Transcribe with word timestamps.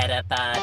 Metapod. 0.00 0.58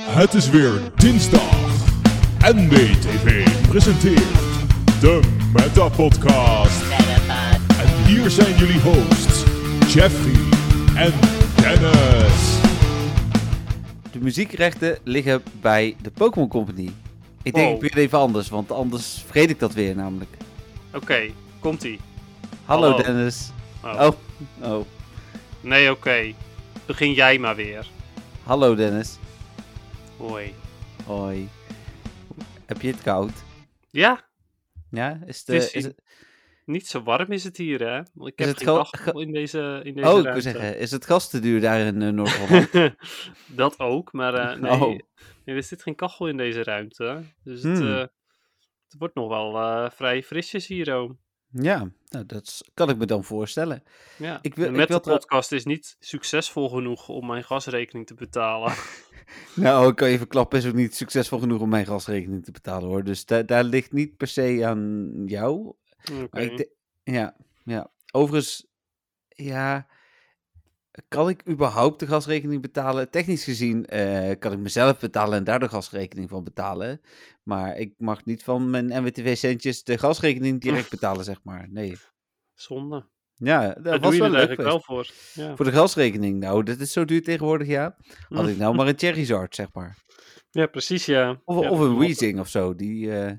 Het 0.00 0.34
is 0.34 0.50
weer 0.50 0.72
dinsdag. 0.96 1.40
NBTV 2.38 3.48
presenteert 3.68 4.22
de 5.00 5.20
Meta 5.52 5.88
Podcast. 5.88 6.82
Metapod. 6.88 7.78
En 7.80 8.04
hier 8.04 8.30
zijn 8.30 8.56
jullie 8.56 8.80
hosts, 8.80 9.44
Jeffrey 9.94 10.58
en 10.96 11.12
Dennis. 11.56 12.58
De 14.12 14.18
muziekrechten 14.18 14.98
liggen 15.04 15.42
bij 15.60 15.96
de 16.02 16.10
Pokémon 16.10 16.48
Company. 16.48 16.90
Ik 17.42 17.54
denk, 17.54 17.66
Wow. 17.74 17.84
ik 17.84 17.94
weer 17.94 18.04
even 18.04 18.18
anders, 18.18 18.48
want 18.48 18.72
anders 18.72 19.22
vergeet 19.24 19.50
ik 19.50 19.58
dat 19.58 19.72
weer 19.72 19.94
namelijk. 19.96 20.30
Oké, 20.94 21.30
komt-ie. 21.60 22.00
Hallo, 22.64 22.90
Hallo. 22.90 23.02
Dennis. 23.02 23.50
Oh. 23.84 24.00
Oh, 24.60 24.72
oh. 24.72 24.84
Nee, 25.60 25.90
oké. 25.90 26.34
Begin 26.86 27.12
jij 27.12 27.38
maar 27.38 27.56
weer. 27.56 27.86
Hallo 28.42 28.74
Dennis. 28.74 29.18
Hoi. 30.16 30.54
Hoi. 31.06 31.48
Heb 32.66 32.80
je 32.82 32.88
het 32.90 33.02
koud? 33.02 33.32
Ja, 33.90 34.24
Ja, 34.90 35.20
is 35.26 35.38
het, 35.38 35.46
Het 35.46 35.56
is 35.56 35.64
is 35.64 35.72
hier- 35.72 35.82
het... 35.84 36.02
niet 36.64 36.86
zo 36.86 37.02
warm 37.02 37.32
is 37.32 37.44
het 37.44 37.56
hier, 37.56 37.80
hè? 37.80 37.98
Ik 37.98 38.06
Is 38.14 38.46
heb 38.46 38.54
het 38.54 38.64
kachel 38.64 39.20
in 39.20 39.32
deze, 39.32 39.80
in 39.84 39.94
deze 39.94 40.08
Oh, 40.08 40.18
ik 40.18 40.32
wil 40.32 40.40
zeggen, 40.40 40.78
is 40.78 40.90
het 40.90 41.04
gas 41.06 41.28
te 41.30 41.40
duur 41.40 41.60
daar 41.60 41.80
in 41.80 42.00
uh, 42.00 42.08
Noord-Holland? 42.12 42.94
Dat 43.46 43.78
ook, 43.78 44.12
maar 44.12 44.34
eh, 44.34 44.56
nee, 44.60 44.70
Oh. 44.72 44.98
Nee, 45.48 45.56
er 45.56 45.62
zit 45.62 45.82
geen 45.82 45.94
kachel 45.94 46.28
in 46.28 46.36
deze 46.36 46.62
ruimte. 46.62 47.22
Dus 47.44 47.62
het, 47.62 47.78
Hmm. 47.78 47.88
eh, 47.88 47.98
het 48.88 48.94
wordt 48.98 49.14
nog 49.14 49.28
wel 49.28 49.56
eh, 49.56 49.90
vrij 49.90 50.22
frisjes 50.22 50.66
hier, 50.66 50.96
oh. 51.00 51.10
ja, 51.50 51.90
nou, 52.08 52.26
dat 52.26 52.60
kan 52.74 52.90
ik 52.90 52.96
me 52.96 53.06
dan 53.06 53.24
voorstellen. 53.24 53.82
Ja. 54.18 54.38
Ik 54.42 54.54
wil- 54.54 54.64
de 54.64 54.70
ik 54.70 54.76
Met 54.76 54.88
wil 54.88 55.00
de 55.00 55.10
podcast 55.10 55.52
is 55.52 55.64
niet 55.64 55.96
succesvol 56.00 56.68
genoeg 56.68 57.08
om 57.08 57.26
mijn 57.26 57.44
gasrekening 57.44 58.06
te 58.06 58.14
betalen. 58.14 58.72
Nou, 59.54 59.88
ik 59.90 59.96
kan 59.96 60.10
je 60.10 60.18
verklappen, 60.18 60.58
is 60.58 60.66
ook 60.66 60.74
niet 60.74 60.94
succesvol 60.96 61.38
genoeg 61.38 61.60
om 61.60 61.68
mijn 61.68 61.86
gasrekening 61.86 62.44
te 62.44 62.50
betalen 62.50 62.88
hoor. 62.88 63.04
Dus 63.04 63.24
da- 63.24 63.42
daar 63.42 63.64
ligt 63.64 63.92
niet 63.92 64.16
per 64.16 64.26
se 64.26 64.60
aan 64.64 65.12
jou. 65.26 65.74
Maar 66.30 66.42
ik 66.42 66.68
ja, 67.02 67.36
ja. 67.64 67.90
Overigens, 68.12 68.66
ja, 69.28 69.86
kan 71.08 71.28
ik 71.28 71.48
überhaupt 71.48 72.00
de 72.00 72.06
gasrekening 72.06 72.62
betalen? 72.62 73.10
Technisch 73.10 73.44
gezien 73.44 73.86
eh, 73.86 74.38
kan 74.38 74.52
ik 74.52 74.58
mezelf 74.58 74.98
betalen 74.98 75.38
en 75.38 75.44
daar 75.44 75.60
de 75.60 75.68
gasrekening 75.68 76.28
van 76.28 76.44
betalen. 76.44 77.00
Maar 77.42 77.76
ik 77.76 77.94
mag 77.98 78.24
niet 78.24 78.44
van 78.44 78.70
mijn 78.70 78.86
NWTV-centjes 78.86 79.84
de 79.84 79.98
gasrekening 79.98 80.60
direct 80.60 80.90
betalen, 80.96 81.24
zeg 81.24 81.40
maar. 81.42 81.66
Nee. 81.70 81.96
Zonde. 82.54 83.06
Ja, 83.34 83.66
dat 83.66 83.84
Daar 83.84 84.00
was 84.00 84.00
doe 84.00 84.14
je 84.14 84.20
wel 84.20 84.38
eigenlijk 84.38 84.68
wel 84.68 84.80
voor. 84.80 85.10
Ja. 85.34 85.56
Voor 85.56 85.64
de 85.64 85.72
gasrekening, 85.72 86.40
nou, 86.40 86.62
dat 86.62 86.78
is 86.78 86.92
zo 86.92 87.04
duur 87.04 87.22
tegenwoordig, 87.22 87.66
ja. 87.66 87.96
Had 88.28 88.48
ik 88.48 88.56
nou 88.56 88.74
maar 88.74 88.86
een 88.86 88.98
Cherryzard, 88.98 89.54
zeg 89.54 89.68
maar. 89.72 89.96
ja, 90.50 90.66
precies, 90.66 91.06
ja. 91.06 91.40
Of, 91.44 91.62
Ja, 91.62 91.70
of 91.70 91.80
een. 91.80 91.98
Weezing 91.98 92.40
of 92.40 92.48
zo. 92.48 92.74
Die 92.74 93.12
eh, 93.12 93.32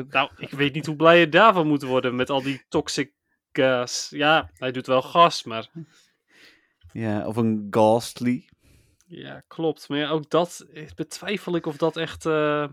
ook... 0.00 0.12
Nou, 0.12 0.30
ik 0.36 0.50
weet 0.50 0.74
niet 0.74 0.86
hoe 0.86 0.96
blij 0.96 1.18
je 1.18 1.28
daarvan 1.28 1.66
moet 1.66 1.82
worden 1.82 2.16
met 2.16 2.30
al 2.30 2.42
die 2.42 2.64
toxic 2.68 3.12
gas. 3.52 4.06
Ja, 4.10 4.50
hij 4.54 4.72
doet 4.72 4.86
wel 4.86 5.02
gas, 5.02 5.44
maar 5.44 5.70
Ja, 6.92 7.26
of 7.26 7.36
een 7.36 7.66
Ghastly. 7.70 8.48
ja, 9.06 9.42
klopt. 9.48 9.88
Maar 9.88 9.98
ja, 9.98 10.08
ook 10.10 10.30
dat 10.30 10.66
eh, 10.72 10.86
betwijfel 10.96 11.54
ik 11.56 11.66
of 11.66 11.76
dat 11.76 11.96
echt 11.96 12.26
eh 12.26 12.66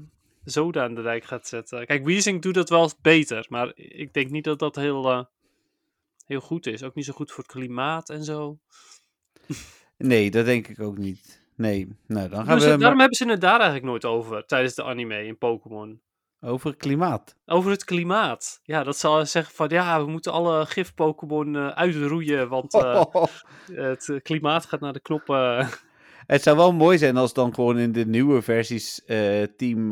zoda 0.44 0.84
aan 0.84 0.96
de 0.96 1.02
dijk 1.02 1.24
gaat 1.24 1.48
zetten. 1.48 1.86
Kijk, 1.86 2.06
Weezing 2.06 2.42
doet 2.42 2.54
dat 2.54 2.70
wel 2.70 2.92
beter, 3.02 3.46
maar 3.50 3.72
ik 3.76 4.14
denk 4.14 4.30
niet 4.30 4.44
dat 4.44 4.60
dat 4.60 4.76
heel, 4.76 5.12
eh, 5.12 5.24
heel 6.26 6.40
goed 6.42 6.66
is. 6.68 6.84
Ook 6.84 6.96
niet 6.96 7.06
zo 7.06 7.14
goed 7.14 7.32
voor 7.32 7.44
het 7.44 7.52
klimaat 7.52 8.10
en 8.10 8.24
zo. 8.24 8.60
Nee, 9.98 10.32
dat 10.32 10.46
denk 10.46 10.68
ik 10.68 10.80
ook 10.80 10.98
niet. 10.98 11.44
Nee, 11.56 11.88
nou 12.08 12.30
dan 12.30 12.46
gaan 12.46 12.60
ze- 12.60 12.66
we 12.66 12.70
daarom 12.78 12.80
maar 12.80 12.98
hebben 13.08 13.18
ze 13.18 13.28
het 13.28 13.42
daar 13.42 13.56
eigenlijk 13.60 13.86
nooit 13.86 14.06
over 14.06 14.46
tijdens 14.46 14.76
de 14.76 14.84
anime 14.84 15.26
in 15.26 15.38
Pokémon. 15.38 16.02
Over 16.46 16.70
het 16.70 16.78
klimaat. 16.80 17.36
Over 17.46 17.72
het 17.72 17.84
klimaat. 17.84 18.60
Ja, 18.64 18.84
dat 18.84 18.98
zal 18.98 19.26
zeggen 19.26 19.56
van 19.56 19.70
ja, 19.70 20.04
we 20.06 20.12
moeten 20.12 20.32
alle 20.32 20.66
gif-Pokémon 20.66 21.56
eh, 21.56 21.68
uitroeien, 21.68 22.50
want 22.50 22.74
eh, 22.74 23.04
het 23.72 24.10
eh, 24.10 24.20
klimaat 24.22 24.66
gaat 24.66 24.80
naar 24.80 24.94
de 24.94 25.02
knoppen. 25.02 25.70
Het 26.26 26.44
zou 26.44 26.58
wel 26.58 26.74
mooi 26.74 26.98
zijn 26.98 27.18
als 27.18 27.34
dan 27.34 27.54
gewoon 27.54 27.78
in 27.78 27.92
de 27.92 28.06
nieuwe 28.06 28.42
versies 28.42 29.02
team, 29.58 29.90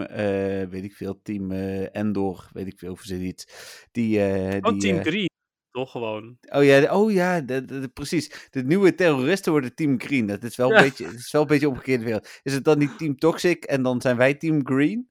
weet 0.70 0.84
ik 0.84 0.94
veel, 0.94 1.20
team 1.24 1.52
Endor, 1.92 2.48
weet 2.54 2.68
ik 2.68 2.80
veel, 2.80 2.96
verzin 2.96 3.22
iets. 3.22 3.46
Die, 3.92 4.20
eh, 4.26 4.58
Oh, 4.62 4.72
die, 4.72 4.80
Team 4.82 4.98
eh, 4.98 5.04
Green. 5.04 5.32
Toch 5.72 5.92
gewoon. 5.92 6.38
oh 6.42 6.64
ja, 6.64 6.96
oh 7.00 7.12
ja, 7.12 7.42
de, 7.42 7.66
de- 7.66 7.80
de- 7.80 7.88
precies. 7.88 8.48
De 8.52 8.64
nieuwe 8.64 8.96
terroristen 8.96 9.52
worden 9.52 9.76
Team 9.76 10.02
Green. 10.02 10.26
Dat 10.26 10.44
is 10.44 10.56
wel 10.56 10.70
een 10.72 10.76
Ja. 10.78 10.82
beetje, 10.82 11.06
is 11.06 11.32
wel 11.32 11.42
een 11.42 11.48
beetje 11.48 11.70
omgekeerde 11.70 12.04
wereld. 12.04 12.30
Is 12.44 12.54
het 12.54 12.64
dan 12.64 12.78
niet 12.78 12.98
Team 12.98 13.18
Toxic 13.18 13.64
en 13.64 13.84
dan 13.84 14.02
zijn 14.02 14.18
wij 14.18 14.34
Team 14.34 14.66
Green? 14.66 15.10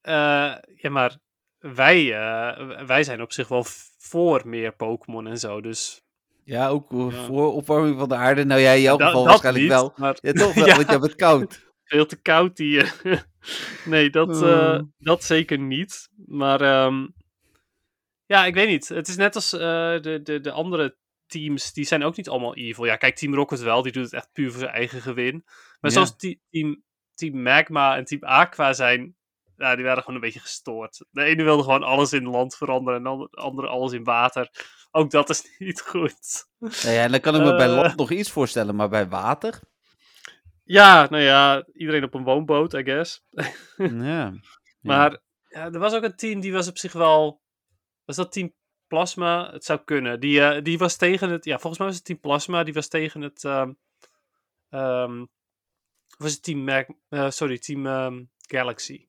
Eh, 0.00 0.54
ja, 0.76 0.90
maar 0.90 1.18
wij, 1.58 2.14
eh, 2.18 2.86
wij 2.86 3.04
zijn 3.04 3.22
op 3.22 3.32
zich 3.32 3.48
wel 3.48 3.64
voor 3.98 4.42
meer 4.44 4.72
Pokémon 4.72 5.26
en 5.26 5.38
zo. 5.38 5.60
Dus 5.60 6.02
Ja, 6.44 6.68
ook 6.68 6.90
Ja. 6.90 7.10
voor 7.10 7.52
opwarming 7.52 7.98
van 7.98 8.08
de 8.08 8.14
aarde. 8.14 8.44
Nou 8.44 8.60
ja, 8.60 8.72
in 8.72 8.80
jouw 8.80 8.96
Da- 8.96 9.06
geval 9.06 9.24
waarschijnlijk 9.24 9.64
niet, 9.64 9.72
wel. 9.72 9.92
Maar 9.96 10.18
Ja, 10.20 10.32
toch 10.32 10.54
wel, 10.54 10.66
Ja. 10.68 10.74
want 10.74 10.86
je 10.86 10.92
hebt 10.92 11.02
het 11.04 11.14
koud. 11.14 11.68
veel 11.84 12.06
te 12.06 12.20
koud 12.22 12.58
hier. 12.58 12.94
nee, 13.84 14.10
dat, 14.10 14.42
eh, 14.42 14.48
Oh. 14.48 14.80
dat 14.98 15.24
zeker 15.24 15.58
niet. 15.58 16.08
Maar 16.26 16.60
ehm, 16.60 17.06
ja, 18.26 18.44
ik 18.46 18.54
weet 18.54 18.68
niet. 18.68 18.88
Het 18.88 19.08
is 19.08 19.16
net 19.16 19.34
als 19.34 19.50
de, 19.50 20.20
de, 20.22 20.40
de 20.40 20.50
andere 20.50 20.96
teams. 21.26 21.72
Die 21.72 21.84
zijn 21.84 22.02
ook 22.04 22.16
niet 22.16 22.28
allemaal 22.28 22.56
evil. 22.56 22.84
Ja, 22.84 22.96
kijk, 22.96 23.16
Team 23.16 23.34
Rocket 23.34 23.60
wel. 23.60 23.82
Die 23.82 23.92
doet 23.92 24.04
het 24.04 24.12
echt 24.12 24.32
puur 24.32 24.50
voor 24.50 24.60
zijn 24.60 24.72
eigen 24.72 25.00
gewin. 25.00 25.44
Maar 25.80 25.90
zoals 25.90 26.16
team, 26.16 26.82
team 27.14 27.42
Magma 27.42 27.96
en 27.96 28.04
Team 28.04 28.22
Aqua 28.24 28.72
zijn... 28.72 29.14
Ja, 29.60 29.74
die 29.76 29.84
waren 29.84 30.00
gewoon 30.02 30.14
een 30.14 30.20
beetje 30.20 30.40
gestoord. 30.40 31.04
De 31.10 31.22
ene 31.22 31.42
wilde 31.42 31.62
gewoon 31.62 31.82
alles 31.82 32.12
in 32.12 32.24
land 32.24 32.56
veranderen 32.56 33.06
en 33.06 33.18
de 33.18 33.28
andere 33.30 33.68
alles 33.68 33.92
in 33.92 34.04
water. 34.04 34.50
Ook 34.90 35.10
dat 35.10 35.30
is 35.30 35.44
niet 35.58 35.80
goed. 35.80 36.46
Nou 36.58 36.94
ja, 36.94 37.08
dan 37.08 37.20
kan 37.20 37.34
ik 37.34 37.42
me 37.42 37.56
bij 37.56 37.66
Eh. 37.68 37.74
land 37.74 37.96
nog 37.96 38.10
iets 38.10 38.30
voorstellen, 38.30 38.74
maar 38.76 38.88
bij 38.88 39.08
water? 39.08 39.60
Ja, 40.64 41.06
nou 41.10 41.22
ja, 41.22 41.66
iedereen 41.72 42.04
op 42.04 42.14
een 42.14 42.24
woonboot, 42.24 42.74
I 42.74 42.82
guess. 42.82 43.24
Ja. 43.76 44.32
Maar 44.80 45.18
ja, 45.48 45.64
er 45.72 45.78
was 45.78 45.94
ook 45.94 46.02
een 46.02 46.16
team 46.16 46.40
die 46.40 46.52
was 46.52 46.68
op 46.68 46.78
zich 46.78 46.92
wel. 46.92 47.42
Was 48.04 48.16
dat 48.16 48.32
team 48.32 48.54
Plasma? 48.86 49.50
Het 49.52 49.64
zou 49.64 49.80
kunnen. 49.84 50.20
Die, 50.20 50.40
eh, 50.42 50.62
die 50.62 50.78
was 50.78 50.96
tegen 50.96 51.30
het. 51.30 51.44
Ja, 51.44 51.58
volgens 51.58 51.78
mij 51.78 51.86
was 51.86 51.96
het 51.96 52.04
team 52.04 52.20
Plasma. 52.20 52.64
Die 52.64 52.74
was 52.74 52.88
tegen 52.88 53.20
het. 53.20 53.44
ehm 53.44 53.72
ehm, 54.70 55.24
was 56.18 56.32
het 56.32 56.42
team 56.42 56.68
eh, 56.68 57.30
sorry, 57.30 57.58
team 57.58 57.86
ehm, 57.86 58.24
Galaxy. 58.38 59.08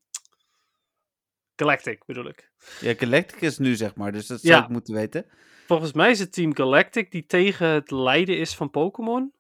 Galactic 1.62 2.06
bedoel 2.06 2.28
ik. 2.28 2.52
Ja, 2.80 2.94
Galacticus 2.94 3.58
nu 3.58 3.76
zeg 3.76 3.96
maar, 3.96 4.12
dus 4.12 4.28
dat 4.28 4.42
zou 4.42 4.54
Ja. 4.54 4.64
ik 4.64 4.70
moeten 4.70 4.94
weten. 4.94 5.26
Volgens 5.68 5.94
mij 5.94 6.12
is 6.12 6.20
het 6.20 6.34
team 6.34 6.56
Galactic 6.56 7.12
die 7.12 7.26
tegen 7.26 7.68
het 7.68 7.92
lijden 7.92 8.38
is 8.38 8.56
van 8.56 8.70
Pokémon. 8.70 9.34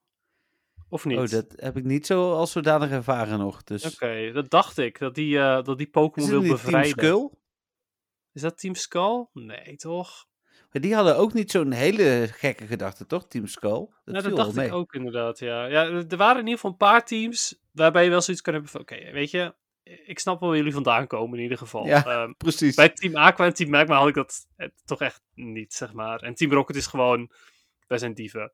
Of 0.89 1.05
niet? 1.05 1.17
Oh, 1.17 1.27
dat 1.27 1.53
heb 1.55 1.77
ik 1.77 1.83
niet 1.83 2.05
zo 2.05 2.33
als 2.33 2.51
zodanig 2.51 2.89
ervaren 2.89 3.39
nog. 3.39 3.63
Dus 3.63 3.93
Oké, 3.93 4.31
dat 4.31 4.49
dacht 4.49 4.77
ik. 4.77 4.99
Dat 4.99 5.15
die, 5.15 5.37
eh, 5.39 5.63
dat 5.63 5.77
die 5.77 5.85
is 5.85 5.91
Pokémon 5.91 6.29
wil 6.29 6.39
niet 6.39 6.47
Team 6.47 6.61
bevrijden. 6.61 6.91
Skull? 6.91 7.29
Is 8.33 8.41
dat 8.41 8.57
Team 8.59 8.75
Skull? 8.75 9.27
Nee, 9.33 9.75
toch? 9.75 10.25
Maar 10.71 10.81
die 10.81 10.95
hadden 10.95 11.17
ook 11.17 11.33
niet 11.33 11.51
zo'n 11.51 11.71
hele 11.71 12.27
gekke 12.31 12.65
gedachte, 12.65 13.05
toch? 13.05 13.27
Team 13.27 13.47
Skull? 13.47 13.87
Dat 14.03 14.13
Nou, 14.13 14.23
dat 14.23 14.35
dacht 14.35 14.57
ik 14.57 14.73
ook 14.73 14.93
inderdaad, 14.93 15.39
ja. 15.39 15.65
ja. 15.65 15.85
Er 15.85 16.17
waren 16.17 16.39
in 16.39 16.47
ieder 16.47 16.53
geval 16.53 16.71
een 16.71 16.77
paar 16.77 17.05
teams 17.05 17.59
waarbij 17.71 18.03
je 18.03 18.09
wel 18.09 18.21
zoiets 18.21 18.43
kan 18.43 18.53
hebben 18.53 18.71
van... 18.71 18.81
Oké, 18.81 19.11
weet 19.11 19.31
je, 19.31 19.53
ik 19.83 20.19
snap 20.19 20.39
wel 20.39 20.49
waar 20.49 20.57
jullie 20.57 20.73
vandaan 20.73 21.07
komen 21.07 21.37
in 21.37 21.43
ieder 21.43 21.57
geval. 21.57 21.85
Ja. 21.85 22.05
Ehm, 22.05 22.31
Precies. 22.37 22.75
bij 22.75 22.89
Team 22.89 23.15
Aqua 23.15 23.45
en 23.45 23.53
Team 23.53 23.69
Magma 23.69 23.97
had 23.97 24.07
ik 24.07 24.13
dat 24.13 24.47
eh, 24.55 24.67
toch 24.85 25.01
echt 25.01 25.21
niet, 25.33 25.73
zeg 25.73 25.93
maar. 25.93 26.19
En 26.19 26.35
Team 26.35 26.51
Rocket 26.51 26.75
is 26.75 26.87
gewoon... 26.87 27.31
Wij 27.91 27.99
zijn 27.99 28.13
dieven. 28.13 28.53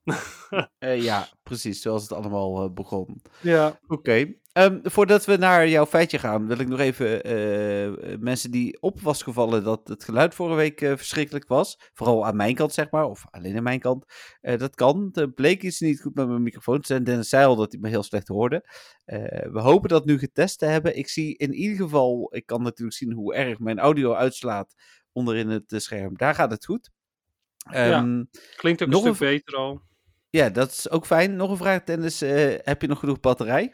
Eh, 0.77 1.01
ja, 1.01 1.27
precies, 1.43 1.81
zoals 1.81 2.01
het 2.01 2.11
allemaal 2.11 2.63
eh, 2.63 2.73
begon. 2.73 3.21
ja. 3.41 3.79
Oké. 3.87 4.33
Ehm, 4.51 4.79
voordat 4.83 5.25
we 5.25 5.37
naar 5.37 5.67
jouw 5.67 5.85
feitje 5.85 6.19
gaan, 6.19 6.47
wil 6.47 6.59
ik 6.59 6.67
nog 6.67 6.79
even 6.79 7.23
eh, 7.23 8.17
mensen 8.19 8.51
die 8.51 8.81
op 8.81 9.01
was 9.01 9.23
gevallen 9.23 9.63
dat 9.63 9.87
het 9.87 10.03
geluid 10.03 10.35
vorige 10.35 10.55
week 10.55 10.79
verschrikkelijk 10.79 11.47
was. 11.47 11.79
Vooral 11.93 12.25
aan 12.25 12.35
mijn 12.35 12.55
kant, 12.55 12.73
zeg 12.73 12.91
maar, 12.91 13.05
of 13.05 13.25
alleen 13.29 13.57
aan 13.57 13.63
mijn 13.63 13.79
kant. 13.79 14.05
Dat 14.41 14.75
kan. 14.75 15.09
Er 15.13 15.31
bleek 15.31 15.63
iets 15.63 15.79
niet 15.79 16.01
goed 16.01 16.15
met 16.15 16.27
mijn 16.27 16.43
microfoon 16.43 16.79
te 16.81 16.87
zijn. 16.87 17.03
Dennis 17.03 17.29
zei 17.29 17.45
al 17.45 17.55
dat 17.55 17.71
hij 17.71 17.81
me 17.81 17.89
heel 17.89 18.03
slecht 18.03 18.27
hoorde. 18.27 18.63
We 19.51 19.59
hopen 19.59 19.89
dat 19.89 20.05
nu 20.05 20.17
getest 20.17 20.59
te 20.59 20.65
hebben. 20.65 20.97
Ik 20.97 21.09
zie 21.09 21.37
in 21.37 21.53
ieder 21.53 21.77
geval, 21.77 22.35
ik 22.35 22.45
kan 22.45 22.61
natuurlijk 22.61 22.97
zien 22.97 23.13
hoe 23.13 23.35
erg 23.35 23.59
mijn 23.59 23.79
audio 23.79 24.13
uitslaat 24.13 24.73
onderin 25.11 25.49
het 25.49 25.73
scherm. 25.75 26.17
Daar 26.17 26.35
gaat 26.35 26.51
het 26.51 26.65
goed. 26.65 26.91
Ehm, 27.71 28.23
Klinkt 28.55 28.81
ook 28.83 28.89
Nog 28.89 29.01
een 29.03 29.09
een 29.09 29.15
stuk 29.15 29.27
beter 29.29 29.55
al. 29.57 29.81
ja, 30.29 30.49
dat 30.49 30.69
is 30.71 30.89
ook 30.89 31.05
fijn. 31.05 31.35
Nog 31.35 31.49
een 31.49 31.57
vraag, 31.57 31.83
Dennis. 31.83 32.21
eh, 32.21 32.55
heb 32.61 32.81
je 32.81 32.87
nog 32.87 32.99
genoeg 32.99 33.19
batterij? 33.19 33.73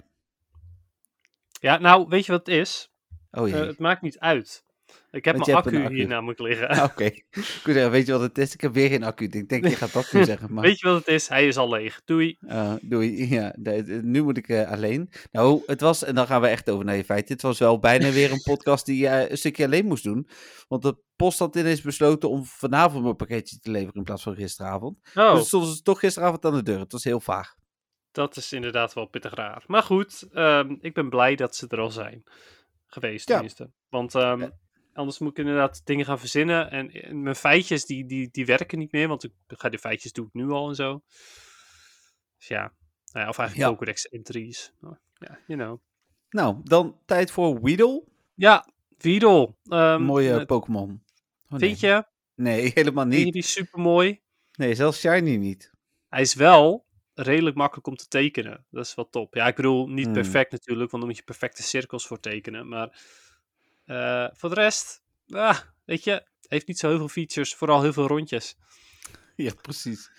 Ja, 1.60 1.78
nou, 1.78 2.06
weet 2.10 2.25
je 2.25 2.31
wat 2.31 2.45
het 2.45 2.56
is? 2.56 2.92
Oh 3.31 3.48
jee. 3.50 3.66
het 3.66 3.80
maakt 3.80 4.01
niet 4.01 4.19
uit. 4.19 4.63
Ik 5.12 5.25
heb 5.25 5.36
Want 5.36 5.45
mijn 5.48 5.57
accu, 5.57 5.95
hier 5.95 6.07
namelijk 6.07 6.40
liggen. 6.40 6.68
Ah, 6.69 6.84
Oké. 6.84 7.10
Wou 7.31 7.44
zeggen, 7.63 7.92
Weet 7.92 8.06
je 8.06 8.12
wat 8.12 8.22
het 8.22 8.38
is? 8.38 8.54
Ik 8.54 8.62
heb 8.62 8.74
weer 8.74 8.90
geen 8.90 9.04
accu. 9.04 9.25
Ik 9.25 9.50
denk, 9.50 9.68
je 9.68 9.75
gaat 9.75 9.94
dat 9.94 10.12
nu 10.13 10.24
zeggen. 10.34 10.54
Maar... 10.54 10.63
Weet 10.63 10.80
je 10.80 10.88
wat 10.88 10.98
het 10.98 11.07
is? 11.07 11.28
Hij 11.28 11.48
is 11.48 11.57
al 11.57 11.69
leeg. 11.69 12.01
Doei. 12.06 12.38
Uh, 12.42 12.74
doei. 12.81 13.30
Ja, 13.30 13.56
nu 14.01 14.24
moet 14.24 14.38
ik 14.38 14.48
eh, 14.50 14.72
alleen. 14.72 15.10
Nou, 15.31 15.62
het 15.66 15.81
was, 15.81 16.04
en 16.04 16.16
dan 16.16 16.28
gaan 16.28 16.42
we 16.42 16.48
echt 16.48 16.69
over 16.69 16.86
naar 16.86 16.95
je 16.95 17.04
feiten. 17.04 17.34
Het 17.34 17.42
was 17.42 17.60
wel 17.60 17.80
bijna 17.80 18.12
weer 18.12 18.31
een 18.31 18.42
podcast 18.44 18.86
die 18.86 18.98
je 18.98 19.31
een 19.31 19.38
stukje 19.38 19.66
alleen 19.66 19.86
moest 19.86 20.04
doen. 20.04 20.28
Want 20.68 20.81
de 20.81 20.98
post 21.16 21.40
had 21.40 21.56
ineens 21.56 21.81
besloten 21.81 22.30
om 22.30 22.45
vanavond 22.45 23.04
mijn 23.04 23.16
pakketje 23.16 23.60
te 23.60 23.72
leveren 23.72 23.94
in 23.95 24.04
plaats 24.04 24.24
van 24.24 24.36
gisteravond. 24.36 24.98
Oh, 25.16 25.36
Dus 25.36 25.48
stonden 25.48 25.75
ze 25.75 25.81
toch 25.81 26.00
gisteravond 26.00 26.45
aan 26.45 26.54
de 26.56 26.63
deur. 26.63 26.80
Het 26.80 26.92
was 26.92 27.04
heel 27.04 27.19
vaag. 27.19 27.56
dat 28.12 28.36
is 28.38 28.54
inderdaad 28.54 28.94
wel 28.94 29.06
pittig 29.06 29.34
raar. 29.34 29.63
Maar 29.68 29.84
goed, 29.84 30.28
ehm, 30.34 30.75
ik 30.81 30.94
ben 30.94 31.10
blij 31.10 31.36
dat 31.36 31.56
ze 31.56 31.66
er 31.69 31.80
al 31.80 31.92
zijn. 31.92 32.24
Geweest 32.88 33.28
Ja. 33.28 33.34
tenminste. 33.34 33.69
Want 33.90 34.16
ehm, 34.16 34.40
Ja. 34.40 34.51
Anders 34.94 35.19
moet 35.19 35.31
ik 35.31 35.38
inderdaad 35.38 35.81
dingen 35.86 36.06
gaan 36.06 36.19
verzinnen. 36.19 36.72
En, 36.72 36.92
en 36.92 37.22
mijn 37.22 37.36
feitjes, 37.36 37.86
die, 37.86 38.06
die, 38.06 38.30
die 38.31 38.45
werken 38.45 38.80
niet 38.80 38.92
meer. 38.92 39.07
Want 39.07 39.24
ik 39.24 39.31
ga 39.48 39.69
de 39.69 39.80
feitjes 39.80 40.12
doe 40.12 40.25
ik 40.25 40.34
nu 40.34 40.50
al 40.50 40.69
en 40.69 40.75
zo. 40.75 41.01
Dus 42.38 42.48
ja. 42.48 42.74
Nou 43.12 43.25
ja 43.25 43.30
of 43.30 43.38
eigenlijk 43.38 43.69
Ja. 43.69 43.69
Pokédex 43.75 44.07
entries. 44.10 44.74
Ja, 45.18 45.40
you 45.48 45.60
know. 45.60 45.80
Nou, 46.30 46.57
dan 46.63 47.00
tijd 47.06 47.31
voor 47.31 47.62
Weedle. 47.62 48.04
Ja, 48.34 48.68
Weedle. 48.98 49.56
ehm, 49.63 50.01
Mooie 50.01 50.45
Pokémon. 50.45 51.04
Oh, 51.50 51.50
nee. 51.50 51.60
Vind 51.60 51.80
je? 51.80 52.06
Nee, 52.36 52.72
helemaal 52.74 53.04
Vind 53.06 53.18
je 53.18 53.24
niet. 53.24 53.34
die 53.34 53.42
super 53.42 53.80
mooi? 53.80 54.22
Nee, 54.54 54.75
zelfs 54.75 55.00
Shiny 55.00 55.36
niet. 55.36 55.72
Hij 56.10 56.22
is 56.22 56.34
wel 56.34 56.86
redelijk 57.13 57.56
makkelijk 57.56 57.88
om 57.88 57.95
te 57.95 58.07
tekenen. 58.07 58.66
Dat 58.69 58.86
is 58.86 58.95
wel 58.95 59.10
top. 59.10 59.34
Ja, 59.34 59.48
ik 59.48 59.56
bedoel, 59.56 59.88
niet 59.88 60.06
Hmm. 60.06 60.13
perfect 60.13 60.51
natuurlijk, 60.51 60.92
want 60.92 61.04
dan 61.04 61.12
moet 61.12 61.18
je 61.19 61.25
perfecte 61.25 61.63
cirkels 61.63 62.07
voor 62.07 62.19
tekenen. 62.19 62.68
Maar 62.68 63.00
eh, 63.85 64.27
voor 64.33 64.50
de 64.50 64.56
rest, 64.56 65.01
ah, 65.30 65.57
weet 65.85 66.03
je, 66.03 66.27
heeft 66.47 66.68
niet 66.68 66.80
zo 66.80 66.88
heel 66.88 66.97
veel 66.97 67.07
features, 67.07 67.56
vooral 67.56 67.81
heel 67.81 67.94
veel 67.94 68.07
rondjes. 68.07 68.56
Ja, 69.35 69.51
precies. 69.62 70.12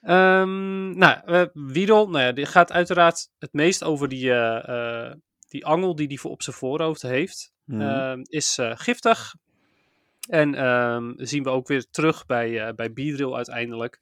Ehm, 0.00 0.98
nou, 0.98 1.20
eh 1.24 1.44
Weedle, 1.52 2.06
nou 2.06 2.18
ja, 2.18 2.32
die 2.32 2.46
gaat 2.46 2.72
uiteraard 2.72 3.28
het 3.38 3.52
meest 3.52 3.84
over 3.84 4.08
die, 4.08 4.32
eh, 4.32 5.12
die 5.48 5.66
angel 5.66 5.94
die 5.94 6.06
hij 6.06 6.16
voor 6.16 6.30
op 6.30 6.42
zijn 6.42 6.56
voorhoofd 6.56 7.02
heeft. 7.02 7.52
Mhm. 7.64 7.80
Ehm, 7.80 8.20
is 8.22 8.58
giftig. 8.60 9.34
En 10.28 10.54
ehm, 10.54 11.12
zien 11.16 11.42
we 11.42 11.50
ook 11.50 11.68
weer 11.68 11.86
terug 11.90 12.26
bij, 12.26 12.74
bij 12.74 12.92
Beedrill 12.92 13.34
uiteindelijk. 13.34 14.00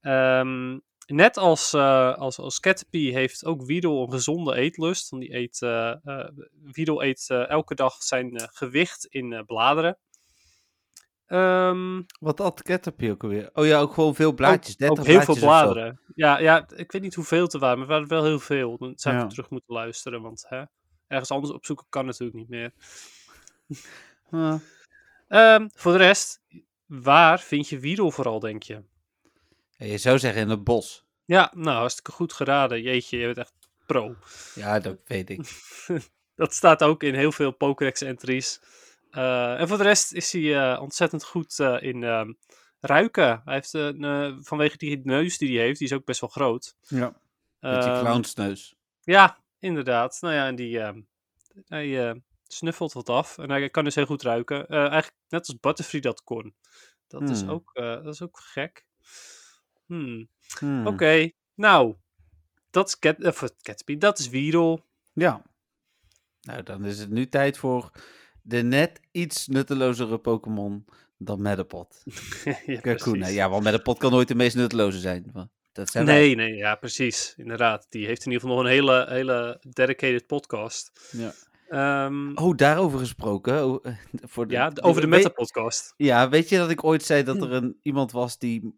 Ehm, 0.00 0.78
net 1.06 1.36
als, 1.36 1.72
eh 1.72 2.14
als, 2.14 2.38
als 2.38 2.60
Caterpie 2.60 3.12
heeft 3.12 3.44
ook 3.44 3.62
Weedle 3.64 3.90
een 3.90 4.10
gezonde 4.10 4.54
eetlust. 4.54 5.10
Want 5.10 5.22
die 5.22 5.34
eet, 5.34 5.62
eh 5.62 5.90
eh, 6.04 6.28
Weedle 6.72 7.04
eet 7.04 7.26
elke 7.30 7.74
dag 7.74 8.02
zijn 8.02 8.48
gewicht 8.52 9.06
in 9.06 9.42
bladeren. 9.46 9.98
Ehm, 11.26 12.02
Wat 12.20 12.38
had 12.38 12.62
Caterpie 12.62 13.10
ook 13.10 13.22
alweer? 13.22 13.50
Oh 13.52 13.66
ja, 13.66 13.80
ook 13.80 13.94
gewoon 13.94 14.14
veel 14.14 14.32
blaadjes. 14.32 14.72
ook, 14.74 14.78
30 14.78 14.98
ook 14.98 15.06
heel 15.06 15.20
veel 15.20 15.36
bladeren. 15.38 16.00
Ja, 16.14 16.38
ja, 16.38 16.68
ik 16.76 16.92
weet 16.92 17.02
niet 17.02 17.14
hoeveel 17.14 17.46
te 17.46 17.58
waren, 17.58 17.78
maar 17.78 17.86
waren 17.86 18.08
wel 18.08 18.24
heel 18.24 18.38
veel. 18.38 18.78
Dan 18.78 18.92
zou 18.96 19.14
ik 19.16 19.20
Ja. 19.22 19.26
terug 19.28 19.50
moeten 19.50 19.74
luisteren, 19.74 20.22
want 20.22 20.44
hè, 20.48 20.62
ergens 21.06 21.30
anders 21.30 21.52
opzoeken 21.52 21.86
kan 21.88 22.06
natuurlijk 22.06 22.38
niet 22.38 22.48
meer. 22.48 22.72
Ah. 24.30 24.54
Ehm, 25.28 25.68
voor 25.74 25.92
de 25.92 25.98
rest, 25.98 26.42
waar 26.86 27.40
vind 27.40 27.68
je 27.68 27.78
Weedle 27.78 28.12
vooral, 28.12 28.40
denk 28.40 28.62
je? 28.62 28.82
Je 29.76 29.98
zou 29.98 30.18
zeggen 30.18 30.40
in 30.40 30.48
het 30.48 30.64
bos. 30.64 31.04
Ja, 31.24 31.52
nou, 31.54 31.76
hartstikke 31.78 32.12
goed 32.12 32.32
geraden. 32.32 32.82
Jeetje, 32.82 33.18
je 33.18 33.24
bent 33.26 33.38
echt 33.38 33.52
pro. 33.86 34.14
Ja, 34.54 34.80
dat 34.80 34.96
weet 35.06 35.30
ik. 35.30 35.40
Dat 36.34 36.54
staat 36.54 36.82
ook 36.82 37.02
in 37.02 37.14
heel 37.14 37.32
veel 37.32 37.50
Pokédex-entries. 37.50 38.60
Eh, 39.10 39.60
en 39.60 39.68
voor 39.68 39.76
de 39.76 39.82
rest 39.82 40.12
is 40.12 40.32
hij 40.32 40.72
eh, 40.72 40.82
ontzettend 40.82 41.24
goed 41.24 41.58
eh, 41.58 41.76
in 41.82 42.04
ehm, 42.04 42.32
ruiken. 42.80 43.42
Hij 43.44 43.54
heeft 43.54 43.72
een, 43.72 44.04
eh, 44.04 44.36
vanwege 44.40 44.76
die 44.76 45.00
neus 45.04 45.38
die 45.38 45.56
hij 45.56 45.66
heeft, 45.66 45.78
die 45.78 45.88
is 45.88 45.92
ook 45.94 46.04
best 46.04 46.20
wel 46.20 46.30
groot. 46.30 46.76
Ja. 46.80 47.16
Beetje 47.60 47.90
Ehm, 47.90 48.04
clownsneus. 48.04 48.74
Ja, 49.02 49.38
inderdaad. 49.58 50.18
Nou 50.20 50.34
ja, 50.34 50.46
en 50.46 50.56
die 50.56 50.80
ehm, 50.80 51.00
hij 51.66 52.08
eh, 52.08 52.14
snuffelt 52.46 52.92
wat 52.92 53.08
af. 53.08 53.38
En 53.38 53.50
hij 53.50 53.70
kan 53.70 53.84
dus 53.84 53.94
heel 53.94 54.06
goed 54.06 54.22
ruiken. 54.22 54.68
Eh, 54.68 54.78
eigenlijk 54.78 55.14
net 55.28 55.48
als 55.48 55.60
Butterfree 55.60 56.00
dat 56.00 56.22
kon. 56.24 56.54
Dat, 57.06 57.30
is, 57.30 57.40
Hmm. 57.40 57.50
ook, 57.50 57.70
eh, 57.74 57.84
dat 57.84 58.14
is 58.14 58.22
ook 58.22 58.38
gek. 58.40 58.86
Hmm. 59.86 60.28
Hmm. 60.58 60.86
Oké, 60.86 61.30
nou. 61.54 61.94
Dat 62.70 62.88
is 62.88 62.98
Cat, 62.98 63.24
of, 63.24 63.44
Caterpie, 63.62 63.96
dat 63.96 64.18
is 64.18 64.28
Weedle. 64.28 64.82
Ja. 65.12 65.42
Nou, 66.40 66.62
dan 66.62 66.84
is 66.84 66.98
het 66.98 67.10
nu 67.10 67.28
tijd 67.28 67.58
voor 67.58 67.90
de 68.42 68.62
net 68.62 69.00
iets 69.12 69.46
nuttelozere 69.46 70.18
Pokémon 70.18 70.84
dan 71.18 71.42
Metapod. 71.42 72.02
ja, 72.66 72.80
Kakuna. 72.80 73.16
precies. 73.18 73.34
Ja, 73.34 73.48
want 73.48 73.62
Metapod 73.64 73.98
kan 73.98 74.10
nooit 74.10 74.28
de 74.28 74.34
meest 74.34 74.56
nutteloze 74.56 74.98
zijn. 74.98 75.32
Dat 75.72 75.90
zijn 75.90 76.06
wij. 76.06 76.14
Nee, 76.16 76.34
nee, 76.34 76.54
ja, 76.54 76.74
precies. 76.74 77.34
Inderdaad. 77.36 77.86
Die 77.88 78.06
heeft 78.06 78.24
in 78.26 78.32
ieder 78.32 78.40
geval 78.48 78.56
nog 78.56 78.64
een 78.66 78.70
hele, 78.72 79.06
hele 79.08 79.60
dedicated 79.68 80.26
podcast. 80.26 81.10
Ja. 81.12 81.32
Ehm, 81.68 82.32
Oh, 82.34 82.56
daarover 82.56 82.98
gesproken. 82.98 83.64
Oh, 83.66 83.86
eh, 83.86 83.96
voor 84.12 84.46
de, 84.46 84.54
ja, 84.54 84.70
de- 84.70 84.82
over 84.82 85.00
de 85.00 85.08
weet- 85.08 85.16
Meta-podcast. 85.22 85.94
Ja, 85.96 86.28
weet 86.28 86.48
je 86.48 86.56
dat 86.56 86.70
ik 86.70 86.84
ooit 86.84 87.02
zei 87.02 87.22
dat 87.22 87.36
er 87.42 87.52
een, 87.52 87.78
iemand 87.82 88.12
was 88.12 88.38
die 88.38 88.74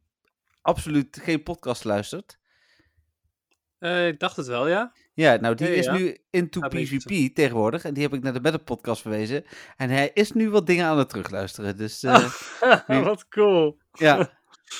absoluut 0.68 1.20
geen 1.22 1.42
podcast 1.42 1.84
luistert? 1.84 2.38
Eh, 3.78 4.06
ik 4.06 4.20
dacht 4.20 4.36
het 4.36 4.46
wel, 4.46 4.68
ja. 4.68 4.92
Ja, 5.14 5.36
nou 5.36 5.54
die 5.54 5.74
is 5.74 5.84
ja. 5.84 5.92
nu 5.92 6.18
into 6.30 6.60
Ja, 6.60 6.68
PvP 6.68 7.34
tegenwoordig. 7.34 7.84
En 7.84 7.94
die 7.94 8.02
heb 8.02 8.14
ik 8.14 8.22
naar 8.22 8.32
de 8.32 8.40
Battle 8.40 8.62
podcast 8.62 9.02
verwezen. 9.02 9.44
En 9.76 9.90
hij 9.90 10.10
is 10.14 10.32
nu 10.32 10.50
wat 10.50 10.66
dingen 10.66 10.86
aan 10.86 10.98
het 10.98 11.08
terugluisteren. 11.08 11.76
Dus 11.76 12.02
eh, 12.02 12.32
Wat 13.04 13.28
cool. 13.28 13.78
ja, 13.92 14.30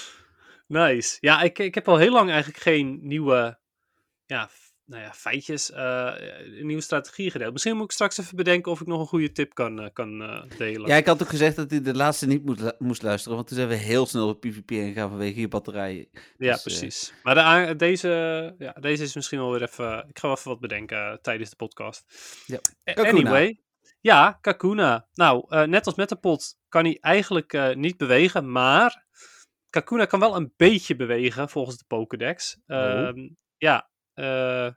Nice. 0.67 1.17
Ja, 1.21 1.43
ik, 1.43 1.59
ik 1.59 1.75
heb 1.75 1.89
al 1.89 1.97
heel 1.97 2.13
lang 2.13 2.31
eigenlijk 2.31 2.63
geen 2.63 2.99
nieuwe 3.03 3.59
ja, 4.27 4.51
nou 4.89 5.03
ja, 5.03 5.13
feitjes, 5.13 5.71
eh, 5.71 6.13
een 6.59 6.67
nieuwe 6.67 6.83
strategie 6.83 7.31
gedeeld. 7.31 7.53
Misschien 7.53 7.77
moet 7.77 7.85
ik 7.85 7.91
straks 7.91 8.19
even 8.19 8.37
bedenken 8.37 8.73
of 8.73 8.81
ik 8.81 8.87
nog 8.87 9.01
een 9.01 9.07
goede 9.07 9.33
tip 9.33 9.55
kan, 9.55 9.81
eh, 9.81 9.89
kan 9.93 10.23
eh, 10.23 10.43
delen. 10.59 10.89
ja, 10.89 10.97
ik 10.97 11.07
had 11.07 11.23
ook 11.23 11.29
gezegd 11.29 11.57
dat 11.57 11.71
hij 11.71 11.83
de 11.83 11.95
laatste 11.95 12.27
niet 12.27 12.45
moet, 12.45 12.61
lu- 12.61 12.73
moest 12.79 13.03
luisteren. 13.03 13.37
Want 13.37 13.49
toen 13.49 13.57
zijn 13.57 13.69
we 13.69 13.75
heel 13.75 14.07
snel 14.07 14.29
op 14.29 14.41
PvP 14.41 14.71
ingegaan 14.71 15.09
vanwege 15.09 15.41
je 15.41 15.49
batterijen. 15.49 16.09
Ja, 16.39 16.53
Dus, 16.53 16.63
precies. 16.63 17.13
Maar 17.23 17.35
de, 17.67 17.77
deze, 17.77 18.09
ja, 18.59 18.73
deze 18.73 19.03
is 19.03 19.15
misschien 19.15 19.39
wel 19.39 19.51
weer 19.51 19.63
even... 19.63 20.05
Ik 20.09 20.19
ga 20.19 20.27
wel 20.29 20.37
even 20.37 20.51
wat 20.51 20.61
bedenken 20.61 21.19
tijdens 21.23 21.51
de 21.51 21.57
podcast. 21.57 22.05
Ja. 22.47 22.59
Kakuna. 22.85 23.09
Anyway. 23.09 23.61
Ja, 24.01 24.39
Kakuna. 24.41 25.09
Nou, 25.15 25.67
net 25.67 25.87
als 25.87 25.95
met 25.95 26.09
de 26.09 26.17
pot 26.17 26.57
kan 26.69 26.85
hij 26.85 26.99
eigenlijk 27.01 27.75
niet 27.75 27.97
bewegen, 27.97 28.53
maar 28.53 29.07
Kakuna 29.71 30.05
kan 30.05 30.21
wel 30.21 30.37
een 30.37 30.53
beetje 30.57 30.97
bewegen 30.97 31.49
volgens 31.49 31.77
de 31.79 31.85
Pokédex. 31.87 32.59
Oh. 32.67 32.77
Ehm, 32.77 33.29
ja, 33.57 33.91
eh, 34.19 34.73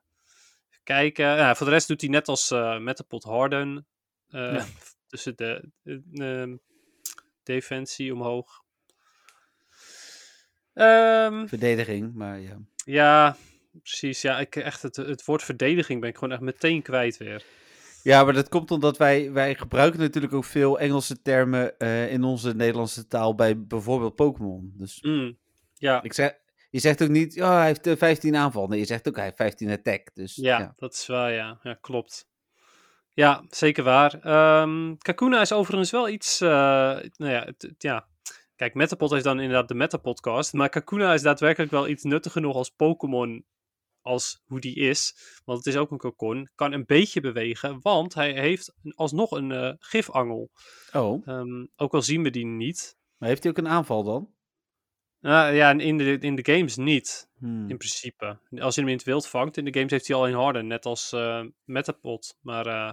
kijken. 0.84 1.26
Ja, 1.26 1.56
voor 1.56 1.66
de 1.66 1.72
rest 1.72 1.88
doet 1.88 2.02
hij 2.02 2.10
net 2.10 2.28
als 2.28 2.52
eh 2.52 2.78
met 2.80 2.98
de 2.98 3.04
pot 3.04 3.24
Harden. 3.24 3.86
eh, 4.30 4.54
Ja. 4.54 4.66
Tussen 5.08 5.36
de, 5.36 5.70
de, 5.84 6.02
ehm, 6.14 6.56
defensie 7.44 8.14
omhoog. 8.14 8.64
Ehm, 10.74 11.48
Verdediging, 11.48 12.14
maar 12.14 12.40
ja. 12.40 12.58
ja, 12.86 13.38
precies. 13.82 14.22
Ja, 14.22 14.40
ik 14.40 14.56
echt 14.56 14.82
het, 14.82 14.96
het 14.96 15.26
woord 15.26 15.44
verdediging 15.44 16.00
ben 16.02 16.10
ik 16.10 16.16
gewoon 16.18 16.32
echt 16.34 16.42
meteen 16.42 16.82
kwijt 16.82 17.18
weer. 17.18 17.44
Ja, 18.04 18.24
maar 18.24 18.34
dat 18.34 18.50
komt 18.50 18.72
omdat 18.72 18.98
wij, 18.98 19.32
wij 19.32 19.56
gebruiken 19.56 20.00
natuurlijk 20.00 20.34
ook 20.34 20.46
veel 20.46 20.80
Engelse 20.80 21.22
termen 21.22 21.78
eh, 21.80 22.12
in 22.12 22.24
onze 22.24 22.56
Nederlandse 22.56 23.08
taal 23.08 23.36
bij 23.36 23.62
bijvoorbeeld 23.66 24.16
Pokémon. 24.16 24.74
Dus 24.78 25.02
Mm, 25.02 25.38
ja, 25.74 26.04
ik 26.04 26.14
zeg, 26.14 26.34
je 26.72 26.80
zegt 26.80 27.04
ook 27.04 27.10
niet, 27.10 27.34
ja, 27.34 27.58
hij 27.58 27.66
heeft 27.66 27.88
eh, 27.88 27.98
15 27.98 28.36
aanval. 28.36 28.68
Nee, 28.68 28.80
je 28.80 28.86
zegt 28.86 29.08
ook, 29.08 29.16
hij 29.16 29.24
heeft 29.24 29.38
15 29.38 29.70
attack. 29.70 30.10
Dus 30.14 30.36
ja, 30.36 30.60
ja. 30.60 30.74
dat 30.76 30.94
is 30.94 31.08
waar, 31.08 31.32
ja. 31.32 31.60
Ja, 31.64 31.74
klopt. 31.74 32.30
Ja, 33.14 33.44
zeker 33.50 33.84
waar. 33.84 34.20
Ehm 34.22 34.96
Kakuna 34.98 35.42
is 35.42 35.52
overigens 35.52 35.92
wel 35.92 36.10
iets, 36.10 36.42
eh, 36.42 36.50
nou 37.18 37.32
ja, 37.32 37.44
het, 37.46 37.76
ja. 37.78 38.08
Kijk, 38.56 38.74
Metapod 38.74 39.12
heeft 39.12 39.24
dan 39.24 39.40
inderdaad 39.40 39.68
de 39.68 39.74
Metapodcast, 39.74 40.54
maar 40.54 40.70
Kakuna 40.70 41.14
is 41.14 41.22
daadwerkelijk 41.22 41.72
wel 41.72 41.88
iets 41.88 42.04
nuttiger 42.04 42.42
nog 42.42 42.56
als 42.56 42.70
Pokémon 42.70 43.46
als 44.02 44.42
hoe 44.46 44.60
die 44.60 44.76
is. 44.76 45.16
Want 45.46 45.58
het 45.58 45.68
is 45.68 45.76
ook 45.80 45.92
een 45.92 45.98
kokon, 45.98 46.50
kan 46.56 46.72
een 46.72 46.86
beetje 46.86 47.22
bewegen, 47.22 47.80
want 47.82 48.14
hij 48.14 48.34
heeft 48.34 48.74
alsnog 48.96 49.32
een 49.32 49.52
eh, 49.52 49.74
gifangel. 49.78 50.50
Oh, 50.94 51.28
Ehm, 51.28 51.66
ook 51.76 51.94
al 51.94 52.02
zien 52.02 52.24
we 52.24 52.30
die 52.30 52.46
niet. 52.46 52.98
maar 53.18 53.30
heeft 53.30 53.44
hij 53.44 53.52
ook 53.52 53.58
een 53.58 53.68
aanval 53.68 54.04
dan? 54.04 54.30
Nou 55.22 55.54
ja, 55.54 55.72
in 55.72 55.98
de, 55.98 56.18
in 56.20 56.36
de 56.36 56.54
games 56.54 56.76
niet. 56.76 57.30
Hmm. 57.38 57.70
In 57.70 57.78
principe. 57.78 58.38
Als 58.60 58.76
je 58.76 58.82
hem 58.82 58.90
in 58.90 58.96
het 58.96 59.06
wild 59.06 59.28
vangt, 59.28 59.58
in 59.58 59.66
de 59.66 59.74
games 59.74 59.92
heeft 59.92 60.08
hij 60.08 60.16
al 60.16 60.28
een 60.28 60.34
harde, 60.34 60.62
net 60.62 60.86
als 60.86 61.12
eh 61.12 61.44
Metapod. 61.66 62.38
Maar 62.42 62.66
eh, 62.66 62.92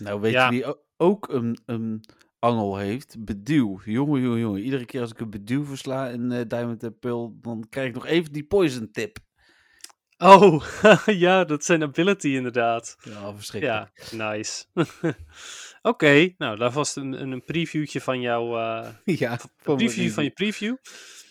Nou, 0.00 0.20
weet 0.20 0.32
Ja. 0.32 0.50
je 0.50 0.50
wie 0.50 0.74
ook 0.96 1.28
een, 1.28 1.58
een 1.66 2.04
angel 2.38 2.76
heeft? 2.76 3.24
Beduw. 3.24 3.80
Jongen, 3.84 4.20
jongen, 4.20 4.38
jongen. 4.40 4.62
Iedere 4.62 4.84
keer 4.84 5.00
als 5.00 5.10
ik 5.10 5.20
een 5.20 5.30
beduw 5.30 5.64
versla 5.64 6.08
in 6.08 6.32
eh, 6.32 6.40
Diamond 6.48 6.84
and 6.84 6.98
Pearl, 7.00 7.38
dan 7.42 7.66
krijg 7.70 7.88
ik 7.88 7.94
nog 7.94 8.06
even 8.06 8.32
die 8.32 8.44
poison 8.44 8.90
tip. 8.90 9.18
Oh, 10.18 10.64
ja, 11.06 11.44
dat 11.44 11.64
zijn 11.64 11.82
ability 11.82 12.28
inderdaad. 12.28 12.96
Ja, 13.02 13.34
verschrikkelijk. 13.34 14.06
Ja, 14.10 14.30
nice. 14.30 14.64
Oké, 15.82 16.34
nou, 16.38 16.56
daar 16.56 16.70
was 16.70 16.96
een, 16.96 17.12
een 17.12 17.44
previewtje 17.44 18.00
van 18.00 18.20
jouw... 18.20 18.58
eh 18.58 18.88
ja, 19.18 19.38
mijn 19.64 19.76
preview 19.76 20.10
van 20.10 20.24
je 20.24 20.30
preview. 20.30 20.76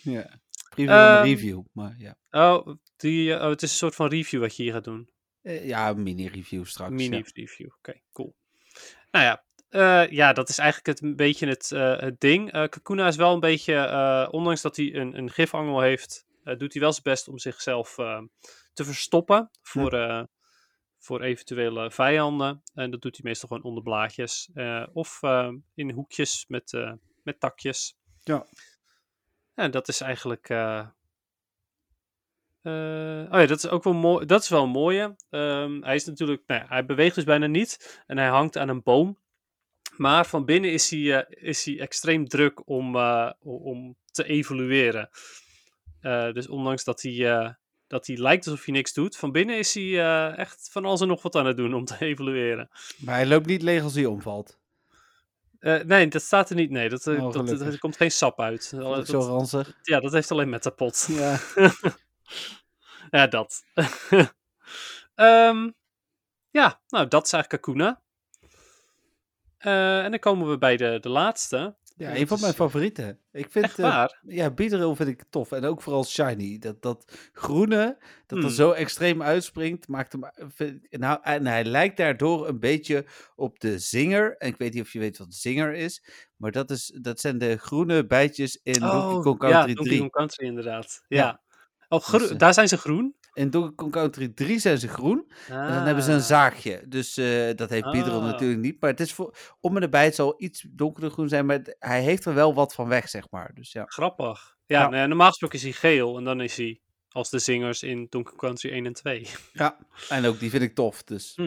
Ja. 0.02 0.40
Preview 0.68 0.88
van 0.88 0.96
mijn 0.96 1.16
Ehm, 1.16 1.24
review, 1.24 1.62
maar 1.72 1.94
ja. 1.98 2.16
Oh, 2.30 2.76
die, 2.96 3.34
eh, 3.34 3.42
oh, 3.42 3.48
het 3.48 3.62
is 3.62 3.70
een 3.70 3.76
soort 3.76 3.94
van 3.94 4.08
review 4.08 4.40
wat 4.40 4.56
je 4.56 4.62
hier 4.62 4.72
gaat 4.72 4.84
doen. 4.84 5.10
Eh, 5.42 5.66
ja, 5.66 5.88
een 5.88 6.02
mini-review 6.02 6.64
straks. 6.64 6.90
Mini 6.90 7.16
ja. 7.16 7.22
review. 7.34 7.68
Oké, 7.78 8.00
cool. 8.12 8.36
Nou 9.10 9.24
ja, 9.24 9.44
ja, 10.10 10.32
dat 10.32 10.48
is 10.48 10.58
eigenlijk 10.58 10.88
het, 10.88 11.08
een 11.08 11.16
beetje 11.16 11.46
het, 11.46 11.68
het 12.00 12.20
ding. 12.20 12.52
Eh 12.52 12.68
Kakuna 12.68 13.06
is 13.06 13.16
wel 13.16 13.34
een 13.34 13.40
beetje, 13.40 14.28
ondanks 14.30 14.60
dat 14.60 14.76
hij 14.76 14.94
een, 14.94 15.18
een 15.18 15.30
gifangel 15.30 15.80
heeft, 15.80 16.26
doet 16.42 16.72
hij 16.72 16.82
wel 16.82 16.92
zijn 16.92 17.04
best 17.04 17.28
om 17.28 17.38
zichzelf 17.38 17.96
te 18.72 18.84
verstoppen 18.84 19.50
voor, 19.62 19.92
eh, 19.92 20.22
voor 21.00 21.20
eventuele 21.22 21.90
vijanden. 21.90 22.62
En 22.74 22.90
dat 22.90 23.02
doet 23.02 23.16
hij 23.16 23.24
meestal 23.24 23.48
gewoon 23.48 23.62
onder 23.62 23.82
blaadjes 23.82 24.50
eh, 24.54 24.86
of 24.92 25.22
eh, 25.22 25.52
in 25.74 25.90
hoekjes 25.90 26.44
met, 26.48 26.72
eh, 26.72 26.92
met 27.22 27.40
takjes. 27.40 27.96
Ja. 28.24 28.46
En 29.54 29.70
dat 29.70 29.88
is 29.88 30.00
eigenlijk. 30.00 30.48
eh, 30.48 30.86
oh 32.62 33.38
ja, 33.40 33.46
dat 33.46 33.58
is 33.64 33.68
ook 33.68 33.84
wel 33.84 33.92
mooi. 33.94 34.26
Dat 34.26 34.42
is 34.42 34.48
wel 34.48 34.62
een 34.62 34.68
mooie. 34.70 35.16
Ehm, 35.30 35.82
hij 35.82 35.94
is 35.94 36.04
natuurlijk. 36.04 36.42
Nou 36.46 36.60
ja, 36.60 36.66
hij 36.68 36.86
beweegt 36.86 37.14
dus 37.14 37.24
bijna 37.24 37.46
niet. 37.46 38.02
En 38.06 38.18
hij 38.18 38.28
hangt 38.28 38.56
aan 38.56 38.68
een 38.68 38.82
boom. 38.82 39.18
Maar 39.96 40.26
van 40.26 40.44
binnen 40.44 40.72
is 40.72 40.90
hij, 40.90 41.26
is 41.28 41.64
hij 41.64 41.80
extreem 41.80 42.28
druk 42.28 42.68
om, 42.68 42.96
om 43.40 43.96
te 44.10 44.24
evolueren. 44.24 45.10
Dus 46.32 46.48
ondanks 46.48 46.84
dat 46.84 47.02
hij, 47.02 47.56
dat 47.90 48.06
hij 48.06 48.16
lijkt 48.16 48.46
alsof 48.46 48.64
hij 48.64 48.74
niks 48.74 48.92
doet, 48.92 49.16
van 49.16 49.32
binnen 49.32 49.58
is 49.58 49.74
hij 49.74 49.84
eh, 50.00 50.38
echt 50.38 50.68
van 50.72 50.84
alles 50.84 51.00
en 51.00 51.08
nog 51.08 51.22
wat 51.22 51.34
aan 51.34 51.46
het 51.46 51.56
doen 51.56 51.74
om 51.74 51.84
te 51.84 51.96
evolueren. 52.10 52.68
Maar 52.98 53.14
hij 53.14 53.26
loopt 53.26 53.46
niet 53.46 53.62
leeg 53.62 53.82
als 53.82 53.94
hij 53.94 54.04
omvalt. 54.04 54.58
Eh, 55.58 55.80
nee, 55.82 56.08
dat 56.08 56.22
staat 56.22 56.50
er 56.50 56.56
niet. 56.56 56.70
Nee, 56.70 56.88
dat, 56.88 57.06
eh, 57.06 57.24
Oh, 57.24 57.32
dat, 57.32 57.60
er 57.60 57.78
komt 57.78 57.96
geen 57.96 58.10
sap 58.10 58.40
uit. 58.40 58.70
Dat- 58.76 58.98
ik 58.98 59.06
zo 59.06 59.20
ranzig. 59.20 59.78
ja, 59.82 60.00
dat 60.00 60.12
heeft 60.12 60.30
alleen 60.30 60.48
Metapod. 60.48 61.06
Ja. 61.10 61.38
Ja, 63.10 63.26
dat. 63.26 63.64
Ehm, 65.14 65.70
ja, 66.50 66.80
nou, 66.88 67.08
dat 67.08 67.26
is 67.26 67.32
eigenlijk 67.32 67.62
Kakuna. 67.62 68.02
En 69.58 70.10
dan 70.10 70.18
komen 70.18 70.50
we 70.50 70.58
bij 70.58 70.76
de, 70.76 70.98
de 71.00 71.08
laatste. 71.08 71.76
Ja, 72.00 72.16
een 72.16 72.26
van 72.26 72.40
mijn 72.40 72.52
eh, 72.52 72.58
favorieten. 72.58 73.18
Ik 73.32 73.50
vind, 73.50 73.64
Echt 73.64 73.78
eh, 73.78 74.04
ja, 74.26 74.50
Beedrill 74.50 74.94
vind 74.94 75.08
ik 75.08 75.24
tof. 75.30 75.52
En 75.52 75.64
ook 75.64 75.82
vooral 75.82 76.04
Shiny. 76.04 76.58
Dat, 76.58 76.82
dat 76.82 77.12
groene, 77.32 77.98
dat 78.26 78.38
er 78.38 78.44
Hmm. 78.44 78.54
zo 78.54 78.70
extreem 78.70 79.22
uitspringt, 79.22 79.88
maakt 79.88 80.12
hem... 80.12 80.22
Nou, 80.90 81.18
en 81.22 81.46
hij 81.46 81.64
lijkt 81.64 81.96
daardoor 81.96 82.48
een 82.48 82.60
beetje 82.60 83.04
op 83.36 83.60
de 83.60 83.78
zinger. 83.78 84.36
En 84.36 84.48
ik 84.48 84.56
weet 84.56 84.72
niet 84.72 84.82
of 84.82 84.92
je 84.92 84.98
weet 84.98 85.18
wat 85.18 85.34
zinger 85.34 85.74
is. 85.74 86.04
Maar 86.36 86.50
dat, 86.50 86.70
is, 86.70 86.98
dat 87.00 87.20
zijn 87.20 87.38
de 87.38 87.56
groene 87.56 88.06
bijtjes 88.06 88.60
in 88.62 88.80
Donkey 88.80 89.20
Kong 89.22 89.42
Oh, 89.42 89.48
ja, 89.48 89.54
Country 89.54 89.74
Donkey 89.74 89.84
3. 89.84 89.98
Kong 89.98 90.10
Country 90.10 90.46
inderdaad. 90.46 91.04
Ja. 91.08 91.18
Ja. 91.18 91.40
Oh, 91.88 92.10
Dus, 92.10 92.30
daar 92.30 92.54
zijn 92.54 92.68
ze 92.68 92.76
groen? 92.76 93.14
In 93.40 93.50
Donkey 93.50 93.74
Kong 93.74 93.92
Country 93.92 94.28
3 94.28 94.58
zijn 94.58 94.78
ze 94.78 94.88
groen. 94.88 95.32
En 95.48 95.54
dan 95.72 95.82
hebben 95.86 96.04
ze 96.04 96.10
een 96.12 96.18
Ah, 96.18 96.24
zaagje. 96.24 96.82
Dus 96.88 97.16
eh, 97.16 97.54
dat 97.56 97.70
heeft 97.70 97.90
Beedrill 97.90 98.14
Ah. 98.16 98.24
natuurlijk 98.24 98.60
niet. 98.60 98.80
Maar 98.80 98.90
het 98.90 99.00
is 99.00 99.12
voor, 99.12 99.34
om 99.60 99.76
en 99.76 99.82
erbij, 99.82 100.04
het 100.04 100.14
zal 100.14 100.34
iets 100.38 100.64
donkerder 100.70 101.10
groen 101.10 101.28
zijn. 101.28 101.46
Maar 101.46 101.56
het- 101.56 101.76
hij 101.78 102.02
heeft 102.02 102.24
er 102.24 102.34
wel 102.34 102.54
wat 102.54 102.74
van 102.74 102.88
weg, 102.88 103.08
zeg 103.08 103.30
maar. 103.30 103.50
Dus 103.54 103.72
ja. 103.72 103.84
Grappig. 103.86 104.56
Ja, 104.66 105.06
normaal 105.06 105.28
gesproken 105.28 105.56
is 105.56 105.62
hij 105.62 105.72
geel 105.72 106.16
en 106.18 106.24
dan 106.24 106.40
is 106.40 106.56
hij 106.56 106.80
als 107.08 107.30
de 107.30 107.38
zingers 107.38 107.82
in 107.82 108.06
Donkey 108.08 108.36
Country 108.36 108.70
1 108.70 108.86
en 108.86 108.92
2. 108.92 109.26
ja. 109.52 109.78
En 110.08 110.24
ook 110.26 110.38
die 110.38 110.50
vind 110.50 110.62
ik 110.62 110.74
tof. 110.74 111.02
Dus 111.04 111.38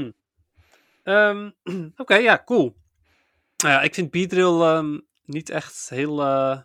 Ehm, 1.03 1.49
Oké, 1.95 2.15
ja, 2.15 2.41
cool. 2.45 2.75
Nou 3.57 3.73
ja, 3.73 3.81
ik 3.81 3.93
vind 3.93 4.11
Beedrill 4.11 4.61
ehm, 4.61 4.99
niet 5.25 5.49
echt 5.49 5.89
heel, 5.89 6.21
eh, 6.21 6.59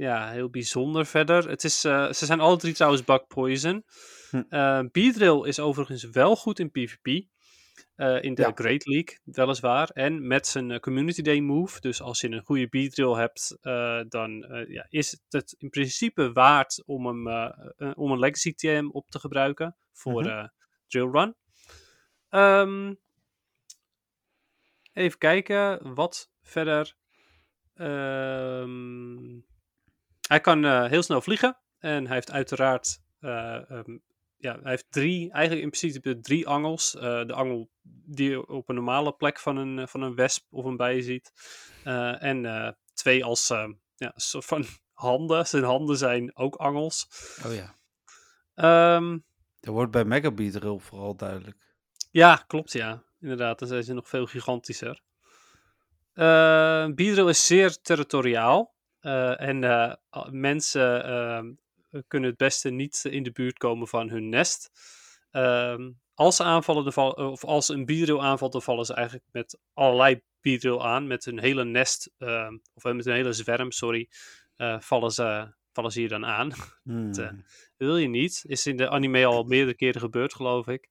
ja, 0.00 0.30
heel 0.30 0.50
bijzonder 0.50 1.06
verder. 1.06 1.48
Het 1.48 1.64
is, 1.64 1.84
eh, 1.84 2.12
ze 2.12 2.24
zijn 2.26 2.40
alle 2.40 2.56
drie 2.56 2.74
trouwens 2.74 3.04
Bug 3.04 3.26
Poison. 3.26 3.84
Hm. 4.30 4.88
Beedrill 4.92 5.42
is 5.46 5.58
overigens 5.60 6.04
wel 6.04 6.36
goed 6.36 6.58
in 6.58 6.70
PvP. 6.70 7.28
eh, 7.94 8.22
in 8.22 8.34
de 8.34 8.42
Ja. 8.42 8.52
Great 8.54 8.86
League, 8.86 9.18
weliswaar. 9.24 9.88
En 9.88 10.26
met 10.26 10.46
zijn 10.46 10.80
Community 10.80 11.22
Day 11.22 11.40
move. 11.40 11.80
Dus 11.80 12.00
als 12.02 12.20
je 12.20 12.28
een 12.30 12.44
goede 12.44 12.68
Beedrill 12.68 13.12
hebt, 13.14 13.56
dan 14.08 14.46
ja, 14.68 14.86
is 14.88 15.20
het 15.28 15.54
in 15.58 15.68
principe 15.70 16.32
waard 16.32 16.82
om, 16.86 17.06
hem, 17.06 17.52
om 17.94 18.10
een 18.12 18.18
Legacy 18.18 18.54
TM 18.54 18.88
op 18.92 19.10
te 19.10 19.18
gebruiken 19.18 19.76
voor 19.92 20.22
Mhm. 20.22 20.46
Drill 20.86 21.08
Run. 21.10 21.36
Ehm, 22.28 22.94
even 24.92 25.18
kijken, 25.18 25.94
wat 25.94 26.30
verder. 26.42 26.94
Ehm, 27.74 29.38
hij 30.30 30.40
kan 30.40 30.64
eh, 30.64 30.84
heel 30.84 31.02
snel 31.02 31.20
vliegen. 31.20 31.58
En 31.78 32.06
hij 32.06 32.14
heeft 32.14 32.30
uiteraard. 32.30 33.00
eh, 33.20 33.70
ehm, 33.70 33.98
ja, 34.36 34.52
hij 34.62 34.70
heeft 34.70 34.86
drie, 34.90 35.32
eigenlijk 35.32 35.62
in 35.64 35.70
principe 35.70 36.20
drie 36.20 36.48
angels. 36.48 36.94
Eh, 36.94 37.26
de 37.26 37.32
angel 37.32 37.70
die 37.82 38.30
je 38.30 38.46
op 38.46 38.68
een 38.68 38.74
normale 38.74 39.12
plek 39.12 39.38
van 39.38 39.56
een, 39.56 39.88
van 39.88 40.02
een 40.02 40.14
wesp 40.14 40.46
of 40.50 40.64
een 40.64 40.76
bij 40.76 41.00
ziet. 41.02 41.32
En 42.18 42.76
twee 42.94 43.24
als 43.24 43.48
ja, 43.96 44.12
soort 44.14 44.44
van 44.44 44.64
handen. 44.92 45.46
Zijn 45.46 45.64
handen 45.64 45.96
zijn 45.96 46.36
ook 46.36 46.54
angels. 46.54 47.08
oh 47.46 47.54
ja. 47.54 47.74
Ehm, 48.54 49.18
Dat 49.60 49.74
wordt 49.74 49.92
bij 49.92 50.04
Mega 50.04 50.30
Beedrill 50.30 50.78
vooral 50.78 51.16
duidelijk. 51.16 51.56
Ja, 52.10 52.44
klopt 52.46 52.72
ja. 52.72 53.04
Inderdaad, 53.20 53.58
dan 53.58 53.68
zijn 53.68 53.84
ze 53.84 53.92
nog 53.92 54.08
veel 54.08 54.26
gigantischer. 54.26 55.02
Beedrill 56.94 57.28
is 57.28 57.46
zeer 57.46 57.80
territoriaal. 57.80 58.78
Eh, 59.00 59.40
en 59.40 59.64
eh, 59.64 59.94
mensen 60.30 61.04
ehm, 61.04 61.52
kunnen 62.06 62.28
het 62.28 62.38
beste 62.38 62.70
niet 62.70 63.04
in 63.10 63.22
de 63.22 63.32
buurt 63.32 63.58
komen 63.58 63.88
van 63.88 64.08
hun 64.08 64.28
nest. 64.28 64.70
Ehm, 65.30 65.90
als 66.14 66.36
ze 66.36 66.42
aanvallen, 66.42 66.96
of 67.16 67.44
als 67.44 67.68
een 67.68 67.84
Beedrill 67.84 68.18
aanvalt, 68.18 68.52
dan 68.52 68.62
vallen 68.62 68.84
ze 68.84 68.94
eigenlijk 68.94 69.26
met 69.32 69.58
allerlei 69.74 70.20
Beedrill 70.40 70.78
aan. 70.78 71.06
Met 71.06 71.26
een 71.26 71.40
hele 71.40 71.64
nest, 71.64 72.10
ehm, 72.18 72.58
of 72.74 72.82
met 72.82 73.06
een 73.06 73.12
hele 73.12 73.32
zwerm, 73.32 73.70
sorry, 73.70 74.08
eh, 74.56 74.80
vallen, 74.80 75.10
ze, 75.10 75.54
vallen 75.72 75.90
ze 75.90 75.98
hier 76.00 76.08
dan 76.08 76.26
aan. 76.26 76.52
Hmm. 76.82 77.12
eh, 77.12 77.30
wil 77.76 77.96
je 77.96 78.08
niet. 78.08 78.44
Is 78.46 78.66
in 78.66 78.76
de 78.76 78.88
anime 78.88 79.26
al 79.26 79.44
meerdere 79.44 79.76
keren 79.76 80.00
gebeurd, 80.00 80.34
geloof 80.34 80.66
ik. 80.66 80.88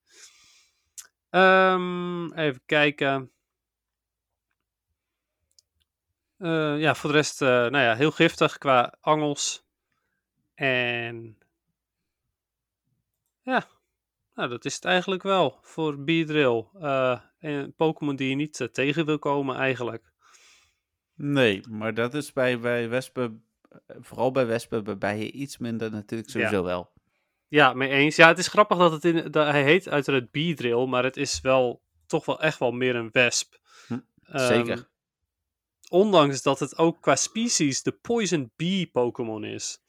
Even 2.36 2.62
kijken. 2.66 3.32
Eh, 6.40 6.80
ja, 6.80 6.96
voor 6.96 7.10
de 7.10 7.16
rest, 7.16 7.42
eh, 7.42 7.48
nou 7.48 7.78
ja, 7.78 7.96
heel 7.96 8.12
giftig 8.12 8.58
qua 8.58 8.96
angels. 9.02 9.66
En 10.56 11.38
ja, 13.42 13.68
nou, 14.36 14.50
dat 14.50 14.66
is 14.66 14.76
het 14.76 14.86
eigenlijk 14.86 15.24
wel 15.24 15.60
voor 15.62 16.04
Beedrill. 16.04 16.66
Eh 16.80 17.20
een 17.40 17.74
Pokémon 17.74 18.16
die 18.16 18.30
je 18.30 18.36
niet 18.36 18.70
tegen 18.72 19.06
wil 19.06 19.20
komen 19.20 19.56
eigenlijk. 19.56 20.12
Nee, 21.16 21.62
maar 21.70 21.94
dat 21.94 22.14
is 22.14 22.34
bij, 22.34 22.60
bij 22.60 22.90
wespen, 22.90 23.44
vooral 24.00 24.32
bij 24.32 24.46
wespen, 24.46 24.84
bij 24.84 24.98
bijen 24.98 25.42
iets 25.42 25.58
minder 25.58 25.92
natuurlijk 25.92 26.30
sowieso 26.30 26.64
wel. 26.64 26.92
Ja, 27.48 27.74
mee 27.74 27.90
eens. 27.90 28.16
Ja, 28.16 28.28
het 28.28 28.38
is 28.38 28.48
grappig 28.48 28.78
dat 28.78 28.92
het 28.92 29.06
in. 29.06 29.32
Dat, 29.32 29.48
hij 29.48 29.64
heet 29.64 29.90
uiteraard 29.90 30.32
Beedrill, 30.32 30.86
maar 30.86 31.04
het 31.04 31.18
is 31.18 31.42
wel 31.42 31.82
toch 32.06 32.26
wel 32.26 32.42
echt 32.42 32.60
wel 32.60 32.72
meer 32.72 32.96
een 32.96 33.10
wesp. 33.12 33.60
Hm, 33.88 34.00
Ehm, 34.24 34.48
zeker. 34.48 34.88
Ondanks 35.90 36.42
dat 36.42 36.60
het 36.60 36.78
ook 36.78 37.02
qua 37.02 37.16
species 37.16 37.84
de 37.84 37.92
Poison 37.92 38.52
Bee 38.56 38.88
Pokémon 38.88 39.44
is. 39.44 39.80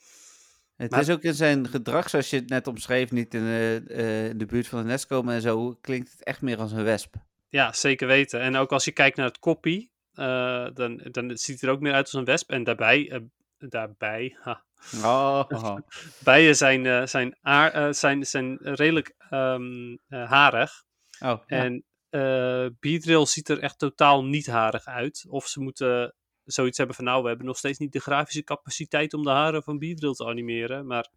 Het 0.77 0.91
maar- 0.91 1.01
is 1.01 1.11
ook 1.11 1.23
in 1.23 1.35
zijn 1.35 1.69
gedrag, 1.69 2.11
zoals 2.11 2.31
je 2.31 2.37
het 2.37 2.49
net 2.49 2.67
omschreef, 2.67 3.11
niet 3.11 3.35
in, 3.35 3.41
eh, 3.45 3.77
eh, 3.77 4.29
in 4.29 4.39
de 4.39 4.47
buurt 4.47 4.69
van 4.69 4.79
de 4.79 4.85
nest 4.89 5.07
komen 5.07 5.35
en 5.35 5.41
zo, 5.41 5.77
klinkt 5.81 6.11
het 6.13 6.25
echt 6.25 6.41
meer 6.41 6.59
als 6.59 6.73
een 6.73 6.85
wesp. 6.85 7.15
Ja, 7.49 7.73
zeker 7.73 8.07
weten. 8.07 8.41
En 8.41 8.57
ook 8.57 8.73
als 8.73 8.85
je 8.85 8.93
kijkt 8.93 9.17
naar 9.17 9.27
het 9.27 9.39
koppie, 9.39 9.91
eh, 10.15 10.67
dan, 10.75 11.01
dan 11.11 11.37
ziet 11.37 11.61
het 11.61 11.63
er 11.63 11.71
ook 11.71 11.81
meer 11.81 11.93
uit 11.93 12.05
als 12.05 12.13
een 12.13 12.25
wesp. 12.25 12.51
En 12.51 12.65
daarbij, 12.65 13.11
eh, 13.11 13.19
daarbij, 13.59 14.37
ha, 14.41 14.65
Oh, 15.05 15.45
bijen 16.25 16.57
zijn, 16.57 17.09
zijn, 17.09 17.37
aar, 17.43 17.95
zijn, 17.95 18.27
zijn 18.27 18.59
redelijk 18.63 19.15
ehm, 19.31 19.97
eh, 20.09 20.31
harig. 20.31 20.83
oh 21.21 21.29
ja. 21.47 21.57
En 21.57 21.85
eh 22.11 22.67
Beedrill 22.81 23.27
ziet 23.27 23.49
er 23.49 23.59
echt 23.59 23.79
totaal 23.79 24.25
niet 24.25 24.47
harig 24.47 24.85
uit. 24.85 25.25
Of 25.29 25.47
ze 25.47 25.61
moeten 25.61 26.15
zoiets 26.45 26.79
hebben 26.79 26.97
van, 26.97 27.05
nou, 27.05 27.23
we 27.23 27.29
hebben 27.29 27.47
nog 27.47 27.59
steeds 27.59 27.79
niet 27.79 27.93
de 27.93 28.01
grafische 28.01 28.45
capaciteit 28.45 29.15
om 29.15 29.23
de 29.23 29.31
haren 29.31 29.63
van 29.63 29.79
Beedrill 29.79 30.13
te 30.13 30.27
animeren. 30.27 30.87
Maar 30.87 31.09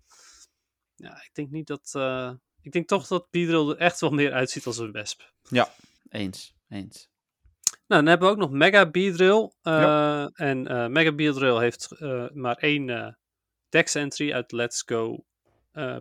ja, 0.96 1.16
ik 1.24 1.30
denk 1.34 1.50
niet 1.50 1.68
dat... 1.68 1.92
eh, 1.94 2.32
ik 2.62 2.72
denk 2.72 2.88
toch 2.88 3.08
dat 3.08 3.28
Beedrill 3.30 3.70
er 3.70 3.78
echt 3.78 4.00
wel 4.00 4.10
meer 4.12 4.34
uitziet 4.34 4.66
als 4.66 4.78
een 4.78 4.92
wesp. 4.92 5.34
eens, 6.10 6.54
eens. 6.70 7.10
Nou, 7.88 8.02
dan 8.02 8.06
hebben 8.06 8.28
we 8.28 8.34
ook 8.34 8.40
nog 8.40 8.52
Mega 8.52 8.90
Beedrill. 8.90 9.52
eh, 9.62 9.80
Ja. 9.80 10.28
En 10.34 10.92
Mega 10.92 11.12
Beedrill 11.14 11.58
heeft 11.60 11.90
maar 12.34 12.58
één 12.58 13.18
dex 13.70 13.96
entry 13.96 14.34
uit 14.34 14.52
Let's 14.52 14.84
Go, 14.86 15.26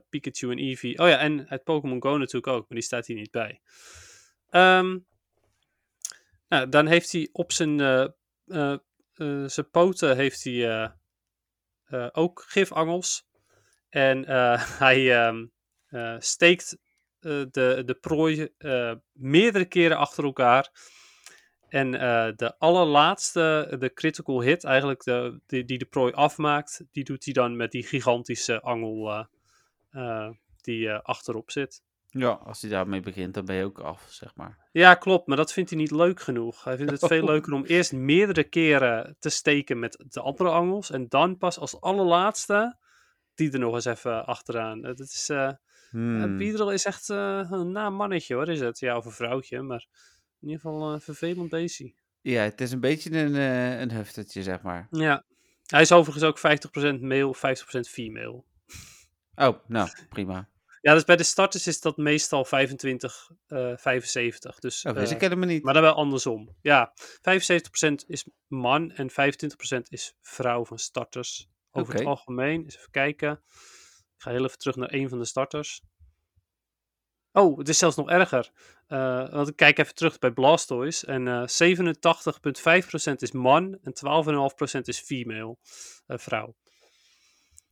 Pikachu 0.09 0.51
en 0.51 0.59
Eevee. 0.59 0.99
Oh 0.99 1.09
ja, 1.09 1.19
en 1.19 1.49
uit 1.49 1.65
Pokémon 1.65 2.03
Go 2.03 2.17
natuurlijk 2.17 2.47
ook, 2.47 2.69
maar 2.69 2.79
die 2.79 2.87
staat 2.87 3.07
hier 3.07 3.17
niet 3.17 3.31
bij. 3.31 3.61
Ehm, 4.53 4.99
Nou, 6.49 6.69
dan 6.69 6.87
heeft 6.87 7.13
hij 7.13 7.29
op 7.33 7.53
zijn, 7.53 7.81
eh, 7.81 8.07
eh, 8.47 8.73
eh, 9.15 9.49
zijn 9.49 9.71
poten 9.71 10.17
heeft 10.17 10.45
hij, 10.45 10.93
ook 12.13 12.45
gifangels. 12.49 13.27
En 13.89 14.25
hij 14.85 15.17
ehm, 15.17 15.47
eh, 15.87 16.17
steekt 16.19 16.79
de, 17.21 17.83
de 17.85 17.99
prooi 18.01 18.49
meerdere 19.13 19.65
keren 19.65 19.97
achter 19.97 20.25
elkaar. 20.25 20.71
En 21.69 21.91
de 22.37 22.55
allerlaatste, 22.59 23.77
de 23.79 23.93
critical 23.93 24.43
hit, 24.43 24.65
eigenlijk 24.65 25.05
de, 25.05 25.41
die, 25.47 25.65
die 25.65 25.79
de 25.79 25.85
prooi 25.85 26.13
afmaakt, 26.13 26.85
die 26.91 27.05
doet 27.05 27.25
hij 27.25 27.35
dan 27.35 27.57
met 27.57 27.71
die 27.71 27.83
gigantische 27.83 28.61
angel 28.61 29.27
die 30.61 30.93
achterop 30.93 31.51
zit. 31.51 31.83
Ja, 32.15 32.31
als 32.31 32.61
hij 32.61 32.71
daarmee 32.71 33.01
begint, 33.01 33.35
dan 33.35 33.45
ben 33.45 33.57
je 33.57 33.65
ook 33.65 33.79
af, 33.79 34.07
zeg 34.11 34.35
maar. 34.35 34.69
Ja, 34.73 34.95
klopt, 34.95 35.27
maar 35.27 35.37
dat 35.37 35.53
vindt 35.53 35.71
hij 35.71 35.79
niet 35.79 35.91
leuk 35.91 36.21
genoeg. 36.21 36.65
Hij 36.65 36.77
vindt 36.77 36.93
het 36.93 37.07
veel 37.07 37.25
leuker 37.33 37.53
om 37.53 37.65
eerst 37.65 37.93
meerdere 37.93 38.45
keren 38.45 39.17
te 39.19 39.29
steken 39.29 39.79
met 39.79 40.05
de 40.09 40.21
andere 40.21 40.51
angels. 40.51 40.91
En 40.91 41.09
dan 41.09 41.39
pas 41.39 41.59
als 41.59 41.81
allerlaatste 41.81 42.77
die 43.35 43.53
er 43.53 43.59
nog 43.59 43.75
eens 43.75 43.85
even 43.85 44.27
achteraan. 44.27 44.85
Het 44.85 45.01
is, 45.01 45.31
Hmm. 45.93 46.39
Beedrill 46.39 46.73
is 46.73 46.85
echt 46.85 47.11
eh, 47.11 47.47
een 47.51 47.73
naam 47.73 47.95
mannetje 47.95 48.35
hoor, 48.35 48.49
is 48.49 48.61
het? 48.61 48.79
Ja, 48.79 48.97
of 48.97 49.05
een 49.05 49.13
vrouwtje, 49.13 49.63
maar 49.63 49.87
in 50.41 50.49
ieder 50.49 50.61
geval 50.61 50.95
eh 50.95 51.01
vervelend 51.01 51.49
beestje. 51.49 51.95
Ja, 52.21 52.43
het 52.43 52.61
is 52.61 52.73
een 52.73 52.81
beetje 52.81 53.19
een, 53.19 53.35
een 53.81 53.91
huftertje, 53.91 54.43
zeg 54.43 54.63
maar. 54.63 54.87
Ja. 54.91 55.25
Hij 55.67 55.81
is 55.81 55.93
overigens 55.93 56.25
ook 56.25 56.39
50% 56.39 57.01
male, 57.01 57.35
50% 57.37 57.41
female. 57.81 58.45
Oh, 59.35 59.59
nou, 59.67 59.89
prima. 60.09 60.49
Ja, 60.83 60.95
dus 60.95 61.05
bij 61.05 61.17
de 61.17 61.23
starters 61.23 61.67
is 61.67 61.81
dat 61.81 61.97
meestal 61.97 62.45
25, 62.45 63.31
eh 63.47 63.73
75. 63.77 64.59
Dus, 64.59 64.85
Oh, 64.85 64.93
eh, 64.93 64.99
deze 64.99 65.17
kennen 65.17 65.39
me 65.39 65.47
niet. 65.47 65.63
Maar 65.63 65.75
dan 65.75 65.83
wel 65.83 65.95
andersom. 65.95 66.57
Ja, 66.61 66.93
75% 67.21 68.05
is 68.07 68.25
man 68.47 68.91
en 68.91 69.11
25% 69.11 69.89
is 69.89 70.15
vrouw 70.21 70.65
van 70.65 70.79
starters. 70.79 71.49
Over 71.71 71.95
het 71.95 72.05
algemeen. 72.07 72.65
Eens 72.65 72.77
even 72.77 72.91
kijken. 72.91 73.31
Ik 74.17 74.23
ga 74.23 74.31
heel 74.31 74.45
even 74.45 74.59
terug 74.59 74.77
naar 74.77 74.93
een 74.93 75.09
van 75.09 75.19
de 75.19 75.25
starters. 75.25 75.83
Oh, 77.33 77.59
het 77.59 77.69
is 77.69 77.79
zelfs 77.79 77.97
nog 77.97 78.11
erger. 78.11 78.51
Eh, 78.87 79.31
want 79.33 79.49
ik 79.49 79.57
kijk 79.57 79.79
even 79.79 79.95
terug 79.95 80.19
bij 80.19 80.31
Blastoise. 80.31 81.07
En 81.07 81.29
eh 81.29 81.47
87,5% 81.47 83.23
is 83.23 83.33
man 83.33 83.79
en 83.83 83.93
12,5% 83.93 84.89
is 84.89 85.01
female. 85.01 85.57
eh, 86.07 86.19
vrouw. 86.19 86.55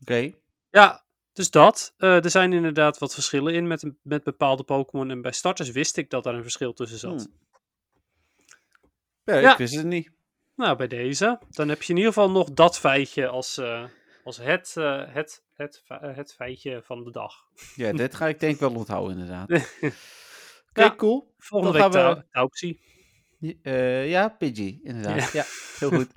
Oké. 0.00 0.32
Ja, 0.70 1.04
dus 1.40 1.50
dat. 1.50 1.94
Eh, 1.96 2.24
er 2.24 2.30
zijn 2.30 2.52
inderdaad 2.52 2.98
wat 2.98 3.14
verschillen 3.14 3.54
in 3.54 3.66
met, 3.66 3.84
met 4.02 4.22
bepaalde 4.24 4.62
Pokémon. 4.62 5.10
En 5.10 5.22
bij 5.22 5.32
starters 5.32 5.70
wist 5.70 5.96
ik 5.96 6.10
dat 6.10 6.24
daar 6.24 6.34
een 6.34 6.42
verschil 6.42 6.72
tussen 6.72 6.98
zat. 6.98 7.10
Hmm. 7.22 7.34
Ja, 9.24 9.38
Ja. 9.38 9.52
ik 9.52 9.58
wist 9.58 9.74
het 9.74 9.86
niet. 9.86 10.10
Nou, 10.56 10.76
bij 10.76 10.86
deze. 10.88 11.38
Dan 11.50 11.68
heb 11.68 11.82
je 11.82 11.90
in 11.92 11.96
ieder 11.98 12.12
geval 12.12 12.30
nog 12.30 12.50
dat 12.52 12.78
feitje 12.78 13.28
als, 13.28 13.58
eh, 13.58 13.84
als 14.24 14.36
het, 14.36 14.74
eh, 14.76 15.02
het, 15.14 15.42
het, 15.54 15.82
het 15.88 16.34
feitje 16.34 16.82
van 16.84 17.04
de 17.04 17.10
dag. 17.10 17.34
Ja, 17.74 17.92
dit 17.92 18.14
ga 18.14 18.28
ik 18.28 18.40
denk 18.40 18.54
ik 18.54 18.60
wel 18.60 18.74
onthouden, 18.74 19.18
inderdaad. 19.18 19.48
Oké, 20.70 20.82
Ja. 20.82 20.94
cool. 20.96 21.34
Volgende 21.38 21.78
Dan 21.78 21.90
week 21.90 22.00
gaan 22.02 22.14
we- 22.16 22.24
Taupsie. 22.30 22.80
Eh, 23.62 24.10
ja, 24.10 24.28
Pidgey, 24.28 24.80
inderdaad. 24.82 25.32
Ja, 25.32 25.44
heel 25.78 25.90
goed. 25.90 26.08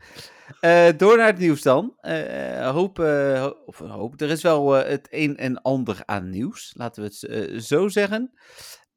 Eh, 0.60 0.88
door 0.98 1.18
naar 1.18 1.28
het 1.28 1.38
nieuws 1.38 1.62
dan. 1.62 1.94
Eh, 2.00 2.70
hoop, 2.72 2.98
ho- 2.98 3.58
of 3.66 3.80
hoop, 3.80 4.22
er 4.22 4.30
is 4.30 4.42
wel 4.42 4.72
het 4.72 5.08
een 5.12 5.38
en 5.38 5.62
ander 5.62 6.02
aan 6.06 6.30
nieuws, 6.30 6.74
laten 6.78 7.04
we 7.04 7.28
het 7.28 7.64
zo 7.64 7.88
zeggen. 7.88 8.32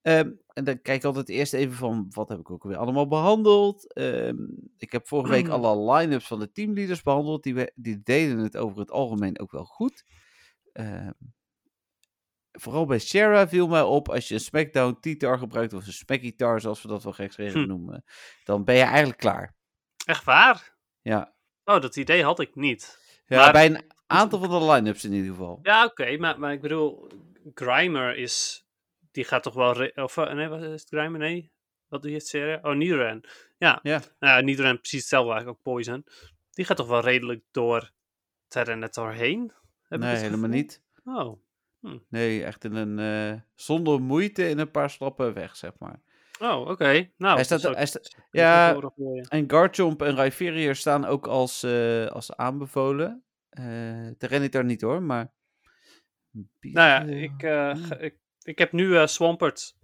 Ehm, 0.02 0.30
en 0.52 0.64
dan 0.64 0.82
kijk 0.82 0.98
ik 0.98 1.04
altijd 1.04 1.28
eerst 1.28 1.52
even 1.52 1.76
van, 1.76 2.06
wat 2.10 2.28
heb 2.28 2.38
ik 2.38 2.50
ook 2.50 2.62
weer 2.64 2.76
allemaal 2.76 3.08
behandeld. 3.08 3.92
Ehm, 3.92 4.36
ik 4.78 4.92
heb 4.92 5.08
vorige 5.08 5.30
week 5.30 5.48
alle 5.48 5.92
line-ups 5.92 6.26
van 6.26 6.38
de 6.38 6.52
teamleaders 6.52 7.02
behandeld. 7.02 7.42
Die, 7.42 7.54
we- 7.54 7.72
die 7.74 8.00
deden 8.02 8.38
het 8.38 8.56
over 8.56 8.78
het 8.78 8.90
algemeen 8.90 9.40
ook 9.40 9.52
wel 9.52 9.64
goed. 9.64 10.04
Vooral 12.60 12.86
bij 12.86 12.98
Shara 12.98 13.48
viel 13.48 13.66
mij 13.68 13.82
op, 13.82 14.08
als 14.08 14.28
je 14.28 14.34
een 14.34 14.40
Smackdown 14.40 14.98
T-Tar 15.00 15.38
gebruikt, 15.38 15.72
of 15.72 15.86
een 15.86 15.92
Smacky-Tar, 15.92 16.60
zoals 16.60 16.82
we 16.82 16.88
dat 16.88 17.02
wel 17.04 17.12
gekscherend 17.12 17.54
Hm. 17.54 17.66
noemen, 17.66 18.04
dan 18.44 18.64
ben 18.64 18.74
je 18.74 18.82
eigenlijk 18.82 19.18
klaar. 19.18 19.54
Echt 20.06 20.24
waar? 20.24 20.76
Ja, 21.00 21.34
Oh, 21.64 21.80
dat 21.80 21.96
idee 21.96 22.24
had 22.24 22.40
ik 22.40 22.54
niet. 22.54 22.98
ja 23.26 23.36
Maar- 23.42 23.52
bij 23.52 23.66
een 23.66 23.84
aantal 24.06 24.38
van 24.38 24.48
de 24.60 24.72
line-ups 24.72 25.04
in 25.04 25.12
ieder 25.12 25.30
geval. 25.30 25.58
Ja, 25.62 25.84
oké, 25.84 26.16
maar, 26.16 26.38
maar 26.38 26.52
ik 26.52 26.60
bedoel, 26.60 27.08
Grimer 27.54 28.16
is. 28.16 28.66
Die 29.10 29.24
gaat 29.24 29.42
toch 29.42 29.54
wel. 29.54 29.90
Of 29.94 30.16
eh, 30.16 30.32
nee, 30.32 30.48
wat 30.48 30.62
is 30.62 30.80
het 30.80 30.88
Grimer? 30.88 31.18
Nee. 31.20 31.52
Wat 31.88 32.02
doe 32.02 32.10
je 32.10 32.16
het 32.16 32.26
serie? 32.26 32.64
Oh, 32.64 32.74
Nidoran. 32.74 33.24
Ja, 33.56 33.78
Ja, 33.82 34.00
nou 34.18 34.42
Nidoran 34.42 34.76
precies 34.78 35.00
hetzelfde 35.00 35.30
eigenlijk, 35.30 35.58
ook 35.58 35.72
Poison. 35.72 36.04
Die 36.50 36.64
gaat 36.64 36.76
toch 36.76 36.88
wel 36.88 37.00
redelijk 37.00 37.44
door 37.50 37.90
Tyranitar 38.48 39.12
heen? 39.12 39.52
Heb 39.88 40.00
nee, 40.00 40.16
helemaal 40.16 40.48
niet. 40.48 40.82
Oh. 41.04 41.40
Nee, 42.08 42.44
echt 42.44 42.64
in 42.64 42.74
een, 42.74 42.98
eh, 42.98 43.40
zonder 43.54 44.00
moeite 44.02 44.48
in 44.48 44.58
een 44.58 44.70
paar 44.70 44.90
stappen 44.90 45.34
weg, 45.34 45.56
zeg 45.56 45.72
maar. 45.78 46.00
Oh, 46.40 46.68
oké. 46.68 47.08
Nou, 47.16 47.34
Hij 47.34 47.44
staat- 47.44 47.62
hij 47.62 47.70
ik- 47.72 47.86
sta- 47.86 47.98
zou 48.02 48.22
ik 48.30 48.40
ja, 48.40 48.72
voor. 48.72 48.92
En 49.28 49.50
Garchomp 49.50 50.02
en 50.02 50.14
Rhyperior 50.16 50.74
staan 50.74 51.04
ook 51.04 51.26
als, 51.26 51.62
eh, 51.62 52.06
als 52.06 52.36
aanbevolen. 52.36 53.22
Eh 53.50 54.08
Tyranitar 54.18 54.64
niet 54.64 54.80
hoor, 54.80 55.02
maar... 55.02 55.32
Nou 56.60 56.88
ja, 56.88 57.00
ik, 57.02 57.40
hmm. 57.40 57.92
ik, 57.98 58.16
ik 58.42 58.58
heb 58.58 58.72
nu 58.72 59.08
Swampert. 59.08 59.74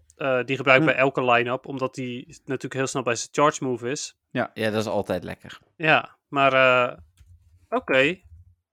die 0.45 0.57
gebruik 0.57 0.81
ik 0.83 0.89
Hm. 0.89 0.93
bij 0.95 0.95
elke 1.03 1.25
line-up, 1.25 1.67
omdat 1.67 1.95
die 1.95 2.27
natuurlijk 2.45 2.75
heel 2.75 2.87
snel 2.87 3.03
bij 3.03 3.15
zijn 3.15 3.29
charge 3.33 3.65
move 3.65 3.91
is. 3.91 4.19
Ja, 4.31 4.51
ja, 4.55 4.71
dat 4.71 4.81
is 4.81 4.87
altijd 4.91 5.25
lekker. 5.25 5.59
Ja, 5.77 6.17
maar 6.29 6.99
oké. 7.69 8.21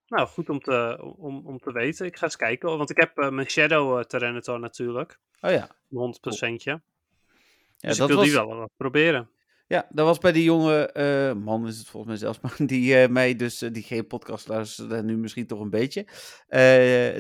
Nou, 0.10 0.28
goed 0.28 0.50
om 0.50 0.60
te, 0.60 0.98
om, 1.18 1.48
om 1.48 1.60
te 1.60 1.72
weten. 1.72 2.06
Ik 2.06 2.18
ga 2.18 2.24
eens 2.24 2.36
kijken, 2.36 2.78
want 2.78 2.90
ik 2.90 2.98
heb 2.98 3.18
eh, 3.18 3.30
mijn 3.30 3.50
Shadow 3.50 3.98
uh, 3.98 4.04
Tyranitar 4.04 4.60
natuurlijk. 4.60 5.20
Oh 5.42 5.52
ja. 5.52 5.70
Een 5.90 6.16
100%. 6.60 6.64
Ja, 6.64 7.88
dus 7.88 7.98
dat 7.98 8.10
ik 8.10 8.16
wil 8.16 8.16
was, 8.16 8.26
die 8.26 8.34
wel 8.34 8.56
wat 8.56 8.72
proberen. 8.78 9.30
Ja, 9.70 9.88
dat 9.90 10.06
was 10.06 10.18
bij 10.18 10.32
die 10.32 10.44
jonge 10.44 10.92
eh, 10.92 11.34
man, 11.34 11.68
is 11.68 11.78
het 11.78 11.88
volgens 11.88 12.12
mij 12.12 12.22
zelfs, 12.22 12.40
maar 12.58 12.68
die 12.68 12.96
eh, 12.96 13.10
mij 13.10 13.36
dus, 13.36 13.62
eh, 13.62 13.72
die 13.72 13.84
geen 13.84 14.08
podcast 14.08 14.48
luisterde, 14.48 15.04
nu 15.04 15.18
misschien 15.18 15.48
toch 15.48 15.60
een 15.60 15.70
beetje. 15.70 16.08
Eh, 16.48 16.60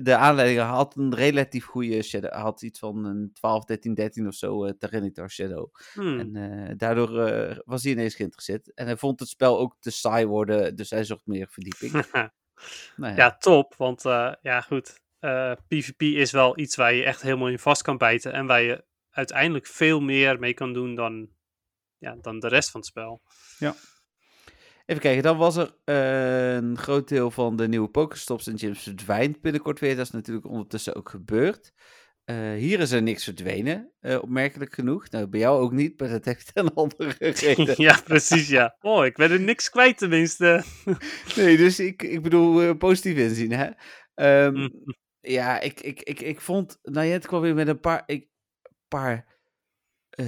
de 0.04 0.15
aanleiding 0.15 0.60
had 0.60 0.95
een 0.95 1.15
relatief 1.15 1.65
goede 1.65 2.02
shadow, 2.02 2.32
hij 2.32 2.41
had 2.41 2.62
iets 2.62 2.80
van 2.80 3.06
een 3.06 3.30
12, 3.34 3.65
13, 3.65 3.93
13 3.93 4.28
of 4.28 4.34
zo, 4.34 4.65
eh 4.65 4.73
Tyranitar 4.78 5.30
Shadow. 5.32 5.73
Hmm. 5.93 6.19
En 6.19 6.36
eh, 6.36 6.73
daardoor 6.78 7.19
eh, 7.19 7.58
was 7.65 7.84
hij 7.84 7.91
ineens 7.91 8.15
geïnteresseerd. 8.15 8.73
En 8.73 8.86
hij 8.86 8.97
vond 8.97 9.19
het 9.19 9.30
spel 9.30 9.60
ook 9.60 9.75
te 9.80 9.91
saai 9.91 10.25
worden, 10.25 10.75
dus 10.75 10.89
hij 10.89 11.04
zocht 11.04 11.25
meer 11.25 11.47
verdieping. 11.49 11.91
nou 12.95 13.12
ja, 13.12 13.17
ja, 13.17 13.38
top. 13.38 13.76
Want 13.78 14.06
eh, 14.06 14.34
ja, 14.41 14.62
goed. 14.62 15.02
eh, 15.19 15.52
PvP 15.67 16.02
is 16.02 16.32
wel 16.32 16.60
iets 16.60 16.76
waar 16.76 16.93
je 16.93 17.04
echt 17.04 17.22
helemaal 17.22 17.48
in 17.50 17.60
vast 17.60 17.82
kan 17.82 17.98
bijten. 17.98 18.34
En 18.34 18.45
waar 18.45 18.62
je 18.62 18.84
uiteindelijk 19.10 19.67
veel 19.67 20.00
meer 20.00 20.39
mee 20.39 20.54
kan 20.54 20.74
doen 20.74 20.95
dan, 20.95 21.30
ja, 21.98 22.15
dan 22.22 22.39
de 22.39 22.48
rest 22.48 22.72
van 22.72 22.80
het 22.80 22.89
spel. 22.89 23.22
Even 24.86 25.02
kijken, 25.02 25.24
dan 25.24 25.38
was 25.38 25.56
er 25.56 25.76
eh, 25.84 26.54
een 26.54 26.78
groot 26.78 27.08
deel 27.08 27.32
van 27.32 27.56
de 27.56 27.67
nieuwe 27.67 27.89
Pokestops 27.89 28.48
en 28.48 28.58
gyms 28.58 28.84
verdwijnt 28.84 29.41
binnenkort 29.41 29.80
weer. 29.80 29.95
Dat 29.95 30.06
is 30.06 30.12
natuurlijk 30.12 30.48
ondertussen 30.48 30.95
ook 30.95 31.10
gebeurd. 31.10 31.74
Eh, 32.30 32.54
hier 32.54 32.80
is 32.80 32.92
er 32.92 33.02
niks 33.02 33.24
verdwenen, 33.24 33.92
eh, 34.00 34.22
opmerkelijk 34.22 34.74
genoeg. 34.74 35.10
Nou, 35.10 35.28
bij 35.28 35.39
jou 35.39 35.62
ook 35.62 35.72
niet, 35.72 36.00
maar 36.00 36.10
dat 36.10 36.26
heeft 36.26 36.52
een 36.54 36.74
andere 36.74 37.13
reden. 37.18 37.74
ja, 37.78 38.02
precies, 38.04 38.48
ja. 38.50 38.78
Oh, 38.82 39.06
ik 39.06 39.15
ben 39.15 39.32
er 39.32 39.39
niks 39.39 39.70
kwijt 39.70 39.98
tenminste. 39.98 40.63
Nee, 41.36 41.58
dus 41.58 41.80
ik, 41.80 42.04
ik 42.04 42.22
bedoel 42.22 42.62
eh, 42.62 42.78
positief 42.78 43.18
inzien, 43.18 43.52
hè. 43.52 43.70
Ehm, 44.13 44.54
Mhm. 44.54 44.70
Ja, 45.22 45.60
ik, 45.60 45.82
ik, 45.82 46.02
ik, 46.02 46.22
ik 46.22 46.42
vond, 46.42 46.80
Nayet 46.82 47.28
kwam 47.28 47.42
weer 47.42 47.54
met 47.54 47.68
een 47.68 47.80
paar, 47.80 48.04
ik, 48.06 48.28
paar 48.88 49.26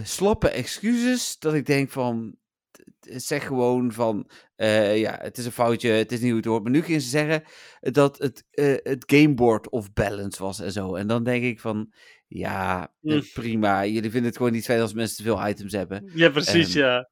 slappe 0.04 0.50
excuses, 0.50 1.40
dat 1.40 1.54
ik 1.54 1.66
denk 1.66 1.90
van, 1.90 2.36
zeg 3.00 3.46
gewoon 3.46 3.92
van, 3.92 4.30
eh, 4.56 4.98
ja, 5.00 5.18
het 5.22 5.38
is 5.38 5.46
een 5.46 5.52
foutje, 5.52 5.90
het 5.90 6.12
is 6.12 6.20
niet 6.20 6.28
hoe 6.30 6.38
het 6.38 6.46
hoort. 6.46 6.64
Maar 6.64 6.72
nu 6.72 6.82
ging 6.82 7.02
ze 7.02 7.10
zeggen 7.10 7.44
dat 7.80 8.18
het, 8.18 8.46
eh, 8.52 8.76
het 8.84 9.04
gameboard 9.08 9.70
of 9.70 9.94
balance 9.94 10.44
was 10.44 10.60
en 10.60 10.72
zo. 10.72 10.96
En 10.96 11.08
dan 11.08 11.24
denk 11.24 11.44
ik 11.44 11.60
van, 11.60 11.94
ja, 12.28 12.82
eh, 13.02 13.14
Mm. 13.16 13.22
prima, 13.34 13.86
jullie 13.86 14.10
vinden 14.12 14.24
het 14.30 14.38
gewoon 14.38 14.52
niet 14.52 14.66
fijn 14.66 14.82
als 14.82 14.94
mensen 14.94 15.18
te 15.18 15.24
veel 15.24 15.48
items 15.48 15.72
hebben. 15.74 16.10
Ja, 16.14 16.30
precies, 16.30 16.76
Ehm, 16.76 16.84
ja. 16.86 17.10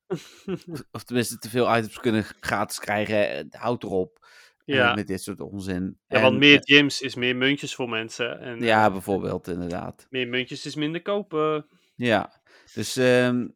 Of 0.92 1.04
tenminste 1.04 1.38
te 1.38 1.50
veel 1.50 1.76
items 1.78 2.00
kunnen 2.00 2.24
gratis 2.40 2.80
krijgen, 2.80 3.48
houd 3.52 3.84
erop. 3.84 4.18
Ja. 4.66 4.94
met 4.96 5.08
dit 5.08 5.22
soort 5.22 5.40
onzin. 5.42 5.98
ja, 6.08 6.22
want 6.22 6.34
En, 6.34 6.40
meer 6.40 6.60
eh, 6.60 6.76
gyms 6.78 7.02
is 7.02 7.16
meer 7.16 7.36
muntjes 7.36 7.76
voor 7.76 7.90
mensen. 7.90 8.40
En 8.40 8.60
ja, 8.60 8.92
bijvoorbeeld, 8.92 9.48
inderdaad. 9.48 10.08
meer 10.10 10.28
muntjes 10.28 10.66
is 10.66 10.76
minder 10.76 11.02
kopen. 11.02 11.66
Ja, 11.96 12.42
dus 12.74 12.96
ehm, 12.98 13.48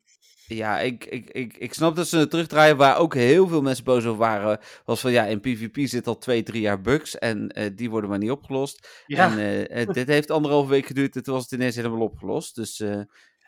ja, 0.47 0.79
ik, 0.79 1.05
ik, 1.05 1.29
ik, 1.29 1.57
ik 1.57 1.73
snap 1.73 1.95
dat 1.95 2.07
ze 2.07 2.17
het 2.17 2.29
terugdraaien. 2.29 2.77
Waar 2.77 2.97
ook 2.97 3.13
heel 3.13 3.47
veel 3.47 3.61
mensen 3.61 3.83
boos 3.83 4.05
over 4.05 4.19
waren, 4.19 4.59
was 4.85 5.01
van 5.01 5.11
ja, 5.11 5.25
in 5.25 5.39
PvP 5.39 5.87
zit 5.87 6.07
al 6.07 6.17
twee, 6.17 6.43
drie 6.43 6.61
jaar 6.61 6.81
bugs 6.81 7.17
en 7.17 7.49
eh, 7.49 7.69
die 7.75 7.89
worden 7.89 8.09
maar 8.09 8.19
niet 8.19 8.31
opgelost. 8.31 9.03
Ja, 9.05 9.31
En 9.31 9.37
eh, 9.37 9.81
eh, 9.81 9.89
dit 9.89 10.07
heeft 10.07 10.31
anderhalve 10.31 10.69
week 10.69 10.85
geduurd 10.85 11.11
toen 11.11 11.33
was 11.33 11.43
het 11.43 11.51
ineens 11.51 11.75
helemaal 11.75 12.01
opgelost. 12.01 12.55
Dus 12.55 12.77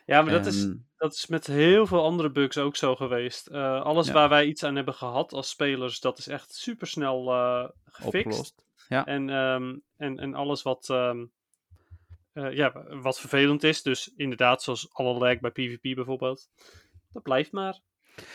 Ja, 0.06 0.22
maar 0.22 0.32
dat 0.32 0.46
is, 0.46 0.62
Ehm, 0.64 0.74
dat 0.96 1.14
is 1.14 1.26
met 1.26 1.46
heel 1.46 1.86
veel 1.86 2.04
andere 2.04 2.30
bugs 2.30 2.58
ook 2.58 2.76
zo 2.76 2.96
geweest. 2.96 3.50
Alles 3.50 4.06
Ja. 4.06 4.12
waar 4.12 4.28
wij 4.28 4.46
iets 4.46 4.62
aan 4.64 4.76
hebben 4.76 4.94
gehad 4.94 5.32
als 5.32 5.48
spelers, 5.48 6.00
dat 6.00 6.18
is 6.18 6.28
echt 6.28 6.54
supersnel 6.54 7.24
gefixt. 7.84 8.26
opgelost. 8.26 8.64
Ja. 8.88 9.06
En, 9.06 9.30
ehm, 9.30 9.76
en, 9.96 10.18
en 10.18 10.34
alles 10.34 10.62
wat, 10.62 10.88
ehm, 10.90 11.24
eh, 12.36 12.52
ja, 12.52 12.72
wat 13.00 13.20
vervelend 13.20 13.62
is, 13.62 13.82
dus 13.82 14.12
inderdaad, 14.16 14.62
zoals 14.62 14.88
alle 14.92 15.18
lag 15.18 15.40
bij 15.40 15.50
PvP 15.50 15.94
bijvoorbeeld, 15.94 16.48
dat 17.16 17.24
blijft 17.24 17.52
maar. 17.52 17.80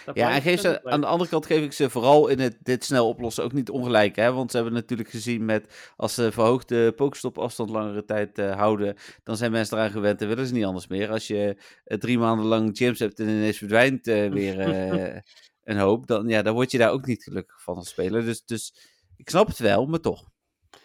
Dat 0.06 0.16
Ja, 0.16 0.34
en 0.34 0.42
geef 0.42 0.60
ze, 0.60 0.84
aan 0.84 1.02
de 1.02 1.08
andere 1.08 1.30
kant 1.30 1.46
geef 1.46 1.64
ik 1.64 1.72
ze 1.72 1.90
vooral 1.90 2.28
in 2.28 2.40
het 2.40 2.58
dit 2.62 2.84
snel 2.84 3.08
oplossen 3.08 3.44
ook 3.44 3.54
niet 3.54 3.70
ongelijk. 3.70 4.16
Hè? 4.16 4.34
Want 4.34 4.52
ze 4.52 4.58
hebben 4.58 4.74
natuurlijk 4.74 5.10
gezien 5.10 5.46
met 5.46 5.94
als 5.96 6.14
ze 6.14 6.32
verhoogde 6.32 6.92
pokestop 6.92 7.38
afstand 7.38 7.70
langere 7.70 8.06
tijd 8.06 8.38
eh, 8.38 8.56
houden, 8.56 8.96
dan 9.24 9.38
zijn 9.38 9.52
mensen 9.52 9.78
eraan 9.78 9.92
gewend 9.92 10.22
en 10.22 10.28
willen 10.28 10.48
ze 10.48 10.54
niet 10.54 10.66
anders 10.66 10.88
meer. 10.88 11.10
Als 11.10 11.28
je 11.28 11.62
eh, 11.84 11.98
drie 11.98 12.18
maanden 12.18 12.46
lang 12.46 12.78
gyms 12.78 13.00
hebt 13.00 13.20
en 13.20 13.28
ineens 13.28 13.58
verdwijnt 13.58 14.08
eh, 14.08 14.30
weer 14.30 14.60
een 15.64 15.78
hoop, 15.78 16.08
dan, 16.08 16.28
ja, 16.28 16.42
dan 16.42 16.54
word 16.54 16.72
je 16.72 16.78
daar 16.78 16.92
ook 16.92 17.06
niet 17.06 17.24
gelukkig 17.24 17.62
van 17.62 17.76
als 17.76 17.90
speler. 17.90 18.26
Dus, 18.26 18.46
dus 18.46 18.74
ik 19.16 19.30
snap 19.30 19.48
het 19.48 19.60
wel, 19.60 19.86
maar 19.86 20.00
toch. 20.00 20.30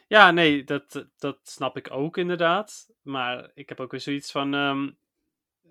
Ja, 0.09 0.31
nee, 0.31 0.65
dat, 0.65 1.07
dat 1.19 1.39
snap 1.43 1.77
ik 1.77 1.89
ook 1.91 2.17
inderdaad. 2.17 2.89
Maar 3.03 3.51
ik 3.55 3.69
heb 3.69 3.81
ook 3.81 3.91
weer 3.91 4.01
zoiets 4.01 4.31
van. 4.31 4.55
ehm, 4.55 4.91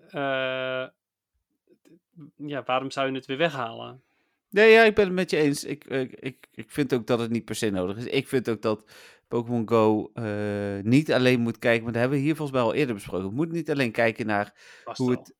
eh, 0.08 0.88
ja, 2.36 2.62
waarom 2.64 2.90
zou 2.90 3.08
je 3.08 3.14
het 3.14 3.26
weer 3.26 3.36
weghalen? 3.36 4.02
Nee, 4.50 4.70
ja, 4.70 4.82
ik 4.82 4.94
ben 4.94 5.04
het 5.04 5.14
met 5.14 5.30
je 5.30 5.36
eens. 5.36 5.64
Ik, 5.64 5.84
ik, 5.84 6.12
ik, 6.12 6.46
ik 6.52 6.70
vind 6.70 6.94
ook 6.94 7.06
dat 7.06 7.18
het 7.18 7.30
niet 7.30 7.44
per 7.44 7.54
se 7.54 7.70
nodig 7.70 7.96
is. 7.96 8.04
Ik 8.04 8.28
vind 8.28 8.48
ook 8.48 8.62
dat 8.62 8.84
Pokémon 9.28 9.68
Go 9.68 10.10
eh, 10.14 10.78
niet 10.82 11.12
alleen 11.12 11.40
moet 11.40 11.58
kijken, 11.58 11.82
maar 11.82 11.92
dat 11.92 12.00
hebben 12.00 12.18
we 12.18 12.24
hier 12.24 12.36
volgens 12.36 12.56
mij 12.58 12.66
al 12.66 12.74
eerder 12.74 12.94
besproken. 12.94 13.26
Het 13.26 13.34
moet 13.34 13.52
niet 13.52 13.70
alleen 13.70 13.92
kijken 13.92 14.26
naar 14.26 14.54
hoe 14.84 15.10
het, 15.10 15.34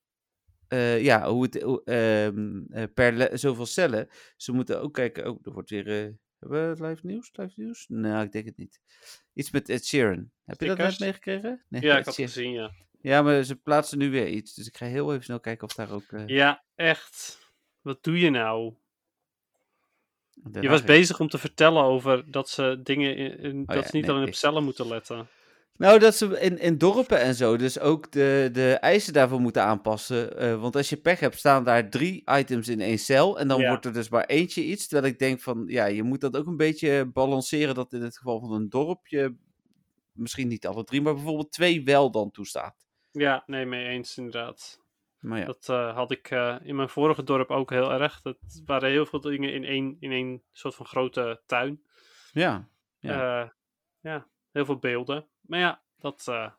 eh, 0.69 1.03
ja, 1.03 1.29
hoe 1.29 1.43
het 1.43 1.57
ehm, 1.85 2.63
eh, 2.71 2.85
per 2.95 3.39
zoveel 3.39 3.67
cellen. 3.67 4.09
Ze 4.37 4.53
moeten 4.53 4.81
ook 4.81 4.95
kijken. 4.95 5.31
Oh, 5.31 5.39
er 5.43 5.53
wordt 5.53 5.71
weer. 5.71 5.85
hebben 6.39 6.77
we 6.77 6.87
live 6.87 7.07
nieuws? 7.07 7.31
Live 7.33 7.53
nieuws? 7.57 7.85
Nou, 7.89 8.25
ik 8.25 8.33
denk 8.33 8.45
het 8.45 8.57
niet. 8.57 8.81
Iets 9.33 9.51
met 9.51 9.69
Ed 9.69 9.87
Sheeran. 9.87 10.31
Heb 10.45 10.61
je 10.61 10.67
dat 10.67 10.79
net 10.79 10.99
meegekregen? 10.99 11.65
Nee, 11.69 11.83
Ja, 11.83 11.93
Ed 11.93 11.99
ik 11.99 12.05
had 12.05 12.17
het 12.17 12.27
gezien, 12.27 12.53
ja. 12.53 12.71
Ja, 13.07 13.23
maar 13.23 13.43
ze 13.43 13.57
plaatsen 13.57 13.99
nu 13.99 14.11
weer 14.11 14.29
iets. 14.29 14.55
Dus 14.55 14.67
ik 14.67 14.77
ga 14.77 14.87
heel 14.87 15.11
even 15.13 15.25
snel 15.25 15.41
kijken 15.41 15.69
of 15.69 15.75
daar 15.75 15.91
ook. 15.91 16.03
eh, 16.11 16.27
Ja, 16.27 16.65
echt. 16.75 17.39
Wat 17.81 18.03
doe 18.03 18.19
je 18.21 18.31
nou? 18.31 18.75
daarna 20.35 20.61
Je 20.61 20.69
was 20.69 20.81
ik- 20.81 20.87
bezig 20.87 21.21
om 21.21 21.29
te 21.29 21.39
vertellen 21.39 21.83
over 21.83 22.31
dat 22.31 22.49
ze 22.49 22.81
dingen. 22.83 23.17
In, 23.17 23.39
in- 23.39 23.65
dat 23.65 23.77
Oh 23.77 23.83
ja, 23.83 23.89
ze 23.89 23.97
niet 23.97 24.07
nee, 24.07 24.15
alleen 24.15 24.27
op 24.29 24.35
cellen 24.35 24.65
moeten 24.65 24.89
letten. 24.89 25.29
Nou, 25.77 25.99
dat 25.99 26.15
ze 26.17 26.41
in, 26.41 26.59
in 26.59 26.79
dorpen 26.79 27.21
en 27.21 27.35
zo 27.35 27.57
dus 27.57 27.79
ook 27.79 28.13
de, 28.13 28.49
de 28.53 28.73
eisen 28.73 29.13
daarvoor 29.13 29.41
moeten 29.41 29.63
aanpassen. 29.63 30.39
Eh, 30.39 30.61
want 30.61 30.77
als 30.77 30.89
je 30.89 30.97
pech 30.97 31.21
hebt, 31.21 31.39
staan 31.39 31.65
daar 31.65 31.91
drie 31.91 32.23
items 32.31 32.69
in 32.69 32.81
één 32.81 32.99
cel. 32.99 33.39
En 33.39 33.49
dan 33.49 33.61
Ja. 33.61 33.69
wordt 33.69 33.85
er 33.85 33.93
dus 33.93 34.09
maar 34.09 34.25
eentje 34.25 34.65
iets. 34.65 34.87
Terwijl 34.89 35.13
ik 35.13 35.19
denk 35.19 35.41
van, 35.41 35.65
ja, 35.67 35.85
je 35.85 36.03
moet 36.03 36.21
dat 36.21 36.37
ook 36.37 36.47
een 36.47 36.57
beetje 36.57 37.05
balanceren. 37.13 37.75
Dat 37.75 37.93
in 37.93 38.03
het 38.03 38.17
geval 38.17 38.41
van 38.41 38.53
een 38.53 38.69
dorpje, 38.69 39.37
misschien 40.13 40.49
niet 40.49 40.67
alle 40.67 40.85
drie, 40.85 41.01
maar 41.03 41.15
bijvoorbeeld 41.15 41.53
twee 41.53 41.85
wel 41.85 42.11
dan 42.11 42.31
toestaat. 42.31 42.86
Ja, 43.19 43.43
nee, 43.47 43.67
mee 43.67 43.87
eens 43.87 44.17
inderdaad. 44.17 44.81
Maar 45.19 45.39
ja, 45.39 45.45
Dat 45.45 45.69
eh, 45.69 45.95
had 45.95 46.11
ik 46.11 46.31
eh, 46.31 46.57
in 46.63 46.77
mijn 46.77 46.89
vorige 46.89 47.23
dorp 47.23 47.51
ook 47.51 47.71
heel 47.71 47.93
erg. 47.93 48.21
Dat 48.23 48.37
waren 48.65 48.91
heel 48.91 49.07
veel 49.07 49.21
dingen 49.21 49.53
in 49.53 49.65
één, 49.65 49.97
in 50.01 50.13
één 50.13 50.43
soort 50.53 50.75
van 50.75 50.87
grote 50.87 51.41
tuin. 51.47 51.83
ja. 52.33 52.69
Ja, 52.99 53.55
ja 54.01 54.27
heel 54.53 54.65
veel 54.65 54.79
beelden. 54.79 55.27
Maar 55.41 55.59
ja, 55.59 55.83
dat, 55.99 56.25
eh, 56.29 56.51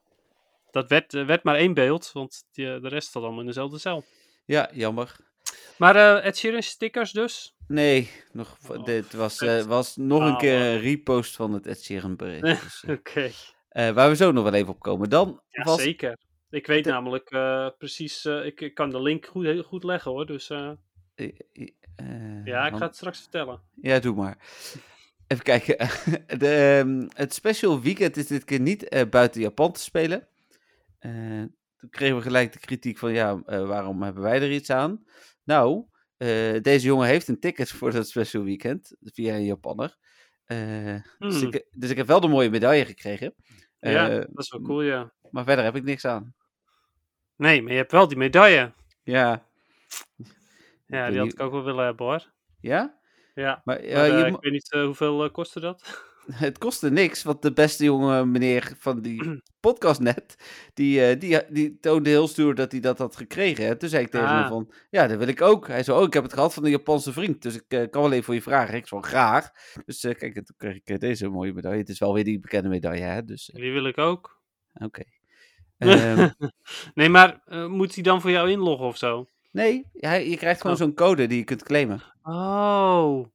dat 0.71 0.89
werd, 0.89 1.13
eh, 1.13 1.25
werd 1.25 1.43
maar 1.43 1.55
één 1.55 1.73
beeld, 1.73 2.11
want 2.11 2.47
die, 2.51 2.79
de 2.79 2.87
rest 2.87 3.11
zat 3.11 3.23
allemaal 3.23 3.39
in 3.39 3.45
dezelfde 3.45 3.77
cel. 3.77 4.03
ja 4.45 4.69
jammer. 4.73 5.15
Maar 5.77 5.95
eh 5.95 6.25
Ed 6.25 6.37
Sheeran 6.37 6.61
stickers 6.61 7.11
dus? 7.11 7.55
Nee, 7.67 8.11
nog, 8.31 8.57
Oh, 8.69 8.83
dit 8.83 9.13
was, 9.13 9.39
eh, 9.41 9.61
was 9.63 9.95
nog 9.95 10.21
een 10.21 10.31
Ah, 10.31 10.37
keer 10.39 10.61
een 10.61 10.79
repost 10.79 11.35
van 11.35 11.53
het 11.53 11.67
Ed 11.67 11.83
Sheeran 11.83 12.15
bericht. 12.15 12.41
Dus, 12.63 12.83
eh, 12.83 12.91
Oké. 12.95 13.31
eh, 13.69 13.89
waar 13.91 14.09
we 14.09 14.15
zo 14.15 14.31
nog 14.31 14.43
wel 14.43 14.53
even 14.53 14.73
op 14.73 14.79
komen. 14.79 15.09
Dan 15.09 15.41
Ja, 15.49 15.63
was 15.63 15.81
zeker. 15.81 16.17
Ik 16.49 16.67
weet 16.67 16.83
de- 16.83 16.89
namelijk 16.89 17.29
eh, 17.29 17.69
precies, 17.77 18.25
eh, 18.25 18.45
ik, 18.45 18.61
ik 18.61 18.73
kan 18.73 18.89
de 18.89 19.01
link 19.01 19.25
goed, 19.25 19.45
heel 19.45 19.63
goed 19.63 19.83
leggen 19.83 20.11
hoor. 20.11 20.25
Dus 20.25 20.49
eh, 20.49 20.71
ja, 22.43 22.67
ik 22.67 22.75
ga 22.75 22.85
het 22.85 22.95
straks 22.95 23.19
vertellen. 23.19 23.61
Ja, 23.81 23.99
doe 23.99 24.15
maar. 24.15 24.37
Even 25.27 25.43
kijken. 25.43 25.77
De, 26.39 26.79
ehm, 26.79 27.07
het 27.13 27.33
special 27.33 27.81
weekend 27.81 28.17
is 28.17 28.27
dit 28.27 28.43
keer 28.43 28.59
niet 28.59 29.05
buiten 29.09 29.41
Japan 29.41 29.71
te 29.71 29.79
spelen. 29.79 30.27
Toen 31.77 31.89
kregen 31.89 32.15
we 32.15 32.21
gelijk 32.21 32.53
de 32.53 32.59
kritiek 32.59 32.97
van, 32.97 33.13
ja, 33.13 33.41
waarom 33.45 34.01
hebben 34.01 34.23
wij 34.23 34.41
er 34.41 34.51
iets 34.51 34.69
aan? 34.69 35.03
Nou, 35.43 35.85
deze 36.61 36.85
jongen 36.85 37.07
heeft 37.07 37.27
een 37.27 37.39
ticket 37.39 37.69
voor 37.71 37.91
dat 37.91 38.07
special 38.07 38.43
weekend 38.43 38.95
via 39.01 39.35
een 39.35 39.45
Japanner. 39.45 39.97
Dus, 40.45 41.41
Hmm. 41.41 41.47
ik, 41.53 41.65
dus 41.71 41.89
ik 41.89 41.97
heb 41.97 42.07
wel 42.07 42.19
de 42.19 42.27
mooie 42.27 42.49
medaille 42.49 42.85
gekregen. 42.85 43.33
ja, 43.79 44.07
dat 44.09 44.27
is 44.35 44.51
wel 44.51 44.61
cool, 44.61 44.81
ja. 44.81 45.13
Maar 45.31 45.43
verder 45.43 45.65
heb 45.65 45.75
ik 45.75 45.83
niks 45.83 46.05
aan. 46.05 46.35
Nee, 47.37 47.61
maar 47.61 47.71
je 47.71 47.77
hebt 47.77 47.91
wel 47.91 48.07
die 48.07 48.17
medaille. 48.17 48.73
Ja. 49.03 49.45
Ja, 50.85 51.09
die 51.09 51.19
had 51.19 51.31
ik 51.31 51.39
ook 51.39 51.51
wel 51.51 51.63
willen 51.63 51.85
hebben 51.85 52.05
hoor. 52.05 52.31
Ja? 52.59 52.99
Ja, 53.35 53.61
Maar, 53.63 53.85
ja, 53.85 53.95
maar, 53.95 54.09
eh, 54.09 54.19
je 54.19 54.25
ik 54.25 54.37
weet 54.39 54.51
niet 54.51 54.71
eh, 54.71 54.83
hoeveel 54.85 55.31
kostte 55.31 55.59
dat. 55.59 56.05
Het 56.31 56.57
kostte 56.57 56.91
niks, 56.91 57.23
want 57.23 57.41
de 57.41 57.53
beste 57.53 57.83
jonge 57.83 58.25
meneer 58.25 58.73
van 58.77 59.01
die 59.01 59.41
podcast 59.59 59.99
net, 59.99 60.35
die, 60.73 61.17
die, 61.17 61.39
die 61.49 61.79
toonde 61.79 62.09
heel 62.09 62.27
stoer 62.27 62.55
dat 62.55 62.71
hij 62.71 62.81
dat 62.81 62.97
had 62.97 63.15
gekregen. 63.15 63.65
En 63.67 63.77
toen 63.77 63.89
zei 63.89 64.03
ik 64.03 64.09
tegen 64.11 64.27
hem 64.27 64.37
Ah. 64.43 64.47
van, 64.47 64.71
ja, 64.89 65.07
dat 65.07 65.17
wil 65.17 65.27
ik 65.27 65.41
ook. 65.41 65.67
Hij 65.67 65.83
zei, 65.83 65.97
oh, 65.97 66.03
ik 66.03 66.13
heb 66.13 66.23
het 66.23 66.33
gehad 66.33 66.53
van 66.53 66.63
een 66.65 66.69
Japanse 66.71 67.13
vriend, 67.13 67.41
dus 67.41 67.55
ik 67.55 67.67
kan 67.91 68.01
wel 68.01 68.11
even 68.11 68.23
voor 68.23 68.33
je 68.33 68.41
vragen. 68.41 68.75
Ik 68.75 68.87
zei, 68.87 69.01
graag. 69.01 69.49
Dus 69.85 69.99
kijk, 69.99 70.21
en 70.21 70.43
toen 70.43 70.55
kreeg 70.57 70.75
ik 70.83 70.99
deze 70.99 71.29
mooie 71.29 71.53
medaille. 71.53 71.79
Het 71.79 71.89
is 71.89 71.99
wel 71.99 72.13
weer 72.13 72.23
die 72.23 72.39
bekende 72.39 72.69
medaille, 72.69 73.03
hè, 73.03 73.23
dus 73.23 73.45
Die 73.53 73.71
wil 73.71 73.85
ik 73.85 73.97
ook. 73.97 74.41
oké. 74.73 75.03
Ehm, 75.77 76.29
nee, 76.95 77.09
maar 77.09 77.41
eh, 77.45 77.67
moet 77.67 77.93
hij 77.93 78.03
dan 78.03 78.21
voor 78.21 78.31
jou 78.31 78.49
inloggen 78.51 78.87
of 78.87 78.97
zo? 78.97 79.27
nee, 79.51 79.85
hij, 79.93 80.29
je 80.29 80.37
krijgt 80.37 80.61
gewoon 80.61 80.75
Oh. 80.75 80.81
zo'n 80.81 80.93
code 80.93 81.27
die 81.27 81.37
je 81.37 81.43
kunt 81.43 81.63
claimen. 81.63 82.01
Oh. 82.23 83.25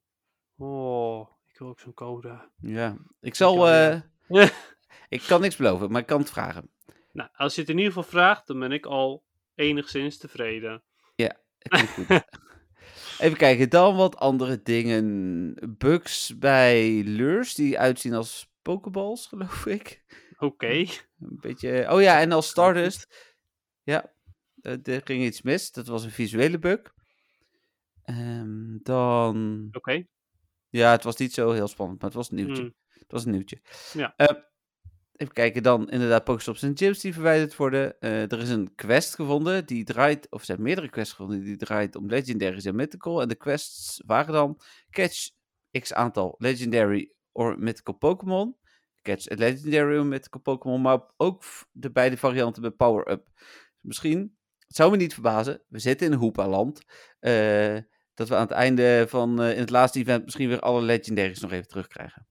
Oh, 0.58 1.28
ik 1.52 1.58
wil 1.58 1.68
ook 1.68 1.80
zo'n 1.80 1.94
code. 1.94 2.40
Ja, 2.60 2.96
ik 3.20 3.34
zal, 3.34 3.56
kan, 3.56 3.66
ja. 3.68 4.02
eh, 4.28 4.48
ik 5.08 5.22
kan 5.26 5.40
niks 5.40 5.56
beloven, 5.56 5.90
maar 5.90 6.00
ik 6.00 6.06
kan 6.06 6.20
het 6.20 6.30
vragen. 6.30 6.70
Nou, 7.12 7.28
als 7.36 7.54
je 7.54 7.60
het 7.60 7.70
in 7.70 7.76
ieder 7.76 7.92
geval 7.92 8.10
vraagt, 8.10 8.46
dan 8.46 8.58
ben 8.58 8.72
ik 8.72 8.86
al 8.86 9.22
enigszins 9.54 10.18
tevreden. 10.18 10.82
Klinkt 11.58 11.92
goed. 11.92 12.06
Even 13.18 13.36
kijken, 13.38 13.70
dan 13.70 13.96
wat 13.96 14.16
andere 14.16 14.62
dingen. 14.62 15.54
Bugs 15.78 16.38
bij 16.38 17.02
lures 17.04 17.54
die 17.54 17.78
uitzien 17.78 18.14
als 18.14 18.50
pokeballs, 18.62 19.26
geloof 19.26 19.66
ik. 19.66 20.02
Oké. 20.42 20.66
Een 20.66 20.88
beetje... 21.40 21.86
Oh 21.90 22.00
ja, 22.00 22.20
en 22.20 22.32
als 22.32 22.48
Stardust. 22.48 23.32
Ja, 23.82 24.14
eh, 24.60 24.86
er 24.86 25.00
ging 25.04 25.22
iets 25.22 25.42
mis. 25.42 25.72
Dat 25.72 25.86
was 25.86 26.04
een 26.04 26.10
visuele 26.10 26.58
bug. 26.58 26.80
Ehm, 28.02 28.78
dan... 28.82 29.68
Oké. 29.72 30.06
Ja, 30.68 30.90
het 30.90 31.04
was 31.04 31.16
niet 31.16 31.32
zo 31.32 31.50
heel 31.50 31.68
spannend, 31.68 32.00
maar 32.00 32.08
het 32.08 32.18
was 32.18 32.30
een 32.30 32.36
nieuwtje. 32.36 32.62
Hmm. 32.62 32.74
Het 32.88 33.12
was 33.12 33.24
een 33.24 33.30
nieuwtje. 33.30 33.60
Ja. 33.92 34.14
Eh, 34.16 34.36
even 35.12 35.34
kijken, 35.34 35.62
dan 35.62 35.90
inderdaad 35.90 36.24
Pokestops 36.24 36.62
en 36.62 36.76
gyms 36.76 37.00
die 37.00 37.12
verwijderd 37.12 37.56
worden. 37.56 38.00
Eh, 38.00 38.32
er 38.32 38.38
is 38.38 38.48
een 38.48 38.74
quest 38.74 39.14
gevonden 39.14 39.66
die 39.66 39.84
draait, 39.84 40.30
of 40.30 40.40
er 40.40 40.46
zijn 40.46 40.62
meerdere 40.62 40.88
quests 40.88 41.14
gevonden 41.14 41.44
die 41.44 41.56
draait 41.56 41.96
om 41.96 42.06
legendaries 42.06 42.64
en 42.64 42.74
mythical. 42.74 43.22
En 43.22 43.28
de 43.28 43.34
quests 43.34 44.02
waren 44.06 44.32
dan 44.32 44.60
catch 44.90 45.30
x 45.80 45.92
aantal 45.92 46.34
legendary 46.38 47.12
or 47.32 47.58
mythical 47.58 47.94
Pokémon. 47.94 48.56
Catch 49.02 49.30
a 49.30 49.34
legendary 49.34 49.98
or 49.98 50.06
mythical 50.06 50.40
Pokémon, 50.40 50.80
maar 50.80 51.00
ook 51.16 51.42
de 51.72 51.90
beide 51.90 52.16
varianten 52.16 52.62
met 52.62 52.76
power-up. 52.76 53.28
Misschien, 53.80 54.36
het 54.66 54.76
zou 54.76 54.90
me 54.90 54.96
niet 54.96 55.12
verbazen, 55.12 55.62
we 55.68 55.78
zitten 55.78 56.06
in 56.06 56.12
een 56.12 56.18
Hoepa-land. 56.18 56.82
eh, 57.20 57.76
dat 58.14 58.28
we 58.28 58.34
aan 58.34 58.42
het 58.42 58.50
einde 58.50 59.04
van 59.08 59.40
eh, 59.42 59.52
in 59.52 59.58
het 59.58 59.70
laatste 59.70 59.98
event 59.98 60.24
misschien 60.24 60.48
weer 60.48 60.60
alle 60.60 60.82
legendaries 60.82 61.40
nog 61.40 61.52
even 61.52 61.68
terugkrijgen. 61.68 62.26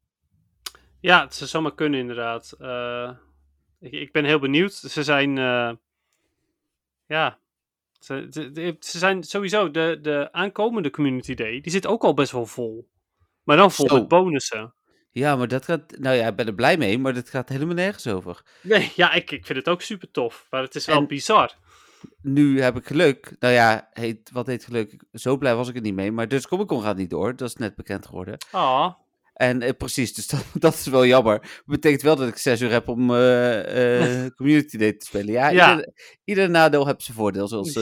Ja, 0.99 1.23
het 1.23 1.35
zou 1.35 1.49
zomaar 1.49 1.75
kunnen 1.75 1.99
inderdaad. 1.99 2.51
Eh, 2.59 3.11
ik, 3.79 3.91
ik 3.91 4.11
ben 4.11 4.25
heel 4.25 4.39
benieuwd. 4.39 4.73
Ze 4.73 5.03
zijn... 5.03 5.35
ja... 7.05 7.39
Ze, 7.99 8.27
ze, 8.29 8.75
ze 8.79 8.97
zijn 8.97 9.23
sowieso... 9.23 9.71
De, 9.71 9.99
de 10.01 10.29
aankomende 10.31 10.89
Community 10.89 11.33
Day, 11.33 11.61
die 11.61 11.71
zit 11.71 11.87
ook 11.87 12.03
al 12.03 12.13
best 12.13 12.31
wel 12.31 12.45
vol. 12.45 12.89
Maar 13.43 13.57
dan 13.57 13.71
vol 13.71 13.87
Zo. 13.87 13.95
met 13.95 14.07
bonussen. 14.07 14.73
Ja, 15.11 15.35
maar 15.35 15.47
dat 15.47 15.65
gaat. 15.65 15.97
Nou 15.97 16.15
ja, 16.15 16.27
ik 16.27 16.35
ben 16.35 16.45
er 16.47 16.53
blij 16.53 16.77
mee, 16.77 16.97
maar 16.99 17.13
dat 17.13 17.29
gaat 17.29 17.49
helemaal 17.49 17.75
nergens 17.75 18.07
over. 18.07 18.41
Nee, 18.61 18.91
ja, 18.95 19.13
ik, 19.13 19.31
ik 19.31 19.45
vind 19.45 19.57
het 19.59 19.69
ook 19.69 19.81
super 19.81 20.11
tof. 20.11 20.47
Maar 20.49 20.61
het 20.61 20.75
is 20.75 20.85
wel 20.85 20.97
En- 20.97 21.07
bizar. 21.07 21.55
Nu 22.21 22.61
heb 22.61 22.77
ik 22.77 22.85
geluk. 22.87 23.35
Nou 23.39 23.53
ja, 23.53 23.89
heet, 23.93 24.29
wat 24.33 24.47
heet 24.47 24.63
geluk? 24.63 24.95
Zo 25.13 25.37
blij 25.37 25.55
was 25.55 25.69
ik 25.69 25.75
er 25.75 25.81
niet 25.81 25.93
mee. 25.93 26.11
Maar 26.11 26.27
dus 26.27 26.47
Comic 26.47 26.67
Con 26.67 26.81
gaat 26.81 26.97
niet 26.97 27.09
door. 27.09 27.35
Dat 27.35 27.47
is 27.49 27.55
net 27.55 27.75
bekend 27.75 28.05
geworden. 28.05 28.37
Ah, 28.51 28.93
En 29.33 29.61
eh, 29.61 29.69
precies, 29.77 30.13
dus 30.13 30.27
dat, 30.33 30.45
dat 30.53 30.73
is 30.73 30.85
wel 30.85 31.05
jammer. 31.05 31.39
Dat 31.41 31.61
betekent 31.65 32.01
wel 32.01 32.15
dat 32.15 32.27
ik 32.27 32.37
zes 32.37 32.61
uur 32.61 32.71
heb 32.71 32.87
om 32.87 33.15
eh, 33.15 34.25
Community 34.37 34.77
Day 34.77 34.93
te 34.93 35.05
spelen. 35.05 35.33
Ja, 35.33 35.49
Ja. 35.49 35.69
Ieder, 35.71 35.93
ieder 36.23 36.49
nadeel 36.49 36.85
heeft 36.87 37.03
zijn 37.03 37.17
voordeel, 37.17 37.47
zoals. 37.47 37.73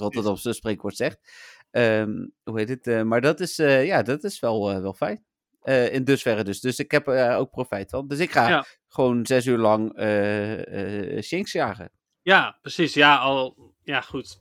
Rotterdamse 0.00 0.52
spreekwoord 0.52 0.96
zegt. 0.96 1.18
Ehm, 1.70 2.26
hoe 2.44 2.58
heet 2.58 2.68
het? 2.68 3.04
maar 3.04 3.20
dat 3.20 3.40
is, 3.40 3.56
ja, 3.56 4.02
dat 4.02 4.24
is 4.24 4.40
wel, 4.40 4.80
wel 4.82 4.92
fijn. 4.94 5.24
Eh, 5.62 5.92
in 5.94 6.04
dusverre 6.04 6.44
dus. 6.44 6.60
Dus 6.60 6.78
ik 6.78 6.90
heb 6.90 7.06
er 7.08 7.36
ook 7.36 7.50
profijt 7.50 7.90
van. 7.90 8.08
Dus 8.08 8.18
ik 8.18 8.30
ga 8.32 8.48
Ja. 8.48 8.64
gewoon 8.88 9.26
zes 9.26 9.46
uur 9.46 9.58
lang 9.58 9.96
eh 9.96 11.16
eh 11.16 11.22
Shinx 11.22 11.52
jagen. 11.52 11.90
Ja, 12.22 12.58
precies. 12.62 12.94
Ja, 12.94 13.16
al, 13.16 13.72
ja 13.82 14.00
goed. 14.00 14.40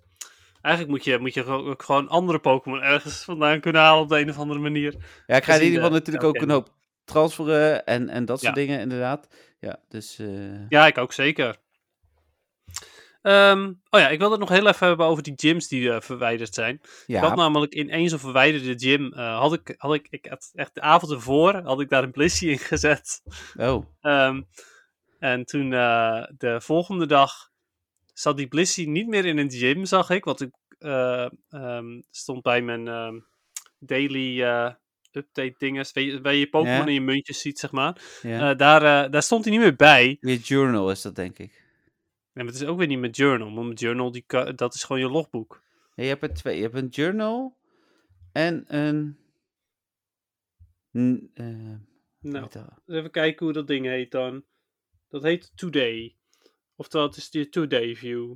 Eigenlijk 0.62 0.96
moet 0.96 1.06
je, 1.06 1.18
moet 1.20 1.34
je 1.34 1.44
gewoon- 1.44 1.68
ook 1.68 1.84
gewoon 1.84 2.08
andere 2.08 2.40
Pokémon 2.40 2.82
ergens 2.82 3.24
vandaan 3.24 3.60
kunnen 3.60 3.82
halen 3.82 4.02
op 4.04 4.10
de 4.10 4.20
een 4.20 4.30
of 4.30 4.38
andere 4.38 4.60
manier. 4.60 4.96
Ja, 5.26 5.36
ik 5.36 5.44
ga 5.44 5.54
in 5.54 5.62
ieder 5.62 5.76
geval 5.78 5.92
natuurlijk 5.94 6.26
ook 6.26 6.36
een 6.42 6.50
hoop 6.50 6.70
transferen 7.06 7.86
en, 7.86 8.10
en 8.10 8.26
dat 8.26 8.40
soort 8.40 8.56
Ja. 8.56 8.62
dingen 8.62 8.80
inderdaad. 8.80 9.28
Ja, 9.60 9.80
dus... 9.90 10.20
eh, 10.20 10.70
Ja, 10.70 10.88
ik 10.88 10.98
ook 10.98 11.14
zeker. 11.14 11.58
Ehm, 13.28 13.74
oh 13.90 14.00
ja, 14.00 14.10
ik 14.10 14.20
wil 14.20 14.32
het 14.32 14.40
nog 14.40 14.50
heel 14.50 14.68
even 14.68 14.88
hebben 14.88 15.06
over 15.06 15.24
die 15.24 15.34
gyms 15.36 15.68
die 15.68 15.92
eh, 15.92 16.02
verwijderd 16.02 16.54
zijn. 16.54 16.82
ja. 17.06 17.18
Ik 17.18 17.28
had 17.28 17.36
namelijk 17.36 17.74
in 17.74 17.90
één 17.90 18.10
zo'n 18.10 18.20
verwijderde 18.20 18.80
gym, 18.80 19.14
eh, 19.14 19.40
had 19.40 19.54
ik, 19.54 19.76
had 19.78 19.94
ik, 19.94 20.08
ik 20.10 20.26
had 20.26 20.52
echt 20.54 20.76
de 20.76 20.82
avond 20.82 21.12
ervoor, 21.12 21.56
had 21.56 21.82
ik 21.82 21.90
daar 21.90 22.04
een 22.04 22.12
Blissey 22.12 22.50
in 22.50 22.58
gezet. 22.58 23.22
Oh, 23.58 23.86
Ehm, 24.02 24.42
en 25.20 25.46
toen 25.46 25.74
eh, 25.74 26.24
de 26.38 26.62
volgende 26.62 27.06
dag 27.06 27.50
zat 28.14 28.38
die 28.38 28.48
Blissey 28.48 28.86
niet 28.86 29.08
meer 29.08 29.26
in 29.26 29.38
een 29.38 29.52
gym, 29.52 29.86
zag 29.86 30.10
ik. 30.10 30.24
Want 30.24 30.42
ik 30.42 30.52
eh, 30.80 31.28
ehm, 31.50 32.02
stond 32.12 32.42
bij 32.42 32.62
mijn 32.62 33.24
daily 33.80 34.42
update 35.12 35.56
dinges, 35.58 35.94
waar 35.94 36.34
je, 36.34 36.40
je 36.40 36.50
Pokémon 36.50 36.88
in 36.88 36.94
je 36.94 37.02
muntjes 37.02 37.42
ziet, 37.42 37.60
zeg 37.60 37.72
maar. 37.72 38.02
daar, 38.58 39.12
daar 39.12 39.24
stond 39.24 39.44
hij 39.44 39.54
niet 39.54 39.62
meer 39.62 39.76
bij. 39.76 40.18
Weer 40.20 40.38
journal 40.38 40.92
is 40.92 41.02
dat, 41.02 41.16
denk 41.16 41.40
ik. 41.40 41.67
En 42.38 42.46
het 42.46 42.56
is 42.56 42.64
ook 42.66 42.78
weer 42.78 42.88
niet 42.88 43.00
mijn 43.00 43.12
journal. 43.12 43.48
Want 43.54 43.66
mijn 43.66 43.74
journal, 43.78 44.12
die, 44.12 44.26
dat 44.56 44.74
is 44.74 44.84
gewoon 44.84 45.02
je 45.02 45.10
logboek. 45.10 45.64
Ja, 45.96 46.04
je 46.04 46.10
hebt 46.10 46.24
er 46.24 46.34
twee. 46.34 46.56
Je 46.56 46.62
hebt 46.62 46.76
een 46.76 46.88
journal 46.88 47.58
en 48.32 48.64
een... 48.68 49.18
N- 50.98 51.32
eh, 51.34 51.46
Nou, 52.20 52.48
dat? 52.50 52.82
even 52.86 53.12
kijken 53.12 53.46
hoe 53.46 53.54
dat 53.54 53.68
ding 53.68 53.86
heet 53.86 54.12
dan. 54.12 54.44
Dat 55.10 55.24
heet 55.24 55.52
Today. 55.56 56.16
Oftewel, 56.76 57.08
het 57.08 57.18
is 57.18 57.30
die 57.30 57.50
Today 57.50 57.96
View. 57.96 58.34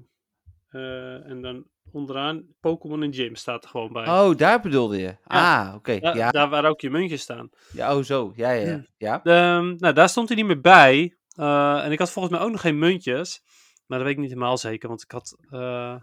Eh, 0.70 1.26
en 1.30 1.42
dan 1.42 1.66
onderaan 1.92 2.48
Pokémon 2.60 3.04
en 3.04 3.14
Gym 3.14 3.36
staat 3.36 3.64
er 3.64 3.70
gewoon 3.70 3.94
bij. 3.94 4.08
Oh, 4.08 4.38
daar 4.38 4.62
bedoelde 4.62 4.98
je. 4.98 5.16
Ah, 5.24 5.74
oké. 5.76 6.00
Da- 6.00 6.14
Ja, 6.16 6.32
Daar 6.32 6.50
waar 6.50 6.66
ook 6.66 6.82
je 6.82 6.90
muntjes 6.90 7.22
staan. 7.22 7.50
ja, 7.74 7.98
oh 7.98 8.04
zo. 8.04 8.34
Ja, 8.36 8.52
ja, 8.52 8.66
ja. 8.70 8.86
ja. 8.98 9.24
Ehm, 9.24 9.76
nou, 9.78 9.94
daar 9.94 10.10
stond 10.10 10.28
hij 10.28 10.38
niet 10.38 10.46
meer 10.46 10.62
bij. 10.62 11.16
Eh, 11.36 11.86
en 11.86 11.92
ik 11.92 12.00
had 12.00 12.12
volgens 12.12 12.34
mij 12.36 12.44
ook 12.44 12.52
nog 12.52 12.62
geen 12.62 12.80
muntjes. 12.80 13.44
Maar 13.92 14.00
dat 14.00 14.08
weet 14.08 14.18
ik 14.18 14.24
niet 14.24 14.34
helemaal 14.34 14.58
zeker. 14.58 14.90
Want 14.90 15.02
ik 15.02 15.12
had. 15.12 15.38
eh, 15.50 15.96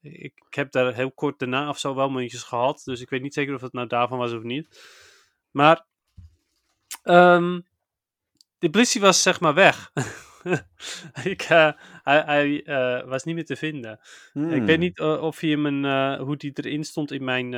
ik, 0.00 0.32
heb 0.50 0.72
daar 0.72 0.94
heel 0.94 1.12
kort 1.12 1.38
daarna 1.38 1.68
of 1.68 1.78
zo 1.78 1.94
wel 1.94 2.10
muntjes 2.10 2.42
gehad. 2.42 2.82
Dus 2.84 3.00
ik 3.00 3.10
weet 3.10 3.22
niet 3.22 3.34
zeker 3.34 3.54
of 3.54 3.60
het 3.60 3.72
nou 3.72 3.86
daarvan 3.86 4.18
was 4.18 4.32
of 4.32 4.42
niet. 4.42 4.90
Maar. 5.50 5.86
ehm 7.02 7.60
de 8.58 8.70
Blissey 8.70 9.00
was 9.00 9.22
zeg 9.22 9.40
maar 9.40 9.54
weg. 9.54 9.92
ik, 11.24 11.42
eh, 11.42 11.72
hij 12.02 12.22
hij 12.24 12.62
eh, 12.64 13.08
was 13.08 13.24
niet 13.24 13.34
meer 13.34 13.44
te 13.44 13.56
vinden. 13.56 13.92
Ik 14.32 14.40
weet 14.42 14.68
Hmm. 14.68 14.78
niet 14.78 15.00
of 15.00 15.40
hij 15.40 15.52
eh, 15.54 16.20
hoe 16.20 16.36
die 16.36 16.52
erin 16.54 16.84
stond 16.84 17.10
in 17.12 17.24
mijn 17.24 17.54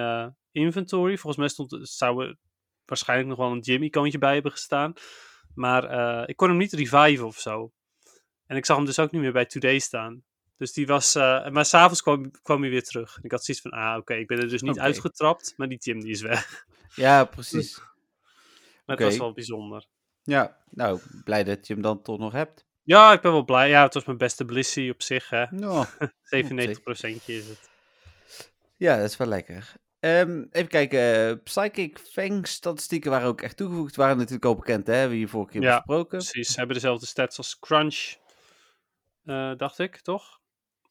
inventory. 0.52 1.16
Volgens 1.16 1.36
mij 1.36 1.48
stond, 1.48 1.88
zou 1.88 2.24
er 2.24 2.36
waarschijnlijk 2.84 3.28
nog 3.28 3.38
wel 3.38 3.52
een 3.52 3.64
gym-icoontje 3.64 4.18
bij 4.18 4.34
hebben 4.34 4.52
gestaan. 4.52 4.92
Maar 5.54 5.84
ik 6.28 6.36
kon 6.36 6.48
hem 6.48 6.56
niet 6.58 6.72
reviven 6.72 7.26
of 7.26 7.38
zo. 7.38 7.72
En 8.46 8.56
ik 8.56 8.66
zag 8.66 8.76
hem 8.76 8.86
dus 8.86 8.98
ook 8.98 9.10
niet 9.10 9.20
meer 9.20 9.32
bij 9.32 9.44
Today 9.46 9.78
staan. 9.78 10.22
Dus 10.56 10.72
die 10.72 10.86
was. 10.86 11.14
eh, 11.14 11.48
maar 11.48 11.64
s'avonds 11.64 12.02
kwam, 12.02 12.30
kwam 12.42 12.60
hij 12.60 12.70
weer 12.70 12.82
terug. 12.84 13.16
En 13.16 13.22
ik 13.22 13.30
had 13.30 13.44
zoiets 13.44 13.62
van: 13.68 13.70
ah, 13.78 13.96
oké, 13.96 14.14
ik 14.14 14.26
ben 14.26 14.38
er 14.38 14.48
dus 14.48 14.62
niet 14.62 14.78
uitgetrapt. 14.78 15.54
Maar 15.56 15.68
die 15.68 15.78
gym 15.82 16.00
die 16.00 16.10
is 16.10 16.20
weg. 16.20 16.64
Ja, 16.94 17.24
precies. 17.24 17.78
Maar 17.78 18.96
Oké. 18.96 19.02
het 19.04 19.12
was 19.12 19.16
wel 19.16 19.32
bijzonder. 19.32 19.86
Ja, 20.22 20.56
nou, 20.70 21.00
blij 21.24 21.44
dat 21.44 21.66
je 21.66 21.72
hem 21.72 21.82
dan 21.82 22.02
toch 22.02 22.18
nog 22.18 22.32
hebt. 22.32 22.64
Ja, 22.82 23.12
ik 23.12 23.20
ben 23.20 23.32
wel 23.32 23.44
blij. 23.44 23.68
Ja, 23.68 23.82
het 23.82 23.94
was 23.94 24.04
mijn 24.04 24.18
beste 24.18 24.44
Blissey 24.44 24.90
op 24.90 25.02
zich. 25.02 25.28
Hè. 25.30 25.44
Nou, 25.50 25.86
97% 26.34 27.24
is 27.24 27.48
het. 27.48 27.70
ja, 28.76 28.96
dat 28.96 29.10
is 29.10 29.16
wel 29.16 29.26
lekker. 29.28 29.72
Ehm, 30.00 30.44
even 30.50 30.68
kijken. 30.68 31.42
Psychic 31.42 31.98
Fang 31.98 32.46
statistieken 32.46 33.10
waren 33.10 33.28
ook 33.28 33.40
echt 33.40 33.56
toegevoegd. 33.56 33.96
Waren 33.96 34.16
natuurlijk 34.16 34.44
al 34.44 34.54
bekend, 34.54 34.86
hè? 34.86 34.92
Hebben 34.92 35.10
we 35.12 35.16
hier 35.16 35.28
vorige 35.28 35.52
keer 35.52 35.62
Ja, 35.62 35.74
besproken. 35.76 36.18
Precies, 36.18 36.48
ze 36.48 36.56
hebben 36.58 36.74
dezelfde 36.74 37.06
stats 37.06 37.36
als 37.36 37.58
Crunch, 37.58 38.14
eh, 39.24 39.52
dacht 39.56 39.78
ik, 39.78 40.00
toch? 40.00 40.40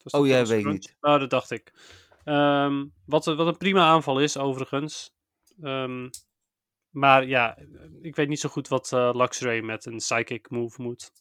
Was 0.03 0.13
Oh, 0.13 0.39
als 0.39 0.49
weet 0.49 0.59
ik 0.59 0.71
niet. 0.71 0.95
Nou, 1.01 1.19
dat 1.19 1.29
dacht 1.29 1.51
ik. 1.51 1.73
Ehm, 2.23 2.85
wat, 3.05 3.25
wat 3.25 3.47
een 3.47 3.57
prima 3.57 3.85
aanval 3.85 4.19
is, 4.19 4.37
overigens. 4.37 5.13
Ehm, 5.61 6.09
maar 6.89 7.27
ja, 7.27 7.57
ik 8.01 8.15
weet 8.15 8.27
niet 8.27 8.39
zo 8.39 8.49
goed 8.49 8.67
wat 8.67 8.93
eh 8.93 9.09
Luxray 9.13 9.61
met 9.61 9.85
een 9.85 9.97
Psychic 9.97 10.49
move 10.49 10.81
moet. 10.81 11.11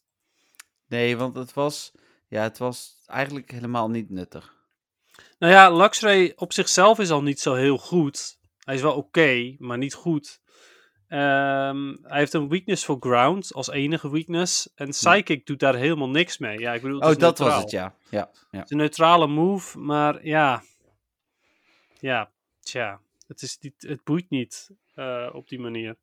Nee, 0.87 1.16
want 1.16 1.37
het 1.37 1.53
was, 1.53 1.92
ja, 2.29 2.42
het 2.42 2.59
was 2.59 3.03
eigenlijk 3.07 3.51
helemaal 3.51 3.90
niet 3.90 4.11
nuttig. 4.11 4.55
Nou 5.38 5.53
ja, 5.53 5.70
Luxray 5.70 6.33
op 6.37 6.53
zichzelf 6.53 6.98
is 6.98 7.11
al 7.11 7.22
niet 7.22 7.40
zo 7.40 7.55
heel 7.55 7.79
goed. 7.79 8.38
Hij 8.59 8.75
is 8.75 8.83
wel 8.83 8.94
oké, 8.94 9.57
maar 9.59 9.79
niet 9.79 9.94
goed. 9.94 10.40
Ehm, 11.12 11.94
hij 12.03 12.18
heeft 12.18 12.33
een 12.33 12.48
weakness 12.48 12.85
voor 12.85 12.96
ground 13.01 13.55
als 13.55 13.70
enige 13.70 14.11
weakness. 14.11 14.72
En 14.75 14.88
Psychic 14.88 15.46
doet 15.46 15.61
daar 15.61 15.75
helemaal 15.75 16.09
niks 16.09 16.38
mee. 16.38 16.59
Ja, 16.59 16.72
ik 16.72 16.83
bedoel, 16.83 16.98
Oh, 16.98 17.16
dat 17.16 17.38
was 17.38 17.61
het, 17.61 17.70
ja. 17.70 17.94
Ja, 18.11 18.31
ja. 18.51 18.59
Het 18.59 18.64
is 18.64 18.70
een 18.70 18.77
neutrale 18.77 19.27
move, 19.27 19.79
maar 19.79 20.27
ja. 20.27 20.62
Ja, 22.01 22.31
tja. 22.61 23.01
Het, 23.27 23.42
is 23.42 23.59
niet, 23.61 23.75
het 23.79 24.05
boeit 24.05 24.31
niet 24.31 24.70
eh, 24.94 25.29
op 25.33 25.48
die 25.48 25.61
manier. 25.61 25.96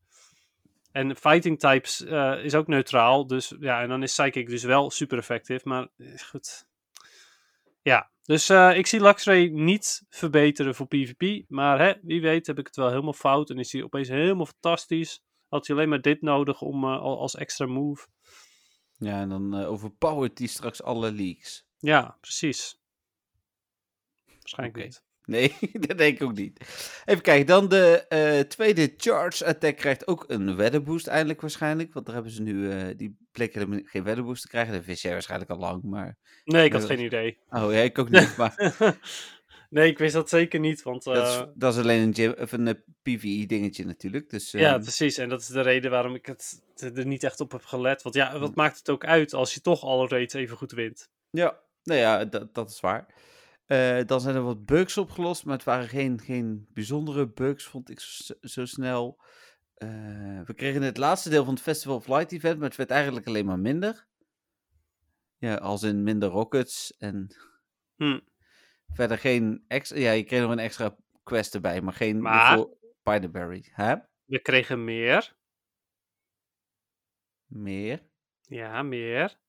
En 0.91 1.15
fighting 1.15 1.59
types 1.59 2.05
eh, 2.05 2.43
is 2.43 2.55
ook 2.55 2.67
neutraal. 2.67 3.27
Dus 3.27 3.53
ja, 3.59 3.81
en 3.81 3.89
dan 3.89 4.03
is 4.03 4.13
Psychic 4.13 4.49
dus 4.49 4.63
wel 4.63 4.89
super 4.89 5.17
effectief. 5.17 5.63
Maar 5.63 5.87
eh, 5.97 6.07
goed. 6.17 6.67
Ja, 7.81 8.11
dus 8.23 8.49
eh, 8.49 8.77
ik 8.77 8.87
zie 8.87 9.01
Luxray 9.01 9.47
niet 9.47 10.05
verbeteren 10.09 10.75
voor 10.75 10.87
PvP. 10.87 11.49
Maar 11.49 11.79
hè, 11.79 11.93
wie 12.01 12.21
weet 12.21 12.47
heb 12.47 12.59
ik 12.59 12.65
het 12.65 12.75
wel 12.75 12.89
helemaal 12.89 13.13
fout. 13.13 13.49
En 13.49 13.57
is 13.57 13.71
hij 13.71 13.83
opeens 13.83 14.07
helemaal 14.07 14.45
fantastisch. 14.45 15.21
Had 15.47 15.67
hij 15.67 15.75
alleen 15.75 15.89
maar 15.89 16.01
dit 16.01 16.21
nodig 16.21 16.61
om, 16.61 16.83
eh, 16.83 16.99
al- 16.99 17.19
als 17.19 17.35
extra 17.35 17.65
move. 17.65 18.07
Ja, 18.97 19.19
en 19.21 19.29
dan 19.29 19.55
eh, 19.55 19.69
overpowert 19.69 20.37
hij 20.37 20.47
straks 20.47 20.83
alle 20.83 21.11
leaks. 21.11 21.65
Ja, 21.77 22.17
precies. 22.21 22.79
Waarschijnlijk 24.39 24.83
niet. 24.83 25.03
Nee, 25.35 25.55
dat 25.71 25.97
denk 25.97 26.15
ik 26.15 26.23
ook 26.23 26.35
niet. 26.35 26.59
Even 27.05 27.21
kijken, 27.21 27.45
dan 27.45 27.69
de 27.69 28.05
eh, 28.07 28.39
tweede 28.39 28.93
Charge 28.97 29.45
Attack 29.45 29.77
krijgt 29.77 30.07
ook 30.07 30.25
een 30.27 30.55
weather 30.55 30.83
boost 30.83 31.07
eindelijk 31.07 31.41
waarschijnlijk. 31.41 31.93
Want 31.93 32.05
daar 32.05 32.15
hebben 32.15 32.33
ze 32.33 32.41
nu, 32.41 32.71
eh, 32.71 32.97
die 32.97 33.17
helemaal 33.31 33.79
geen 33.83 34.03
weather 34.03 34.23
boost 34.23 34.41
te 34.41 34.47
krijgen. 34.47 34.73
Dat 34.73 34.85
wist 34.85 35.01
jij 35.01 35.11
waarschijnlijk 35.11 35.51
al 35.51 35.57
lang, 35.57 35.83
maar... 35.83 36.17
Nee, 36.43 36.65
ik 36.65 36.73
had 36.73 36.85
geen 36.85 36.99
idee. 36.99 37.37
Oh 37.49 37.73
ja, 37.73 37.79
ik 37.79 37.99
ook 37.99 38.09
niet, 38.09 38.37
maar 38.37 38.73
nee, 39.69 39.89
ik 39.89 39.97
wist 39.97 40.13
dat 40.13 40.29
zeker 40.29 40.59
niet, 40.59 40.81
want... 40.81 41.03
dat, 41.03 41.27
is, 41.27 41.35
eh, 41.35 41.43
dat 41.53 41.73
is 41.73 41.79
alleen 41.79 42.01
een, 42.01 42.15
gym, 42.15 42.33
of 42.39 42.51
een 42.51 42.83
PvE 43.01 43.45
dingetje 43.45 43.85
natuurlijk. 43.85 44.29
Dus, 44.29 44.51
ja, 44.51 44.73
ehm, 44.73 44.81
precies. 44.81 45.17
En 45.17 45.29
dat 45.29 45.41
is 45.41 45.47
de 45.47 45.61
reden 45.61 45.91
waarom 45.91 46.15
ik 46.15 46.25
het 46.25 46.61
er 46.79 47.05
niet 47.05 47.23
echt 47.23 47.39
op 47.39 47.51
heb 47.51 47.63
gelet. 47.63 48.01
Want 48.01 48.15
ja, 48.15 48.39
wat 48.39 48.55
maakt 48.55 48.77
het 48.77 48.89
ook 48.89 49.05
uit 49.05 49.33
als 49.33 49.53
je 49.53 49.61
toch 49.61 49.83
alle 49.83 50.07
raids 50.07 50.33
even 50.33 50.57
goed 50.57 50.71
wint? 50.71 51.09
Ja, 51.29 51.59
nou 51.83 51.99
ja, 51.99 52.25
dat, 52.25 52.53
dat 52.53 52.69
is 52.69 52.79
waar. 52.79 53.05
Eh, 53.69 54.05
dan 54.05 54.21
zijn 54.21 54.35
er 54.35 54.41
wat 54.41 54.65
bugs 54.65 54.97
opgelost, 54.97 55.45
maar 55.45 55.55
het 55.55 55.63
waren 55.63 55.87
geen, 55.87 56.19
geen 56.21 56.67
bijzondere 56.73 57.27
bugs, 57.27 57.65
vond 57.65 57.89
ik 57.89 57.99
zo, 57.99 58.33
zo 58.41 58.65
snel. 58.65 59.21
Eh, 59.73 60.41
we 60.45 60.53
kregen 60.55 60.81
het 60.81 60.97
laatste 60.97 61.29
deel 61.29 61.43
van 61.43 61.53
het 61.53 61.63
Festival 61.63 61.95
of 61.95 62.07
Light 62.07 62.31
event, 62.31 62.57
maar 62.59 62.67
het 62.67 62.77
werd 62.77 62.91
eigenlijk 62.91 63.27
alleen 63.27 63.45
maar 63.45 63.59
minder. 63.59 64.07
Ja, 65.37 65.55
als 65.55 65.83
in 65.83 66.03
minder 66.03 66.29
rockets 66.29 66.97
en 66.97 67.35
Hm. 67.95 68.19
verder 68.93 69.17
geen 69.17 69.63
extra... 69.67 69.97
Ja, 69.97 70.11
je 70.11 70.23
kreeg 70.23 70.41
nog 70.41 70.51
een 70.51 70.59
extra 70.59 70.95
quest 71.23 71.53
erbij, 71.55 71.81
maar 71.81 71.93
geen 71.93 72.21
Maar- 72.21 72.57
voor 72.57 72.77
Pineberry. 73.03 73.65
Hè? 73.71 73.95
We 74.25 74.39
kregen 74.39 74.83
meer. 74.83 75.35
Meer? 77.45 78.03
Ja, 78.41 78.83
meer. 78.83 79.39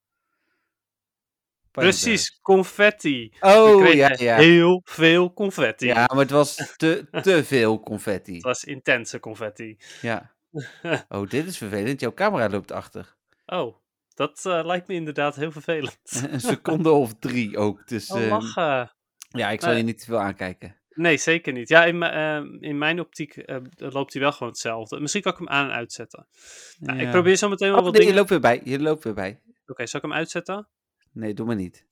Precies, 1.70 2.38
confetti. 2.42 3.32
Oh, 3.40 3.92
ja, 3.94 4.14
ja. 4.18 4.36
heel 4.36 4.80
veel 4.84 5.32
confetti. 5.32 5.86
Ja, 5.86 5.94
maar 6.12 6.18
het 6.22 6.30
was 6.30 6.74
te, 6.76 7.06
te 7.22 7.44
veel 7.44 7.80
confetti. 7.80 8.34
Het 8.34 8.42
was 8.42 8.64
intense 8.64 9.20
confetti. 9.20 9.76
Ja. 10.02 10.34
Oh, 11.08 11.28
dit 11.28 11.46
is 11.46 11.58
vervelend. 11.58 12.00
Jouw 12.00 12.12
camera 12.14 12.48
loopt 12.48 12.72
achter. 12.72 13.16
Oh, 13.46 13.76
dat 14.14 14.44
eh, 14.46 14.60
lijkt 14.64 14.88
me 14.88 14.94
inderdaad 14.94 15.36
heel 15.36 15.50
vervelend. 15.52 15.98
Een 16.30 16.40
seconde 16.40 16.90
of 16.90 17.14
drie 17.18 17.58
ook. 17.58 17.88
Dus 17.88 18.10
Oh, 18.10 18.20
ehm, 18.20 18.28
lachen. 18.28 18.92
ja, 19.28 19.50
ik 19.50 19.60
zal 19.60 19.72
je 19.72 19.82
niet 19.82 19.98
te 19.98 20.04
veel 20.04 20.18
aankijken. 20.20 20.76
Nee, 20.90 21.16
zeker 21.16 21.52
niet. 21.52 21.68
Ja, 21.68 21.84
in, 21.84 21.98
mijn- 21.98 22.12
ehm, 22.12 22.56
in 22.62 22.78
mijn 22.78 23.00
optiek 23.00 23.36
eh, 23.36 23.56
loopt 23.76 24.12
hij 24.12 24.22
wel 24.22 24.32
gewoon 24.32 24.48
hetzelfde. 24.48 25.00
Misschien 25.00 25.22
kan 25.22 25.32
ik 25.32 25.38
hem 25.38 25.48
aan 25.48 25.64
en 25.70 25.74
uitzetten. 25.76 26.26
Nou, 26.78 26.98
Ik 26.98 27.04
Ja. 27.04 27.10
probeer 27.10 27.36
zo 27.36 27.48
meteen 27.48 27.68
wel 27.70 27.78
Oh, 27.78 27.84
wat 27.84 27.92
nee, 27.92 28.00
je 28.02 28.06
dingen... 28.08 28.20
loopt 28.28 28.30
weer 28.30 28.40
bij. 28.40 28.60
Je 28.64 28.80
loopt 28.80 29.04
weer 29.04 29.14
bij. 29.14 29.40
Oké, 29.66 29.86
zal 29.86 30.00
ik 30.00 30.06
hem 30.06 30.16
uitzetten? 30.16 30.68
Nee, 31.12 31.34
doe 31.34 31.46
maar 31.46 31.56
niet. 31.56 31.86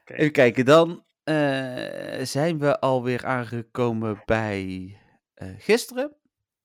Oké. 0.00 0.14
Even 0.14 0.32
kijken, 0.32 0.64
dan 0.64 1.04
eh, 1.24 2.24
zijn 2.24 2.58
we 2.58 2.80
alweer 2.80 3.26
aangekomen 3.26 4.22
bij 4.24 4.96
eh, 5.34 5.48
gisteren. 5.58 6.14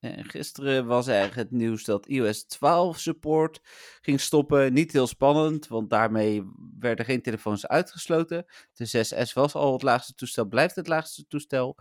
En 0.00 0.24
gisteren 0.24 0.86
was 0.86 1.06
er 1.06 1.34
het 1.36 1.50
nieuws 1.50 1.84
dat 1.84 2.06
iOS 2.06 2.44
12 2.44 2.98
support 2.98 3.60
ging 4.00 4.20
stoppen. 4.20 4.72
Niet 4.72 4.92
heel 4.92 5.06
spannend, 5.06 5.68
want 5.68 5.90
daarmee 5.90 6.42
werden 6.78 7.04
geen 7.04 7.22
telefoons 7.22 7.66
uitgesloten. 7.66 8.46
De 8.72 8.86
6S 8.86 9.32
was 9.32 9.54
al 9.54 9.72
het 9.72 9.82
laagste 9.82 10.14
toestel, 10.14 10.44
blijft 10.44 10.74
het 10.74 10.88
laagste 10.88 11.26
toestel. 11.26 11.78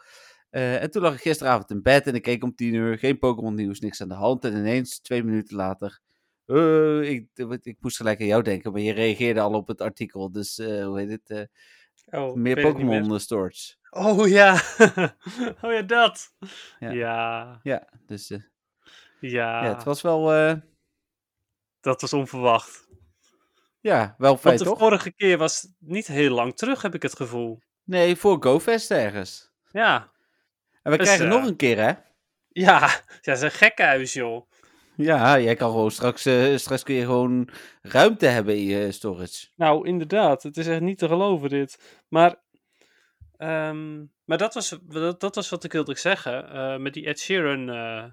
Eh, 0.50 0.82
en 0.82 0.92
toen 0.92 1.02
lag 1.02 1.14
ik 1.14 1.22
gisteravond 1.22 1.72
in 1.72 1.82
bed 1.82 2.08
en 2.08 2.16
ik 2.16 2.22
keek 2.22 2.44
om 2.44 2.56
10 2.56 2.74
uur, 2.74 2.98
geen 2.98 3.20
Pokémon 3.20 3.56
nieuws, 3.56 3.80
niks 3.80 4.02
aan 4.02 4.08
de 4.08 4.14
hand. 4.14 4.46
En 4.46 4.56
ineens, 4.56 5.00
twee 5.00 5.24
minuten 5.24 5.56
later, 5.56 6.00
eh, 6.46 7.02
ik, 7.10 7.28
ik 7.64 7.78
moest 7.80 7.98
gelijk 7.98 8.20
aan 8.20 8.26
jou 8.26 8.42
denken, 8.44 8.72
maar 8.72 8.82
je 8.82 8.94
reageerde 8.94 9.40
al 9.40 9.54
op 9.54 9.68
het 9.68 9.82
artikel. 9.82 10.32
Dus 10.32 10.58
eh, 10.60 10.86
hoe 10.86 11.00
heet 11.00 11.10
het? 11.10 11.30
eh, 11.30 11.44
Oh, 12.22 12.36
meer 12.36 12.62
Pokémon 12.62 13.14
eh, 13.14 13.20
storage. 13.20 13.74
Oh 13.90 14.28
ja. 14.28 14.54
oh 15.62 15.72
ja, 15.72 15.82
dat. 15.82 16.34
Ja. 16.80 16.90
Ja. 16.92 16.92
Ja. 16.92 17.60
Ja, 17.64 17.88
dus 18.06 18.30
eh, 18.30 18.40
ja, 19.20 19.74
het 19.74 19.84
was 19.84 20.02
wel, 20.02 20.34
eh, 20.34 20.56
Dat 21.80 22.02
was 22.02 22.14
onverwacht. 22.14 22.88
ja, 23.80 24.16
wel 24.18 24.38
fijn 24.38 24.44
Want 24.44 24.60
de 24.60 24.66
toch? 24.66 24.78
vorige 24.80 25.12
keer 25.14 25.38
was 25.38 25.68
niet 25.80 26.08
heel 26.08 26.32
lang 26.34 26.56
terug, 26.56 26.82
heb 26.82 26.94
ik 26.96 27.02
het 27.02 27.16
gevoel. 27.16 27.60
Nee, 27.84 28.16
voor 28.16 28.44
GoFest 28.44 28.92
ergens. 28.92 29.52
Ja. 29.72 30.12
En 30.84 30.92
we 30.92 30.98
Dus, 30.98 31.06
krijgen 31.08 31.26
eh, 31.26 31.32
nog 31.38 31.48
een 31.48 31.56
keer, 31.56 31.78
hè? 31.78 31.84
Ja, 31.84 32.80
ja 32.80 33.02
dat 33.22 33.36
is 33.38 33.42
een 33.42 33.52
gekkenhuis, 33.52 34.14
joh. 34.14 34.50
Ja, 34.98 35.40
jij 35.40 35.56
kan 35.56 35.72
gewoon 35.72 35.92
straks, 35.92 36.26
eh, 36.26 36.56
straks 36.56 36.84
kun 36.84 36.96
je 36.96 37.06
gewoon 37.06 37.50
ruimte 37.82 38.26
hebben 38.26 38.56
in 38.58 38.64
je 38.64 38.92
storage. 38.92 39.48
Nou, 39.56 39.88
inderdaad. 39.88 40.44
Het 40.44 40.58
is 40.58 40.68
echt 40.68 40.82
niet 40.82 40.98
te 40.98 41.08
geloven, 41.08 41.50
dit. 41.50 42.02
Maar, 42.08 42.36
ehm, 43.38 44.04
maar 44.26 44.38
dat, 44.38 44.54
was, 44.54 44.78
dat, 44.84 45.20
dat 45.20 45.36
was 45.36 45.50
wat 45.50 45.64
ik 45.64 45.72
wilde 45.72 45.98
zeggen. 45.98 46.50
eh, 46.50 46.78
met 46.78 46.94
die 46.94 47.06
Ed 47.06 47.20
Sheeran 47.20 47.70
eh, 47.70 48.04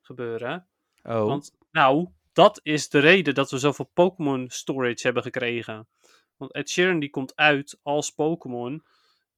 gebeuren. 0.00 0.66
Oh, 1.02 1.26
Want, 1.26 1.52
nou, 1.70 2.08
dat 2.32 2.60
is 2.62 2.88
de 2.88 2.98
reden 2.98 3.34
dat 3.34 3.50
we 3.50 3.58
zoveel 3.58 3.90
Pokémon 3.94 4.48
storage 4.50 5.00
hebben 5.02 5.22
gekregen. 5.22 5.88
Want 6.36 6.52
Ed 6.52 6.70
Sheeran 6.70 6.98
die 6.98 7.10
komt 7.10 7.36
uit 7.36 7.78
als 7.82 8.10
Pokémon. 8.10 8.84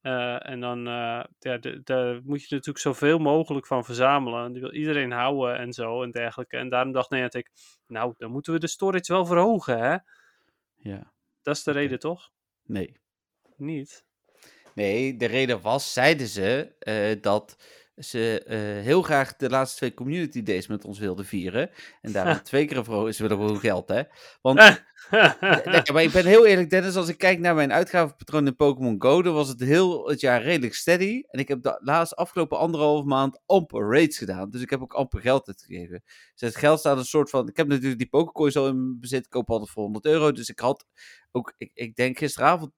Eh, 0.00 0.48
en 0.48 0.60
dan 0.60 0.78
eh, 0.86 1.24
ja, 1.38 1.58
daar 1.84 2.20
moet 2.24 2.40
je 2.40 2.54
natuurlijk 2.54 2.78
zoveel 2.78 3.18
mogelijk 3.18 3.66
van 3.66 3.84
verzamelen. 3.84 4.52
Die 4.52 4.60
wil 4.60 4.72
iedereen 4.72 5.10
houden 5.10 5.58
en 5.58 5.72
zo 5.72 6.02
en 6.02 6.10
dergelijke. 6.10 6.56
En 6.56 6.68
daarom 6.68 6.92
dacht 6.92 7.10
Niantic, 7.10 7.50
nou, 7.86 8.14
dan 8.16 8.30
moeten 8.30 8.52
we 8.52 8.58
de 8.58 8.68
storage 8.68 9.12
wel 9.12 9.26
verhogen, 9.26 9.78
hè? 9.78 9.96
ja. 10.76 11.12
Dat 11.42 11.56
is 11.56 11.62
de 11.62 11.72
reden, 11.72 11.98
toch? 11.98 12.30
Nee. 12.62 13.00
Niet? 13.56 14.06
Nee, 14.74 15.16
de 15.16 15.26
reden 15.26 15.60
was, 15.60 15.92
zeiden 15.92 16.26
ze, 16.26 16.74
eh, 16.78 17.22
dat 17.22 17.56
ze 17.98 18.42
eh, 18.46 18.58
heel 18.58 19.02
graag 19.02 19.36
de 19.36 19.48
laatste 19.48 19.76
twee 19.76 19.94
community 19.94 20.42
days 20.42 20.66
met 20.66 20.84
ons 20.84 20.98
wilden 20.98 21.24
vieren. 21.24 21.70
En 22.00 22.12
daarom 22.12 22.42
twee 22.42 22.66
keer 22.66 22.84
voor 22.84 23.12
Ze 23.12 23.22
willen 23.22 23.36
gewoon 23.36 23.60
geld, 23.60 23.88
hè? 23.88 24.02
Want 24.40 24.58
Nee, 25.64 25.82
maar 25.92 26.02
ik 26.02 26.12
ben 26.12 26.26
heel 26.26 26.46
eerlijk, 26.46 26.70
Dennis. 26.70 26.96
Als 26.96 27.08
ik 27.08 27.18
kijk 27.18 27.38
naar 27.38 27.54
mijn 27.54 27.72
uitgavenpatroon 27.72 28.46
in 28.46 28.56
Pokémon 28.56 29.02
Go, 29.02 29.22
dan 29.22 29.34
was 29.34 29.48
het 29.48 29.60
heel 29.60 30.08
het 30.08 30.20
jaar 30.20 30.42
redelijk 30.42 30.74
steady. 30.74 31.22
En 31.30 31.38
ik 31.38 31.48
heb 31.48 31.62
de 31.62 31.78
laatste 31.80 32.16
afgelopen 32.16 32.58
anderhalf 32.58 33.04
maand 33.04 33.40
amper 33.46 33.90
raids 33.90 34.18
gedaan. 34.18 34.50
Dus 34.50 34.62
ik 34.62 34.70
heb 34.70 34.80
ook 34.80 34.92
amper 34.92 35.20
geld 35.20 35.48
uitgegeven. 35.48 36.02
Dus 36.34 36.48
het 36.48 36.56
geld 36.56 36.78
staat 36.78 36.98
een 36.98 37.04
soort 37.04 37.30
van. 37.30 37.48
Ik 37.48 37.56
heb 37.56 37.68
natuurlijk 37.68 37.98
die 37.98 38.08
Pokécoins 38.08 38.56
al 38.56 38.68
in 38.68 38.96
bezit. 39.00 39.24
Ik 39.24 39.30
koop 39.30 39.50
altijd 39.50 39.70
voor 39.70 39.82
100 39.82 40.04
euro. 40.04 40.32
Dus 40.32 40.48
ik 40.48 40.58
had 40.58 40.86
ook, 41.30 41.54
ik, 41.56 41.70
ik 41.74 41.96
denk 41.96 42.18
gisteravond 42.18 42.72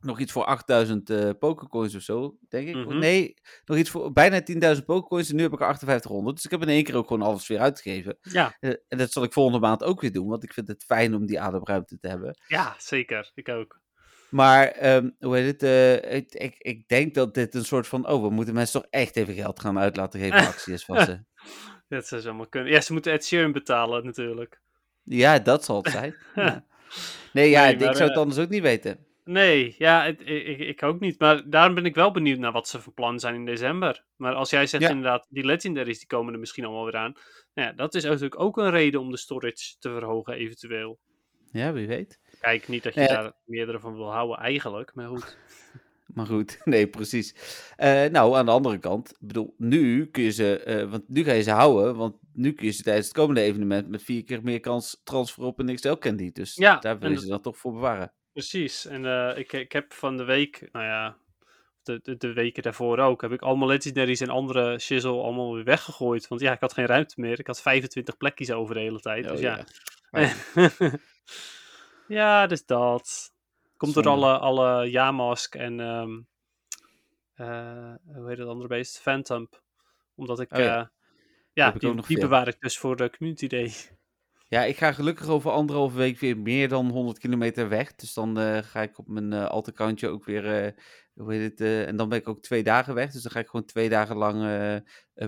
nog 0.00 0.20
iets 0.20 0.32
voor 0.32 0.44
8000 0.44 1.10
eh 1.10 1.30
Pokécoins 1.38 1.94
of 1.94 2.02
zo. 2.02 2.36
Denk 2.48 2.68
ik. 2.68 2.74
Mhm. 2.74 2.98
Nee, 2.98 3.34
nog 3.64 3.76
iets 3.76 3.90
voor 3.90 4.12
bijna 4.12 4.40
10.000 4.76 4.84
Pokécoins. 4.84 5.28
En 5.30 5.36
nu 5.36 5.42
heb 5.42 5.52
ik 5.52 5.58
er 5.60 5.64
5800. 5.66 6.34
Dus 6.36 6.44
ik 6.44 6.50
heb 6.50 6.62
in 6.62 6.68
één 6.68 6.84
keer 6.84 6.96
ook 6.96 7.06
gewoon 7.08 7.26
alles 7.26 7.46
weer 7.48 7.58
uitgegeven. 7.58 8.18
ja, 8.20 8.56
Eh, 8.60 8.70
en 8.88 8.98
dat 8.98 9.12
zal 9.12 9.22
ik 9.22 9.32
volgende 9.32 9.58
maand 9.58 9.82
ook 9.82 10.00
weer 10.00 10.12
doen. 10.12 10.28
Want 10.28 10.42
ik 10.44 10.52
vind 10.52 10.68
het 10.68 10.84
fijn 10.84 11.14
om 11.14 11.26
die 11.26 11.40
ademruimte 11.40 11.98
te 11.98 12.08
hebben. 12.08 12.38
ja, 12.46 12.74
zeker. 12.78 13.30
Ik 13.34 13.48
ook. 13.48 13.80
Maar, 14.30 14.66
ehm, 14.66 15.10
hoe 15.18 15.36
heet 15.36 15.46
het? 15.46 15.62
eh, 15.62 16.14
ik, 16.16 16.34
ik, 16.34 16.54
ik 16.58 16.88
denk 16.88 17.14
dat 17.14 17.34
dit 17.34 17.54
een 17.54 17.64
soort 17.64 17.86
van. 17.86 18.08
Oh, 18.08 18.22
we 18.22 18.30
moeten 18.30 18.54
mensen 18.54 18.80
toch 18.80 18.90
echt 18.90 19.16
even 19.16 19.34
geld 19.34 19.60
gaan 19.60 19.78
uit 19.78 19.96
laten 19.96 20.20
geven. 20.20 20.38
actie 20.46 20.72
is 20.72 20.84
van 20.84 21.04
ze. 21.04 21.24
Dat 21.88 22.06
zou 22.06 22.20
zomaar 22.20 22.48
kunnen. 22.48 22.72
Ja, 22.72 22.80
ze 22.80 22.92
moeten 22.92 23.12
Ed 23.12 23.24
Sheeran 23.26 23.52
betalen, 23.52 24.04
natuurlijk. 24.04 24.60
Ja, 25.02 25.38
dat 25.38 25.64
zal 25.64 25.76
het 25.82 25.90
zijn. 25.92 26.14
Ja. 26.34 26.66
Nee, 27.32 27.50
ja, 27.50 27.64
Nee, 27.64 27.74
ik 27.74 27.96
zou 27.96 28.08
het 28.08 28.18
anders 28.18 28.38
ook 28.38 28.48
niet 28.48 28.62
weten. 28.62 29.05
Nee, 29.28 29.74
ja, 29.78 30.04
ik, 30.04 30.20
ik, 30.20 30.58
ik 30.58 30.82
ook 30.82 31.00
niet. 31.00 31.18
Maar 31.18 31.50
daarom 31.50 31.74
ben 31.74 31.84
ik 31.84 31.94
wel 31.94 32.10
benieuwd 32.10 32.38
naar 32.38 32.52
wat 32.52 32.68
ze 32.68 32.80
van 32.80 32.94
plan 32.94 33.20
zijn 33.20 33.34
in 33.34 33.44
december. 33.44 34.04
Maar 34.16 34.34
als 34.34 34.50
jij 34.50 34.66
zegt 34.66 34.82
Ja. 34.82 34.88
inderdaad, 34.90 35.26
die 35.28 35.44
legendaries 35.44 35.98
die 35.98 36.06
komen 36.06 36.32
er 36.32 36.38
misschien 36.38 36.64
allemaal 36.64 36.84
weer 36.84 36.96
aan. 36.96 37.12
Nou 37.54 37.68
ja, 37.68 37.74
dat 37.74 37.94
is 37.94 38.04
natuurlijk 38.04 38.40
ook 38.40 38.56
een 38.56 38.70
reden 38.70 39.00
om 39.00 39.10
de 39.10 39.16
storage 39.16 39.76
te 39.78 39.90
verhogen 39.90 40.34
eventueel. 40.34 40.98
Ja, 41.52 41.72
wie 41.72 41.86
weet. 41.86 42.20
Kijk, 42.40 42.68
niet 42.68 42.82
dat 42.82 42.94
je 42.94 43.00
Ja. 43.00 43.06
daar 43.06 43.32
meerdere 43.44 43.80
van 43.80 43.94
wil 43.94 44.12
houden 44.12 44.38
eigenlijk, 44.38 44.94
maar 44.94 45.06
goed. 45.08 45.36
Maar 46.06 46.26
goed, 46.26 46.58
nee, 46.64 46.88
precies. 46.88 47.34
Eh, 47.76 48.04
nou, 48.04 48.36
aan 48.36 48.44
de 48.46 48.52
andere 48.52 48.78
kant, 48.78 49.16
bedoel, 49.20 49.54
nu 49.58 50.06
kun 50.06 50.22
je 50.22 50.30
ze, 50.30 50.58
eh, 50.62 50.90
want 50.90 51.08
nu 51.08 51.24
ga 51.24 51.32
je 51.32 51.42
ze 51.42 51.50
houden, 51.50 51.96
want 51.96 52.16
nu 52.32 52.52
kun 52.52 52.66
je 52.66 52.72
ze 52.72 52.82
tijdens 52.82 53.06
het 53.06 53.16
komende 53.16 53.40
evenement 53.40 53.88
met 53.88 54.02
vier 54.02 54.24
keer 54.24 54.42
meer 54.42 54.60
kans 54.60 55.00
transferen 55.04 55.48
op 55.48 55.58
een 55.58 55.74
XL 55.74 55.92
Candy. 55.94 56.32
Dus 56.32 56.54
Ja, 56.54 56.78
daar 56.78 56.98
wil 56.98 57.08
en 57.08 57.14
je 57.14 57.20
ze 57.20 57.28
dan 57.28 57.40
toch 57.40 57.56
voor 57.58 57.72
bewaren. 57.72 58.12
Precies. 58.36 58.86
En 58.86 59.04
eh, 59.04 59.38
ik, 59.38 59.52
ik 59.52 59.72
heb 59.72 59.92
van 59.92 60.16
de 60.16 60.24
week, 60.24 60.68
nou 60.72 60.84
ja, 60.84 61.16
de, 61.82 62.00
de, 62.02 62.16
de 62.16 62.32
weken 62.32 62.62
daarvoor 62.62 62.98
ook, 62.98 63.20
heb 63.22 63.32
ik 63.32 63.42
allemaal 63.42 63.68
legendaries 63.68 64.20
en 64.20 64.28
andere 64.28 64.78
shizzle 64.78 65.22
allemaal 65.22 65.54
weer 65.54 65.64
weggegooid. 65.64 66.28
Want 66.28 66.40
ja, 66.40 66.52
ik 66.52 66.60
had 66.60 66.72
geen 66.72 66.86
ruimte 66.86 67.20
meer. 67.20 67.38
Ik 67.38 67.46
had 67.46 67.62
25 67.62 68.16
plekjes 68.16 68.50
over 68.50 68.74
de 68.74 68.80
hele 68.80 69.00
tijd. 69.00 69.24
Oh, 69.24 69.30
dus 69.30 69.40
ja. 69.40 69.64
ja. 70.10 70.32
ja, 72.18 72.46
dus 72.46 72.66
dat. 72.66 73.32
Komt 73.76 73.94
door 73.94 74.02
Zonde. 74.02 74.26
alle, 74.26 74.38
alle 74.38 74.90
Yamask 74.90 75.54
en 75.54 75.80
ehm, 75.80 76.20
eh, 77.34 77.94
hoe 78.14 78.28
heet 78.28 78.38
het 78.38 78.48
andere 78.48 78.68
beest? 78.68 79.00
Phantom. 79.00 79.48
Omdat 80.14 80.40
ik, 80.40 80.52
Oh 80.52 80.58
ja. 80.58 80.80
eh, 80.80 80.86
ja, 81.52 81.70
die, 81.70 82.02
die 82.06 82.18
bewaar 82.18 82.48
ik 82.48 82.60
dus 82.60 82.78
voor 82.78 82.96
de 82.96 83.10
community 83.10 83.46
day. 83.46 83.72
Ja, 84.48 84.64
ik 84.64 84.76
ga 84.76 84.92
gelukkig 84.92 85.28
over 85.28 85.50
anderhalve 85.50 85.96
week 85.96 86.18
weer 86.18 86.38
meer 86.38 86.68
dan 86.68 86.88
100 86.90 87.18
kilometer 87.18 87.68
weg. 87.68 87.94
Dus 87.94 88.14
dan 88.14 88.38
eh, 88.38 88.58
ga 88.62 88.82
ik 88.82 88.98
op 88.98 89.08
mijn 89.08 89.32
uh, 89.32 89.46
alt-accountje 89.46 90.08
ook 90.08 90.24
weer, 90.24 90.64
eh, 90.64 90.72
hoe 91.14 91.32
heet 91.32 91.42
het, 91.50 91.60
eh, 91.60 91.86
en 91.88 91.96
dan 91.96 92.08
ben 92.08 92.18
ik 92.18 92.28
ook 92.28 92.40
twee 92.42 92.62
dagen 92.62 92.94
weg. 92.94 93.12
Dus 93.12 93.22
dan 93.22 93.32
ga 93.32 93.38
ik 93.40 93.46
gewoon 93.48 93.64
twee 93.66 93.88
dagen 93.88 94.16
lang 94.16 94.42
eh, 94.42 94.74
eh, 94.76 94.82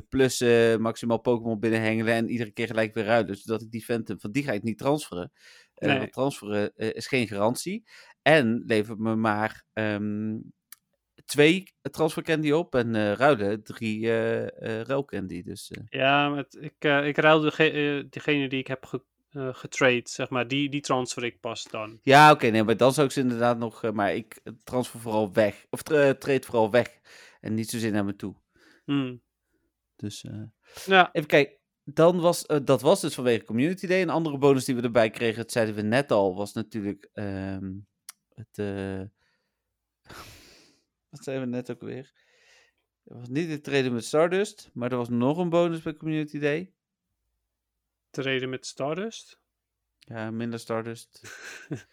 plus 0.09 0.41
eh, 0.41 0.77
maximaal 0.77 1.19
Pokémon 1.21 1.59
binnenhengelen 1.61 2.15
en 2.15 2.29
iedere 2.31 2.51
keer 2.51 2.67
gelijk 2.67 2.95
weer 2.95 3.05
ruilen. 3.05 3.37
Zodat 3.37 3.63
ik 3.63 3.71
die 3.71 3.85
Phantom, 3.85 4.21
van 4.21 4.31
die 4.33 4.43
ga 4.45 4.53
ik 4.53 4.63
niet 4.63 4.79
transferen. 4.79 5.33
Eh, 5.75 5.89
Nee. 5.99 6.09
transferen 6.11 6.73
eh, 6.77 6.95
is 6.95 7.07
geen 7.07 7.29
garantie. 7.29 7.85
En 8.23 8.63
levert 8.67 8.99
me 8.99 9.17
maar 9.17 9.65
ehm, 9.73 10.37
twee 11.29 11.73
transfer 11.91 12.23
candy 12.23 12.51
op 12.51 12.75
en 12.75 12.95
eh, 12.95 13.13
ruilen 13.13 13.63
drie 13.63 14.07
eh 14.07 14.43
eh 14.81 14.81
ruilcandy. 14.87 15.43
Dus 15.43 15.71
eh, 15.71 15.83
Ja, 15.89 16.35
het- 16.35 16.59
ik, 16.61 16.85
ik 17.07 17.17
ruilde 17.17 17.51
ge- 17.51 17.71
eh, 18.03 18.11
degene 18.11 18.49
die 18.49 18.59
ik 18.59 18.67
heb 18.67 18.85
ge, 18.85 19.03
getrade, 19.53 20.01
zeg 20.05 20.29
maar. 20.31 20.49
Die, 20.49 20.69
die 20.69 20.81
transfer 20.81 21.25
ik 21.25 21.41
pas 21.41 21.65
dan. 21.71 21.99
Ja, 22.03 22.31
oké, 22.33 22.47
nee, 22.49 22.65
maar 22.65 22.77
dan 22.77 22.93
zou 22.93 23.07
ik 23.07 23.13
ze 23.13 23.21
inderdaad 23.21 23.59
nog. 23.59 23.93
maar 23.93 24.15
ik 24.15 24.41
transfer 24.65 25.01
vooral 25.01 25.33
weg. 25.33 25.67
Of 25.71 25.83
tra- 25.83 26.15
trade 26.15 26.47
vooral 26.47 26.71
weg. 26.71 26.99
En 27.41 27.55
niet 27.55 27.71
zozeer 27.71 27.93
naar 27.93 28.05
me 28.05 28.17
toe. 28.17 28.35
Hmm. 28.85 29.23
Dus 29.97 30.25
Ja, 30.87 31.09
even 31.13 31.29
kijken. 31.29 31.57
Dan 31.85 32.21
was, 32.21 32.47
dat 32.65 32.81
was 32.81 33.01
dus 33.01 33.15
vanwege 33.15 33.45
Community 33.45 33.87
Day. 33.87 34.03
Een 34.03 34.11
andere 34.11 34.39
bonus 34.39 34.65
die 34.65 34.75
we 34.75 34.83
erbij 34.83 35.11
kregen, 35.11 35.37
dat 35.37 35.53
zeiden 35.53 35.75
we 35.75 35.83
net 35.83 36.11
al, 36.13 36.35
was 36.35 36.53
natuurlijk 36.53 37.09
ehm, 37.13 37.71
het. 38.35 38.59
Eh, 41.11 41.17
wat 41.17 41.25
zeiden 41.25 41.51
we 41.51 41.57
net 41.57 41.71
ook 41.71 41.81
weer? 41.81 42.13
Het 43.05 43.19
was 43.19 43.29
niet 43.29 43.51
het 43.51 43.65
traden 43.65 43.93
met 43.93 44.05
Stardust, 44.05 44.71
maar 44.73 44.91
er 44.91 44.97
was 44.97 45.09
nog 45.09 45.39
een 45.39 45.49
bonus 45.49 45.83
bij 45.83 45.95
Community 45.95 46.39
Day. 46.39 46.73
treden 48.11 48.49
met 48.49 48.67
Stardust. 48.67 49.41
Ja, 49.99 50.31
minder 50.31 50.59
Stardust. 50.59 51.21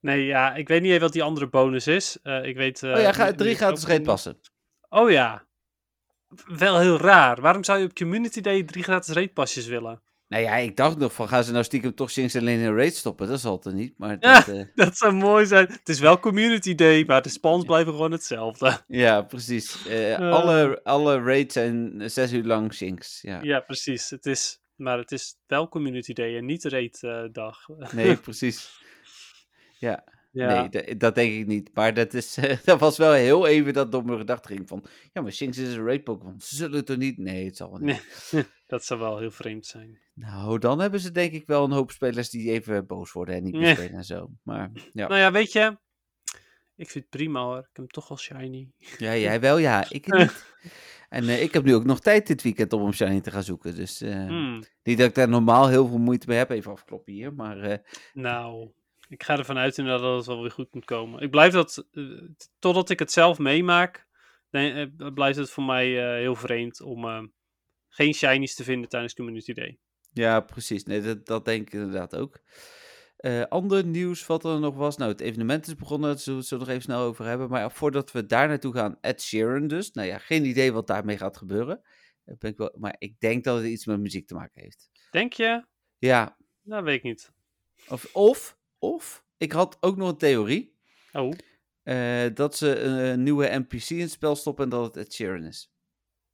Nee, 0.00 0.24
ja, 0.24 0.54
ik 0.54 0.68
weet 0.68 0.80
niet 0.80 0.90
even 0.90 1.02
wat 1.02 1.12
die 1.12 1.22
andere 1.22 1.48
bonus 1.48 1.86
is. 1.86 2.20
Eh, 2.22 2.44
ik 2.44 2.56
weet... 2.56 2.82
oh 2.82 3.00
ja, 3.00 3.12
ga, 3.12 3.26
niet- 3.26 3.38
drie 3.38 3.54
gratis 3.54 3.84
reetpassen. 3.86 4.40
Oh 4.88 5.10
ja. 5.10 5.46
Wel 6.46 6.78
heel 6.78 6.96
raar. 6.98 7.40
Waarom 7.40 7.64
zou 7.64 7.78
je 7.78 7.84
op 7.84 7.94
Community 7.94 8.40
Day 8.40 8.62
drie 8.62 8.82
gratis 8.82 9.14
raidpasjes 9.14 9.66
willen? 9.66 10.02
Nou 10.34 10.46
ja, 10.46 10.56
ik 10.56 10.76
dacht 10.76 10.98
nog 10.98 11.12
van, 11.12 11.28
gaan 11.28 11.44
ze 11.44 11.52
nou 11.52 11.64
stiekem 11.64 11.94
toch 11.94 12.10
Shinx 12.10 12.36
alleen 12.36 12.60
in 12.60 12.76
raid 12.76 12.94
stoppen? 12.94 13.28
Dat 13.28 13.40
zal 13.40 13.60
het 13.62 13.74
niet, 13.74 13.98
maar... 13.98 14.16
Ja. 14.20 14.34
Dat, 14.34 14.48
eh, 14.48 14.64
Dat 14.84 14.96
zou 14.96 15.12
mooi 15.12 15.46
zijn. 15.46 15.66
Het 15.66 15.88
is 15.88 15.98
wel 16.00 16.20
Community 16.20 16.74
Day, 16.74 17.04
maar 17.06 17.22
de 17.22 17.28
spans 17.28 17.64
blijven 17.64 17.92
gewoon 17.92 18.12
hetzelfde. 18.12 18.78
ja, 18.86 19.22
precies. 19.22 19.86
Eh, 19.86 20.12
Eh. 20.14 20.32
alle, 20.32 20.80
alle 20.82 21.22
raids 21.22 21.52
zijn 21.52 22.02
zes 22.10 22.32
uur 22.32 22.44
lang 22.44 22.74
Shinx, 22.74 23.18
ja. 23.22 23.42
Ja, 23.42 23.60
precies. 23.60 24.10
Het 24.10 24.26
is, 24.26 24.60
maar 24.76 24.98
het 24.98 25.12
is 25.12 25.36
wel 25.46 25.68
Community 25.68 26.12
Day 26.12 26.36
en 26.36 26.44
niet 26.44 26.64
Raid 26.64 27.00
dag. 27.32 27.66
Nee, 27.92 28.16
precies. 28.26 28.80
Ja, 29.78 30.04
Ja. 30.34 30.68
nee, 30.70 30.96
dat 30.96 31.14
denk 31.14 31.32
ik 31.32 31.46
niet. 31.46 31.70
Maar 31.74 31.94
dat, 31.94 32.14
is, 32.14 32.36
eh, 32.36 32.58
dat 32.64 32.80
was 32.80 32.96
wel 32.96 33.12
heel 33.12 33.46
even 33.46 33.72
dat 33.72 33.92
door 33.92 34.04
mijn 34.04 34.18
gedachten 34.18 34.56
ging 34.56 34.68
van... 34.68 34.84
Ja, 35.12 35.22
maar 35.22 35.32
Shinx 35.32 35.58
is 35.58 35.74
een 35.74 35.84
raid 35.84 36.04
Pokémon. 36.04 36.40
Ze 36.40 36.56
zullen 36.56 36.76
het 36.78 36.88
er 36.88 36.96
niet... 36.96 37.18
Nee, 37.18 37.44
het 37.44 37.56
zal 37.56 37.70
wel 37.70 37.80
niet. 37.80 38.26
Nee. 38.30 38.44
Dat 38.66 38.84
zou 38.84 39.00
wel 39.00 39.18
heel 39.18 39.30
vreemd 39.30 39.66
zijn. 39.66 39.98
Nou, 40.14 40.58
dan 40.58 40.80
hebben 40.80 41.00
ze 41.00 41.10
denk 41.10 41.32
ik 41.32 41.46
wel 41.46 41.64
een 41.64 41.70
hoop 41.70 41.90
spelers 41.90 42.30
die 42.30 42.50
even 42.50 42.86
boos 42.86 43.12
worden 43.12 43.34
en 43.34 43.42
niet 43.42 43.54
meer 43.54 43.74
spelen 43.74 43.96
en 43.96 44.04
zo. 44.04 44.30
Maar 44.42 44.70
ja, 44.92 45.08
Nou 45.08 45.20
ja, 45.20 45.32
weet 45.32 45.52
je, 45.52 45.78
ik 46.76 46.90
vind 46.90 47.04
het 47.04 47.08
prima 47.08 47.42
hoor. 47.42 47.58
Ik 47.58 47.64
heb 47.64 47.76
hem 47.76 47.88
toch 47.88 48.10
al 48.10 48.18
shiny. 48.18 48.70
ja 48.98 49.16
jij 49.16 49.40
wel, 49.40 49.58
ja. 49.58 49.84
Ik 49.90 50.12
niet. 50.12 50.54
En 51.08 51.28
eh, 51.28 51.42
ik 51.42 51.52
heb 51.52 51.64
nu 51.64 51.74
ook 51.74 51.84
nog 51.84 52.00
tijd 52.00 52.26
dit 52.26 52.42
weekend 52.42 52.72
om 52.72 52.82
hem 52.82 52.92
shiny 52.92 53.20
te 53.20 53.30
gaan 53.30 53.42
zoeken. 53.42 53.76
Dus 53.76 53.98
Hmm, 54.00 54.62
niet 54.82 54.98
dat 54.98 55.08
ik 55.08 55.14
daar 55.14 55.28
normaal 55.28 55.68
heel 55.68 55.86
veel 55.86 55.98
moeite 55.98 56.28
mee 56.28 56.38
heb. 56.38 56.50
Even 56.50 56.72
afkloppen 56.72 57.12
hier. 57.12 57.34
Maar 57.34 57.82
nou, 58.12 58.70
ik 59.08 59.22
ga 59.22 59.38
ervan 59.38 59.58
uit 59.58 59.78
inderdaad 59.78 60.02
dat 60.02 60.16
het 60.16 60.26
wel 60.26 60.40
weer 60.42 60.50
goed 60.50 60.74
moet 60.74 60.84
komen. 60.84 61.22
Ik 61.22 61.30
blijf 61.30 61.52
dat, 61.52 61.86
eh, 61.92 62.02
totdat 62.58 62.90
ik 62.90 62.98
het 62.98 63.12
zelf 63.12 63.38
meemaak, 63.38 64.06
nee, 64.50 64.92
eh, 64.98 65.12
blijft 65.12 65.38
het 65.38 65.50
voor 65.50 65.64
mij 65.64 65.98
eh, 66.04 66.18
heel 66.20 66.34
vreemd 66.34 66.80
om 66.80 67.32
geen 67.88 68.14
shinies 68.14 68.54
te 68.54 68.64
vinden 68.64 68.88
tijdens 68.88 69.14
Community 69.14 69.52
Day. 69.52 69.78
ja, 70.12 70.40
precies. 70.40 70.84
Nee, 70.84 71.00
dat, 71.00 71.26
dat 71.26 71.44
denk 71.44 71.66
ik 71.66 71.72
inderdaad 71.72 72.16
ook. 72.16 72.40
Eh, 73.16 73.42
ander 73.42 73.84
nieuws 73.84 74.26
wat 74.26 74.44
er 74.44 74.60
nog 74.60 74.74
was. 74.74 74.96
Nou, 74.96 75.10
het 75.10 75.20
evenement 75.20 75.66
is 75.66 75.74
begonnen. 75.74 76.08
Daar 76.10 76.18
zullen 76.18 76.38
we 76.38 76.44
het 76.44 76.52
zo 76.54 76.58
nog 76.58 76.68
even 76.68 76.82
snel 76.82 77.00
over 77.00 77.24
hebben. 77.24 77.48
Maar 77.48 77.70
voordat 77.72 78.12
we 78.12 78.26
daar 78.26 78.48
naartoe 78.48 78.74
gaan, 78.74 78.98
Ed 79.00 79.22
Sheeran 79.22 79.66
dus. 79.66 79.90
Nou 79.90 80.08
ja, 80.08 80.18
geen 80.18 80.44
idee 80.44 80.72
wat 80.72 80.86
daarmee 80.86 81.16
gaat 81.18 81.36
gebeuren. 81.36 81.80
Eh, 82.24 82.34
Ben 82.38 82.50
ik 82.50 82.56
wel, 82.56 82.74
maar 82.78 82.94
ik 82.98 83.20
denk 83.20 83.44
dat 83.44 83.56
het 83.56 83.66
iets 83.66 83.86
met 83.86 84.00
muziek 84.00 84.26
te 84.26 84.34
maken 84.34 84.62
heeft. 84.62 84.90
Denk 85.10 85.32
je? 85.32 85.64
Ja, 85.98 86.36
Dat 86.62 86.82
weet 86.84 86.96
ik 86.96 87.02
niet. 87.02 87.32
of, 87.88 88.14
of, 88.14 88.58
of 88.92 89.24
ik 89.36 89.52
had 89.52 89.76
ook 89.80 89.96
nog 89.96 90.08
een 90.08 90.16
theorie. 90.16 90.76
Oh, 91.12 91.32
eh, 91.82 92.34
dat 92.34 92.56
ze 92.56 92.80
een, 92.80 93.22
nieuwe 93.22 93.58
NPC 93.58 93.90
in 93.90 94.00
het 94.00 94.10
spel 94.10 94.36
stoppen 94.36 94.64
en 94.64 94.70
dat 94.70 94.84
het 94.84 94.96
Ed 95.06 95.14
Sheeran 95.14 95.44
is. 95.44 95.72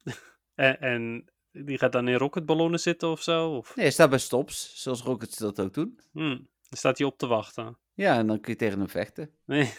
en, 0.54 0.80
en 0.80 1.24
die 1.52 1.78
gaat 1.78 1.92
dan 1.92 2.08
in 2.08 2.14
rocketballonnen 2.14 2.80
zitten 2.80 3.08
of 3.08 3.22
zo? 3.22 3.56
Of? 3.56 3.76
Nee, 3.76 3.84
hij 3.84 3.94
staat 3.94 4.10
bij 4.10 4.18
stops, 4.18 4.82
zoals 4.82 5.02
Rockets 5.02 5.36
dat 5.36 5.60
ook 5.60 5.74
doen. 5.74 6.00
Hmm, 6.12 6.48
dan 6.68 6.78
staat 6.78 6.98
hij 6.98 7.06
op 7.06 7.18
te 7.18 7.26
wachten. 7.26 7.78
Ja, 7.94 8.16
en 8.16 8.26
dan 8.26 8.40
kun 8.40 8.52
je 8.52 8.58
tegen 8.58 8.78
hem 8.78 8.88
vechten. 8.88 9.30
Nee. 9.44 9.72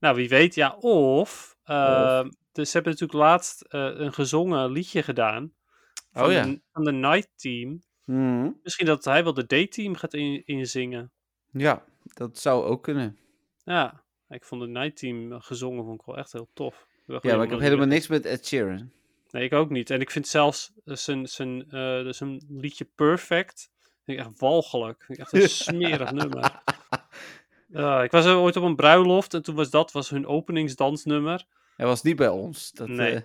Nou, 0.00 0.16
wie 0.16 0.28
weet, 0.28 0.54
ja. 0.54 0.76
Of, 0.80 1.56
eh, 1.62 2.24
dus 2.52 2.70
ze 2.70 2.72
hebben 2.72 2.92
natuurlijk 2.92 3.18
laatst 3.18 3.60
eh, 3.60 3.90
een 3.94 4.12
gezongen 4.12 4.70
liedje 4.70 5.02
gedaan. 5.02 5.52
Van, 6.12 6.24
Oh 6.24 6.32
ja. 6.32 6.42
de, 6.42 6.60
van 6.72 6.84
de 6.84 6.92
Night 6.92 7.28
Team. 7.36 7.82
Mhm. 8.04 8.50
Misschien 8.62 8.86
dat 8.86 9.04
hij 9.04 9.24
wel 9.24 9.34
de 9.34 9.46
Day-team 9.46 9.94
gaat 9.94 10.14
in, 10.14 10.42
inzingen. 10.46 11.12
Ja, 11.58 11.84
dat 12.14 12.38
zou 12.38 12.64
ook 12.64 12.82
kunnen. 12.82 13.18
Ja, 13.64 14.02
ik 14.28 14.44
vond 14.44 14.60
de 14.60 14.66
Night 14.68 14.96
Team 14.96 15.40
gezongen 15.40 15.84
vond 15.84 16.00
ik 16.00 16.06
wel 16.06 16.16
echt 16.16 16.32
heel 16.32 16.48
tof. 16.54 16.86
Ja, 17.06 17.20
maar 17.22 17.42
ik 17.44 17.50
heb 17.50 17.58
helemaal 17.60 17.86
niks 17.86 18.06
met 18.06 18.24
Ed 18.24 18.46
Sheeran. 18.46 18.90
Nee, 19.30 19.44
ik 19.44 19.52
ook 19.52 19.70
niet. 19.70 19.90
En 19.90 20.00
ik 20.00 20.10
vind 20.10 20.26
zelfs 20.26 20.72
eh, 20.84 20.94
zijn, 20.94 21.26
zijn, 21.26 21.62
eh, 21.70 22.02
dus 22.02 22.20
een 22.20 22.42
liedje 22.48 22.84
Perfect. 22.94 23.70
Vind 24.04 24.18
ik 24.18 24.26
echt 24.26 24.40
walgelijk. 24.40 25.02
Vind 25.04 25.18
ik 25.18 25.24
echt 25.24 25.32
een 25.42 25.48
smerig 25.64 26.12
nummer. 26.12 26.62
Ja, 27.68 28.02
ik 28.02 28.10
was 28.10 28.24
er 28.24 28.36
ooit 28.36 28.56
op 28.56 28.62
een 28.62 28.76
bruiloft 28.76 29.34
en 29.34 29.42
toen 29.42 29.54
was 29.54 29.70
dat 29.70 29.92
was 29.92 30.10
hun 30.10 30.26
openingsdansnummer. 30.26 31.44
Hij 31.76 31.86
was 31.86 32.02
niet 32.02 32.16
bij 32.16 32.28
ons. 32.28 32.72
Dat, 32.72 32.88
Nee. 32.88 33.14
eh, 33.14 33.20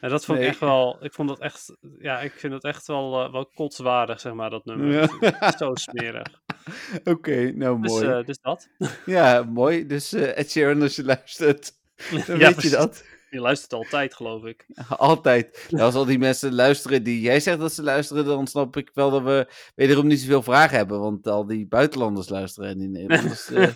En 0.00 0.10
dat 0.10 0.24
vond 0.24 0.38
ik 0.38 0.44
echt 0.44 0.58
wel, 0.60 1.04
ik 1.04 1.12
vond 1.12 1.28
dat 1.28 1.38
echt, 1.40 1.76
ja, 1.98 2.20
ik 2.20 2.32
vind 2.32 2.52
het 2.52 2.64
echt 2.64 2.86
wel, 2.86 3.32
wel 3.32 3.46
kotswaardig, 3.46 4.20
zeg 4.20 4.32
maar, 4.32 4.50
dat 4.50 4.64
nummer. 4.64 4.92
Ja. 4.92 5.08
Het 5.38 5.58
Zo 5.58 5.74
smerig. 5.74 6.40
Oké, 7.04 7.52
nou 7.54 7.82
Dus, 7.82 7.90
mooi. 7.92 8.06
eh, 8.06 8.24
dus 8.24 8.38
dat. 8.40 8.68
Ja, 9.06 9.42
mooi. 9.42 9.86
Dus 9.86 10.12
eh, 10.12 10.38
Ed 10.38 10.50
Sheeran, 10.50 10.82
als 10.82 10.96
je 10.96 11.04
luistert, 11.04 11.72
dan 12.10 12.18
Ja, 12.18 12.24
weet 12.26 12.52
precies. 12.52 12.70
je 12.70 12.76
dat. 12.76 13.04
Je 13.30 13.40
luistert 13.40 13.72
altijd, 13.72 14.14
geloof 14.14 14.44
ik. 14.44 14.66
Altijd. 14.88 15.66
Nou, 15.70 15.82
als 15.84 15.94
al 15.94 16.04
die 16.04 16.18
mensen 16.18 16.54
luisteren 16.54 17.02
die 17.02 17.20
jij 17.20 17.40
zegt 17.40 17.58
dat 17.58 17.72
ze 17.72 17.82
luisteren, 17.82 18.24
dan 18.24 18.46
snap 18.46 18.76
ik 18.76 18.90
wel 18.94 19.10
dat 19.10 19.22
we 19.22 19.46
wederom 19.74 20.06
niet 20.06 20.20
zoveel 20.20 20.42
vragen 20.42 20.76
hebben. 20.76 21.00
Want 21.00 21.26
al 21.26 21.46
die 21.46 21.66
buitenlanders 21.66 22.28
luisteren 22.28 22.68
en 22.70 22.78
die 22.78 22.88
Nederlanders. 22.88 23.50
eh, 23.50 23.68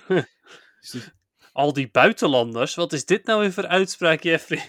dus- 0.80 1.10
Al 1.52 1.72
die 1.72 1.88
buitenlanders, 1.92 2.74
wat 2.74 2.92
is 2.92 3.04
dit 3.04 3.24
nou 3.26 3.40
weer 3.40 3.52
voor 3.52 3.66
uitspraak, 3.66 4.22
Jeffrey? 4.22 4.62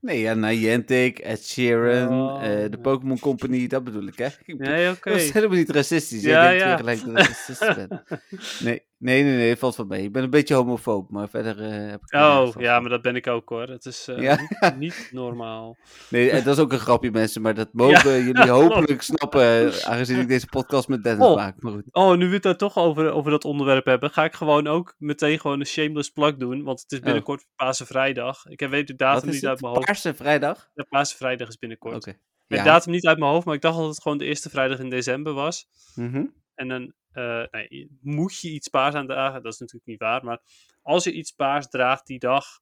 Nee, 0.00 0.20
ja, 0.20 0.34
Niantic, 0.34 1.18
Ed 1.18 1.46
Sheeran, 1.46 2.20
Oh, 2.22 2.44
eh, 2.44 2.70
de. 2.70 2.78
Pokémon 2.78 3.18
Company, 3.18 3.66
dat 3.66 3.84
bedoel 3.84 4.06
ik, 4.06 4.18
hè? 4.18 4.26
Ik 4.44 4.58
Nee, 4.58 4.90
oké. 4.90 5.10
Dat 5.10 5.20
is 5.20 5.30
helemaal 5.32 5.56
niet 5.56 5.70
racistisch. 5.70 6.22
Ja, 6.22 6.28
Jij 6.30 6.58
denkt 6.58 6.60
ja. 6.62 6.68
weer 6.68 6.76
gelijk 6.78 7.00
dat 7.00 7.18
ik 7.28 7.36
racist 7.36 7.74
ben. 7.88 8.04
Nee, 8.66 8.82
nee, 9.00 9.22
nee, 9.22 9.36
nee, 9.36 9.56
valt 9.56 9.74
van 9.74 9.86
mee. 9.86 10.02
Ik 10.02 10.12
ben 10.12 10.22
een 10.22 10.30
beetje 10.30 10.54
homofoob, 10.54 11.10
maar 11.10 11.28
verder 11.28 11.60
eh, 11.60 11.90
heb 11.90 12.00
ik 12.02 12.14
Oh, 12.14 12.48
ja, 12.58 12.80
maar 12.80 12.90
dat 12.90 13.02
ben 13.02 13.16
ik 13.16 13.26
ook 13.26 13.48
hoor. 13.48 13.68
Het 13.68 13.84
is 13.84 14.08
eh, 14.08 14.18
Ja. 14.18 14.40
niet, 14.40 14.76
niet 14.84 15.08
normaal. 15.12 15.76
Nee, 16.10 16.30
en 16.30 16.44
dat 16.44 16.56
is 16.56 16.62
ook 16.62 16.72
een 16.72 16.78
grapje, 16.78 17.10
mensen, 17.10 17.42
maar 17.42 17.54
dat 17.54 17.68
mogen 17.82 18.24
jullie 18.24 18.48
hopelijk 18.60 19.02
snappen, 19.02 19.42
eh, 19.72 19.88
aangezien 19.88 20.18
ik 20.18 20.28
deze 20.28 20.46
podcast 20.46 20.88
met 20.88 21.02
Dennis 21.04 21.26
Oh. 21.26 21.36
maak. 21.36 21.62
Maar 21.62 21.72
goed. 21.72 21.84
Oh, 21.92 22.16
nu 22.16 22.26
we 22.28 22.34
het 22.34 22.42
daar 22.42 22.56
toch 22.56 22.76
over, 22.76 23.10
over 23.10 23.30
dat 23.30 23.44
onderwerp 23.44 23.84
hebben, 23.84 24.10
ga 24.10 24.24
ik 24.24 24.34
gewoon 24.34 24.66
ook 24.66 24.94
meteen 24.98 25.40
gewoon 25.40 25.60
een 25.60 25.66
shameless 25.66 26.10
plug 26.10 26.36
doen. 26.36 26.62
Want 26.62 26.80
het 26.80 26.92
is 26.92 27.00
binnenkort 27.00 27.46
Pasen 27.56 27.86
Vrijdag. 27.86 28.46
Ik 28.46 28.60
weet 28.60 28.86
de 28.86 28.96
datum 28.96 29.30
niet 29.30 29.46
uit 29.46 29.60
mijn 29.60 29.72
hoofd. 29.74 29.86
Paarse 29.86 30.14
vrijdag? 30.14 30.70
Ja, 30.74 30.84
Pasen 30.88 31.16
Vrijdag 31.16 31.48
is 31.48 31.58
binnenkort. 31.58 31.94
Oké. 31.96 32.10
Ik 32.10 32.16
weet 32.56 32.58
de 32.58 32.70
datum 32.70 32.92
niet 32.92 33.06
uit 33.06 33.18
mijn 33.18 33.30
hoofd, 33.30 33.46
maar 33.46 33.54
ik 33.54 33.60
dacht 33.60 33.76
dat 33.78 33.88
het 33.88 34.02
gewoon 34.02 34.18
de 34.18 34.24
eerste 34.24 34.50
vrijdag 34.50 34.78
in 34.78 34.90
december 34.90 35.32
was. 35.32 35.66
Mhm. 35.94 36.24
En 36.54 36.68
dan 36.68 36.92
nee, 37.12 37.98
moet 38.00 38.40
je 38.40 38.50
iets 38.50 38.68
paars 38.68 38.94
aan 38.94 39.06
dragen. 39.06 39.42
Dat 39.42 39.52
is 39.52 39.58
natuurlijk 39.58 39.86
niet 39.86 40.00
waar. 40.00 40.24
Maar 40.24 40.40
als 40.82 41.04
je 41.04 41.12
iets 41.12 41.32
paars 41.32 41.68
draagt 41.68 42.06
die 42.06 42.18
dag, 42.18 42.60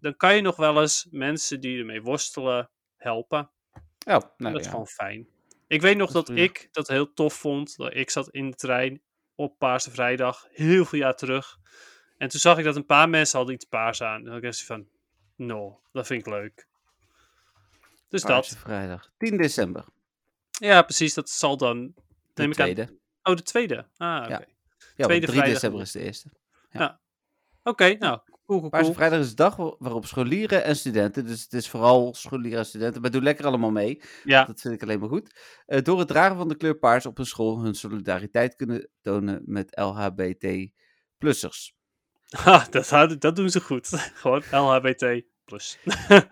dan 0.00 0.16
kan 0.16 0.34
je 0.34 0.40
nog 0.40 0.56
wel 0.56 0.80
eens 0.80 1.06
mensen 1.10 1.60
die 1.60 1.78
ermee 1.78 2.02
worstelen 2.02 2.70
helpen. 2.96 3.50
Oh, 4.06 4.14
En 4.14 4.30
nou 4.36 4.52
dat 4.52 4.60
is 4.60 4.64
ja. 4.64 4.70
gewoon 4.70 4.86
fijn. 4.86 5.26
Ik 5.66 5.80
weet 5.80 5.96
nog 5.96 6.10
Dat 6.10 6.30
ik 6.30 6.68
dat 6.72 6.88
heel 6.88 7.12
tof 7.12 7.34
vond. 7.34 7.76
Dat 7.76 7.94
ik 7.94 8.10
zat 8.10 8.28
in 8.28 8.50
de 8.50 8.56
trein 8.56 9.02
op 9.34 9.58
Paarse 9.58 9.90
Vrijdag, 9.90 10.46
heel 10.50 10.84
veel 10.84 10.98
jaar 10.98 11.16
terug. 11.16 11.58
En 12.18 12.28
toen 12.28 12.40
zag 12.40 12.58
ik 12.58 12.64
dat 12.64 12.76
een 12.76 12.86
paar 12.86 13.08
mensen 13.08 13.36
hadden 13.36 13.54
iets 13.54 13.64
paars 13.64 14.02
aan. 14.02 14.18
En 14.18 14.30
dan 14.30 14.40
dacht 14.40 14.60
ik 14.60 14.66
van, 14.66 14.88
no, 15.36 15.80
dat 15.92 16.06
vind 16.06 16.26
ik 16.26 16.32
leuk. 16.32 16.66
Dus 18.08 18.22
Paarse 18.22 18.54
dat. 18.54 18.62
vrijdag. 18.62 19.10
10 19.18 19.36
december. 19.36 19.84
Ja, 20.50 20.82
precies. 20.82 21.14
Dat 21.14 21.30
zal 21.30 21.56
dan... 21.56 21.94
De 22.34 22.42
neem 22.42 22.50
ik 22.50 22.60
aan-. 22.60 23.00
Oh, 23.22 23.34
de 23.36 23.42
tweede. 23.42 23.86
Ah, 23.96 24.18
oké. 24.22 24.28
Ja. 24.28 24.36
Oké, 24.36 24.46
Ja, 24.96 25.04
tweede 25.04 25.06
want 25.06 25.08
3 25.08 25.26
vrijdag 25.26 25.52
december 25.52 25.80
is 25.80 25.92
de 25.92 26.00
eerste. 26.00 26.28
nou, 27.98 28.20
cool, 28.46 28.58
cool, 28.58 28.68
Paarse 28.70 28.84
cool. 28.84 28.96
vrijdag 28.96 29.20
is 29.20 29.28
de 29.28 29.34
dag 29.34 29.56
wa- 29.56 29.74
waarop 29.78 30.06
scholieren 30.06 30.64
en 30.64 30.76
studenten, 30.76 31.24
dus 31.26 31.42
het 31.42 31.52
is 31.52 31.68
vooral 31.68 32.14
scholieren 32.14 32.58
en 32.58 32.66
studenten, 32.66 33.00
maar 33.00 33.10
doe 33.10 33.22
lekker 33.22 33.46
allemaal 33.46 33.70
mee. 33.70 34.02
Ja, 34.24 34.44
Dat 34.44 34.60
vind 34.60 34.74
ik 34.74 34.82
alleen 34.82 35.00
maar 35.00 35.08
goed. 35.08 35.40
Eh, 35.66 35.82
door 35.82 35.98
het 35.98 36.08
dragen 36.08 36.36
van 36.36 36.48
de 36.48 36.56
kleur 36.56 36.78
paars 36.78 37.06
op 37.06 37.18
een 37.18 37.26
school 37.26 37.60
hun 37.62 37.74
solidariteit 37.74 38.56
kunnen 38.56 38.88
tonen 39.00 39.42
met 39.44 39.76
LHBT-plussers. 39.78 41.74
ha, 42.44 42.66
dat, 42.70 43.20
dat 43.20 43.36
doen 43.36 43.50
ze 43.50 43.60
goed. 43.60 43.88
Gewoon 44.20 44.42
LHBT 44.50 45.22
plus. 45.44 45.78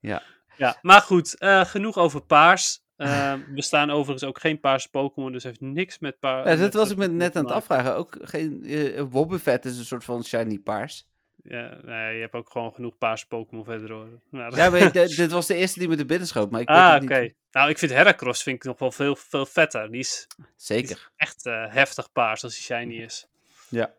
Ja. 0.00 0.22
Ja, 0.56 0.78
maar 0.82 1.00
goed, 1.00 1.38
eh, 1.38 1.64
genoeg 1.64 1.96
over 1.96 2.24
paars. 2.26 2.84
Eh, 2.96 3.34
we 3.54 3.62
staan 3.62 3.90
overigens 3.90 4.24
ook 4.24 4.40
geen 4.40 4.60
paarse 4.60 4.90
Pokémon, 4.90 5.32
dus 5.32 5.44
heeft 5.44 5.60
niks 5.60 5.98
met 5.98 6.18
paars. 6.18 6.50
Ja, 6.50 6.56
dat 6.56 6.74
was 6.74 6.90
ik 6.90 6.96
me 6.96 7.08
net 7.08 7.36
aan 7.36 7.44
het 7.44 7.52
afvragen. 7.52 7.96
Ook 7.96 8.18
geen 8.20 8.60
uh, 8.62 9.02
Wobbuffet 9.10 9.64
is 9.64 9.78
een 9.78 9.84
soort 9.84 10.04
van 10.04 10.24
shiny 10.24 10.58
paars. 10.58 11.06
Ja, 11.48 11.78
nee, 11.84 12.14
je 12.14 12.20
hebt 12.20 12.34
ook 12.34 12.50
gewoon 12.50 12.72
genoeg 12.72 12.98
paarse 12.98 13.26
Pokémon 13.26 13.64
verder 13.64 13.90
hoor. 13.90 14.08
Nou, 14.30 14.56
Ja, 14.56 14.70
maar 14.70 14.92
dit 15.16 15.30
was 15.30 15.46
de 15.46 15.54
eerste 15.54 15.78
die 15.78 15.88
me 15.88 15.96
te 15.96 16.04
binnen 16.04 16.28
schoot, 16.28 16.50
maar 16.50 16.60
ik 16.60 16.68
ah, 16.68 17.02
oké. 17.02 17.32
Nou, 17.50 17.70
ik 17.70 17.78
vind 17.78 17.92
Heracross 17.92 18.42
vind 18.42 18.56
ik 18.56 18.64
nog 18.64 18.78
wel 18.78 18.92
veel, 18.92 19.16
veel 19.16 19.46
vetter. 19.46 19.90
Die 19.90 20.00
is, 20.00 20.26
die 20.36 20.46
is 20.56 20.66
Zeker. 20.66 21.10
echt 21.16 21.46
eh, 21.46 21.64
heftig 21.68 22.12
paars 22.12 22.44
als 22.44 22.66
hij 22.66 22.78
shiny 22.78 23.02
is. 23.02 23.26
Ja. 23.68 23.94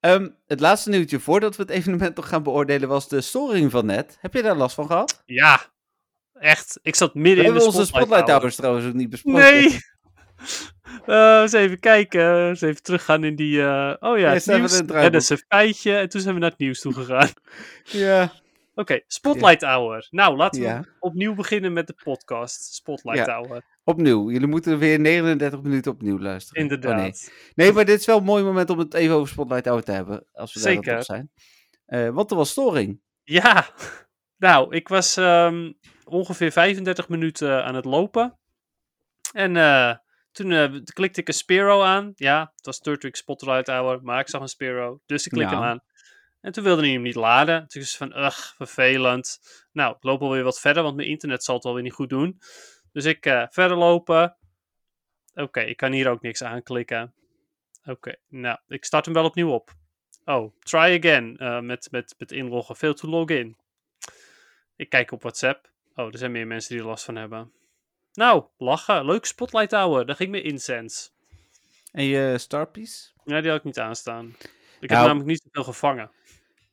Ehm, 0.00 0.28
het 0.46 0.60
laatste 0.60 0.90
nieuwtje 0.90 1.20
voordat 1.20 1.56
we 1.56 1.62
het 1.62 1.70
evenement 1.70 2.16
nog 2.16 2.28
gaan 2.28 2.42
beoordelen 2.42 2.88
was 2.88 3.08
de 3.08 3.20
storing 3.20 3.70
van 3.70 3.86
net. 3.86 4.18
Heb 4.20 4.34
je 4.34 4.42
daar 4.42 4.56
last 4.56 4.74
van 4.74 4.86
gehad? 4.86 5.22
Ja, 5.26 5.66
echt. 6.40 6.78
Ik 6.82 6.94
zat 6.94 7.14
midden 7.14 7.32
in 7.32 7.36
de 7.36 7.42
hebben 7.44 7.62
onze 7.62 7.86
spotlight, 7.86 8.06
spotlight 8.06 8.26
towers 8.36 8.56
trouwens 8.56 8.86
ook 8.86 8.92
niet 8.94 9.10
besproken. 9.10 9.40
Nee! 9.40 9.78
Eh, 11.06 11.40
eens 11.40 11.52
even 11.52 11.80
kijken. 11.80 12.48
Eens 12.48 12.60
even 12.60 12.82
teruggaan 12.82 13.24
in 13.24 13.36
die... 13.36 13.62
eh, 13.62 13.94
oh 14.00 14.18
ja, 14.18 14.32
het 14.32 14.46
nieuws. 14.46 14.78
Ja, 14.86 15.08
dat 15.10 15.14
is 15.22 15.28
een 15.28 15.42
feitje. 15.48 15.96
En 15.96 16.08
toen 16.08 16.20
zijn 16.20 16.34
we 16.34 16.40
naar 16.40 16.50
het 16.50 16.58
nieuws 16.58 16.80
toe 16.80 16.92
gegaan. 16.92 17.28
Ja. 17.84 18.32
Oké, 18.74 19.00
Spotlight 19.06 19.62
Hour. 19.62 20.06
Nou, 20.10 20.36
laten 20.36 20.60
we 20.60 20.66
Ja. 20.66 20.84
opnieuw 21.00 21.34
beginnen 21.34 21.72
met 21.72 21.86
de 21.86 21.94
podcast. 22.04 22.74
Spotlight 22.74 23.26
Ja. 23.26 23.34
Hour. 23.34 23.62
Opnieuw. 23.84 24.30
Jullie 24.30 24.46
moeten 24.46 24.78
weer 24.78 25.00
39 25.00 25.62
minuten 25.62 25.92
opnieuw 25.92 26.18
luisteren. 26.18 26.64
Oh, 26.64 26.70
Inderdaad. 26.70 26.96
nee. 27.00 27.12
nee, 27.54 27.72
maar 27.72 27.84
dit 27.84 28.00
is 28.00 28.06
wel 28.06 28.18
een 28.18 28.24
mooi 28.24 28.44
moment 28.44 28.70
om 28.70 28.78
het 28.78 28.94
even 28.94 29.14
over 29.14 29.28
Spotlight 29.28 29.64
Hour 29.66 29.82
te 29.82 29.92
hebben. 29.92 30.26
Als 30.32 30.54
we 30.54 30.60
daar 30.60 30.72
Zeker. 30.72 30.96
op 30.96 31.02
zijn. 31.02 31.30
Eh 31.86 32.08
want 32.08 32.30
er 32.30 32.36
was 32.36 32.50
storing. 32.50 33.00
Ja, 33.24 33.66
nou, 34.46 34.74
ik 34.74 34.88
was 34.88 35.16
ehm, 35.16 35.72
ongeveer 36.08 36.52
35 36.52 37.08
minuten 37.08 37.64
aan 37.64 37.74
het 37.74 37.84
lopen. 37.84 38.38
En 39.32 39.56
eh, 39.56 39.94
toen 40.32 40.52
eh, 40.52 40.74
klikte 40.84 41.20
ik 41.20 41.28
een 41.28 41.34
Spiro 41.34 41.82
aan. 41.82 42.12
Ja, 42.14 42.52
het 42.56 42.66
was 42.66 42.78
Turtwig 42.78 43.16
Spotlight 43.16 43.66
Hour, 43.66 44.02
maar 44.02 44.20
ik 44.20 44.28
zag 44.28 44.40
een 44.40 44.48
Spiro, 44.48 45.00
dus 45.06 45.26
ik 45.26 45.32
klik 45.32 45.50
Ja. 45.50 45.54
hem 45.54 45.62
aan. 45.62 45.80
En 46.40 46.52
toen 46.52 46.64
wilde 46.64 46.82
hij 46.82 46.90
hem 46.90 47.02
niet 47.02 47.14
laden. 47.14 47.66
Toen 47.68 47.82
het 47.82 47.90
van, 47.96 48.16
ugh, 48.18 48.54
vervelend. 48.56 49.38
Nou, 49.72 49.96
ik 49.96 50.02
loop 50.02 50.22
alweer 50.22 50.42
wat 50.42 50.60
verder, 50.60 50.82
want 50.82 50.96
mijn 50.96 51.08
internet 51.08 51.44
zal 51.44 51.54
het 51.54 51.64
alweer 51.64 51.82
niet 51.82 51.92
goed 51.92 52.08
doen. 52.08 52.38
Dus 52.92 53.04
ik 53.04 53.26
eh, 53.26 53.44
verder 53.50 53.76
lopen. 53.76 54.36
Oké, 55.34 55.60
ik 55.60 55.76
kan 55.76 55.92
hier 55.92 56.08
ook 56.10 56.22
niks 56.22 56.42
aanklikken. 56.42 57.14
Oké, 57.84 58.14
nou, 58.28 58.58
ik 58.66 58.84
start 58.84 59.04
hem 59.04 59.14
wel 59.14 59.24
opnieuw 59.24 59.50
op. 59.50 59.70
Oh, 60.24 60.52
try 60.58 60.98
again. 60.98 61.36
eh, 61.36 61.60
met, 61.60 61.88
met, 61.90 62.14
met 62.18 62.32
inloggen. 62.32 62.76
Fail 62.76 62.94
to 62.94 63.08
log 63.08 63.28
in. 63.28 63.56
Ik 64.76 64.88
kijk 64.88 65.12
op 65.12 65.20
WhatsApp. 65.22 65.70
Oh, 65.98 66.06
er 66.12 66.18
zijn 66.18 66.32
meer 66.32 66.46
mensen 66.46 66.70
die 66.74 66.80
er 66.82 66.88
last 66.88 67.04
van 67.04 67.16
hebben. 67.16 67.52
Nou, 68.12 68.44
lachen. 68.56 69.04
Leuk 69.04 69.24
spotlight 69.24 69.70
houden. 69.72 70.06
Daar 70.06 70.16
ging 70.16 70.30
mijn 70.30 70.44
incense. 70.44 71.08
En 71.92 72.04
je 72.04 72.38
Starpiece? 72.38 73.10
Ja, 73.24 73.40
die 73.40 73.50
had 73.50 73.58
ik 73.58 73.64
niet 73.64 73.78
aanstaan. 73.78 74.26
Ik 74.80 74.80
heb 74.80 74.90
Nou. 74.90 75.02
namelijk 75.06 75.28
niet 75.28 75.42
zoveel 75.44 75.72
gevangen. 75.72 76.10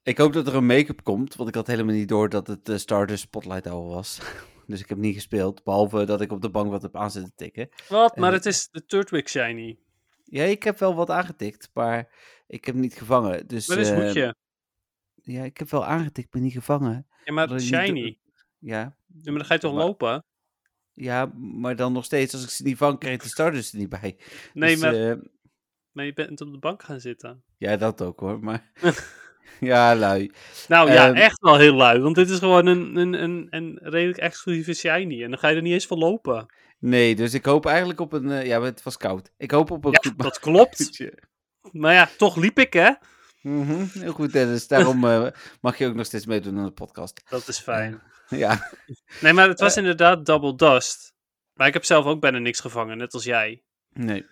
Ik 0.04 0.18
hoop 0.18 0.34
dat 0.34 0.48
er 0.48 0.56
een 0.56 0.66
make-up 0.66 1.04
komt, 1.04 1.36
want 1.36 1.50
ik 1.50 1.56
had 1.56 1.68
helemaal 1.68 1.96
niet 1.96 2.08
door 2.08 2.30
dat 2.30 2.48
het 2.48 2.66
de 2.66 2.78
Stardust 2.78 3.24
Spotlight 3.24 3.66
Hour 3.66 3.88
was. 3.88 4.20
dus 4.68 4.80
ik 4.82 4.90
heb 4.90 4.98
niet 4.98 5.14
gespeeld, 5.16 5.64
behalve 5.64 6.04
dat 6.06 6.22
ik 6.22 6.32
op 6.32 6.42
de 6.42 6.50
bank 6.50 6.72
wat 6.72 6.82
heb 6.82 6.96
aan 6.96 7.12
zitten 7.12 7.34
tikken. 7.36 7.70
Wat? 7.90 8.16
Maar 8.18 8.30
Eh. 8.30 8.36
het 8.36 8.46
is 8.46 8.70
de 8.72 8.86
Turtwig 8.86 9.30
Shiny. 9.30 9.78
Ja, 10.24 10.44
ik 10.44 10.64
heb 10.64 10.80
wel 10.80 10.96
wat 10.96 11.10
aangetikt, 11.10 11.70
maar 11.74 12.14
ik 12.48 12.66
heb 12.66 12.76
niet 12.76 12.94
gevangen. 12.94 13.48
Dus, 13.48 13.68
Maar 13.68 13.78
dat 13.78 13.88
eh, 13.88 13.98
moet 13.98 14.14
je. 14.14 14.36
Ja, 15.22 15.44
ik 15.44 15.58
heb 15.58 15.70
wel 15.70 15.86
aangetikt, 15.86 16.34
maar 16.34 16.42
niet 16.44 16.54
gevangen. 16.54 17.08
Ja, 17.24 17.34
maar 17.34 17.60
Shiny. 17.60 18.18
Ja, 18.66 18.80
Ja, 18.80 18.96
maar 19.24 19.34
dan 19.34 19.46
ga 19.46 19.54
je 19.54 19.60
toch 19.60 19.74
Maar- 19.74 19.84
lopen? 19.86 20.24
ja, 20.94 21.26
maar 21.36 21.76
dan 21.76 21.94
nog 21.94 22.06
steeds, 22.06 22.34
als 22.34 22.44
ik 22.44 22.50
ze 22.50 22.64
niet 22.64 22.78
vang, 22.78 23.00
krijg 23.00 23.16
ik 23.16 23.22
de 23.24 23.28
Stardust 23.36 23.74
er 23.74 23.80
niet 23.80 23.90
bij. 23.90 24.18
Nee, 24.54 24.72
Dus, 24.72 24.82
maar, 24.82 24.94
eh, 25.10 25.16
maar 25.92 26.06
je 26.06 26.14
bent 26.14 26.42
op 26.42 26.52
de 26.52 26.58
bank 26.60 26.84
gaan 26.84 27.00
zitten. 27.00 27.44
ja, 27.58 27.78
dat 27.78 28.02
ook 28.02 28.20
hoor, 28.20 28.40
maar... 28.40 28.72
ja, 29.60 29.96
lui. 29.96 30.32
Nou 30.68 30.92
ja, 30.92 31.08
Ehm. 31.08 31.16
echt 31.16 31.40
wel 31.42 31.58
heel 31.58 31.74
lui. 31.76 32.00
Want 32.00 32.16
dit 32.16 32.30
is 32.30 32.40
gewoon 32.40 32.66
een, 32.66 32.96
een, 32.96 33.14
een, 33.24 33.48
een 33.50 33.80
redelijk 33.82 34.18
exclusieve 34.20 34.74
Shiny. 34.74 35.24
En 35.24 35.30
dan 35.30 35.40
ga 35.40 35.48
je 35.48 35.56
er 35.56 35.62
niet 35.62 35.74
eens 35.74 35.88
van 35.88 35.98
lopen. 35.98 36.46
Nee, 36.80 37.16
dus 37.16 37.34
ik 37.34 37.46
hoop 37.46 37.66
eigenlijk 37.66 38.00
op 38.00 38.14
een... 38.14 38.32
eh, 38.32 38.46
ja, 38.46 38.62
het 38.62 38.84
was 38.84 38.98
koud. 38.98 39.32
Ik 39.38 39.52
hoop 39.52 39.72
op 39.72 39.86
een 39.86 39.98
Ja, 40.02 40.12
dat 40.18 40.40
klopt. 40.40 41.04
Maar 41.72 41.94
ja, 41.94 42.10
toch 42.18 42.36
liep 42.36 42.60
ik, 42.60 42.74
hè? 42.74 42.92
Mhm, 43.42 43.86
Heel 44.00 44.12
goed, 44.14 44.32
Dennis. 44.34 44.68
Daarom 44.68 45.06
eh, 45.06 45.28
mag 45.62 45.78
je 45.78 45.88
ook 45.88 45.96
nog 45.96 46.06
steeds 46.06 46.26
meedoen 46.26 46.58
aan 46.58 46.66
de 46.66 46.72
podcast. 46.72 47.22
Dat 47.30 47.48
is 47.48 47.60
fijn. 47.60 48.02
Ja, 48.46 48.70
Nee, 49.22 49.34
maar 49.34 49.48
het 49.48 49.58
Eh. 49.60 49.64
was 49.66 49.78
inderdaad 49.78 50.26
double 50.26 50.56
dust. 50.56 51.14
Maar 51.54 51.68
ik 51.68 51.74
heb 51.74 51.84
zelf 51.86 52.06
ook 52.06 52.20
bijna 52.22 52.38
niks 52.38 52.60
gevangen, 52.60 52.98
net 52.98 53.14
als 53.14 53.24
jij. 53.24 53.64
nee, 53.94 54.26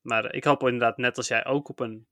Maar 0.00 0.24
eh, 0.24 0.36
ik 0.36 0.44
hoop 0.44 0.62
inderdaad 0.62 0.96
net 0.96 1.16
als 1.16 1.28
jij 1.28 1.44
ook 1.46 1.68
op 1.68 1.80
een 1.80 2.06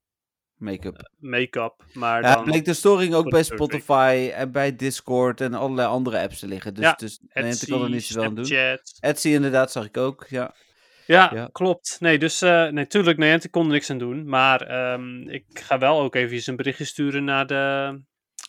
make-up. 0.57 1.11
make-up. 1.19 1.85
Maar 1.93 2.23
Ja, 2.23 2.35
dan 2.35 2.45
bleek 2.45 2.65
de 2.65 2.75
storing 2.75 3.15
ook 3.15 3.31
bij. 3.31 3.43
Spotify 3.43 4.31
en 4.35 4.53
bij 4.53 4.77
Discord 4.77 5.41
en 5.41 5.55
allerlei 5.55 5.89
andere 5.89 6.19
apps 6.21 6.39
te 6.39 6.47
liggen. 6.47 6.75
Dus, 6.75 6.85
Ja, 6.85 6.93
dus 6.93 7.21
nee, 7.33 7.53
ik 7.53 7.69
kan 7.69 7.83
er 7.83 7.91
niet 7.91 8.05
zoveel 8.05 8.29
aan 8.29 8.35
doen. 8.35 8.79
Etsy 9.01 9.29
inderdaad, 9.29 9.73
zag 9.73 9.85
ik 9.85 9.97
ook. 9.97 10.27
Ja, 10.29 10.55
Ja, 11.07 11.31
Ja. 11.35 11.49
klopt. 11.53 11.97
Nee, 12.01 12.19
dus 12.19 12.43
uh, 12.43 12.69
nee, 12.69 12.87
tuurlijk, 12.87 13.19
nee, 13.19 13.35
ik 13.35 13.51
kon 13.51 13.67
er 13.67 13.73
niks 13.73 13.91
aan 13.91 13.99
doen. 13.99 14.29
Maar 14.29 14.61
ehm, 14.63 15.29
ik 15.29 15.45
ga 15.53 15.79
wel 15.79 16.01
ook 16.01 16.15
even 16.15 16.43
een 16.51 16.57
berichtje 16.57 16.85
sturen 16.85 17.25
naar 17.25 17.47
de 17.47 18.01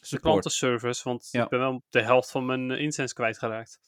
support. 0.08 0.24
klantenservice. 0.32 1.04
Want 1.04 1.28
Ja. 1.32 1.44
ik 1.44 1.50
ben 1.50 1.60
wel 1.60 1.84
de 1.90 2.02
helft 2.02 2.32
van 2.32 2.46
mijn 2.46 2.72
eh, 2.72 2.82
incense 2.82 3.14
kwijtgeraakt. 3.14 3.80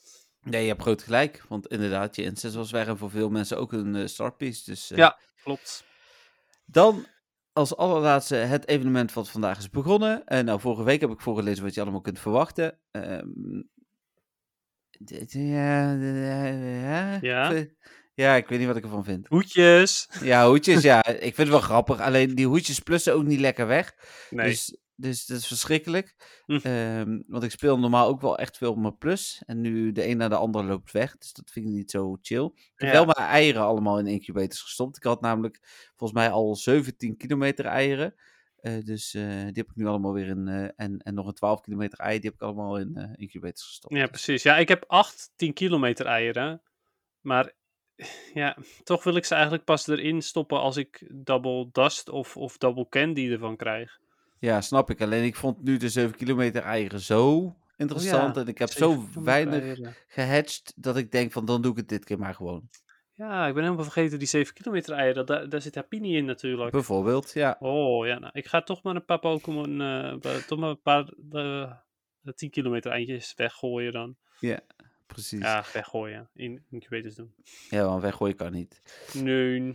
Nee, 0.41 0.61
je 0.61 0.67
hebt 0.67 0.81
groot 0.81 1.03
gelijk. 1.03 1.43
Want 1.47 1.67
inderdaad, 1.67 2.15
je 2.15 2.23
incense 2.23 2.57
was 2.57 2.71
weg 2.71 2.87
en 2.87 2.97
voor 2.97 3.09
veel 3.09 3.29
mensen 3.29 3.57
ook 3.57 3.73
een 3.73 3.95
eh, 3.95 4.05
startpiece. 4.07 4.69
Dus, 4.69 4.91
eh, 4.91 4.97
Ja. 4.97 5.19
Klopt. 5.43 5.83
Dan 6.65 7.05
als 7.53 7.75
allerlaatste 7.75 8.35
het 8.35 8.67
evenement 8.67 9.13
wat 9.13 9.29
vandaag 9.29 9.57
is 9.57 9.69
begonnen. 9.69 10.25
En 10.25 10.45
nou, 10.45 10.59
vorige 10.59 10.83
week 10.83 11.01
heb 11.01 11.09
ik 11.09 11.21
voorgelezen 11.21 11.63
wat 11.63 11.73
je 11.73 11.81
allemaal 11.81 12.01
kunt 12.01 12.19
verwachten. 12.19 12.79
Ehm, 12.91 13.61
ja, 15.27 15.93
ja, 17.21 17.51
ja, 18.13 18.35
ik 18.35 18.47
weet 18.47 18.59
niet 18.59 18.67
wat 18.67 18.77
ik 18.77 18.83
ervan 18.83 19.03
vind. 19.03 19.27
Hoedjes. 19.27 20.09
Ja, 20.21 20.47
hoedjes, 20.47 20.81
ja. 20.91 21.05
Ik 21.05 21.21
vind 21.21 21.37
het 21.37 21.49
wel 21.49 21.59
grappig. 21.59 21.99
Alleen 21.99 22.35
die 22.35 22.47
hoedjes 22.47 22.79
plussen 22.79 23.13
ook 23.13 23.23
niet 23.23 23.39
lekker 23.39 23.67
weg. 23.67 23.95
Nee. 24.29 24.49
Dus, 24.49 24.77
dus 24.99 25.25
dat 25.25 25.37
is 25.37 25.47
verschrikkelijk. 25.47 26.15
Hm. 26.45 26.59
Ehm, 26.63 27.19
want 27.27 27.43
ik 27.43 27.51
speel 27.51 27.79
normaal 27.79 28.07
ook 28.07 28.21
wel 28.21 28.37
echt 28.37 28.57
veel 28.57 28.71
op 28.71 28.77
mijn 28.77 28.97
plus. 28.97 29.41
En 29.45 29.61
nu 29.61 29.91
de 29.91 30.07
een 30.07 30.17
na 30.17 30.27
de 30.27 30.35
ander 30.35 30.63
loopt 30.63 30.91
weg. 30.91 31.17
Dus 31.17 31.33
dat 31.33 31.51
vind 31.51 31.65
ik 31.65 31.71
niet 31.71 31.91
zo 31.91 32.17
chill. 32.21 32.45
Ik 32.55 32.71
heb 32.75 32.89
Ja. 32.89 32.93
wel 32.93 33.05
mijn 33.05 33.27
eieren 33.29 33.61
allemaal 33.61 33.99
in 33.99 34.07
incubators 34.07 34.61
gestopt. 34.61 34.97
Ik 34.97 35.03
had 35.03 35.21
namelijk 35.21 35.59
volgens 35.95 36.19
mij 36.19 36.29
al 36.29 36.55
17 36.55 37.17
kilometer 37.17 37.65
eieren. 37.65 38.15
Eh, 38.55 38.83
dus 38.83 39.13
eh, 39.13 39.23
die 39.23 39.53
heb 39.53 39.69
ik 39.69 39.75
nu 39.75 39.85
allemaal 39.87 40.13
weer 40.13 40.27
in. 40.27 40.47
eh, 40.47 40.63
en, 40.75 40.97
en 40.99 41.13
nog 41.13 41.27
een 41.27 41.33
12 41.33 41.61
kilometer 41.61 41.99
ei, 41.99 42.19
die 42.19 42.29
heb 42.29 42.33
ik 42.39 42.41
allemaal 42.45 42.77
in 42.77 43.15
incubators 43.17 43.63
gestopt. 43.67 43.95
Ja, 43.95 44.07
precies. 44.07 44.43
Ja, 44.43 44.57
ik 44.57 44.67
heb 44.67 44.83
8 44.87 45.31
10 45.35 45.53
kilometer 45.53 46.05
eieren. 46.05 46.61
Maar 47.21 47.51
ja, 48.33 48.57
toch 48.83 49.03
wil 49.03 49.15
ik 49.15 49.25
ze 49.25 49.33
eigenlijk 49.33 49.63
pas 49.63 49.87
erin 49.87 50.21
stoppen 50.21 50.59
als 50.59 50.77
ik 50.77 51.07
double 51.13 51.69
dust 51.71 52.09
of, 52.09 52.37
of 52.37 52.57
double 52.57 52.89
candy 52.89 53.29
ervan 53.31 53.55
krijg. 53.55 53.99
Ja, 54.39 54.61
snap 54.61 54.89
ik. 54.89 55.01
Alleen 55.01 55.23
ik 55.23 55.35
vond 55.35 55.63
nu 55.63 55.77
de 55.77 55.89
7 55.89 56.15
kilometer 56.15 56.61
eieren 56.61 56.99
zo 56.99 57.55
interessant. 57.77 58.37
en 58.37 58.47
ik 58.47 58.57
heb 58.57 58.69
zo 58.69 59.03
weinig 59.23 59.79
gehatcht 60.07 60.73
dat 60.75 60.97
ik 60.97 61.11
denk 61.11 61.31
van 61.31 61.45
dan 61.45 61.61
doe 61.61 61.71
ik 61.71 61.77
het 61.77 61.89
dit 61.89 62.05
keer 62.05 62.19
maar 62.19 62.33
gewoon. 62.33 62.69
Ja, 63.13 63.47
ik 63.47 63.53
ben 63.53 63.63
helemaal 63.63 63.83
vergeten 63.83 64.19
die 64.19 64.27
7 64.27 64.53
kilometer 64.53 64.93
eieren. 64.93 65.25
Daar, 65.25 65.49
daar 65.49 65.61
zit 65.61 65.75
Happini 65.75 66.15
in 66.17 66.25
natuurlijk. 66.25 66.71
Bijvoorbeeld, 66.71 67.31
ja. 67.33 67.55
Oh 67.59 68.05
ja, 68.07 68.19
nou, 68.19 68.31
ik 68.35 68.47
ga 68.47 68.61
toch 68.61 68.83
maar 68.83 68.95
een 68.95 69.05
paar 69.05 69.19
Pokémon, 69.19 69.77
ba- 70.19 70.39
toch 70.47 70.59
maar 70.59 70.69
een 70.69 70.81
paar 70.81 71.13
eh, 71.31 71.71
10 72.35 72.49
kilometer 72.49 72.91
eindjes 72.91 73.33
weggooien 73.35 73.91
dan. 73.91 74.15
Precies. 75.07 75.41
Ja, 75.41 75.63
weggooien. 75.73 76.29
In 76.33 76.63
incubators 76.69 77.15
doen. 77.15 77.33
Ja, 77.69 77.85
want 77.85 78.01
weggooien 78.01 78.35
kan 78.35 78.51
niet. 78.51 78.81
Nee. 79.13 79.71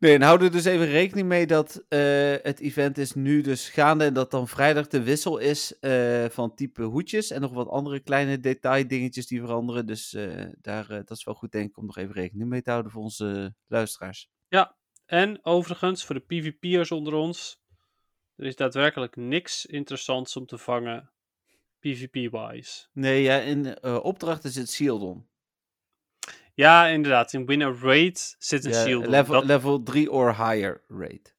Nee, 0.00 0.14
en 0.14 0.22
hou 0.22 0.44
er 0.44 0.50
dus 0.50 0.64
even 0.64 0.86
rekening 0.86 1.28
mee 1.28 1.46
dat 1.46 1.84
eh, 1.88 2.34
het 2.42 2.60
event 2.60 2.98
is 2.98 3.14
nu 3.14 3.40
dus 3.40 3.68
gaande 3.68 4.04
en 4.04 4.14
dat 4.14 4.30
dan 4.30 4.48
vrijdag 4.48 4.86
de 4.86 5.02
wissel 5.02 5.38
is 5.38 5.78
eh, 5.78 6.24
van 6.24 6.54
type 6.54 6.82
hoedjes 6.82 7.30
en 7.30 7.40
nog 7.40 7.52
wat 7.52 7.68
andere 7.68 8.00
kleine 8.00 8.40
detaildingetjes 8.40 9.26
die 9.26 9.40
veranderen. 9.40 9.86
Dus 9.86 10.14
eh, 10.14 10.46
daar, 10.60 10.86
dat 10.88 11.10
is 11.10 11.24
wel 11.24 11.34
goed 11.34 11.52
denk 11.52 11.68
ik 11.68 11.76
om 11.76 11.86
nog 11.86 11.96
even 11.96 12.14
rekening 12.14 12.48
mee 12.48 12.62
te 12.62 12.70
houden 12.70 12.92
voor 12.92 13.02
onze 13.02 13.54
luisteraars. 13.66 14.28
En 15.06 15.44
overigens, 15.44 16.04
voor 16.04 16.14
de 16.14 16.20
PvP'ers 16.20 16.90
onder 16.90 17.14
ons, 17.14 17.60
er 18.36 18.46
is 18.46 18.56
daadwerkelijk 18.56 19.16
niks 19.16 19.66
interessants 19.66 20.36
om 20.36 20.46
te 20.46 20.58
vangen 20.58 21.12
PvP-wise. 21.78 22.86
Nee, 22.92 23.22
ja, 23.22 23.38
in 23.38 23.82
opdrachten 23.82 24.50
zit 24.50 24.70
Shieldon. 24.70 25.29
Ja, 26.60 26.86
inderdaad. 26.86 27.32
In 27.32 27.46
Winner 27.46 27.78
Raid 27.80 28.34
zit 28.38 28.64
een 28.64 28.70
Ja, 28.72 28.84
shield. 28.84 29.06
level, 29.06 29.34
Dat, 29.34 29.44
level 29.44 29.82
3 29.82 30.10
or 30.10 30.28
higher 30.36 30.84
rate. 30.88 31.32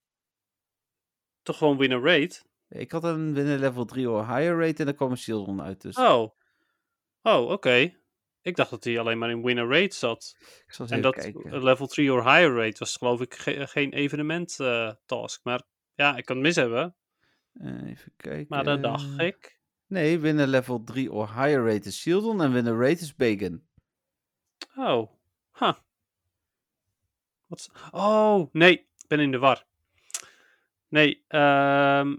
toch 1.41 1.57
gewoon 1.57 1.77
Winner 1.77 2.01
Raid? 2.01 2.45
Ik 2.69 2.91
had 2.91 3.03
een 3.03 3.33
winnen 3.33 3.59
level 3.59 3.85
3 3.85 4.09
or 4.09 4.27
higher 4.27 4.59
rate 4.59 4.77
en 4.79 4.85
daar 4.85 4.93
kwam 4.93 5.11
een 5.11 5.17
Shieldon 5.17 5.61
uit. 5.61 5.81
Dus 5.81 5.97
Oh. 5.97 6.31
Oh, 7.21 7.49
oké. 7.49 7.93
Ik 8.41 8.55
dacht 8.55 8.69
dat 8.69 8.83
hij 8.83 8.99
alleen 8.99 9.17
maar 9.17 9.29
in 9.29 9.43
Winner 9.43 9.67
Raid 9.69 9.93
zat. 9.93 10.35
ik 10.65 10.73
zal 10.73 10.87
En 10.87 11.01
dat 11.01 11.15
kijken. 11.15 11.63
level 11.63 11.87
3 11.87 12.11
or 12.13 12.23
higher 12.23 12.55
rate 12.55 12.79
was 12.79 12.95
geloof 12.97 13.21
ik 13.21 13.33
ge- 13.33 13.67
geen 13.67 13.93
evenement 13.93 14.59
eh, 14.59 14.91
task. 15.05 15.43
Maar 15.43 15.61
ja, 15.95 16.17
ik 16.17 16.25
kan 16.25 16.35
het 16.35 16.45
mis 16.45 16.55
hebben. 16.55 16.95
Eh, 17.53 17.89
even 17.89 18.13
kijken. 18.17 18.45
Maar 18.49 18.63
dat 18.63 18.81
dacht 18.81 19.19
ik. 19.19 19.59
Nee, 19.87 20.19
winnen 20.19 20.47
level 20.47 20.83
3 20.83 21.11
or 21.11 21.27
higher 21.27 21.65
rate 21.65 21.87
is 21.87 21.99
Shieldon 21.99 22.41
en 22.41 22.53
winnen 22.53 22.77
rate 22.79 23.01
is 23.01 23.15
Bacon. 23.15 23.69
Oh. 24.75 25.11
Huh. 25.59 25.73
Wat 27.47 27.71
Oh, 27.91 28.53
nee. 28.53 28.73
Ik 28.73 29.07
ben 29.07 29.19
in 29.19 29.31
de 29.31 29.37
war. 29.37 29.65
Nee, 30.87 31.23
ehm, 31.27 32.17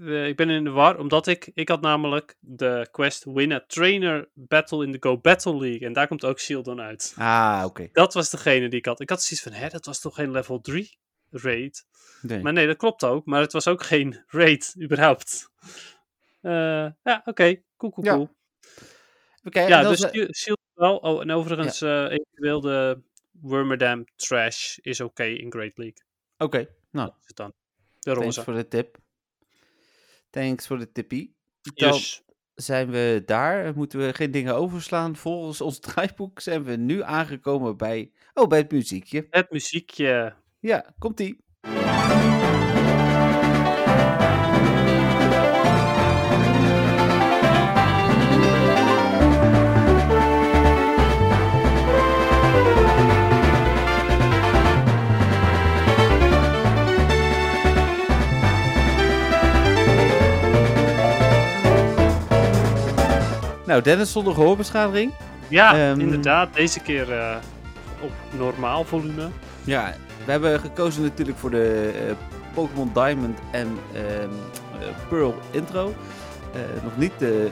eh, 0.00 0.26
ik 0.26 0.36
ben 0.36 0.50
in 0.50 0.64
de 0.64 0.70
war 0.70 0.98
omdat 0.98 1.26
ik... 1.26 1.50
Ik 1.54 1.68
had 1.68 1.80
namelijk 1.80 2.36
de 2.40 2.88
quest 2.90 3.24
Win 3.24 3.52
a 3.52 3.64
Trainer 3.66 4.28
Battle 4.34 4.84
in 4.84 4.92
the 4.92 5.08
Go 5.08 5.18
Battle 5.18 5.56
League. 5.56 5.86
En 5.86 5.92
daar 5.92 6.06
komt 6.08 6.24
ook 6.24 6.40
Shieldon 6.40 6.80
uit. 6.80 7.14
Ah, 7.16 7.62
oké. 7.66 7.88
Dat 7.92 8.14
was 8.14 8.30
degene 8.30 8.68
die 8.68 8.78
ik 8.78 8.86
had. 8.86 9.00
Ik 9.00 9.10
had 9.10 9.22
zoiets 9.22 9.42
van, 9.46 9.52
hè, 9.52 9.68
dat 9.68 9.86
was 9.86 10.00
toch 10.00 10.14
geen 10.14 10.30
level 10.30 10.60
3 10.60 10.98
raid? 11.30 11.86
Nee. 12.22 12.42
Maar 12.42 12.52
nee, 12.52 12.66
dat 12.66 12.76
klopt 12.76 13.04
ook. 13.04 13.26
Maar 13.26 13.40
het 13.40 13.52
was 13.52 13.66
ook 13.68 13.82
geen 13.82 14.24
raid, 14.28 14.74
überhaupt. 14.82 15.50
Eh, 16.40 16.52
ja, 17.02 17.22
oké. 17.24 17.62
Cool, 17.76 17.92
cool, 17.92 18.06
Ja. 18.06 18.14
cool. 18.14 18.28
Oké, 19.44 19.60
en 19.60 19.68
Ja, 19.68 19.82
dan 19.82 19.90
dus 19.90 20.00
Shield 20.10 20.36
Shield 20.36 20.60
wel. 20.74 20.96
Oh, 20.96 21.20
en 21.20 21.30
overigens, 21.30 21.80
eh 21.80 22.04
eventueel 22.10 22.60
de 22.60 23.00
Wormerdam 23.30 24.04
Trash 24.16 24.76
is 24.78 25.00
oké 25.00 25.24
in 25.24 25.50
Great 25.52 25.76
League. 25.78 26.02
Oké, 26.38 26.68
nou, 26.90 27.06
Dat 27.08 27.16
is 27.20 27.26
het 27.26 27.36
dan. 27.36 27.52
De 27.98 28.12
thanks 28.14 28.38
voor 28.38 28.54
de 28.54 28.68
tip. 28.68 28.98
Thanks 30.30 30.66
voor 30.66 30.78
de 30.78 30.92
tippie. 30.92 31.34
Dan 31.74 31.92
Yes. 31.92 32.22
zijn 32.54 32.90
we 32.90 33.22
daar. 33.26 33.74
Moeten 33.74 33.98
we 33.98 34.14
geen 34.14 34.30
dingen 34.30 34.54
overslaan. 34.54 35.16
Volgens 35.16 35.60
ons 35.60 35.78
draaiboek 35.80 36.40
zijn 36.40 36.64
we 36.64 36.76
nu 36.76 37.02
aangekomen 37.02 37.76
bij... 37.76 38.12
Oh, 38.34 38.48
bij 38.48 38.58
het 38.58 38.70
muziekje. 38.72 39.26
Het 39.30 39.50
muziekje. 39.50 40.34
Ja, 40.60 40.94
komt-ie. 40.98 41.40
Nou, 63.72 63.84
Dennis 63.84 64.12
zonder 64.12 64.34
gehoorbeschadiging. 64.34 65.12
Ja, 65.48 65.90
Ehm, 65.90 66.00
inderdaad. 66.00 66.54
Deze 66.54 66.80
keer 66.80 67.12
eh, 67.12 67.36
op 68.00 68.10
normaal 68.38 68.84
volume. 68.84 69.28
Ja, 69.64 69.94
we 70.24 70.30
hebben 70.30 70.60
gekozen 70.60 71.02
natuurlijk 71.02 71.38
voor 71.38 71.50
de 71.50 71.92
eh, 72.08 72.14
Pokémon 72.54 72.90
Diamond 72.94 73.38
en 73.52 73.78
ehm, 73.94 74.04
eh, 74.80 74.88
Pearl 75.08 75.34
intro. 75.50 75.94
Nog 76.82 76.96
niet 76.96 77.12
de, 77.18 77.50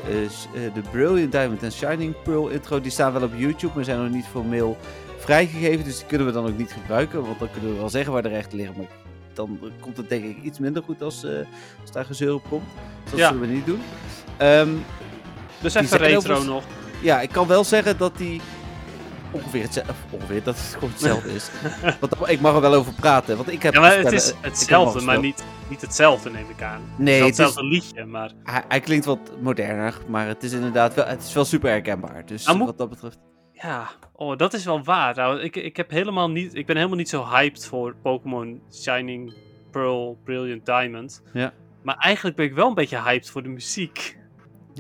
de 0.75 0.81
Brilliant 0.91 1.33
Diamond 1.33 1.62
en 1.62 1.73
Shining 1.73 2.14
Pearl 2.23 2.49
intro. 2.49 2.81
Die 2.81 2.91
staan 2.91 3.12
wel 3.12 3.23
op 3.23 3.33
YouTube, 3.37 3.73
maar 3.75 3.85
zijn 3.85 4.03
nog 4.03 4.11
niet 4.11 4.27
formeel 4.27 4.77
vrijgegeven. 5.18 5.85
Dus 5.85 5.97
die 5.99 6.07
kunnen 6.07 6.27
we 6.27 6.33
dan 6.33 6.47
ook 6.47 6.59
niet 6.59 6.73
gebruiken. 6.73 7.23
Want 7.25 7.39
dan 7.39 7.49
kunnen 7.53 7.71
we 7.73 7.79
wel 7.79 7.89
zeggen 7.89 8.12
waar 8.12 8.23
de 8.23 8.29
rechten 8.29 8.57
liggen. 8.59 8.77
Maar 8.77 8.87
dan 9.33 9.59
komt 9.81 9.97
het 9.97 10.09
denk 10.09 10.25
ik 10.25 10.43
iets 10.43 10.59
minder 10.59 10.83
goed 10.83 11.03
als, 11.03 11.27
als 11.81 11.93
daar 11.93 12.05
gezeur 12.05 12.35
op 12.35 12.43
komt. 12.49 12.64
Dus 13.03 13.11
dat 13.11 13.21
Ja. 13.21 13.29
zullen 13.29 13.49
we 13.49 13.55
niet 13.55 13.66
doen. 13.66 13.81
Ehm, 14.37 14.68
Dus 15.61 15.75
even 15.75 15.99
retro 15.99 16.43
nog. 16.43 16.65
ja, 17.01 17.21
ik 17.21 17.29
kan 17.29 17.47
wel 17.47 17.65
zeggen 17.65 17.99
dat 17.99 18.17
die 18.17 18.41
ongeveer 19.31 19.63
hetzelfde, 19.63 19.95
ongeveer 20.11 20.43
dat 20.43 20.57
het 20.57 20.75
gewoon 20.75 20.91
hetzelfde 20.91 21.35
is. 21.35 21.51
Want 22.01 22.29
ik 22.29 22.41
mag 22.41 22.55
er 22.55 22.61
wel 22.61 22.75
over 22.75 22.93
praten, 22.93 23.37
want 23.37 23.53
ik 23.53 23.63
heb 23.63 23.75
Ja, 23.75 23.81
maar 23.81 23.99
het 23.99 24.13
is 24.13 24.35
hetzelfde, 24.41 25.01
maar 25.01 25.21
niet, 25.21 25.45
niet 25.69 25.81
hetzelfde 25.81 26.31
neem 26.31 26.51
ik 26.51 26.63
aan. 26.63 26.83
Nee, 26.97 27.15
het 27.15 27.23
is 27.23 27.29
hetzelfde 27.29 27.65
liedje, 27.65 28.05
maar... 28.05 28.31
hij, 28.45 28.65
hij 28.69 28.81
klinkt 28.81 29.05
wat 29.05 29.33
moderner, 29.41 29.99
maar 30.07 30.27
het 30.27 30.43
is 30.43 30.53
inderdaad 30.53 30.95
wel, 30.95 31.07
het 31.07 31.23
is 31.23 31.33
wel 31.33 31.45
super 31.45 31.71
herkenbaar. 31.71 32.27
Dus 32.27 32.47
Nou, 32.47 32.59
wat 32.59 32.79
dat 32.79 32.89
betreft. 32.89 33.19
Ja, 33.53 33.91
oh, 34.13 34.37
dat 34.37 34.55
is 34.55 34.65
wel 34.65 34.85
waar. 34.85 35.15
Nou, 35.17 35.41
ik, 35.41 35.57
ik, 35.57 35.77
heb 35.77 35.91
helemaal 35.91 36.31
niet, 36.31 36.55
ik 36.55 36.67
ben 36.67 36.77
helemaal 36.77 36.97
niet 36.97 37.09
zo 37.09 37.25
hyped 37.25 37.67
voor 37.67 37.97
Pokémon 38.03 38.63
Shining 38.73 39.35
Pearl 39.71 40.21
Brilliant 40.25 40.67
Diamond. 40.67 41.23
Ja. 41.33 41.53
Maar 41.83 41.97
eigenlijk 41.97 42.37
ben 42.37 42.47
ik 42.47 42.55
wel 42.55 42.69
een 42.69 42.75
beetje 42.75 43.03
hyped 43.03 43.31
voor 43.31 43.43
de 43.43 43.49
muziek. 43.49 44.19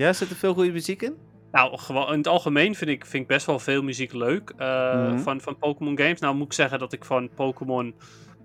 Ja, 0.00 0.12
zit 0.12 0.30
er 0.30 0.36
veel 0.36 0.54
goede 0.54 0.72
muziek 0.72 1.02
in? 1.02 1.16
Nou, 1.52 1.78
gewoon 1.78 2.12
in 2.12 2.18
het 2.18 2.26
algemeen 2.26 2.74
vind 2.74 2.90
ik, 2.90 3.06
vind 3.06 3.22
ik 3.22 3.28
best 3.28 3.46
wel 3.46 3.58
veel 3.58 3.82
muziek 3.82 4.12
leuk 4.12 4.52
eh, 4.56 4.94
Mhm. 4.94 5.18
van, 5.18 5.40
van 5.40 5.58
Pokémon 5.58 5.98
games. 5.98 6.20
Nou 6.20 6.34
moet 6.34 6.46
ik 6.46 6.52
zeggen 6.52 6.78
dat 6.78 6.92
ik 6.92 7.04
van 7.04 7.30
Pokémon 7.34 7.94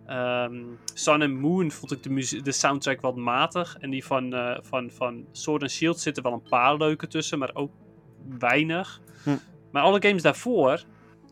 ehm, 0.06 0.64
Sun 0.94 1.22
and 1.22 1.40
Moon 1.40 1.72
vond 1.72 1.92
ik 1.92 2.04
de, 2.04 2.42
de 2.42 2.52
soundtrack 2.52 3.02
wat 3.02 3.16
matig. 3.16 3.78
En 3.80 3.90
die 3.90 4.06
van, 4.06 4.34
eh, 4.34 4.58
van, 4.62 4.92
van 4.92 5.26
Sword 5.32 5.62
and 5.62 5.72
Shield 5.72 6.00
zitten 6.00 6.24
wel 6.24 6.34
een 6.34 6.50
paar 6.50 6.78
leuke 6.78 7.08
tussen, 7.08 7.40
maar 7.40 7.52
ook 7.54 7.72
weinig. 8.40 9.02
Hm. 9.24 9.38
Maar 9.72 9.84
alle 9.84 10.02
games 10.02 10.22
daarvoor, 10.22 10.84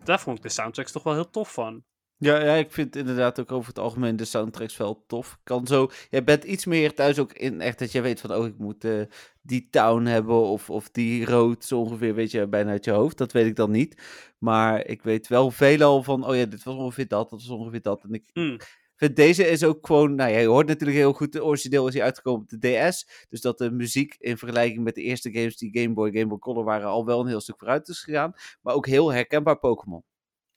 daar 0.03 0.19
vond 0.19 0.37
ik 0.37 0.43
de 0.43 0.49
soundtracks 0.49 0.91
toch 0.91 1.03
wel 1.03 1.13
heel 1.13 1.29
tof 1.29 1.53
van. 1.53 1.83
Ja, 2.23 2.43
ja, 2.43 2.53
ik 2.53 2.71
vind 2.71 2.95
inderdaad 2.95 3.39
ook 3.39 3.51
over 3.51 3.67
het 3.67 3.79
algemeen 3.79 4.15
de 4.15 4.25
soundtracks 4.25 4.77
wel 4.77 5.03
tof. 5.07 5.39
Kan 5.43 5.67
zo, 5.67 5.89
jij 6.09 6.23
bent 6.23 6.43
iets 6.43 6.65
meer 6.65 6.93
thuis 6.93 7.19
ook 7.19 7.33
in 7.33 7.61
echt 7.61 7.79
dat 7.79 7.91
je 7.91 8.01
weet 8.01 8.21
van, 8.21 8.33
oh, 8.33 8.45
ik 8.45 8.57
moet 8.57 8.83
eh, 8.83 9.01
die 9.41 9.67
town 9.69 10.05
hebben 10.05 10.35
of, 10.35 10.69
of 10.69 10.89
die 10.91 11.25
road 11.25 11.63
zo 11.65 11.79
ongeveer, 11.79 12.15
weet 12.15 12.31
je, 12.31 12.47
bijna 12.47 12.71
uit 12.71 12.85
je 12.85 12.91
hoofd. 12.91 13.17
Dat 13.17 13.31
weet 13.31 13.45
ik 13.45 13.55
dan 13.55 13.71
niet. 13.71 14.01
Maar 14.39 14.85
ik 14.85 15.01
weet 15.01 15.27
wel 15.27 15.51
veelal 15.51 16.03
van, 16.03 16.25
oh 16.27 16.35
ja, 16.35 16.45
dit 16.45 16.63
was 16.63 16.75
ongeveer 16.75 17.07
dat, 17.07 17.29
dat 17.29 17.41
was 17.41 17.49
ongeveer 17.49 17.81
dat. 17.81 18.03
En 18.03 18.13
ik 18.13 18.29
Hm. 18.33 18.57
vind 18.95 19.15
deze 19.15 19.47
is 19.47 19.63
ook 19.63 19.87
gewoon, 19.87 20.15
nou 20.15 20.31
ja, 20.31 20.37
je 20.37 20.47
hoort 20.47 20.67
natuurlijk 20.67 20.99
heel 20.99 21.13
goed, 21.13 21.31
de 21.31 21.43
origineel 21.43 21.87
is 21.87 21.93
hier 21.93 22.03
uitgekomen 22.03 22.41
op 22.41 22.49
de 22.49 22.87
DS. 22.89 23.25
Dus 23.29 23.41
dat 23.41 23.57
de 23.57 23.71
muziek 23.71 24.15
in 24.19 24.37
vergelijking 24.37 24.83
met 24.83 24.95
de 24.95 25.01
eerste 25.01 25.31
games 25.31 25.57
die 25.57 25.79
Game 25.79 25.93
Boy, 25.93 26.11
Game 26.11 26.27
Boy 26.27 26.39
Color 26.39 26.63
waren, 26.63 26.87
al 26.87 27.05
wel 27.05 27.19
een 27.19 27.27
heel 27.27 27.41
stuk 27.41 27.57
vooruit 27.59 27.87
is 27.87 27.99
gegaan. 28.03 28.33
Maar 28.61 28.73
ook 28.73 28.87
heel 28.87 29.13
herkenbaar 29.13 29.59
Pokémon. 29.59 30.03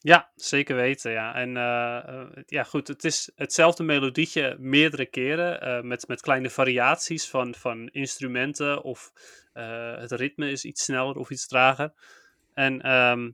Ja, 0.07 0.31
zeker 0.35 0.77
weten, 0.77 1.13
ja. 1.13 1.35
En 1.35 1.57
eh, 1.57 2.09
eh, 2.09 2.43
ja, 2.47 2.63
goed, 2.63 2.89
het 2.89 3.05
is 3.05 3.31
hetzelfde 3.35 3.83
melodietje 3.83 4.57
meerdere 4.59 5.07
keren, 5.07 5.61
eh, 5.61 5.83
met, 5.83 6.09
met 6.09 6.21
kleine 6.21 6.51
variaties 6.51 7.29
van, 7.29 7.55
van 7.55 7.89
instrumenten 7.89 8.83
of 8.83 9.13
het 9.53 10.13
ritme 10.13 10.51
is 10.51 10.65
iets 10.65 10.85
sneller 10.85 11.17
of 11.17 11.31
iets 11.31 11.47
trager. 11.47 11.93
En 12.55 12.81
ehm, 12.81 13.31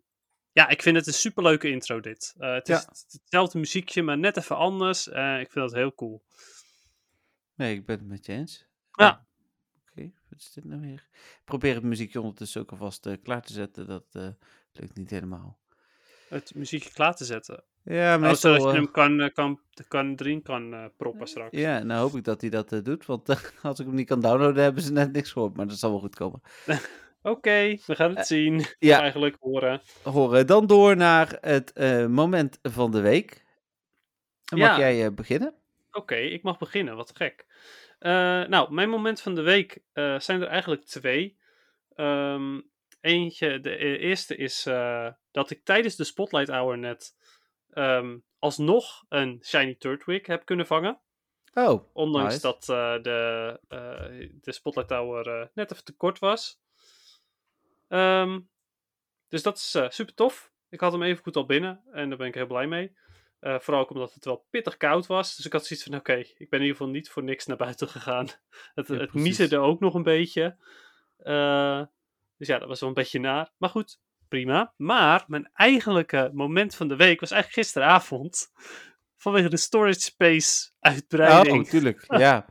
ja, 0.53 0.69
ik 0.69 0.83
vind 0.83 0.97
het 0.97 1.07
een 1.07 1.13
superleuke 1.13 1.69
intro 1.69 2.01
dit. 2.01 2.35
Het 2.39 2.69
is 2.69 2.83
Ja. 2.83 2.89
hetzelfde 3.21 3.59
muziekje, 3.59 4.03
maar 4.03 4.19
net 4.19 4.37
even 4.37 4.57
anders. 4.57 5.07
Ik 5.07 5.51
vind 5.51 5.55
dat 5.55 5.73
heel 5.73 5.95
cool. 5.95 6.25
Nee, 7.55 7.75
ik 7.75 7.87
ben 7.87 7.99
het 7.99 8.09
met 8.09 8.27
je 8.27 8.33
eens. 8.33 8.67
Ja. 8.93 9.11
Oh, 9.11 9.19
Oké, 9.91 10.13
wat 10.29 10.39
is 10.39 10.53
dit 10.53 10.65
nou 10.65 10.81
weer? 10.81 11.09
Ik 11.13 11.43
probeer 11.45 11.75
het 11.75 11.83
muziekje 11.83 12.21
ondertussen 12.21 12.61
ook 12.61 12.71
alvast 12.71 13.09
klaar 13.23 13.43
te 13.43 13.53
zetten. 13.53 13.87
Dat 13.87 14.35
lukt 14.73 14.97
niet 14.97 15.11
helemaal. 15.11 15.61
Het 16.33 16.55
muziekje 16.55 16.91
klaar 16.93 17.15
te 17.15 17.25
zetten. 17.25 17.65
Ja, 17.85 18.15
Oh, 18.15 18.21
meestal... 18.21 18.53
zodat 18.55 18.63
je 18.63 18.69
eh, 18.69 18.75
hem 18.75 18.91
kan, 18.91 19.21
eh, 19.21 19.33
kan, 19.33 19.61
kan, 19.89 20.15
erin 20.17 20.43
kan 20.43 20.75
eh, 20.75 20.85
proppen 20.97 21.27
straks. 21.27 21.59
ja, 21.59 21.83
nou 21.83 22.01
hoop 22.01 22.15
ik 22.15 22.25
dat 22.25 22.41
hij 22.41 22.51
dat 22.51 22.81
doet. 22.85 23.07
Want 23.07 23.29
als 23.63 23.79
ik 23.81 23.87
hem 23.87 23.95
niet 23.95 24.07
kan 24.07 24.21
downloaden, 24.21 24.63
hebben 24.63 24.83
ze 24.83 24.93
net 24.93 25.13
niks 25.13 25.33
gehoord. 25.33 25.57
Maar 25.57 25.67
dat 25.67 25.79
zal 25.79 25.91
wel 25.91 26.01
goed 26.01 26.15
komen. 26.15 26.41
Oké, 27.23 27.79
we 27.87 27.95
gaan 27.95 28.17
het 28.17 28.27
zien. 28.27 28.65
Ja. 28.79 29.01
Eigenlijk 29.01 29.37
horen. 29.41 29.81
Horen. 30.03 30.47
Dan 30.47 30.67
door 30.67 30.97
naar 30.97 31.39
het 31.41 31.73
eh, 31.73 32.07
moment 32.07 32.59
van 32.63 32.91
de 32.91 33.01
week. 33.01 33.45
Mag 34.51 34.59
Ja. 34.79 34.79
jij 34.91 35.15
beginnen? 35.15 35.55
Oké, 35.93 36.15
ik 36.17 36.43
mag 36.43 36.59
beginnen. 36.59 36.97
Wat 36.97 37.13
gek. 37.17 37.47
Eh, 37.99 38.13
nou, 38.45 38.73
mijn 38.73 38.89
moment 38.91 39.21
van 39.21 39.35
de 39.35 39.43
week 39.43 39.83
eh, 39.93 40.19
zijn 40.19 40.41
er 40.41 40.47
eigenlijk 40.49 40.85
twee. 40.85 41.39
Ehm, 41.95 42.61
eentje, 43.03 43.61
de 43.61 43.85
e- 43.85 43.97
eerste 43.97 44.37
is 44.37 44.67
eh, 44.67 45.09
dat 45.31 45.51
ik 45.51 45.65
tijdens 45.65 45.97
de 45.97 46.05
Spotlight 46.05 46.49
Hour 46.49 46.79
net 46.79 47.17
ehm, 47.71 48.19
alsnog 48.39 49.05
een 49.09 49.41
Shiny 49.45 49.75
Turtwig 49.75 50.27
heb 50.27 50.45
kunnen 50.45 50.67
vangen. 50.67 51.01
Oh, 51.55 51.85
Ondanks 51.93 52.33
nice. 52.33 52.47
dat 52.47 52.69
eh, 52.69 53.03
de, 53.03 53.61
eh, 53.69 54.29
de 54.41 54.53
Spotlight 54.53 54.91
Hour 54.91 55.51
net 55.55 55.73
even 55.73 55.85
te 55.85 55.97
kort 55.97 56.19
was. 56.19 56.61
Ehm, 57.89 58.41
dus 59.29 59.43
dat 59.43 59.57
is 59.57 59.71
super 59.89 60.15
tof. 60.15 60.53
Ik 60.69 60.81
had 60.81 60.93
hem 60.93 61.03
even 61.03 61.23
goed 61.23 61.37
al 61.37 61.47
binnen 61.47 61.83
en 61.93 62.09
daar 62.09 62.19
ben 62.19 62.27
ik 62.27 62.35
heel 62.35 62.47
blij 62.47 62.67
mee. 62.67 62.97
Vooral 63.41 63.83
ook 63.83 63.91
omdat 63.91 64.15
het 64.15 64.25
wel 64.25 64.47
pittig 64.51 64.77
koud 64.77 65.07
was. 65.07 65.37
Dus 65.37 65.47
ik 65.47 65.53
had 65.53 65.67
zoiets 65.67 65.87
van: 65.87 65.99
oké, 65.99 66.15
ik 66.15 66.51
ben 66.51 66.61
in 66.61 66.67
ieder 66.67 66.77
geval 66.77 66.93
niet 66.93 67.11
voor 67.11 67.23
niks 67.23 67.47
naar 67.47 67.57
buiten 67.57 67.89
gegaan. 67.89 68.29
het 68.75 68.89
Ja, 68.89 68.97
het 68.97 69.13
miezerde 69.13 69.59
ook 69.59 69.81
nog 69.81 69.95
een 69.95 70.03
beetje. 70.03 70.57
Eh, 71.17 71.83
dus 72.43 72.51
ja, 72.51 72.59
dat 72.59 72.69
was 72.69 72.81
wel 72.81 72.89
een 72.89 72.95
beetje 72.95 73.21
naar. 73.21 73.51
Maar 73.57 73.71
goed, 73.71 73.99
prima. 74.29 74.73
Maar 74.77 75.25
mijn 75.27 75.51
eigenlijke 75.55 76.31
moment 76.33 76.75
van 76.75 76.89
de 76.89 76.97
week 76.97 77.21
was 77.21 77.31
eigenlijk 77.31 77.63
gisteravond. 77.63 78.51
Vanwege 79.17 79.49
de 79.49 79.57
storage 79.57 80.01
space 80.01 80.71
uitbreiding. 80.81 81.65
oh 81.65 81.71
tuurlijk. 81.71 82.05
Ja. 82.19 82.47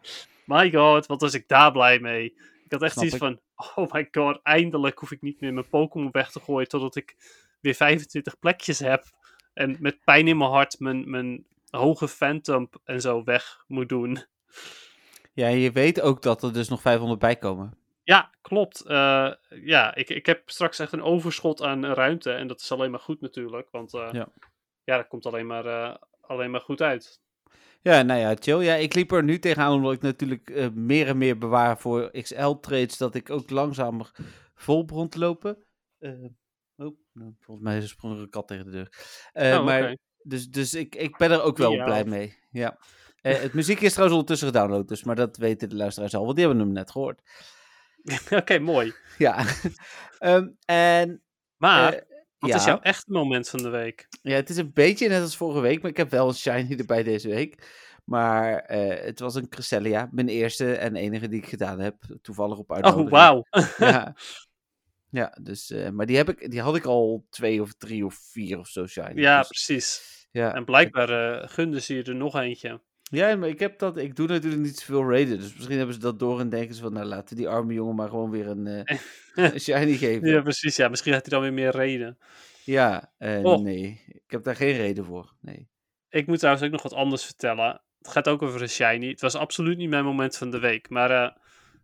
My 0.46 0.72
god, 0.72 1.06
wat 1.06 1.22
was 1.22 1.34
ik 1.34 1.48
daar 1.48 1.72
blij 1.72 2.00
mee. 2.00 2.26
Ik 2.66 2.72
had 2.72 2.82
echt 2.82 2.92
Snap 2.92 3.06
zoiets 3.06 3.26
van, 3.26 3.40
oh 3.76 3.92
my 3.92 4.08
god, 4.12 4.40
eindelijk 4.44 5.00
hoef 5.00 5.12
ik 5.12 5.22
niet 5.22 5.42
meer 5.42 5.54
mijn 5.54 5.70
Pokémon 5.70 6.12
weg 6.12 6.32
te 6.32 6.40
gooien 6.40 6.68
totdat 6.68 6.96
ik 6.96 7.16
weer 7.62 7.76
25 7.76 8.40
plekjes 8.40 8.80
heb. 8.80 9.04
En 9.54 9.78
met 9.80 10.04
pijn 10.04 10.28
in 10.28 10.38
mijn 10.38 10.50
hart 10.50 10.80
mijn, 10.80 11.10
mijn 11.10 11.46
hoge 11.70 12.08
Phantom 12.08 12.70
en 12.84 13.02
zo 13.02 13.24
weg 13.24 13.64
moet 13.68 13.90
doen. 13.90 14.26
ja, 15.34 15.48
je 15.48 15.72
weet 15.72 16.02
ook 16.02 16.22
dat 16.22 16.44
er 16.44 16.54
dus 16.54 16.70
nog 16.70 16.82
500 16.82 17.20
bij 17.20 17.36
komen. 17.36 17.80
Ja, 18.04 18.32
klopt. 18.42 18.82
Eh, 18.82 19.32
ja, 19.50 19.96
ik, 19.96 20.10
ik 20.10 20.26
heb 20.26 20.50
straks 20.50 20.80
echt 20.80 20.92
een 20.92 21.04
overschot 21.04 21.62
aan 21.62 21.86
ruimte. 21.86 22.32
En 22.32 22.48
dat 22.48 22.60
is 22.60 22.72
alleen 22.72 22.92
maar 22.92 23.00
goed 23.00 23.22
natuurlijk. 23.22 23.68
Want 23.72 23.94
eh, 23.94 24.10
Ja. 24.12 24.28
ja. 24.84 24.98
dat 24.98 25.08
komt 25.08 25.26
alleen 25.26 25.48
maar, 25.48 25.66
eh, 25.66 25.96
alleen 26.22 26.52
maar 26.52 26.62
goed 26.62 26.82
uit. 26.82 27.20
Ja, 27.82 28.02
nou 28.02 28.20
ja, 28.20 28.36
chill. 28.40 28.60
Ja, 28.64 28.76
ik 28.76 28.94
liep 28.94 29.12
er 29.12 29.24
nu 29.24 29.40
tegenaan 29.40 29.74
omdat 29.74 29.94
ik 29.94 30.02
natuurlijk 30.02 30.50
eh, 30.50 30.70
meer 30.70 31.08
en 31.08 31.18
meer 31.18 31.38
bewaar 31.38 31.78
voor 31.80 32.12
XL-trades, 32.22 32.98
dat 32.98 33.16
ik 33.16 33.30
ook 33.30 33.50
langzamer 33.50 34.12
vol 34.56 34.86
begon 34.86 35.10
te 35.10 35.20
lopen. 35.20 35.66
Eh, 36.00 36.12
oh, 36.76 36.98
nou, 37.14 37.36
volgens 37.40 37.68
mij 37.68 37.82
sprong 37.88 38.16
er 38.16 38.22
een 38.22 38.30
kat 38.30 38.48
tegen 38.48 38.66
de 38.66 38.72
deur. 38.72 38.90
Eh, 39.32 39.58
Oh, 39.60 39.66
maar, 39.66 39.98
dus, 40.24 40.50
dus 40.50 40.74
ik, 40.74 40.96
ik 40.96 41.18
ben 41.18 41.32
er 41.32 41.42
ook 41.42 41.58
wel 41.58 41.72
Ja. 41.72 41.84
blij 41.84 42.04
mee. 42.06 42.38
Ja. 42.52 42.78
Eh, 43.22 43.40
het 43.40 43.54
muziek 43.54 43.82
is 43.82 43.92
trouwens 43.94 44.20
ondertussen 44.20 44.48
gedownload, 44.48 44.88
dus, 44.88 45.04
maar 45.04 45.16
dat 45.16 45.38
weten 45.38 45.70
de 45.70 45.76
luisteraars 45.76 46.16
al, 46.16 46.24
want 46.24 46.36
die 46.36 46.46
hebben 46.46 46.64
hem 46.66 46.74
net 46.74 46.92
gehoord. 46.92 47.22
Oké, 48.40 48.60
mooi. 48.60 48.94
Ja. 49.18 49.46
Ehm, 50.20 50.48
en 50.66 51.22
Maar, 51.58 51.94
eh, 51.94 52.02
wat 52.40 52.50
ja. 52.50 52.56
is 52.56 52.64
jouw 52.66 52.80
echte 52.80 53.12
moment 53.12 53.50
van 53.50 53.62
de 53.64 53.70
week? 53.70 54.08
Ja, 54.22 54.36
het 54.36 54.50
is 54.50 54.58
een 54.58 54.74
beetje 54.74 55.08
net 55.10 55.22
als 55.22 55.38
vorige 55.38 55.60
week, 55.62 55.82
maar 55.82 55.92
ik 55.92 55.98
heb 55.98 56.10
wel 56.10 56.28
een 56.28 56.34
shiny 56.34 56.76
erbij 56.80 57.04
deze 57.04 57.30
week. 57.30 57.80
Maar 58.06 58.56
eh, 58.60 59.06
het 59.06 59.20
was 59.20 59.36
een 59.36 59.50
Cresselia, 59.50 60.10
mijn 60.12 60.28
eerste 60.30 60.74
en 60.76 60.96
enige 60.96 61.28
die 61.28 61.40
ik 61.42 61.48
gedaan 61.50 61.80
heb, 61.80 61.96
toevallig 62.22 62.58
op 62.58 62.70
Oh, 62.70 62.76
uitnodiging. 62.76 63.10
wauw. 63.10 63.44
Ja, 63.78 64.16
ja 65.20 65.38
dus, 65.42 65.72
eh, 65.72 65.90
maar 65.90 66.06
die, 66.06 66.18
heb 66.18 66.30
ik, 66.30 66.52
die 66.52 66.62
had 66.62 66.76
ik 66.76 66.86
al 66.86 67.26
twee 67.30 67.62
of 67.62 67.74
drie 67.74 68.06
of 68.06 68.16
vier 68.32 68.60
of 68.60 68.68
zo 68.68 68.88
shiny. 68.88 69.22
Ja, 69.22 69.38
Dus, 69.40 69.48
precies. 69.48 70.02
ja. 70.32 70.54
En 70.56 70.66
blijkbaar 70.66 71.10
eh 71.42 71.50
gunde 71.50 71.82
ze 71.82 71.96
je 71.96 72.04
er 72.04 72.16
nog 72.16 72.36
eentje. 72.36 72.82
Ja, 73.12 73.36
maar 73.36 73.50
ik, 73.50 73.60
heb 73.60 73.80
dat, 73.80 73.98
ik 73.98 74.16
doe 74.16 74.28
natuurlijk 74.28 74.62
niet 74.62 74.80
zoveel 74.80 75.10
raiden, 75.10 75.40
dus 75.40 75.54
misschien 75.56 75.78
hebben 75.78 75.96
ze 75.96 76.02
dat 76.02 76.20
door 76.20 76.40
en 76.40 76.50
denken 76.50 76.76
ze 76.76 76.82
van, 76.82 76.94
nou 76.94 77.06
laten 77.06 77.30
we 77.30 77.36
die 77.36 77.50
arme 77.50 77.74
jongen 77.74 77.96
maar 77.96 78.10
gewoon 78.10 78.30
weer 78.30 78.48
een, 78.48 78.68
eh, 78.68 78.98
een 79.54 79.60
shiny 79.60 79.94
geven. 79.98 80.28
Ja, 80.28 80.42
precies. 80.42 80.76
Ja, 80.76 80.88
misschien 80.88 81.14
had 81.14 81.22
hij 81.22 81.32
dan 81.32 81.42
weer 81.42 81.54
meer 81.54 81.76
reden. 81.76 82.18
Ja, 82.64 83.14
eh, 83.18 83.44
Och. 83.44 83.62
nee, 83.62 84.04
ik 84.08 84.32
heb 84.32 84.44
daar 84.44 84.56
geen 84.56 84.76
reden 84.76 85.06
voor, 85.06 85.34
nee. 85.42 85.70
Ik 86.10 86.28
moet 86.28 86.40
trouwens 86.40 86.66
ook 86.66 86.72
nog 86.72 86.82
wat 86.82 86.94
anders 86.94 87.26
vertellen. 87.26 87.82
Het 87.98 88.12
gaat 88.12 88.28
ook 88.28 88.42
over 88.42 88.62
een 88.62 88.70
shiny. 88.70 89.08
Het 89.10 89.22
was 89.22 89.36
absoluut 89.36 89.78
niet 89.78 89.90
mijn 89.90 90.06
moment 90.06 90.38
van 90.38 90.52
de 90.52 90.60
week. 90.60 90.90
Maar 90.90 91.12
eh, 91.12 91.32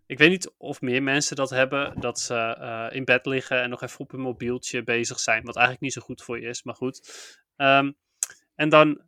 ik 0.06 0.18
weet 0.18 0.30
niet 0.30 0.54
of 0.58 0.82
meer 0.82 1.04
mensen 1.04 1.36
dat 1.36 1.50
hebben. 1.50 2.00
Dat 2.00 2.20
ze 2.20 2.90
in 2.94 3.06
bed 3.06 3.26
liggen 3.26 3.62
en 3.62 3.70
nog 3.70 3.82
even 3.82 4.00
op 4.00 4.12
hun 4.12 4.22
mobieltje 4.22 4.84
bezig 4.84 5.20
zijn. 5.20 5.44
Wat 5.44 5.56
eigenlijk 5.56 5.84
niet 5.84 5.94
zo 5.94 6.02
goed 6.02 6.24
voor 6.24 6.42
je 6.42 6.48
is, 6.48 6.64
maar 6.64 6.76
goed. 6.76 7.10
Ehm, 7.56 7.92
en 8.56 8.70
dan 8.70 9.02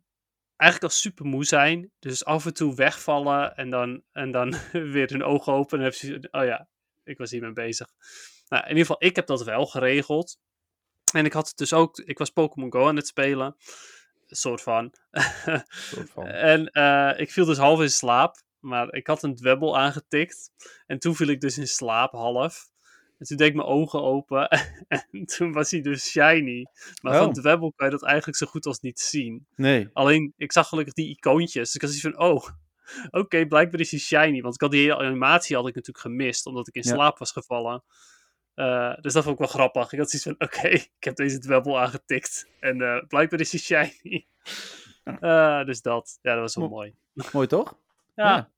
eigenlijk 0.60 0.92
al 0.92 0.98
super 0.98 1.26
moe 1.26 1.44
zijn. 1.44 1.92
Dus 1.98 2.24
af 2.24 2.46
en 2.46 2.54
toe 2.54 2.74
wegvallen 2.74 3.56
en 3.56 3.70
dan, 3.70 4.02
en 4.12 4.30
dan 4.30 4.54
weer 4.92 5.10
hun 5.10 5.24
ogen 5.24 5.52
open. 5.52 5.78
En 5.78 5.84
hebben 5.84 6.00
ze, 6.00 6.28
oh 6.30 6.44
ja, 6.44 6.68
ik 7.04 7.18
was 7.18 7.30
hiermee 7.30 7.52
bezig. 7.52 7.88
Nou, 8.48 8.62
in 8.62 8.68
ieder 8.68 8.86
geval, 8.86 9.08
ik 9.08 9.16
heb 9.16 9.26
dat 9.26 9.44
wel 9.44 9.66
geregeld. 9.66 10.38
En 11.12 11.24
ik 11.24 11.32
had 11.32 11.48
het 11.48 11.56
dus 11.56 11.72
ook, 11.72 11.98
ik 11.98 12.18
was 12.18 12.30
Pokémon 12.30 12.72
Go 12.72 12.88
aan 12.88 12.96
het 12.96 13.06
spelen. 13.06 13.56
Soort 14.26 14.62
van. 14.62 14.94
Soort 15.68 16.10
van. 16.14 16.26
En 16.26 16.66
eh, 16.66 17.12
ik 17.16 17.30
viel 17.30 17.44
dus 17.44 17.58
half 17.58 17.80
in 17.80 17.90
slaap. 17.90 18.42
Maar 18.58 18.94
ik 18.94 19.06
had 19.06 19.22
een 19.22 19.34
dwebbel 19.34 19.78
aangetikt. 19.78 20.50
En 20.86 20.98
toen 20.98 21.16
viel 21.16 21.28
ik 21.28 21.40
dus 21.40 21.58
in 21.58 21.68
slaap 21.68 22.12
half. 22.12 22.69
En 23.20 23.26
toen 23.26 23.36
deed 23.36 23.48
ik 23.48 23.54
mijn 23.54 23.68
ogen 23.68 24.02
open. 24.02 24.48
en 24.88 25.26
toen 25.26 25.52
was 25.52 25.70
hij 25.70 25.80
dus 25.80 26.10
shiny. 26.10 26.66
Maar 27.02 27.16
van 27.16 27.26
Oh. 27.28 27.32
dwebbel 27.32 27.72
kan 27.76 27.86
je 27.86 27.92
dat 27.92 28.04
eigenlijk 28.04 28.38
zo 28.38 28.46
goed 28.46 28.66
als 28.66 28.80
niet 28.80 29.00
zien. 29.00 29.46
Nee. 29.56 29.88
Alleen, 29.92 30.32
ik 30.36 30.52
zag 30.52 30.68
gelukkig 30.68 30.94
die 30.94 31.08
icoontjes. 31.08 31.64
Dus 31.64 31.74
ik 31.74 31.80
had 31.80 31.90
zoiets 31.90 32.18
van, 32.18 32.26
oh, 32.28 32.48
oké, 33.22 33.46
blijkbaar 33.46 33.80
is 33.80 33.90
hij 33.90 34.00
shiny. 34.00 34.40
Want 34.40 34.54
ik 34.54 34.60
had 34.60 34.70
die 34.70 34.80
hele 34.80 34.96
animatie 34.98 35.56
had 35.56 35.66
ik 35.68 35.74
natuurlijk 35.74 36.04
gemist. 36.04 36.46
Omdat 36.46 36.68
ik 36.68 36.74
in 36.74 36.82
Ja. 36.84 36.94
slaap 36.94 37.18
was 37.18 37.32
gevallen. 37.32 37.82
Eh, 38.54 38.94
dus 39.00 39.12
dat 39.12 39.22
vond 39.22 39.34
ik 39.34 39.40
wel 39.40 39.48
grappig. 39.54 39.92
Ik 39.92 39.98
had 39.98 40.10
zoiets 40.10 40.28
van, 40.38 40.48
oké, 40.48 40.68
ik 40.98 41.04
heb 41.04 41.16
deze 41.16 41.38
dwebbel 41.38 41.80
aangetikt. 41.80 42.48
En 42.60 42.80
eh, 42.80 43.06
blijkbaar 43.08 43.40
is 43.40 43.50
hij 43.52 43.60
shiny. 43.60 44.26
Eh, 45.04 45.64
dus 45.64 45.82
dat. 45.82 46.18
Ja, 46.22 46.32
dat 46.32 46.40
was 46.40 46.54
wel 46.54 46.68
Mo- 46.68 46.74
mooi. 46.74 46.94
Mooi 47.32 47.46
toch? 47.46 47.76
Ja. 48.14 48.50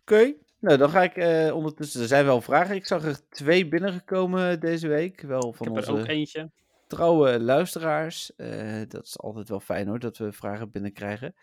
Oké, 0.00 0.34
nou 0.66 0.78
dan 0.78 0.90
ga 0.90 1.02
ik 1.02 1.16
eh, 1.16 1.54
ondertussen. 1.54 2.00
Er 2.00 2.06
zijn 2.06 2.24
wel 2.24 2.40
vragen. 2.40 2.74
Ik 2.74 2.86
zag 2.86 3.04
er 3.04 3.28
twee 3.28 3.68
binnengekomen 3.68 4.60
deze 4.60 4.88
week. 4.88 5.20
Wel 5.20 5.48
ik 5.48 5.54
van 5.54 5.66
heb 5.66 5.76
er 5.76 5.90
onze 5.90 6.02
ook 6.02 6.08
eentje. 6.08 6.50
trouwe 6.86 7.40
luisteraars. 7.40 8.34
Eh, 8.36 8.80
dat 8.88 9.04
is 9.04 9.18
altijd 9.18 9.48
wel 9.48 9.60
fijn 9.60 9.86
hoor, 9.86 9.98
dat 9.98 10.18
we 10.18 10.32
vragen 10.32 10.70
binnenkrijgen. 10.70 11.34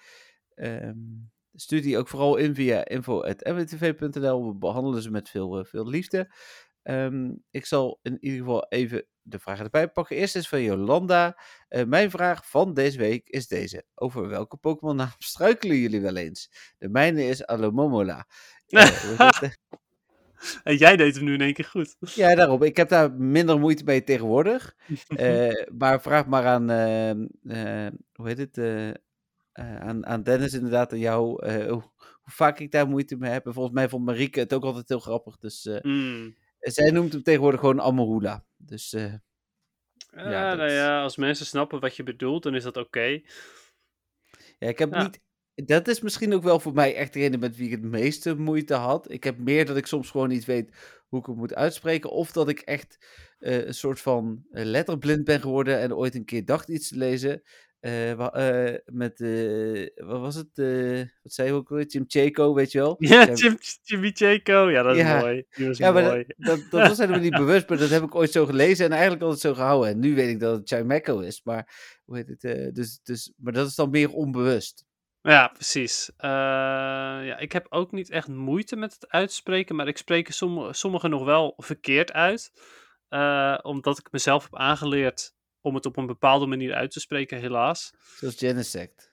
Ehm 0.55 0.97
stuur 1.55 1.81
die 1.81 1.97
ook 1.97 2.07
vooral 2.07 2.35
in 2.35 2.55
via 2.55 2.85
info.mwtv.nl. 2.87 4.47
We 4.47 4.55
behandelen 4.55 5.01
ze 5.01 5.11
met 5.11 5.29
veel, 5.29 5.59
eh, 5.59 5.65
veel 5.65 5.87
liefde. 5.87 6.35
Ehm, 6.83 7.31
ik 7.51 7.65
zal 7.65 7.99
in 8.01 8.17
ieder 8.19 8.39
geval 8.39 8.65
even 8.69 9.05
de 9.21 9.39
vragen 9.39 9.63
erbij 9.63 9.87
pakken. 9.87 10.15
Eerst 10.15 10.35
is 10.35 10.47
van 10.47 10.61
Jolanda. 10.61 11.39
Eh, 11.67 11.85
mijn 11.85 12.09
vraag 12.09 12.49
van 12.49 12.73
deze 12.73 12.97
week 12.97 13.29
is 13.29 13.47
deze. 13.47 13.85
Over 13.95 14.27
welke 14.27 14.57
Pokémon 14.57 14.95
naam 14.95 15.09
struikelen 15.17 15.77
jullie 15.77 16.01
wel 16.01 16.15
eens? 16.15 16.73
De 16.77 16.89
mijne 16.89 17.23
is 17.23 17.45
Alomomola. 17.45 18.27
En 20.63 20.75
jij 20.75 20.95
deed 20.95 21.15
hem 21.15 21.23
nu 21.23 21.33
in 21.33 21.41
één 21.41 21.53
keer 21.53 21.65
goed. 21.65 21.95
ja, 21.99 22.35
daarom. 22.35 22.63
Ik 22.63 22.77
heb 22.77 22.89
daar 22.89 23.11
minder 23.13 23.59
moeite 23.59 23.83
mee 23.83 24.03
tegenwoordig. 24.03 24.75
Eh, 25.07 25.65
maar 25.77 26.01
vraag 26.01 26.25
maar 26.25 26.45
aan, 26.45 26.69
eh, 26.69 27.09
eh, 27.87 27.93
hoe 28.13 28.27
heet 28.27 28.37
het, 28.37 28.57
aan, 29.53 30.05
aan 30.05 30.23
Dennis 30.23 30.53
inderdaad, 30.53 30.91
aan 30.91 30.99
jou, 30.99 31.47
hoe, 31.69 31.83
vaak 32.23 32.59
ik 32.59 32.71
daar 32.71 32.87
moeite 32.87 33.15
mee 33.15 33.31
heb. 33.31 33.45
En 33.45 33.53
volgens 33.53 33.75
mij 33.75 33.89
vond 33.89 34.05
Marieke 34.05 34.39
het 34.39 34.53
ook 34.53 34.63
altijd 34.63 34.89
heel 34.89 34.99
grappig. 34.99 35.37
Dus 35.37 35.69
Hmm. 35.81 36.35
zij 36.59 36.91
noemt 36.91 37.13
hem 37.13 37.23
tegenwoordig 37.23 37.59
gewoon 37.59 37.81
Amorula. 37.81 38.45
Dus 38.57 38.93
eh, 38.93 39.13
Ja, 40.15 40.29
Ja, 40.31 40.53
nou 40.55 40.71
ja, 40.71 41.01
als 41.01 41.17
mensen 41.17 41.45
snappen 41.45 41.79
wat 41.79 41.95
je 41.95 42.03
bedoelt, 42.03 42.43
dan 42.43 42.55
is 42.55 42.63
dat 42.63 42.77
oké. 42.77 43.21
ja, 44.59 44.67
ik 44.67 44.79
heb 44.79 44.93
Ja. 44.93 45.01
niet... 45.03 45.19
Dat 45.55 45.87
is 45.87 46.01
misschien 46.01 46.33
ook 46.33 46.43
wel 46.43 46.59
voor 46.59 46.73
mij 46.73 46.95
echt 46.95 47.13
degene 47.13 47.37
met 47.37 47.57
wie 47.57 47.65
ik 47.65 47.71
het 47.71 47.81
meeste 47.91 48.35
moeite 48.35 48.73
had. 48.73 49.11
Ik 49.11 49.23
heb 49.23 49.37
meer 49.37 49.65
dat 49.65 49.77
ik 49.77 49.85
soms 49.85 50.09
gewoon 50.09 50.29
niet 50.29 50.45
weet 50.45 50.69
hoe 51.07 51.19
ik 51.19 51.25
het 51.25 51.35
moet 51.35 51.55
uitspreken. 51.55 52.11
Of 52.11 52.31
dat 52.31 52.49
ik 52.49 52.59
echt 52.59 52.97
eh, 53.39 53.65
een 53.65 53.73
soort 53.73 54.01
van 54.01 54.45
eh, 54.51 54.65
letterblind 54.65 55.23
ben 55.23 55.39
geworden 55.41 55.79
en 55.79 55.95
ooit 55.95 56.15
een 56.15 56.25
keer 56.25 56.45
dacht 56.45 56.69
iets 56.69 56.87
te 56.87 56.97
lezen. 56.97 57.41
Eh, 57.79 58.73
met, 58.85 59.19
wat 59.95 60.19
was 60.19 60.35
het? 60.35 60.49
wat 61.21 61.33
zei 61.33 61.47
je 61.47 61.53
ook 61.53 61.69
weer? 61.69 61.85
Chimcheko, 61.87 62.53
weet 62.53 62.71
je 62.71 62.79
wel? 62.79 62.95
Ja, 62.99 63.21
Ja, 63.21 63.33
Jim, 63.33 63.57
Jimmy. 63.83 64.11
Ja, 64.15 64.83
dat 64.83 64.95
is 64.95 65.01
Ja. 65.01 65.19
mooi. 65.19 65.45
Was 65.55 65.77
Ja, 65.77 65.91
maar 65.91 66.03
mooi. 66.03 66.25
dat, 66.37 66.57
dat, 66.57 66.71
dat 66.71 66.87
was 66.87 66.97
helemaal 66.97 67.19
niet 67.19 67.37
bewust, 67.45 67.69
maar 67.69 67.77
dat 67.77 67.89
heb 67.89 68.03
ik 68.03 68.15
ooit 68.15 68.31
zo 68.31 68.45
gelezen 68.45 68.85
en 68.85 68.91
eigenlijk 68.91 69.21
altijd 69.21 69.41
zo 69.41 69.53
gehouden. 69.53 69.89
En 69.89 69.99
nu 69.99 70.15
weet 70.15 70.29
ik 70.29 70.39
dat 70.39 70.57
het 70.57 70.67
Chimeco 70.69 71.19
is, 71.19 71.41
maar, 71.43 71.99
hoe 72.05 72.17
heet 72.17 72.27
het, 72.27 72.75
dus, 72.75 72.99
dus, 73.03 73.33
maar 73.37 73.53
dat 73.53 73.67
is 73.67 73.75
dan 73.75 73.89
meer 73.89 74.09
onbewust. 74.09 74.85
Ja, 75.23 75.47
precies. 75.47 76.11
Eh, 76.17 76.29
ja, 77.27 77.37
ik 77.37 77.51
heb 77.51 77.65
ook 77.69 77.91
niet 77.91 78.09
echt 78.09 78.27
moeite 78.27 78.75
met 78.75 78.93
het 78.93 79.09
uitspreken, 79.09 79.75
maar 79.75 79.87
ik 79.87 79.97
spreek 79.97 80.31
sommige, 80.31 80.73
sommige 80.73 81.07
nog 81.07 81.23
wel 81.23 81.53
verkeerd 81.57 82.11
uit. 82.13 82.51
Eh, 83.09 83.57
omdat 83.61 83.99
ik 83.99 84.11
mezelf 84.11 84.43
heb 84.43 84.55
aangeleerd 84.55 85.33
om 85.61 85.75
het 85.75 85.85
op 85.85 85.97
een 85.97 86.05
bepaalde 86.05 86.45
manier 86.45 86.73
uit 86.73 86.91
te 86.91 86.99
spreken, 86.99 87.39
helaas. 87.39 87.93
Zoals 88.15 88.35
Genesect. 88.37 89.11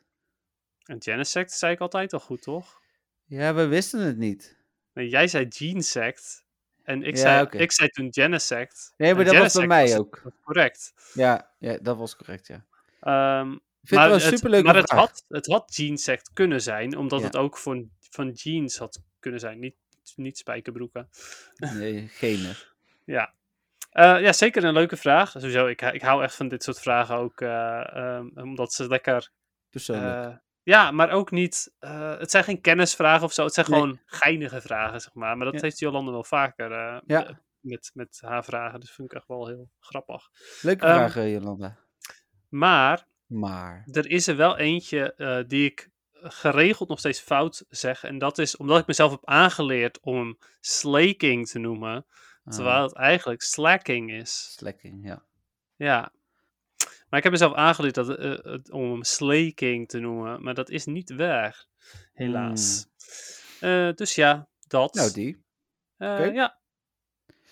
En 0.85 1.03
Genesect 1.03 1.53
zei 1.53 1.73
ik 1.73 1.81
altijd 1.81 2.13
al 2.13 2.21
goed, 2.21 2.43
toch? 2.43 2.81
Ja, 3.25 3.55
we 3.55 3.67
wisten 3.67 4.01
het 4.01 4.17
niet. 4.17 4.59
Nee, 4.93 5.09
jij 5.09 5.29
zei 5.29 5.47
Genesect. 5.49 6.45
En 6.83 7.03
ik, 7.03 7.17
Ja, 7.17 7.21
zei, 7.21 7.63
ik 7.63 7.73
zei 7.73 7.89
toen 7.89 8.09
Genesect. 8.11 8.93
Nee, 8.97 9.15
maar 9.15 9.25
dat 9.25 9.37
was 9.37 9.55
bij 9.55 9.67
mij 9.67 9.89
was- 9.89 9.99
ook. 9.99 10.23
Correct. 10.43 10.93
Ja, 11.15 11.51
ja, 11.59 11.79
dat 11.83 11.97
was 11.97 12.17
correct, 12.17 12.47
ja. 12.47 12.67
Ehm, 13.01 13.53
Ik 13.53 13.61
vind 13.83 14.01
maar 14.01 14.11
het 14.11 14.23
wel 14.23 14.31
superleuke 14.33 14.67
maar 14.67 14.75
het 14.77 14.91
had, 14.91 15.25
het 15.29 15.47
had 15.47 15.75
Jeansect 15.77 16.31
kunnen 16.33 16.63
zijn, 16.63 16.97
omdat 16.97 17.19
Ja. 17.21 17.25
het 17.27 17.37
ook 17.37 17.59
voor, 17.59 17.85
van 18.11 18.31
jeans 18.31 18.79
had 18.79 19.03
kunnen 19.19 19.41
zijn. 19.41 19.59
Niet, 19.59 19.77
niet 20.17 20.39
spijkerbroeken. 20.39 21.09
Nee, 21.57 22.09
gene. 22.09 22.55
Ja. 23.05 23.35
Eh, 23.91 24.21
ja, 24.21 24.33
zeker 24.33 24.65
een 24.65 24.73
leuke 24.73 24.97
vraag. 24.97 25.31
Sowieso, 25.31 25.67
ik, 25.67 25.83
ik 25.83 26.03
hou 26.03 26.23
echt 26.23 26.35
van 26.35 26.49
dit 26.49 26.63
soort 26.63 26.81
vragen 26.81 27.17
ook, 27.17 27.41
eh, 27.41 27.97
ehm, 27.97 28.29
omdat 28.35 28.73
ze 28.73 28.87
lekker... 28.89 29.31
Persoonlijk. 29.71 30.25
eh, 30.27 30.37
ja, 30.63 30.91
maar 30.91 31.11
ook 31.11 31.31
niet... 31.31 31.73
het 32.19 32.31
zijn 32.31 32.45
geen 32.45 32.61
kennisvragen 32.61 33.25
of 33.25 33.33
zo, 33.33 33.45
het 33.45 33.55
zijn 33.55 33.71
Nee. 33.71 33.81
gewoon 33.81 34.01
geinige 34.05 34.61
vragen, 34.61 35.01
zeg 35.01 35.15
maar. 35.15 35.37
Maar 35.37 35.45
dat 35.47 35.55
Ja. 35.55 35.61
heeft 35.61 35.79
Jolande 35.79 36.11
wel 36.11 36.25
vaker 36.25 36.71
Ja. 37.07 37.41
met, 37.61 37.91
met 37.95 38.19
haar 38.25 38.45
vragen, 38.45 38.81
dus 38.81 38.91
vind 38.91 39.11
ik 39.13 39.19
echt 39.19 39.27
wel 39.29 39.47
heel 39.47 39.71
grappig. 39.81 40.29
Leuke 40.63 40.87
vraag, 40.87 41.17
eh, 41.17 41.33
Jolanda. 41.33 41.77
Maar 42.49 43.07
Maar. 43.31 43.85
er 43.93 44.07
is 44.11 44.27
er 44.27 44.37
wel 44.37 44.57
eentje 44.59 45.15
eh, 45.15 45.39
die 45.47 45.65
ik 45.65 45.89
geregeld 46.13 46.89
nog 46.89 46.99
steeds 46.99 47.21
fout 47.21 47.65
zeg. 47.69 48.05
En 48.05 48.19
dat 48.19 48.39
is 48.39 48.57
omdat 48.57 48.79
ik 48.79 48.87
mezelf 48.87 49.11
heb 49.11 49.27
aangeleerd 49.27 50.01
om 50.01 50.17
hem 50.17 50.39
slaking 50.61 51.49
te 51.49 51.59
noemen. 51.59 52.07
Terwijl 52.45 52.77
ah, 52.77 52.83
het 52.83 52.93
eigenlijk 52.95 53.43
slacking 53.43 54.11
is. 54.13 54.53
slacking, 54.59 55.07
ja. 55.07 55.25
Ja. 55.77 56.13
Maar 57.09 57.19
ik 57.19 57.23
heb 57.23 57.33
mezelf 57.33 57.55
aangeleerd 57.55 57.95
dat, 57.95 58.09
eh, 58.19 58.31
het- 58.53 58.71
om 58.71 58.91
hem 58.91 59.03
slaking 59.05 59.89
te 59.89 59.99
noemen. 59.99 60.43
Maar 60.43 60.55
dat 60.55 60.71
is 60.71 60.85
niet 60.87 61.11
waar. 61.15 61.67
Helaas. 62.13 62.87
Eh, 63.61 63.93
dus 63.95 64.15
ja, 64.15 64.49
dat. 64.67 64.93
Hmm. 64.93 65.01
Nou, 65.03 65.13
die. 65.15 65.43
Oké. 65.99 66.23
Ja. 66.25 66.59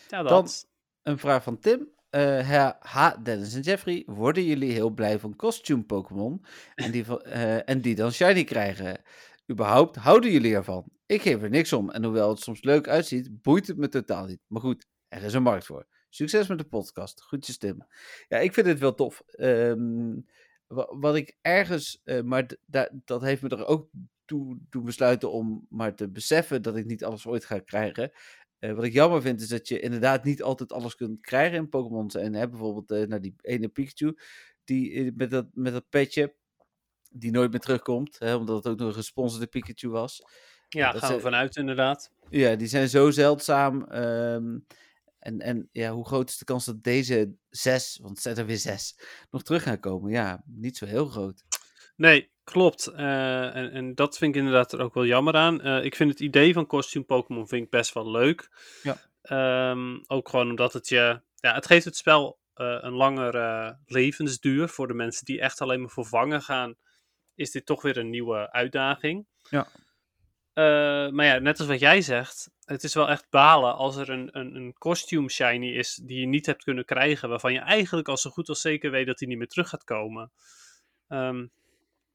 Ja, 0.09 0.22
Dan- 0.22 0.26
dat. 0.26 0.68
Een 1.03 1.18
vraag 1.18 1.43
van 1.43 1.59
Tim. 1.59 1.89
Ha, 2.11 2.77
ha, 2.81 3.17
Dennis 3.23 3.55
en 3.55 3.61
Jeffrey, 3.61 4.03
worden 4.07 4.45
jullie 4.45 4.73
heel 4.73 4.91
blij 4.91 5.19
van 5.19 5.37
costume 5.37 5.83
Pokémon 5.85 6.45
en, 6.75 6.91
die 6.91 7.05
eh, 7.23 7.69
en 7.69 7.81
die 7.81 7.95
dan 7.95 8.13
shiny 8.13 8.45
krijgen? 8.45 9.01
Überhaupt 9.51 9.97
houden 9.97 10.31
jullie 10.31 10.55
ervan? 10.55 10.85
Ik 11.07 11.23
geef 11.23 11.43
er 11.43 11.51
niks 11.51 11.73
om 11.73 11.91
en 11.91 12.05
hoewel 12.05 12.29
het 12.29 12.41
soms 12.41 12.63
leuk 12.63 12.89
uitziet, 12.89 13.43
boeit 13.43 13.67
het 13.67 13.77
me 13.77 13.89
totaal 13.89 14.27
niet. 14.27 14.41
Maar 14.47 14.61
goed, 14.61 14.87
er 15.09 15.23
is 15.23 15.33
een 15.35 15.43
markt 15.43 15.67
voor. 15.67 15.87
Succes 16.09 16.47
met 16.49 16.59
de 16.59 16.65
podcast. 16.65 17.21
Groetjes 17.21 17.59
Tim. 17.59 17.87
Ja, 18.29 18.39
ik 18.39 18.53
vind 18.55 18.67
het 18.67 18.79
wel 18.79 18.95
tof. 18.95 19.23
Ehm, 19.27 20.15
wa- 20.67 20.97
wat 20.99 21.17
ik 21.17 21.37
ergens, 21.41 22.01
eh, 22.05 22.21
maar 22.23 22.47
dat 23.05 23.23
heeft 23.23 23.43
me 23.43 23.49
er 23.49 23.67
ook 23.67 23.89
toe, 24.25 24.59
toe 24.71 24.83
besluiten 24.83 25.33
om 25.33 25.67
maar 25.69 25.95
te 25.95 26.09
beseffen 26.11 26.63
dat 26.63 26.77
ik 26.77 26.87
niet 26.87 27.05
alles 27.05 27.27
ooit 27.27 27.45
ga 27.45 27.59
krijgen. 27.59 28.11
Eh, 28.59 28.73
wat 28.73 28.85
ik 28.85 28.93
jammer 28.93 29.23
vind 29.23 29.41
is 29.41 29.49
dat 29.49 29.69
je 29.69 29.81
inderdaad 29.81 30.25
niet 30.25 30.43
altijd 30.43 30.73
alles 30.73 30.95
kunt 30.95 31.21
krijgen 31.21 31.59
in 31.59 31.69
Pokémon. 31.69 32.11
En 32.11 32.35
hè, 32.35 32.49
bijvoorbeeld 32.49 33.09
nou, 33.09 33.21
die 33.21 33.35
ene 33.41 33.69
Pikachu, 33.69 34.19
die 34.65 34.93
eh, 34.93 35.11
met 35.15 35.31
dat, 35.31 35.47
met 35.53 35.73
dat 35.73 35.89
petje, 35.89 36.35
die 37.11 37.31
nooit 37.31 37.51
meer 37.51 37.61
terugkomt. 37.61 38.19
Hè, 38.19 38.35
omdat 38.35 38.57
het 38.57 38.73
ook 38.73 38.79
nog 38.79 38.89
een 38.89 38.95
gesponsorde 38.95 39.47
Pikachu 39.47 39.89
was. 39.89 40.23
Ja, 40.69 40.93
dat 40.93 41.01
gaan 41.01 41.15
we 41.15 41.21
vanuit 41.21 41.57
inderdaad. 41.57 42.13
Ja, 42.31 42.57
die 42.57 42.69
zijn 42.69 42.89
zo 42.89 43.11
zeldzaam. 43.11 43.85
ehm, 43.85 44.59
en, 45.19 45.41
en 45.41 45.69
ja, 45.73 45.93
hoe 45.93 46.07
groot 46.07 46.29
is 46.29 46.39
de 46.39 46.45
kans 46.45 46.65
dat 46.65 46.83
deze 46.83 47.35
zes, 47.49 47.99
want 48.03 48.13
het 48.13 48.23
zijn 48.23 48.37
er 48.37 48.47
weer 48.47 48.59
zes, 48.59 48.99
nog 49.31 49.43
terug 49.43 49.63
gaan 49.63 49.81
komen? 49.81 50.11
Ja, 50.11 50.43
niet 50.47 50.77
zo 50.77 50.87
heel 50.87 51.07
groot. 51.07 51.45
Nee, 51.99 52.31
klopt. 52.45 52.87
Eh, 52.87 53.57
en, 53.57 53.73
en 53.73 53.95
dat 53.95 54.19
vind 54.19 54.35
ik 54.35 54.41
inderdaad 54.41 54.73
er 54.73 54.81
ook 54.81 54.95
wel 54.95 55.07
jammer 55.07 55.35
aan. 55.35 55.61
Eh, 55.61 55.85
ik 55.85 55.97
vind 55.97 56.11
het 56.11 56.21
idee 56.21 56.53
van 56.53 56.67
costume 56.67 57.05
Pokémon 57.05 57.49
vind 57.49 57.65
ik 57.65 57.71
best 57.71 57.95
wel 57.95 58.11
leuk. 58.11 58.49
Ja. 58.83 58.97
Ehm, 59.23 59.99
ook 60.07 60.29
gewoon 60.29 60.51
omdat 60.51 60.73
het 60.73 60.89
je... 60.89 61.21
Ja, 61.35 61.55
het 61.55 61.67
geeft 61.67 61.85
het 61.85 61.97
spel 61.97 62.39
eh, 62.55 62.79
een 62.81 62.93
langere 62.93 63.79
levensduur. 63.87 64.69
Voor 64.69 64.87
de 64.87 64.95
mensen 64.95 65.25
die 65.25 65.41
echt 65.41 65.61
alleen 65.61 65.81
maar 65.81 65.91
voor 65.91 66.07
vangen 66.07 66.43
gaan, 66.43 66.75
is 67.35 67.51
dit 67.51 67.67
toch 67.67 67.83
weer 67.83 67.97
een 67.97 68.11
nieuwe 68.11 68.53
uitdaging. 68.53 69.27
Ja. 69.51 69.69
Maar 71.11 71.25
ja, 71.25 71.39
net 71.39 71.59
als 71.59 71.69
wat 71.69 71.81
jij 71.81 72.01
zegt, 72.01 72.51
het 72.65 72.83
is 72.83 72.95
wel 72.95 73.09
echt 73.09 73.27
balen 73.31 73.75
als 73.75 73.97
er 73.97 74.11
een, 74.11 74.29
een, 74.33 74.55
een 74.55 74.73
costume 74.73 75.31
shiny 75.31 75.77
is 75.77 76.01
die 76.03 76.21
je 76.21 76.27
niet 76.27 76.47
hebt 76.47 76.65
kunnen 76.65 76.85
krijgen, 76.85 77.29
waarvan 77.29 77.53
je 77.53 77.59
eigenlijk 77.59 78.09
al 78.09 78.17
zo 78.17 78.31
goed 78.31 78.49
als 78.49 78.61
zeker 78.61 78.91
weet 78.91 79.07
dat 79.07 79.19
die 79.19 79.29
niet 79.29 79.39
meer 79.39 79.49
terug 79.49 79.69
gaat 79.69 79.85
komen. 79.85 80.33
Ehm, 81.09 81.47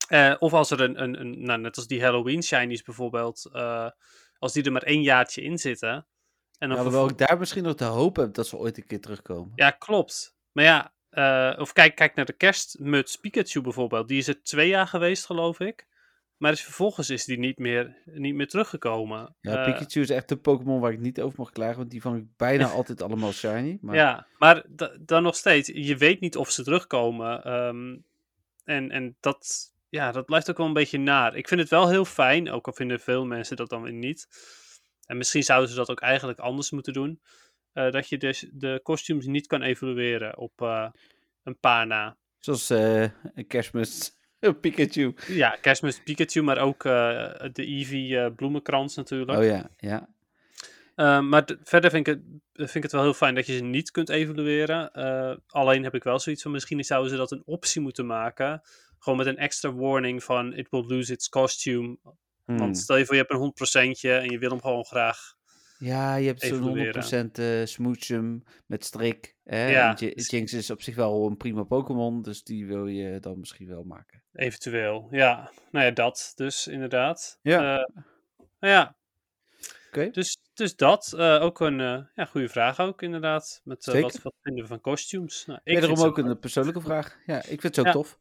eh, 0.08 0.36
of 0.40 0.54
als 0.54 0.72
er 0.72 0.82
een, 0.82 1.02
een, 1.04 1.20
een 1.20 1.44
nou, 1.44 1.60
net 1.60 1.76
als 1.76 1.88
die 1.88 2.02
Halloween 2.04 2.44
shinies 2.44 2.82
bijvoorbeeld, 2.84 3.50
eh, 3.54 3.90
als 4.40 4.54
die 4.54 4.64
er 4.64 4.72
maar 4.72 4.84
één 4.84 5.02
jaartje 5.02 5.42
in 5.42 5.58
zitten. 5.58 6.06
En 6.58 6.70
dan 6.70 6.92
Ja, 6.92 7.10
ik 7.10 7.18
daar 7.18 7.38
misschien 7.40 7.64
nog 7.64 7.76
de 7.76 7.84
hoop 7.86 8.16
heb 8.16 8.34
dat 8.34 8.48
ze 8.48 8.58
ooit 8.58 8.78
een 8.78 8.86
keer 8.86 9.02
terugkomen. 9.02 9.52
ja, 9.56 9.72
klopt. 9.72 10.36
Maar 10.52 10.64
ja, 10.64 10.94
eh, 11.10 11.60
of 11.60 11.74
kijk, 11.74 11.96
kijk 11.96 12.16
naar 12.16 12.26
de 12.26 12.34
kerstmuts 12.34 13.16
Pikachu 13.16 13.62
bijvoorbeeld. 13.62 14.08
Die 14.08 14.18
is 14.18 14.28
er 14.28 14.44
twee 14.44 14.68
jaar 14.68 14.88
geweest, 14.88 15.26
geloof 15.26 15.60
ik. 15.60 15.88
Maar 16.38 16.52
is, 16.52 16.64
vervolgens 16.64 17.10
is 17.10 17.26
die 17.26 17.38
niet 17.40 17.58
meer, 17.58 17.98
niet 18.06 18.36
meer 18.36 18.48
teruggekomen. 18.48 19.36
Ja, 19.42 19.64
Pikachu 19.64 20.02
is 20.02 20.10
echt 20.10 20.32
een 20.32 20.42
Pokémon 20.42 20.80
waar 20.80 20.92
ik 20.92 21.00
niet 21.00 21.22
over 21.22 21.40
mag 21.40 21.52
klagen, 21.52 21.78
want 21.78 21.92
die 21.92 22.02
vang 22.02 22.18
ik 22.18 22.26
bijna 22.38 22.68
altijd 22.80 23.02
allemaal 23.02 23.32
shiny. 23.32 23.78
Maar 23.82 23.96
Ja, 23.96 24.28
maar 24.38 24.64
da- 24.70 24.98
dan 25.00 25.24
nog 25.24 25.36
steeds, 25.36 25.72
je 25.74 25.98
weet 25.98 26.20
niet 26.20 26.38
of 26.38 26.50
ze 26.52 26.64
terugkomen. 26.64 27.44
ehm, 27.44 27.98
en, 28.64 28.92
en 28.92 29.16
dat, 29.20 29.73
ja, 29.94 30.12
dat 30.12 30.26
blijft 30.26 30.50
ook 30.50 30.58
wel 30.58 30.66
een 30.66 30.74
beetje 30.74 30.98
naar. 30.98 31.36
Ik 31.36 31.48
vind 31.48 31.62
het 31.62 31.70
wel 31.70 31.90
heel 31.90 32.06
fijn, 32.06 32.52
ook 32.52 32.68
al 32.68 32.74
vinden 32.74 33.00
veel 33.00 33.26
mensen 33.26 33.56
dat 33.56 33.70
dan 33.70 33.82
weer 33.82 33.94
niet. 33.94 34.28
En 35.06 35.18
misschien 35.18 35.44
zouden 35.44 35.70
ze 35.70 35.76
dat 35.76 35.90
ook 35.90 36.02
eigenlijk 36.02 36.40
anders 36.40 36.72
moeten 36.72 36.94
doen. 36.94 37.22
eh, 37.74 37.92
dat 37.92 38.10
je 38.10 38.18
dus 38.18 38.50
de 38.52 38.80
kostuums 38.84 39.26
niet 39.26 39.48
kan 39.48 39.62
evalueren 39.62 40.38
op 40.38 40.62
eh, 40.62 40.90
een 41.44 41.60
paar 41.60 41.88
na. 41.88 42.18
zoals 42.40 42.70
eh, 42.70 43.02
een 43.02 43.48
kerstmis 43.48 44.18
Pikachu. 44.62 45.16
Ja, 45.28 45.50
kerstmis 45.62 46.04
Pikachu, 46.04 46.42
maar 46.42 46.58
ook 46.58 46.84
de 46.84 47.66
Eevee 47.66 48.32
bloemenkrans 48.32 48.96
natuurlijk. 48.96 49.38
Oh 49.38 49.46
ja, 49.46 49.70
ja. 49.78 50.10
Maar 51.22 51.58
verder 51.64 51.90
vind 51.90 52.08
ik, 52.08 52.14
het, 52.14 52.24
vind 52.54 52.76
ik 52.76 52.84
het 52.84 52.92
wel 52.92 53.02
heel 53.02 53.14
fijn 53.14 53.36
dat 53.36 53.46
je 53.46 53.56
ze 53.56 53.64
niet 53.64 53.92
kunt 53.92 54.10
evalueren. 54.10 54.92
Alleen 55.48 55.84
heb 55.84 55.96
ik 55.96 56.04
wel 56.04 56.20
zoiets 56.20 56.42
van, 56.42 56.52
misschien 56.52 56.84
zouden 56.84 57.12
ze 57.12 57.18
dat 57.18 57.32
een 57.32 57.44
optie 57.46 57.82
moeten 57.82 58.06
maken. 58.06 58.62
Gewoon 59.04 59.18
met 59.18 59.28
een 59.28 59.38
extra 59.38 59.74
warning 59.74 60.24
van, 60.24 60.54
it 60.54 60.70
will 60.70 60.84
lose 60.86 61.14
its 61.14 61.30
costume. 61.30 61.98
Hmm. 62.46 62.58
Want 62.58 62.78
stel 62.78 62.98
je 62.98 63.06
voor, 63.06 63.16
je 63.16 63.22
hebt 63.22 63.34
een 63.34 63.40
100% 63.40 64.00
en 64.02 64.30
je 64.30 64.38
wil 64.38 64.50
hem 64.50 64.62
gewoon 64.62 64.86
graag. 64.86 65.36
Ja, 65.78 66.16
je 66.16 66.28
hebt 66.28 66.42
zo'n 66.42 66.58
evalueren. 66.58 67.30
100% 67.30 67.32
eh 67.40 67.66
Smoochum 67.66 68.44
met 68.66 68.86
strik. 68.86 69.36
Hè? 69.44 69.68
Ja, 69.68 69.90
En 69.98 70.06
J- 70.08 70.14
dus- 70.14 70.30
Jinx 70.30 70.54
is 70.54 70.70
op 70.70 70.82
zich 70.82 70.96
wel 70.96 71.28
een 71.28 71.38
prima 71.38 71.64
Pokémon, 71.64 72.22
dus 72.22 72.44
die 72.44 72.66
wil 72.68 72.88
je 72.88 73.20
dan 73.20 73.40
misschien 73.40 73.68
wel 73.68 73.84
maken. 73.84 74.24
Eventueel, 74.34 75.08
ja. 75.12 75.52
Nou 75.72 75.86
ja, 75.86 75.92
dat 75.92 76.32
dus 76.36 76.68
inderdaad. 76.68 77.40
Ja. 77.42 77.58
Eh, 77.80 77.96
nou 78.60 78.74
ja, 78.74 78.96
Oké. 79.88 80.10
dus, 80.10 80.38
dus 80.54 80.76
dat. 80.76 81.14
Eh, 81.18 81.42
ook 81.42 81.60
een 81.60 81.80
eh, 81.80 82.02
ja, 82.16 82.26
goede 82.26 82.50
vraag 82.50 82.80
ook 82.80 83.02
inderdaad. 83.02 83.62
Met 83.64 83.86
wat, 83.86 84.20
wat 84.22 84.34
vinden 84.42 84.62
we 84.64 84.70
van 84.70 84.82
costumes? 84.82 85.46
Nou, 85.46 85.60
ik 85.64 85.74
Wederom 85.80 86.06
ook 86.06 86.18
een 86.18 86.40
persoonlijke 86.40 86.82
vraag. 86.82 87.18
Ja, 87.26 87.38
ik 87.38 87.62
vind 87.62 87.64
het 87.64 87.76
zo 87.76 87.84
Ja. 87.84 87.92
tof. 87.92 88.18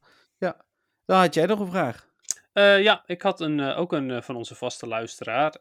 Ja. 1.05 1.13
Dan 1.13 1.19
had 1.19 1.33
jij 1.33 1.45
nog 1.45 1.59
een 1.59 1.71
vraag. 1.71 2.11
Eh, 2.53 2.81
ja, 2.83 3.03
ik 3.05 3.21
had 3.21 3.39
een, 3.39 3.59
eh, 3.59 3.79
ook 3.79 3.91
een 3.91 4.11
eh, 4.11 4.21
van 4.21 4.35
onze 4.35 4.55
vaste 4.55 4.87
luisteraar. 4.87 5.57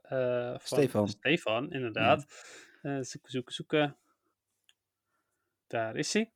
van 0.58 0.78
Stefan. 0.78 1.08
Stefan, 1.08 1.72
inderdaad. 1.72 2.26
Eh, 2.82 2.98
zoeken, 3.00 3.30
zoeken, 3.30 3.54
zoeken. 3.54 3.96
Daar 5.66 5.96
is 5.96 6.12
hij. 6.12 6.32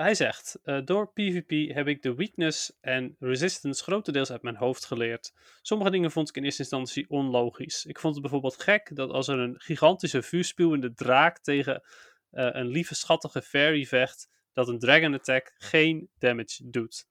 Hij 0.00 0.14
zegt: 0.14 0.58
Door 0.84 1.12
PvP 1.12 1.74
heb 1.74 1.86
ik 1.86 2.02
de 2.02 2.14
weakness 2.14 2.72
en 2.80 3.16
resistance 3.18 3.82
grotendeels 3.82 4.30
uit 4.30 4.42
mijn 4.42 4.56
hoofd 4.56 4.84
geleerd. 4.84 5.32
Sommige 5.62 5.90
dingen 5.90 6.10
vond 6.10 6.28
ik 6.28 6.36
in 6.36 6.44
eerste 6.44 6.62
instantie 6.62 7.10
onlogisch. 7.10 7.84
Ik 7.84 7.98
vond 7.98 8.12
het 8.12 8.22
bijvoorbeeld 8.22 8.62
gek 8.62 8.96
dat 8.96 9.10
als 9.10 9.28
er 9.28 9.38
een 9.38 9.60
gigantische 9.60 10.22
vuurspuwende 10.22 10.94
draak 10.94 11.38
tegen 11.38 11.82
een 12.30 12.66
lieve 12.66 12.94
schattige 12.94 13.42
fairy 13.42 13.84
vecht, 13.84 14.28
dat 14.52 14.68
een 14.68 14.78
dragon 14.78 15.14
attack 15.14 15.54
geen 15.58 16.10
damage 16.18 16.70
doet. 16.70 17.06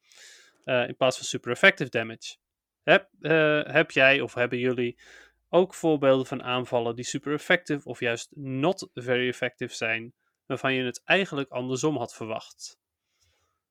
Eh, 0.64 0.88
in 0.88 0.96
plaats 0.96 1.18
van 1.18 1.26
super 1.26 1.52
effective 1.52 1.90
damage. 1.90 2.36
Heb, 2.84 3.10
eh, 3.22 3.64
heb 3.64 3.92
jij 3.92 4.22
of 4.22 4.34
hebben 4.34 4.60
jullie 4.60 5.00
ook 5.50 5.74
voorbeelden 5.74 6.26
van 6.26 6.44
aanvallen 6.44 6.96
die 6.96 7.06
super 7.06 7.34
effective 7.34 7.90
of 7.90 8.00
juist 8.00 8.32
not 8.36 8.90
very 8.94 9.28
effective 9.28 9.76
zijn, 9.76 10.14
waarvan 10.46 10.74
je 10.74 10.84
het 10.84 11.02
eigenlijk 11.04 11.50
andersom 11.50 11.98
had 11.98 12.14
verwacht? 12.14 12.78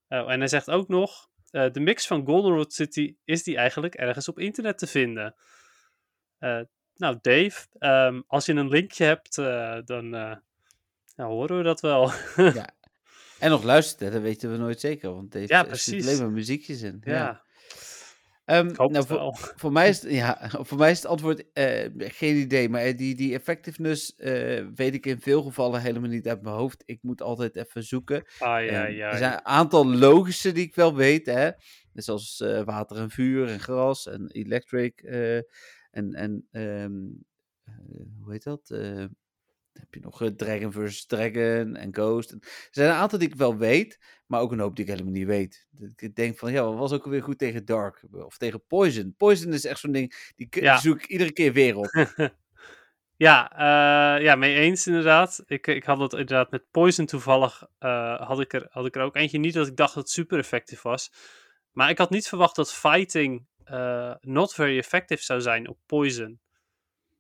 Oh, 0.09 0.32
en 0.32 0.38
hij 0.38 0.49
zegt 0.49 0.70
ook 0.70 0.88
nog, 0.88 1.30
eh, 1.51 1.70
de 1.70 1.80
mix 1.80 2.07
van 2.07 2.26
Goldenrod 2.26 2.72
City, 2.72 3.16
is 3.24 3.43
die 3.43 3.57
eigenlijk 3.57 3.95
ergens 3.95 4.28
op 4.28 4.38
internet 4.38 4.78
te 4.78 4.86
vinden? 4.86 5.34
Nou, 6.95 7.18
Dave, 7.20 7.66
ehm, 7.78 8.20
als 8.26 8.47
je 8.47 8.53
een 8.53 8.68
linkje 8.68 9.05
hebt, 9.05 9.34
dan 9.86 10.09
nou, 11.16 11.30
horen 11.32 11.57
we 11.57 11.62
dat 11.62 11.80
wel. 11.80 12.11
ja. 12.36 12.74
En 13.43 13.51
nog 13.51 13.62
luisteren, 13.62 14.12
dat 14.12 14.22
weten 14.22 14.51
we 14.51 14.57
nooit 14.57 14.80
zeker, 14.80 15.12
want 15.14 15.32
deze 15.32 15.53
Ja, 15.53 15.61
er 15.61 15.66
precies. 15.66 16.03
alleen 16.07 16.18
maar 16.18 16.30
muziekjes 16.30 16.82
in. 16.82 17.03
ja, 17.05 17.43
Ehm, 18.45 18.68
ik 18.68 18.76
hoop 18.76 18.90
nou, 18.90 19.34
voor, 19.57 19.72
mij 19.72 19.88
is, 19.88 20.03
het- 20.03 20.12
ja, 20.12 20.38
voor 20.68 20.78
mij 20.78 20.90
is 20.90 20.97
het 20.97 21.07
antwoord 21.07 21.53
eh, 21.53 21.90
geen 21.97 22.36
idee, 22.36 22.68
maar 22.68 22.80
eh, 22.80 22.97
die, 22.97 23.14
die 23.14 23.34
effectiveness 23.34 24.16
eh, 24.16 24.66
weet 24.74 24.95
ik 24.95 25.07
in 25.07 25.20
veel 25.20 25.43
gevallen 25.43 25.80
helemaal 25.80 26.09
niet 26.11 26.28
uit 26.28 26.43
mijn 26.43 26.55
hoofd. 26.55 26.82
Ik 26.86 26.99
moet 27.03 27.22
altijd 27.22 27.57
even 27.57 27.82
zoeken. 27.84 28.24
Ah, 28.38 28.64
ja, 28.64 28.86
Ehm, 28.86 28.93
ja. 28.93 29.11
er 29.11 29.18
zijn 29.18 29.32
een 29.32 29.45
aantal 29.45 29.86
logische 29.86 30.53
die 30.53 30.64
ik 30.66 30.74
wel 30.74 30.95
weet, 30.95 31.26
hè. 31.26 31.51
Zoals 31.95 32.40
eh, 32.40 32.62
water 32.64 32.97
en 32.97 33.11
vuur 33.11 33.49
en 33.49 33.61
gras 33.61 34.07
en 34.07 34.26
electric 34.30 35.01
en, 35.90 36.12
en 36.14 36.47
ehm, 36.51 36.93
eh, 37.64 37.74
hoe 38.22 38.32
heet 38.32 38.43
dat? 38.45 38.70
Eh, 39.72 39.80
dan 39.80 39.82
heb 39.82 39.94
je 39.94 40.00
nog 40.00 40.22
eh, 40.22 40.28
Dragon 40.28 40.72
vs. 40.72 41.06
Dragon 41.06 41.76
en 41.76 41.94
Ghost. 41.94 42.30
Er 42.32 42.38
zijn 42.70 42.88
een 42.90 42.94
aantal 42.96 43.18
die 43.18 43.28
ik 43.28 43.34
wel 43.34 43.56
weet, 43.56 44.00
maar 44.26 44.40
ook 44.40 44.52
een 44.52 44.58
hoop 44.60 44.76
die 44.76 44.84
ik 44.84 44.90
helemaal 44.90 45.12
niet 45.12 45.26
weet. 45.26 45.66
Ik 45.96 46.14
denk 46.14 46.38
van, 46.38 46.52
ja, 46.52 46.64
wat 46.64 46.78
was 46.78 46.92
ook 46.92 47.04
alweer 47.04 47.22
goed 47.22 47.38
tegen 47.38 47.64
Dark? 47.64 48.02
Of 48.12 48.36
tegen 48.38 48.64
Poison. 48.66 49.14
Poison 49.16 49.52
is 49.52 49.64
echt 49.64 49.80
zo'n 49.80 49.92
ding, 49.92 50.32
die, 50.36 50.48
k- 50.48 50.54
Ja. 50.54 50.72
die 50.72 50.80
zoek 50.82 51.02
ik 51.02 51.06
iedere 51.08 51.32
keer 51.32 51.52
weer 51.52 51.76
op. 51.76 51.86
Ja, 53.16 53.52
eh, 53.52 54.22
ja, 54.24 54.34
mee 54.34 54.54
eens 54.54 54.86
inderdaad. 54.86 55.42
Ik, 55.46 55.66
ik 55.66 55.84
had 55.84 55.98
het 55.98 56.12
inderdaad 56.12 56.50
met 56.50 56.70
Poison 56.70 57.06
toevallig. 57.06 57.64
eh, 57.78 58.20
had, 58.26 58.40
ik 58.40 58.52
er, 58.52 58.66
had 58.70 58.86
ik 58.86 58.96
er 58.96 59.02
ook 59.02 59.16
eentje 59.16 59.38
niet 59.38 59.54
dat 59.54 59.66
ik 59.66 59.76
dacht 59.76 59.94
dat 59.94 60.02
het 60.02 60.12
super 60.12 60.38
effectief 60.38 60.82
was. 60.82 61.12
Maar 61.72 61.90
ik 61.90 61.98
had 61.98 62.10
niet 62.10 62.28
verwacht 62.28 62.56
dat 62.56 62.72
fighting 62.74 63.46
eh, 63.64 64.14
not 64.20 64.54
very 64.54 64.78
effective 64.78 65.22
zou 65.22 65.40
zijn 65.40 65.68
op 65.68 65.78
Poison. 65.86 66.40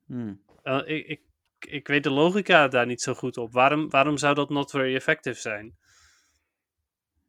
Hmm. 0.06 0.42
Eh, 0.62 0.80
ik, 0.84 1.06
ik, 1.06 1.20
ik 1.64 1.86
weet 1.86 2.02
de 2.02 2.10
logica 2.10 2.68
daar 2.68 2.86
niet 2.86 3.02
zo 3.02 3.14
goed 3.14 3.36
op. 3.36 3.52
Waarom, 3.52 3.90
waarom 3.90 4.16
zou 4.16 4.34
dat 4.34 4.50
not 4.50 4.70
very 4.70 4.94
effective 4.94 5.40
zijn? 5.40 5.76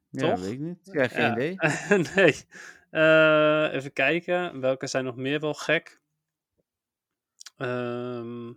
Ja, 0.10 0.30
Toch? 0.30 0.40
weet 0.40 0.52
ik 0.52 0.60
niet. 0.60 0.80
Ja, 0.84 1.08
geen 1.08 1.22
Ja. 1.24 1.32
idee. 1.32 1.56
nee. 2.16 2.36
Eh, 2.90 3.74
even 3.74 3.94
kijken. 3.94 4.60
Welke 4.60 4.88
zijn 4.88 5.04
nog 5.06 5.16
meer 5.16 5.40
wel 5.40 5.54
gek? 5.54 6.02
Ehm, 7.58 8.52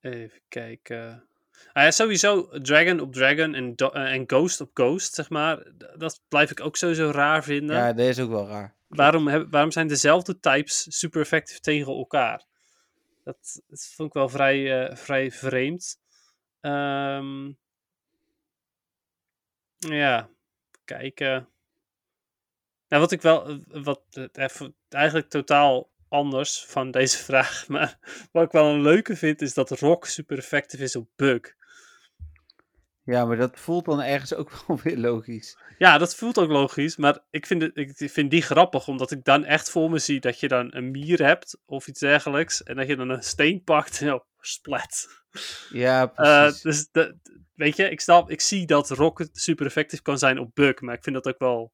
even 0.00 0.40
kijken. 0.48 1.26
Ah 1.72 1.82
ja, 1.82 1.90
sowieso 1.90 2.48
Dragon 2.62 3.00
op 3.00 3.12
Dragon 3.12 3.54
en, 3.54 3.74
eh, 3.74 4.12
en 4.12 4.24
Ghost 4.26 4.60
op 4.60 4.70
Ghost, 4.74 5.14
zeg 5.14 5.30
maar. 5.30 5.72
Dat 5.96 6.20
blijf 6.28 6.50
ik 6.50 6.60
ook 6.60 6.76
sowieso 6.76 7.10
raar 7.10 7.44
vinden. 7.44 7.76
Ja, 7.76 7.92
dat 7.92 8.06
is 8.06 8.20
ook 8.20 8.30
wel 8.30 8.46
raar. 8.48 8.74
waarom, 8.88 9.26
heb, 9.28 9.46
waarom 9.50 9.70
zijn 9.70 9.86
dezelfde 9.88 10.38
types 10.40 10.98
super 10.98 11.20
effectief 11.20 11.58
tegen 11.60 11.92
elkaar? 11.92 12.44
Dat, 13.22 13.62
vond 13.68 14.08
ik 14.08 14.14
wel 14.14 14.28
vrij, 14.28 14.88
eh, 14.88 14.96
vrij 14.96 15.30
vreemd. 15.30 16.00
Ehm, 16.60 17.52
ja, 19.78 20.30
kijken. 20.84 21.48
Nou, 22.88 23.02
wat 23.02 23.12
ik 23.12 23.22
wel, 23.22 23.64
wat 23.66 24.02
eh, 24.10 24.68
eigenlijk 24.88 25.28
totaal 25.28 25.90
anders 26.08 26.64
van 26.64 26.90
deze 26.90 27.18
vraag. 27.28 27.68
Maar 27.68 27.98
wat 28.32 28.44
ik 28.44 28.52
wel 28.52 28.74
een 28.74 28.82
leuke 28.82 29.16
vind, 29.16 29.42
is 29.42 29.54
dat 29.54 29.70
Rock 29.70 30.06
super 30.06 30.38
effectief 30.38 30.80
is 30.80 30.96
op 30.96 31.08
Bug. 31.16 31.54
Ja, 33.04 33.24
maar 33.24 33.36
dat 33.36 33.58
voelt 33.58 33.84
dan 33.84 34.02
ergens 34.02 34.34
ook 34.34 34.50
wel 34.66 34.80
weer 34.82 34.98
logisch. 34.98 35.58
Ja, 35.78 35.98
dat 35.98 36.14
voelt 36.14 36.38
ook 36.38 36.50
logisch. 36.50 36.96
Maar 36.96 37.18
ik 37.30 37.46
vind, 37.46 37.62
het, 37.62 37.76
ik 38.00 38.10
vind 38.10 38.30
die 38.30 38.42
grappig, 38.42 38.88
omdat 38.88 39.10
ik 39.10 39.24
dan 39.24 39.44
echt 39.44 39.70
voor 39.70 39.90
me 39.90 39.98
zie 39.98 40.20
dat 40.20 40.40
je 40.40 40.48
dan 40.48 40.74
een 40.74 40.90
mier 40.90 41.24
hebt 41.26 41.58
of 41.66 41.86
iets 41.86 42.00
dergelijks. 42.00 42.62
En 42.62 42.76
dat 42.76 42.86
je 42.86 42.96
dan 42.96 43.08
een 43.08 43.22
steen 43.22 43.62
pakt 43.64 44.00
en 44.00 44.12
oh, 44.14 44.20
splat. 44.38 45.06
Ja, 45.70 46.12
Eh, 46.14 46.42
precies. 46.42 46.60
dus 46.62 46.88
de, 46.90 47.16
weet 47.54 47.76
je, 47.76 47.90
ik, 47.90 48.00
snap, 48.00 48.30
ik 48.30 48.40
zie 48.40 48.66
dat 48.66 48.90
Rocket 48.90 49.28
super 49.32 49.66
effectief 49.66 50.02
kan 50.02 50.18
zijn 50.18 50.38
op 50.38 50.54
Bug. 50.54 50.80
Maar 50.80 50.94
ik 50.94 51.02
vind 51.02 51.14
dat 51.16 51.26
ook 51.34 51.38
wel, 51.38 51.72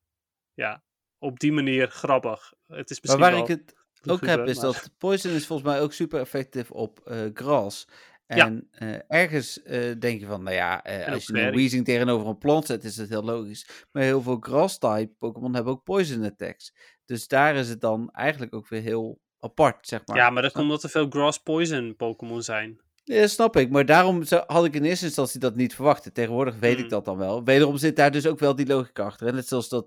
ja, 0.54 0.82
op 1.18 1.38
die 1.40 1.52
manier 1.52 1.88
grappig. 1.90 2.52
Het 2.66 2.90
is 2.90 3.00
maar 3.00 3.18
misschien 3.18 3.20
waar 3.20 3.32
wel 3.32 3.40
ik 3.42 3.48
het 3.48 4.10
ook 4.10 4.26
heb, 4.26 4.46
is 4.46 4.54
maar- 4.56 4.64
dat 4.64 4.90
Poison 4.98 5.32
is 5.32 5.46
volgens 5.46 5.68
mij 5.68 5.80
ook 5.80 5.92
super 5.92 6.20
effectief 6.20 6.70
op 6.70 7.00
eh 7.04 7.20
gras. 7.34 7.88
Ja. 8.36 8.46
En 8.46 8.68
eh, 8.70 8.94
ergens 9.20 9.62
eh, 9.62 9.92
denk 9.98 10.20
je 10.20 10.26
van, 10.26 10.42
nou 10.42 10.56
ja, 10.56 10.84
eh, 10.84 11.12
als 11.12 11.26
je 11.26 11.40
een. 11.40 11.54
Weezing 11.54 11.84
tegenover 11.84 12.26
een 12.28 12.38
plant 12.38 12.66
zet, 12.66 12.84
is 12.84 12.94
dat 12.94 13.08
heel 13.08 13.22
logisch. 13.24 13.86
Maar 13.92 14.02
heel 14.02 14.22
veel 14.22 14.36
grass-type 14.40 15.10
Pokémon 15.18 15.54
hebben 15.54 15.72
ook 15.72 15.84
poison 15.84 16.24
attacks. 16.24 16.74
Dus 17.04 17.28
daar 17.28 17.56
is 17.56 17.68
het 17.68 17.80
dan 17.80 18.10
eigenlijk 18.10 18.54
ook 18.54 18.68
weer 18.68 18.80
heel 18.82 19.20
apart, 19.40 19.86
zeg 19.88 20.06
maar. 20.06 20.16
Ja, 20.16 20.30
maar 20.30 20.42
dat 20.42 20.52
komt 20.52 20.64
omdat 20.64 20.82
er 20.82 20.90
veel 20.90 21.08
Grass 21.08 21.38
Poison 21.38 21.96
Pokémon 21.96 22.42
zijn. 22.42 22.80
Ja, 23.04 23.26
snap 23.26 23.56
ik. 23.56 23.70
Maar 23.70 23.86
daarom 23.86 24.22
had 24.46 24.64
ik 24.64 24.74
in 24.74 24.84
eerste 24.84 25.04
instantie 25.04 25.40
dat 25.40 25.56
niet 25.56 25.74
verwacht. 25.74 26.14
Tegenwoordig 26.14 26.58
weet 26.58 26.78
ik 26.78 26.82
Mm. 26.84 26.88
dat 26.88 27.04
dan 27.04 27.16
wel. 27.16 27.44
Wederom 27.44 27.76
zit 27.76 27.96
daar 27.96 28.10
dus 28.10 28.26
ook 28.26 28.38
wel 28.38 28.54
die 28.54 28.66
logica 28.66 29.04
achter. 29.04 29.26
Hè? 29.26 29.32
Net 29.32 29.46
zoals 29.48 29.68
dat 29.68 29.86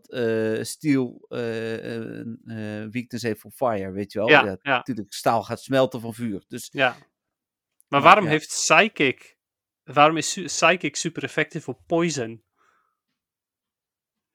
steel 0.61 1.25
eh, 1.29 1.37
weakness 2.91 3.23
heeft 3.23 3.39
voor 3.39 3.51
fire, 3.51 3.91
weet 3.91 4.11
je 4.11 4.19
wel. 4.19 4.29
Ja, 4.29 4.57
ja. 4.61 4.75
Natuurlijk, 4.75 5.13
staal 5.13 5.43
gaat 5.43 5.61
smelten 5.61 6.01
van 6.01 6.13
vuur. 6.13 6.43
Dus 6.47 6.69
Ja. 6.71 6.95
Maar 7.91 8.01
waarom 8.01 8.23
ja. 8.23 8.29
heeft 8.29 8.47
Psychic... 8.47 9.37
Waarom 9.83 10.17
is 10.17 10.41
Psychic 10.45 10.95
super 10.95 11.23
effectief 11.23 11.67
op 11.67 11.79
Poison? 11.87 12.43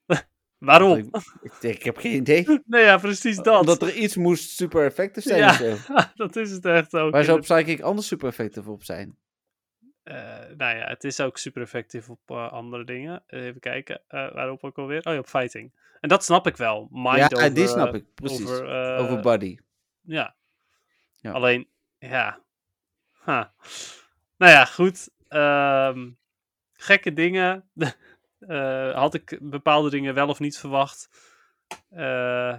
waarom? 0.59 0.99
ik, 0.99 1.17
ik, 1.43 1.63
ik 1.63 1.83
heb 1.83 1.97
geen 1.97 2.15
idee. 2.15 2.45
Nee, 2.67 2.85
ja, 2.85 2.99
precies 2.99 3.37
dat. 3.37 3.61
Omdat 3.61 3.83
er 3.83 3.95
iets 3.95 4.17
moest 4.17 4.51
super 4.51 4.85
effectief 4.85 5.23
zijn 5.23 5.39
Ja. 5.39 6.13
dat 6.15 6.37
is 6.37 6.51
het 6.51 6.65
echt 6.65 6.95
ook. 6.95 7.13
Waar 7.13 7.25
zou 7.25 7.41
Psychic 7.41 7.81
anders 7.81 8.07
super 8.07 8.29
effectief 8.29 8.67
op 8.67 8.85
zijn? 8.85 9.19
eh, 10.07 10.57
nou 10.57 10.77
ja, 10.77 10.87
het 10.89 11.05
is 11.05 11.21
ook 11.21 11.39
super 11.39 11.63
effectief 11.63 12.11
op 12.11 12.21
eh, 12.27 12.53
andere 12.53 12.85
dingen. 12.85 13.23
Even 13.27 13.61
kijken, 13.61 14.03
eh, 14.09 14.33
waarop 14.33 14.65
ook 14.65 14.79
alweer? 14.79 15.07
Oh 15.07 15.13
ja, 15.13 15.19
op 15.19 15.27
fighting. 15.27 15.73
En 16.01 16.09
dat 16.09 16.25
snap 16.25 16.47
ik 16.47 16.57
wel. 16.57 16.89
Mind 16.91 17.17
ja, 17.17 17.29
over, 17.33 17.55
die 17.55 17.67
snap 17.67 17.95
ik. 17.95 18.05
Precies. 18.15 18.51
Over, 18.51 18.97
Over, 18.97 19.21
body. 19.21 19.59
Ja. 20.01 20.37
Ja. 21.17 21.33
Alleen, 21.33 21.69
ja. 21.99 22.41
Nou 23.27 24.53
ja, 24.53 24.65
goed. 24.65 25.09
Ehm, 25.29 26.11
gekke 26.73 27.13
dingen. 27.13 27.65
Eh, 28.39 28.95
had 28.95 29.15
ik 29.15 29.39
bepaalde 29.41 29.91
dingen 29.91 30.15
wel 30.15 30.29
of 30.29 30.39
niet 30.39 30.59
verwacht? 30.59 31.09
Eh, 31.89 32.59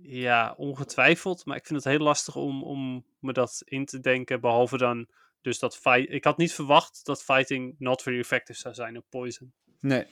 ja, 0.00 0.54
ongetwijfeld. 0.56 1.44
Maar 1.44 1.56
ik 1.56 1.66
vind 1.66 1.84
het 1.84 1.92
heel 1.92 2.02
lastig 2.02 2.36
om, 2.36 2.62
om 2.62 3.06
me 3.18 3.32
dat 3.32 3.62
in 3.64 3.84
te 3.84 4.00
denken. 4.00 4.40
Behalve 4.40 4.76
dan 4.76 5.08
dus 5.40 5.58
dat 5.58 5.76
fight. 5.76 6.10
Ik 6.12 6.24
had 6.24 6.36
niet 6.36 6.54
verwacht 6.54 7.00
dat 7.04 7.22
fighting 7.22 7.74
not 7.78 8.02
very 8.02 8.18
effective 8.18 8.58
zou 8.58 8.74
zijn 8.74 8.96
op 8.96 9.04
poison. 9.08 9.52
Nee. 9.80 10.06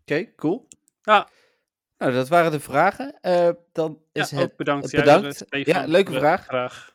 Oké, 0.00 0.34
cool. 0.34 0.68
Ja. 1.02 1.28
Nou, 1.98 2.12
dat 2.12 2.28
waren 2.28 2.50
de 2.50 2.60
vragen. 2.60 3.18
Eh, 3.20 3.50
dan 3.72 4.02
Ja, 4.12 4.22
is 4.22 4.30
het 4.30 4.56
bedankt. 4.56 4.90
bedankt. 4.90 5.44
Ja, 5.48 5.84
leuke 5.86 6.12
vraag. 6.12 6.44
vraag. 6.44 6.93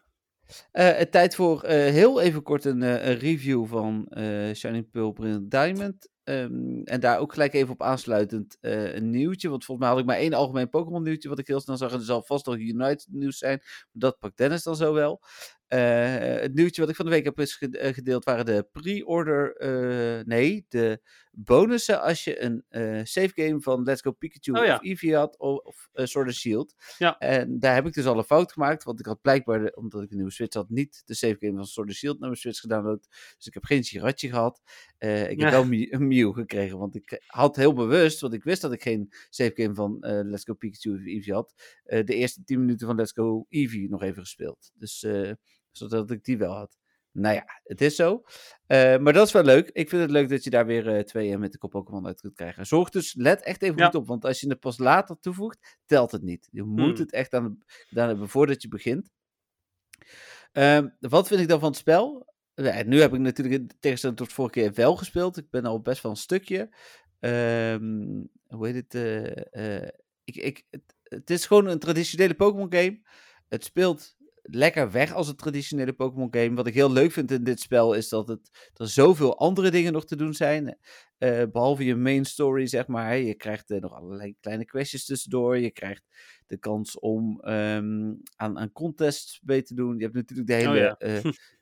Het 0.71 1.11
tijd 1.11 1.35
voor 1.35 1.61
eh, 1.63 1.75
heel 1.75 2.21
even 2.21 2.43
kort 2.43 2.65
een, 2.65 2.83
eh, 2.83 3.13
review 3.19 3.65
van 3.65 4.11
Shining 4.55 4.89
Pearl 4.91 5.11
Brilliant 5.11 5.51
Diamond. 5.51 6.09
Ehm, 6.23 6.81
en 6.83 6.99
daar 6.99 7.19
ook 7.19 7.33
gelijk 7.33 7.53
even 7.53 7.73
op 7.73 7.81
aansluitend 7.81 8.57
een 8.61 9.09
nieuwtje. 9.09 9.49
Want 9.49 9.65
volgens 9.65 9.87
mij 9.87 9.95
had 9.95 10.03
ik 10.05 10.09
maar 10.11 10.21
één 10.21 10.33
algemeen 10.33 10.69
Pokémon 10.69 11.03
nieuwtje 11.03 11.29
wat 11.29 11.39
ik 11.39 11.47
heel 11.47 11.59
snel 11.59 11.77
zag. 11.77 11.91
En 11.91 11.97
er 11.99 12.03
zal 12.05 12.23
vast 12.23 12.45
nog 12.45 12.55
United 12.57 13.07
nieuws 13.11 13.37
zijn. 13.37 13.61
Dat 13.91 14.19
pakt 14.19 14.37
Dennis 14.37 14.63
dan 14.63 14.75
zo 14.75 14.93
wel. 14.93 15.21
Eh, 15.69 16.41
het 16.41 16.53
nieuwtje 16.53 16.81
wat 16.81 16.89
ik 16.89 16.95
van 16.95 17.05
de 17.05 17.11
week 17.11 17.23
heb 17.23 17.39
is 17.39 17.57
eh, 17.59 17.93
gedeeld 17.93 18.23
waren 18.25 18.45
de 18.45 18.67
pre-order... 18.71 19.55
eh, 19.55 20.25
nee, 20.25 20.65
de 20.69 21.01
bonussen 21.31 22.01
als 22.01 22.23
je 22.23 22.41
een 22.41 22.63
eh 22.69 22.99
save 23.03 23.31
game 23.33 23.61
van 23.61 23.83
Let's 23.83 24.01
Go 24.01 24.11
Pikachu 24.11 24.51
Oh 24.59 24.65
ja. 24.65 24.75
of 24.75 24.83
Eevee 24.83 25.15
had. 25.15 25.37
Of, 25.39 25.63
of 25.63 25.89
Sword 25.93 26.25
and 26.27 26.35
Shield. 26.35 26.73
Ja. 26.97 27.17
En 27.17 27.59
daar 27.59 27.73
heb 27.75 27.85
ik 27.87 27.93
dus 27.93 28.05
al 28.05 28.17
een 28.17 28.23
fout 28.23 28.51
gemaakt. 28.51 28.83
Want 28.83 28.99
ik 28.99 29.05
had 29.05 29.21
blijkbaar, 29.21 29.59
de- 29.59 29.75
omdat 29.75 30.01
ik 30.03 30.09
een 30.09 30.15
nieuwe 30.15 30.31
Switch 30.31 30.55
had, 30.55 30.69
niet 30.69 31.01
de 31.05 31.13
save 31.13 31.35
game 31.39 31.55
van 31.55 31.65
Sword 31.65 31.87
and 31.87 31.97
Shield 31.97 32.19
naar 32.19 32.29
mijn 32.29 32.41
Switch 32.41 32.59
gedownload. 32.59 33.07
Dus 33.37 33.47
ik 33.47 33.53
heb 33.53 33.63
geen 33.65 33.83
Chiratje 33.83 34.29
gehad. 34.29 34.61
Eh, 34.97 35.29
ik 35.29 35.39
heb 35.41 35.51
wel 35.51 35.65
een 35.69 36.07
Mew 36.07 36.33
gekregen. 36.33 36.77
Want 36.77 36.95
ik 36.95 37.21
had 37.27 37.55
heel 37.55 37.73
bewust, 37.73 38.19
want 38.19 38.33
ik 38.33 38.43
wist 38.43 38.61
dat 38.61 38.71
ik 38.73 38.81
geen 38.81 39.11
save 39.29 39.51
game 39.53 39.73
van 39.73 39.97
Let's 39.99 40.43
Go 40.43 40.53
Pikachu 40.53 40.93
of 40.93 41.05
Eevee 41.05 41.33
had. 41.33 41.53
de 41.83 42.15
eerste 42.15 42.43
10 42.43 42.59
minuten 42.59 42.87
van 42.87 42.95
Let's 42.95 43.11
Go 43.11 43.45
Eevee 43.49 43.89
nog 43.89 44.01
even 44.03 44.21
gespeeld. 44.21 44.71
Dus 44.75 45.03
eh, 45.03 45.31
zodat 45.87 46.11
ik 46.11 46.23
die 46.23 46.37
wel 46.37 46.53
had. 46.53 46.77
Nou 47.11 47.35
ja, 47.35 47.45
het 47.63 47.81
is 47.81 47.95
zo. 47.95 48.23
Eh, 48.65 48.97
maar 48.97 49.13
dat 49.13 49.27
is 49.27 49.33
wel 49.33 49.43
leuk. 49.43 49.69
Ik 49.69 49.89
vind 49.89 50.01
het 50.01 50.11
leuk 50.11 50.29
dat 50.29 50.43
je 50.43 50.49
daar 50.49 50.65
weer 50.65 50.95
eh, 50.95 51.03
twee 51.03 51.31
eh, 51.31 51.37
met 51.37 51.51
de 51.51 51.57
kop 51.57 51.69
Pokémon 51.71 52.05
uit 52.07 52.21
kunt 52.21 52.33
krijgen. 52.35 52.65
Zorg 52.65 52.89
dus, 52.89 53.13
let 53.17 53.41
echt 53.41 53.61
even 53.61 53.77
Ja. 53.77 53.85
goed 53.85 53.95
op. 53.95 54.07
Want 54.07 54.25
als 54.25 54.39
je 54.39 54.49
het 54.49 54.59
pas 54.59 54.77
later 54.77 55.19
toevoegt, 55.19 55.77
telt 55.85 56.11
het 56.11 56.21
niet. 56.21 56.47
Je 56.51 56.63
moet 56.63 56.79
Hmm. 56.97 56.99
het 56.99 57.11
echt 57.11 57.33
aan, 57.33 57.57
gedaan 57.65 58.07
hebben 58.07 58.29
voordat 58.29 58.61
je 58.61 58.67
begint. 58.67 59.09
Ehm, 60.51 60.87
wat 60.99 61.27
vind 61.27 61.41
ik 61.41 61.47
dan 61.47 61.59
van 61.59 61.69
het 61.69 61.77
spel? 61.77 62.33
Ja, 62.53 62.83
nu 62.83 62.99
heb 63.01 63.13
ik 63.13 63.19
natuurlijk 63.19 63.61
in 63.61 63.69
tegenstelling 63.79 64.19
tot 64.19 64.33
vorige 64.33 64.53
keer 64.59 64.73
wel 64.73 64.95
gespeeld. 64.95 65.37
Ik 65.37 65.49
ben 65.49 65.65
al 65.65 65.81
best 65.81 66.01
wel 66.03 66.11
een 66.11 66.17
stukje. 66.17 66.69
Ehm, 67.19 68.23
hoe 68.47 68.67
heet 68.67 68.75
het? 68.75 68.93
ik, 70.23 70.35
ik, 70.35 70.65
het? 70.69 70.95
Het 71.03 71.29
is 71.29 71.45
gewoon 71.45 71.67
een 71.67 71.79
traditionele 71.79 72.33
Pokémon 72.33 72.73
game. 72.73 73.01
Het 73.47 73.63
speelt 73.63 74.15
lekker 74.51 74.91
weg 74.91 75.13
als 75.13 75.27
een 75.27 75.35
traditionele 75.35 75.93
Pokémon 75.93 76.27
game. 76.31 76.55
Wat 76.55 76.67
ik 76.67 76.73
heel 76.73 76.91
leuk 76.91 77.11
vind 77.11 77.31
in 77.31 77.43
dit 77.43 77.59
spel 77.59 77.93
is 77.93 78.09
dat 78.09 78.27
het, 78.27 78.71
er 78.73 78.87
zoveel 78.87 79.37
andere 79.37 79.71
dingen 79.71 79.93
nog 79.93 80.05
te 80.05 80.15
doen 80.15 80.33
zijn. 80.33 80.77
Eh, 81.17 81.43
behalve 81.51 81.85
je 81.85 81.95
main 81.95 82.25
story, 82.25 82.67
zeg 82.67 82.87
maar. 82.87 83.17
Je 83.17 83.35
krijgt 83.35 83.71
eh, 83.71 83.79
nog 83.79 83.93
allerlei 83.93 84.35
kleine 84.39 84.65
questjes 84.65 85.05
tussendoor. 85.05 85.57
Je 85.57 85.71
krijgt 85.71 86.03
de 86.47 86.57
kans 86.57 86.99
om 86.99 87.39
ehm, 87.41 88.13
aan, 88.35 88.59
aan 88.59 88.71
contests 88.71 89.39
mee 89.43 89.61
te 89.61 89.73
doen. 89.73 89.97
Je 89.97 90.03
hebt 90.03 90.15
natuurlijk 90.15 90.47
de 90.47 90.53
hele... 90.53 90.79
ja. 90.79 90.97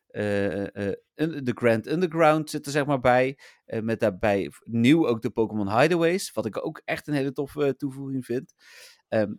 eh, 0.08 0.92
de 1.44 1.52
Grand 1.56 1.88
Underground 1.88 2.50
zit 2.50 2.66
er 2.66 2.72
zeg 2.72 2.86
maar 2.86 3.00
bij. 3.00 3.38
Met 3.82 4.00
daarbij 4.00 4.52
nieuw 4.64 5.08
ook 5.08 5.22
de 5.22 5.30
Pokémon 5.30 5.80
Hideaways. 5.80 6.32
Wat 6.32 6.46
ik 6.46 6.66
ook 6.66 6.82
echt 6.86 7.08
een 7.08 7.14
hele 7.14 7.32
toffe 7.32 7.76
toevoeging 7.76 8.26
vind. 8.26 8.54
Ehm, 9.08 9.34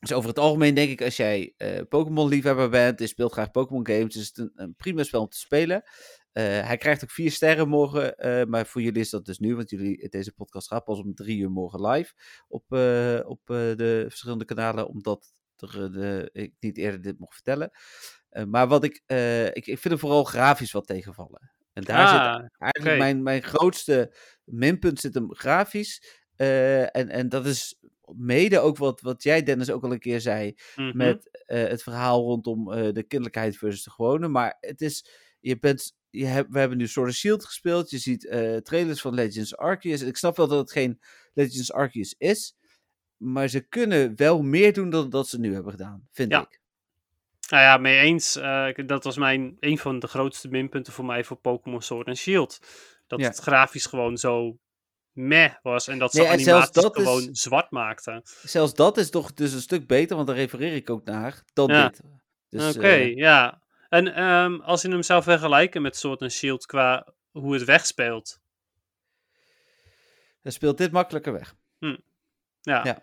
dus 0.00 0.12
over 0.12 0.28
het 0.28 0.38
algemeen 0.38 0.74
denk 0.74 0.90
ik, 0.90 1.02
als 1.02 1.16
jij 1.16 1.54
eh, 1.56 1.80
Pokémon-liefhebber 1.88 2.70
bent, 2.70 2.98
je 2.98 3.06
speelt 3.06 3.32
graag 3.32 3.50
Pokémon 3.50 3.86
games, 3.86 4.16
is 4.16 4.26
het 4.26 4.38
een, 4.38 4.52
een 4.54 4.74
prima 4.74 5.02
spel 5.02 5.20
om 5.20 5.28
te 5.28 5.38
spelen. 5.38 5.82
Eh, 6.32 6.42
hij 6.42 6.76
krijgt 6.76 7.02
ook 7.02 7.10
vier 7.10 7.30
sterren 7.30 7.68
morgen, 7.68 8.16
eh, 8.16 8.46
maar 8.46 8.66
voor 8.66 8.82
jullie 8.82 9.00
is 9.00 9.10
dat 9.10 9.24
dus 9.24 9.38
nu, 9.38 9.56
want 9.56 9.70
jullie, 9.70 10.08
deze 10.08 10.32
podcast 10.32 10.68
gaat 10.68 10.84
pas 10.84 10.98
om 10.98 11.14
drie 11.14 11.38
uur 11.38 11.50
morgen 11.50 11.86
live 11.86 12.12
op, 12.48 12.64
op 13.26 13.40
de 13.46 14.04
verschillende 14.08 14.44
kanalen, 14.44 14.88
omdat 14.88 15.34
er, 15.56 15.92
de, 15.92 16.28
ik 16.32 16.52
niet 16.60 16.78
eerder 16.78 17.02
dit 17.02 17.18
mocht 17.18 17.34
vertellen. 17.34 17.70
Maar 18.48 18.68
wat 18.68 18.84
ik, 18.84 19.02
ik, 19.52 19.66
ik 19.66 19.78
vind 19.78 19.84
hem 19.84 19.98
vooral 19.98 20.24
grafisch 20.24 20.72
wat 20.72 20.86
tegenvallen. 20.86 21.52
En 21.72 21.82
daar 21.82 22.08
zit 22.08 22.18
Ah, 22.18 22.44
eigenlijk 22.58 22.98
mijn, 22.98 23.22
mijn 23.22 23.42
grootste 23.42 24.14
minpunt 24.44 25.00
zit 25.00 25.14
hem 25.14 25.34
grafisch. 25.34 26.22
En, 26.36 27.08
en 27.08 27.28
dat 27.28 27.46
is 27.46 27.78
mede 28.14 28.58
ook 28.60 28.76
wat, 28.76 29.00
wat 29.00 29.22
jij, 29.22 29.42
Dennis, 29.42 29.70
ook 29.70 29.82
al 29.84 29.92
een 29.92 29.98
keer 29.98 30.20
zei. 30.20 30.54
mhm. 30.76 30.96
Met 30.96 31.44
eh, 31.46 31.62
het 31.68 31.82
verhaal 31.82 32.22
rondom 32.22 32.72
eh, 32.72 32.82
de 32.92 33.02
kinderlijkheid 33.02 33.56
versus 33.56 33.82
de 33.82 33.90
gewone. 33.90 34.28
Maar 34.28 34.56
het 34.60 34.80
is, 34.80 35.06
je 35.40 35.58
bent, 35.58 35.96
je 36.10 36.24
hebt, 36.24 36.52
we 36.52 36.58
hebben 36.58 36.78
nu 36.78 36.86
Sword 36.88 37.06
and 37.06 37.16
Shield 37.16 37.44
gespeeld. 37.44 37.90
Je 37.90 37.98
ziet 37.98 38.26
eh, 38.26 38.56
trailers 38.56 39.00
van 39.00 39.14
Legends 39.14 39.56
Arceus. 39.56 40.02
Ik 40.02 40.16
snap 40.16 40.36
wel 40.36 40.48
dat 40.48 40.58
het 40.58 40.72
geen 40.72 41.00
Legends 41.34 41.72
Arceus 41.72 42.14
is. 42.18 42.56
Maar 43.16 43.48
ze 43.48 43.60
kunnen 43.60 44.16
wel 44.16 44.42
meer 44.42 44.72
doen 44.72 44.90
dan 44.90 45.10
dat 45.10 45.28
ze 45.28 45.38
nu 45.40 45.52
hebben 45.54 45.72
gedaan, 45.72 46.08
vind 46.12 46.30
Ja. 46.32 46.40
ik. 46.40 46.60
Nou 47.50 47.62
ja, 47.62 47.76
mee 47.76 47.98
eens. 47.98 48.32
Dat 48.86 49.04
was 49.04 49.16
mijn, 49.16 49.56
een 49.60 49.78
van 49.78 49.98
de 49.98 50.06
grootste 50.06 50.48
minpunten 50.48 50.92
voor 50.92 51.04
mij 51.04 51.24
voor 51.24 51.36
Pokémon 51.36 51.82
Sword 51.82 52.06
and 52.06 52.16
Shield. 52.16 52.58
Dat 53.06 53.20
Ja. 53.20 53.26
het 53.26 53.38
grafisch 53.38 53.86
gewoon 53.86 54.16
zo 54.16 54.58
meh 55.16 55.52
was. 55.62 55.88
En 55.88 55.98
dat 55.98 56.12
ze 56.12 56.20
Nee, 56.20 56.28
animaties 56.28 56.82
is- 56.82 56.90
gewoon 56.92 57.28
zwart 57.34 57.70
maakten. 57.70 58.20
Zelfs 58.42 58.74
dat 58.74 58.96
is 58.96 59.10
toch 59.10 59.32
dus 59.34 59.52
een 59.52 59.60
stuk 59.60 59.86
beter, 59.86 60.16
want 60.16 60.28
daar 60.28 60.36
refereer 60.36 60.74
ik 60.74 60.90
ook 60.90 61.04
naar, 61.04 61.42
dan 61.52 61.68
Ja. 61.68 61.88
dit. 61.88 62.00
Dus, 62.48 62.76
Oké, 62.76 62.86
eh, 62.86 63.16
ja. 63.16 63.62
En 63.88 64.14
ehm, 64.14 64.54
als 64.60 64.82
je 64.82 64.88
hem 64.88 65.02
zou 65.02 65.22
vergelijken 65.22 65.82
met 65.82 65.96
Sword 65.96 66.22
and 66.22 66.32
Shield 66.32 66.66
qua 66.66 67.06
hoe 67.30 67.54
het 67.54 67.64
wegspeelt. 67.64 68.40
dan 70.42 70.52
speelt 70.52 70.78
dit 70.78 70.92
makkelijker 70.92 71.32
weg. 71.32 71.54
Ja. 71.78 71.96
Ja. 72.62 72.98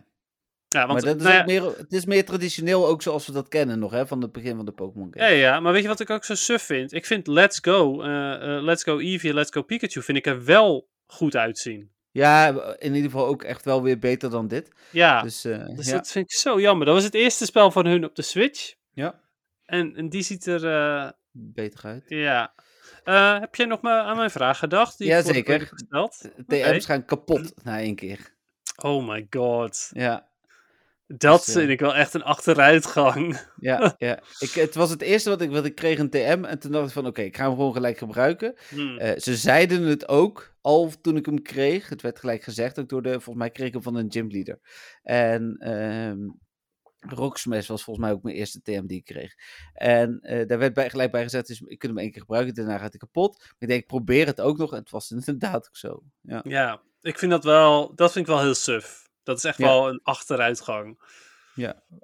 Ja, 0.68 0.88
want 0.88 0.92
maar 0.92 1.02
dat 1.02 1.16
is 1.16 1.24
nou 1.24 1.36
ja, 1.36 1.44
meer, 1.44 1.78
het 1.78 1.94
is 1.94 2.06
meer 2.06 2.26
traditioneel 2.26 2.88
ook 2.88 3.02
zoals 3.02 3.26
we 3.26 3.32
dat 3.32 3.48
kennen 3.48 3.80
nog, 3.80 3.92
hè, 3.92 4.08
van 4.08 4.22
het 4.22 4.32
begin 4.32 4.56
van 4.56 4.66
de 4.66 4.72
Pokémon 4.72 5.08
Ja, 5.12 5.26
game. 5.26 5.38
ja, 5.38 5.60
maar 5.60 5.74
weet 5.74 5.82
je 5.82 5.88
wat 5.88 6.00
ik 6.00 6.10
ook 6.10 6.24
zo 6.26 6.36
suf 6.36 6.62
vind? 6.64 6.94
Ik 6.94 7.06
vind 7.06 7.28
Let's 7.28 7.60
Go, 7.62 8.02
eh, 8.02 8.34
eh, 8.58 8.64
Let's 8.64 8.84
Go 8.84 9.00
Eevee, 9.00 9.34
Let's 9.34 9.52
Go 9.52 9.62
Pikachu, 9.62 10.02
vind 10.02 10.18
ik 10.18 10.26
er 10.26 10.44
wel 10.46 10.90
goed 11.06 11.36
uitzien. 11.36 11.92
Ja, 12.14 12.48
in 12.78 12.96
ieder 12.96 13.12
geval 13.12 13.26
ook 13.28 13.44
echt 13.44 13.66
wel 13.66 13.82
weer 13.84 14.00
beter 14.00 14.30
dan 14.30 14.48
dit. 14.48 14.72
Ja, 14.92 15.22
Dus, 15.22 15.44
eh, 15.46 15.66
dus 15.76 15.86
ja. 15.86 15.92
dat 15.94 16.12
vind 16.12 16.32
ik 16.32 16.38
zo 16.38 16.60
jammer. 16.60 16.86
Dat 16.86 16.96
was 16.96 17.04
het 17.04 17.14
eerste 17.14 17.46
spel 17.46 17.72
van 17.72 17.86
hun 17.86 18.06
op 18.06 18.16
de 18.16 18.22
Switch. 18.22 18.74
ja, 18.94 19.20
En, 19.66 19.96
en 19.96 20.10
die 20.10 20.22
ziet 20.24 20.46
er, 20.46 20.66
eh, 20.68 21.10
beter 21.32 21.86
uit. 21.86 22.04
ja. 22.08 22.54
Eh, 23.04 23.40
heb 23.40 23.56
jij 23.56 23.66
nog 23.66 23.82
maar 23.82 24.02
aan 24.04 24.18
mijn 24.18 24.30
vraag 24.32 24.58
gedacht? 24.60 24.98
Die 24.98 25.08
ik 25.08 25.14
Ja, 25.14 25.20
vorige 25.22 25.38
zeker. 25.40 25.52
week 25.60 25.70
heb 25.70 25.78
gesteld? 25.80 26.20
TM's 26.48 26.68
Oké. 26.68 26.82
gaan 26.82 27.06
kapot 27.06 27.64
na 27.64 27.80
één 27.80 27.96
keer. 27.96 28.34
Oh 28.84 29.08
my 29.08 29.28
god. 29.30 29.90
Ja, 29.94 30.28
Dat 31.18 31.46
Dus, 31.46 31.48
eh, 31.48 31.54
vind 31.54 31.70
ik 31.70 31.80
wel 31.80 31.96
echt 31.96 32.14
een 32.14 32.24
achteruitgang. 32.24 33.40
ja, 33.60 33.96
ja. 33.98 34.20
Ik, 34.40 34.52
het 34.52 34.76
was 34.76 34.90
het 34.90 35.02
eerste 35.02 35.30
wat 35.30 35.42
ik, 35.42 35.52
wat 35.52 35.66
ik 35.66 35.76
kreeg, 35.76 36.00
een 36.00 36.10
TM. 36.10 36.44
En 36.44 36.60
toen 36.60 36.72
dacht 36.72 36.88
ik 36.88 36.94
van, 36.94 37.08
oké, 37.08 37.22
ik 37.22 37.38
ga 37.38 37.44
hem 37.44 37.56
gewoon 37.56 37.74
gelijk 37.74 37.98
gebruiken. 37.98 38.56
Hmm. 38.70 38.98
Eh, 38.98 39.20
ze 39.20 39.36
zeiden 39.36 39.82
het 39.82 40.08
ook 40.08 40.54
al 40.62 40.92
toen 41.02 41.16
ik 41.16 41.26
hem 41.26 41.42
kreeg. 41.42 41.90
Het 41.90 42.02
werd 42.02 42.20
gelijk 42.20 42.44
gezegd 42.44 42.80
ook 42.80 42.90
door 42.90 43.02
de, 43.02 43.10
volgens 43.10 43.36
mij 43.36 43.50
kreeg 43.50 43.68
ik 43.68 43.74
hem 43.74 43.84
van 43.84 43.96
een 43.96 44.12
gymleader. 44.12 44.60
En 45.02 45.56
ehm 45.60 46.30
Rock 47.10 47.38
Smash 47.38 47.68
was 47.68 47.84
volgens 47.84 48.06
mij 48.06 48.16
ook 48.16 48.24
mijn 48.24 48.36
eerste 48.36 48.62
TM 48.62 48.86
die 48.86 48.98
ik 48.98 49.06
kreeg. 49.06 49.36
En 49.74 50.20
eh, 50.22 50.48
daar 50.48 50.58
werd 50.58 50.74
bij, 50.74 50.90
gelijk 50.90 51.12
bij 51.12 51.24
gezegd, 51.24 51.48
dus 51.48 51.62
ik 51.62 51.80
kunt 51.80 51.92
hem 51.92 52.02
één 52.02 52.12
keer 52.12 52.22
gebruiken, 52.22 52.54
daarna 52.54 52.78
gaat 52.78 52.90
hij 52.90 53.00
kapot. 53.00 53.38
Maar 53.38 53.56
ik 53.60 53.68
denk, 53.68 53.82
ik 53.82 53.88
probeer 53.88 54.26
het 54.26 54.42
ook 54.42 54.58
nog. 54.58 54.72
En 54.72 54.80
het 54.80 54.90
was 54.90 55.12
inderdaad 55.12 55.68
ook 55.68 55.78
zo. 55.78 56.04
Ja. 56.22 56.42
Ja, 56.44 56.82
ik 57.02 57.20
vind 57.20 57.32
dat 57.32 57.44
wel, 57.44 57.96
dat 57.96 58.12
vind 58.12 58.28
ik 58.28 58.34
wel 58.34 58.42
heel 58.42 58.54
suf. 58.54 59.12
Dat 59.24 59.38
is 59.38 59.44
echt 59.44 59.58
Ja. 59.58 59.66
wel 59.66 59.90
een 59.90 60.00
achteruitgang. 60.04 61.00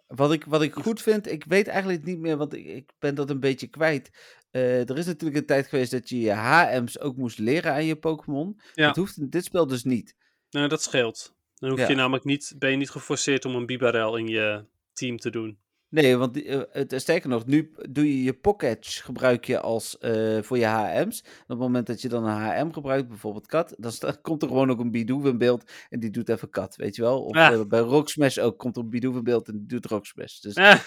Wat 0.07 0.31
ik, 0.31 0.45
wat 0.45 0.61
ik 0.61 0.73
goed 0.73 1.01
vind, 1.01 1.31
ik 1.31 1.43
weet 1.47 1.67
eigenlijk 1.67 2.03
niet 2.03 2.19
meer, 2.19 2.37
want 2.37 2.53
ik, 2.53 2.65
ik 2.65 2.91
ben 2.99 3.15
dat 3.15 3.29
een 3.29 3.39
beetje 3.39 3.67
kwijt. 3.67 4.11
Eh, 4.51 4.89
er 4.89 4.97
is 4.97 5.05
natuurlijk 5.05 5.39
een 5.39 5.45
tijd 5.45 5.67
geweest 5.67 5.91
dat 5.91 6.09
je 6.09 6.19
je 6.19 6.31
HM's 6.31 6.99
ook 6.99 7.15
moest 7.17 7.37
leren 7.37 7.73
aan 7.73 7.85
je 7.85 7.95
Pokémon. 7.95 8.59
Ja. 8.73 8.85
Dat 8.87 8.95
hoeft 8.95 9.17
in 9.17 9.29
dit 9.29 9.43
spel 9.45 9.67
dus 9.67 9.83
niet. 9.83 10.15
Nou, 10.49 10.67
dat 10.67 10.81
scheelt. 10.83 11.35
Dan 11.55 11.69
hoef 11.69 11.79
Ja. 11.79 11.87
je 11.87 11.95
namelijk 11.95 12.23
niet, 12.23 12.53
ben 12.57 12.71
je 12.71 12.77
niet 12.77 12.89
geforceerd 12.89 13.45
om 13.45 13.55
een 13.55 13.65
Bibarel 13.65 14.17
in 14.17 14.27
je 14.27 14.65
team 14.93 15.17
te 15.17 15.29
doen. 15.29 15.59
Nee, 15.89 16.17
want 16.17 16.43
eh, 16.43 16.61
het, 16.71 16.93
sterker 16.95 17.29
nog, 17.29 17.45
nu 17.45 17.71
doe 17.89 18.07
je 18.07 18.23
je 18.23 18.33
Pockets 18.33 19.01
gebruik 19.01 19.45
je 19.45 19.59
als 19.59 19.97
eh, 19.97 20.41
voor 20.41 20.57
je 20.57 20.65
HM's. 20.65 21.21
En 21.21 21.29
op 21.43 21.47
het 21.47 21.57
moment 21.57 21.87
dat 21.87 22.01
je 22.01 22.09
dan 22.09 22.25
een 22.25 22.41
HM 22.41 22.71
gebruikt, 22.71 23.07
bijvoorbeeld 23.07 23.47
kat, 23.47 23.75
dan 23.99 24.21
komt 24.21 24.41
er 24.41 24.47
gewoon 24.47 24.71
ook 24.71 24.79
een 24.79 24.91
Bidoof 24.91 25.25
in 25.25 25.37
beeld 25.37 25.71
en 25.89 25.99
die 25.99 26.09
doet 26.09 26.29
even 26.29 26.49
kat, 26.49 26.75
weet 26.75 26.95
je 26.95 27.01
wel? 27.01 27.23
Of 27.23 27.35
eh, 27.35 27.61
bij 27.67 27.79
Rock 27.79 28.09
Smash 28.09 28.37
ook 28.37 28.57
komt 28.57 28.75
er 28.77 28.83
een 28.83 28.89
Bidoof 28.89 29.15
in 29.15 29.23
beeld 29.23 29.47
en 29.47 29.57
die 29.57 29.67
doet 29.67 29.85
Rock 29.85 30.05
Smash. 30.05 30.39
Dus 30.39 30.53
Eh, 30.53 30.79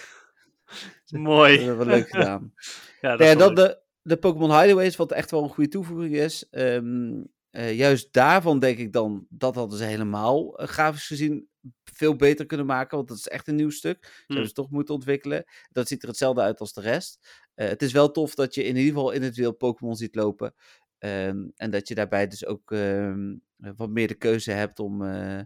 mooi. 1.05 1.57
dat 1.57 1.67
is 1.69 1.75
wel 1.75 1.85
leuk 1.85 2.09
gedaan. 2.15 2.53
Ja, 3.01 3.09
dat 3.15 3.19
Nou 3.19 3.37
dan 3.37 3.53
leuk. 3.53 3.67
de, 3.67 3.79
de 4.01 4.17
Pokémon 4.17 4.59
Hideaways, 4.59 4.95
wat 4.95 5.11
echt 5.11 5.31
wel 5.31 5.43
een 5.43 5.49
goede 5.49 5.69
toevoeging 5.69 6.15
is. 6.15 6.47
Ehm, 6.49 7.21
eh, 7.49 7.77
juist 7.77 8.13
daarvan 8.13 8.59
denk 8.59 8.77
ik 8.77 8.93
dan, 8.93 9.25
dat 9.29 9.55
hadden 9.55 9.77
ze 9.77 9.83
helemaal 9.83 10.57
eh, 10.57 10.67
grafisch 10.67 11.07
gezien 11.07 11.47
veel 11.83 12.15
beter 12.15 12.45
kunnen 12.45 12.65
maken. 12.65 12.97
Want 12.97 13.09
dat 13.09 13.17
is 13.17 13.27
echt 13.27 13.47
een 13.47 13.55
nieuw 13.55 13.69
stuk. 13.69 13.97
Ze 14.05 14.09
Hmm. 14.09 14.23
hebben 14.27 14.47
ze 14.47 14.53
toch 14.53 14.69
moeten 14.69 14.93
ontwikkelen. 14.93 15.43
Dat 15.71 15.87
ziet 15.87 16.01
er 16.01 16.07
hetzelfde 16.07 16.41
uit 16.41 16.59
als 16.59 16.73
de 16.73 16.81
rest. 16.81 17.27
Eh, 17.53 17.67
het 17.67 17.81
is 17.81 17.91
wel 17.91 18.11
tof 18.11 18.35
dat 18.35 18.55
je 18.55 18.63
in 18.63 18.75
ieder 18.75 18.93
geval 18.93 19.11
in 19.11 19.21
het 19.23 19.35
wild 19.35 19.57
Pokémon 19.57 19.95
ziet 19.95 20.15
lopen. 20.15 20.53
Ehm, 20.97 21.49
en 21.55 21.71
dat 21.71 21.87
je 21.87 21.95
daarbij 21.95 22.27
dus 22.27 22.45
ook 22.45 22.71
ehm, 22.71 23.35
wat 23.57 23.89
meer 23.89 24.07
de 24.07 24.15
keuze 24.15 24.51
hebt 24.51 24.79
om 24.79 25.03
eh, 25.03 25.39
eh, 25.39 25.45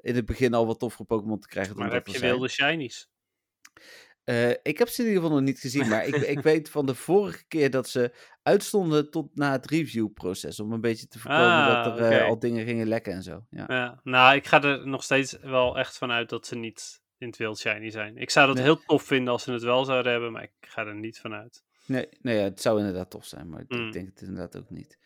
in 0.00 0.14
het 0.14 0.24
begin 0.24 0.54
al 0.54 0.66
wat 0.66 0.78
toffere 0.78 1.04
Pokémon 1.04 1.38
te 1.40 1.48
krijgen. 1.48 1.76
Maar 1.76 1.92
heb 1.92 2.06
je 2.06 2.18
wilde 2.18 2.48
shinies? 2.48 3.08
Eh, 4.24 4.50
ik 4.50 4.78
heb 4.78 4.88
ze 4.88 5.02
in 5.02 5.08
ieder 5.08 5.22
geval 5.22 5.36
nog 5.36 5.46
niet 5.46 5.60
gezien, 5.60 5.88
maar 5.88 6.06
ik, 6.06 6.14
ik 6.16 6.40
weet 6.52 6.70
van 6.70 6.86
de 6.86 6.94
vorige 6.94 7.44
keer 7.46 7.70
dat 7.70 7.88
ze 7.88 8.12
uitstonden 8.42 9.10
tot 9.10 9.36
na 9.36 9.52
het 9.52 9.70
reviewproces. 9.70 10.60
Om 10.60 10.72
een 10.72 10.80
beetje 10.80 11.06
te 11.06 11.18
voorkomen 11.18 11.46
Ah, 11.46 11.84
dat 11.84 11.98
er 11.98 12.12
eh, 12.12 12.26
al 12.26 12.38
dingen 12.38 12.64
gingen 12.66 12.86
lekken 12.86 13.12
en 13.12 13.22
zo. 13.22 13.46
Ja. 13.50 13.64
Ja, 13.66 14.00
nou, 14.02 14.36
ik 14.36 14.46
ga 14.46 14.62
er 14.62 14.86
nog 14.86 15.02
steeds 15.02 15.32
wel 15.40 15.78
echt 15.78 15.98
van 15.98 16.10
uit 16.10 16.28
dat 16.28 16.46
ze 16.46 16.56
niet 16.56 17.02
in 17.18 17.26
het 17.26 17.36
wild 17.36 17.58
shiny 17.58 17.90
zijn. 17.90 18.16
Ik 18.16 18.30
zou 18.30 18.46
dat 18.46 18.56
Nee. 18.56 18.64
heel 18.64 18.80
tof 18.86 19.02
vinden 19.02 19.32
als 19.32 19.42
ze 19.42 19.52
het 19.52 19.62
wel 19.62 19.84
zouden 19.84 20.12
hebben, 20.12 20.32
maar 20.32 20.42
ik 20.42 20.52
ga 20.60 20.86
er 20.86 20.94
niet 20.94 21.18
van 21.18 21.34
uit. 21.34 21.64
Nee, 21.86 22.08
nee 22.20 22.36
ja, 22.36 22.42
het 22.42 22.60
zou 22.60 22.78
inderdaad 22.78 23.10
tof 23.10 23.24
zijn, 23.24 23.48
maar 23.48 23.60
ik 23.60 23.70
Mm. 23.70 23.86
ik 23.86 23.92
denk 23.92 24.06
het 24.08 24.20
inderdaad 24.20 24.56
ook 24.56 24.70
niet. 24.70 24.98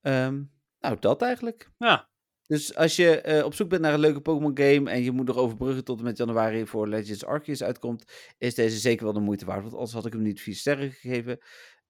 Ehm, 0.00 0.42
nou, 0.80 0.96
dat 1.00 1.22
eigenlijk. 1.22 1.70
Ja, 1.78 2.08
Dus 2.46 2.74
als 2.74 2.96
je 2.96 3.20
eh, 3.20 3.44
op 3.44 3.54
zoek 3.54 3.68
bent 3.68 3.82
naar 3.82 3.94
een 3.94 4.00
leuke 4.00 4.20
Pokémon 4.20 4.58
game 4.58 4.90
en 4.90 5.02
je 5.02 5.10
moet 5.10 5.26
nog 5.26 5.36
overbruggen 5.36 5.84
tot 5.84 5.98
en 5.98 6.04
met 6.04 6.16
januari 6.16 6.66
voor 6.66 6.88
Legends 6.88 7.24
Arceus 7.24 7.62
uitkomt, 7.62 8.04
is 8.38 8.54
deze 8.54 8.78
zeker 8.78 9.04
wel 9.04 9.12
de 9.14 9.20
moeite 9.20 9.44
waard. 9.44 9.60
Want 9.62 9.72
anders 9.74 9.92
had 9.92 10.06
ik 10.06 10.12
hem 10.12 10.22
niet 10.22 10.40
vier 10.40 10.54
sterren 10.54 10.92
gegeven. 10.92 11.38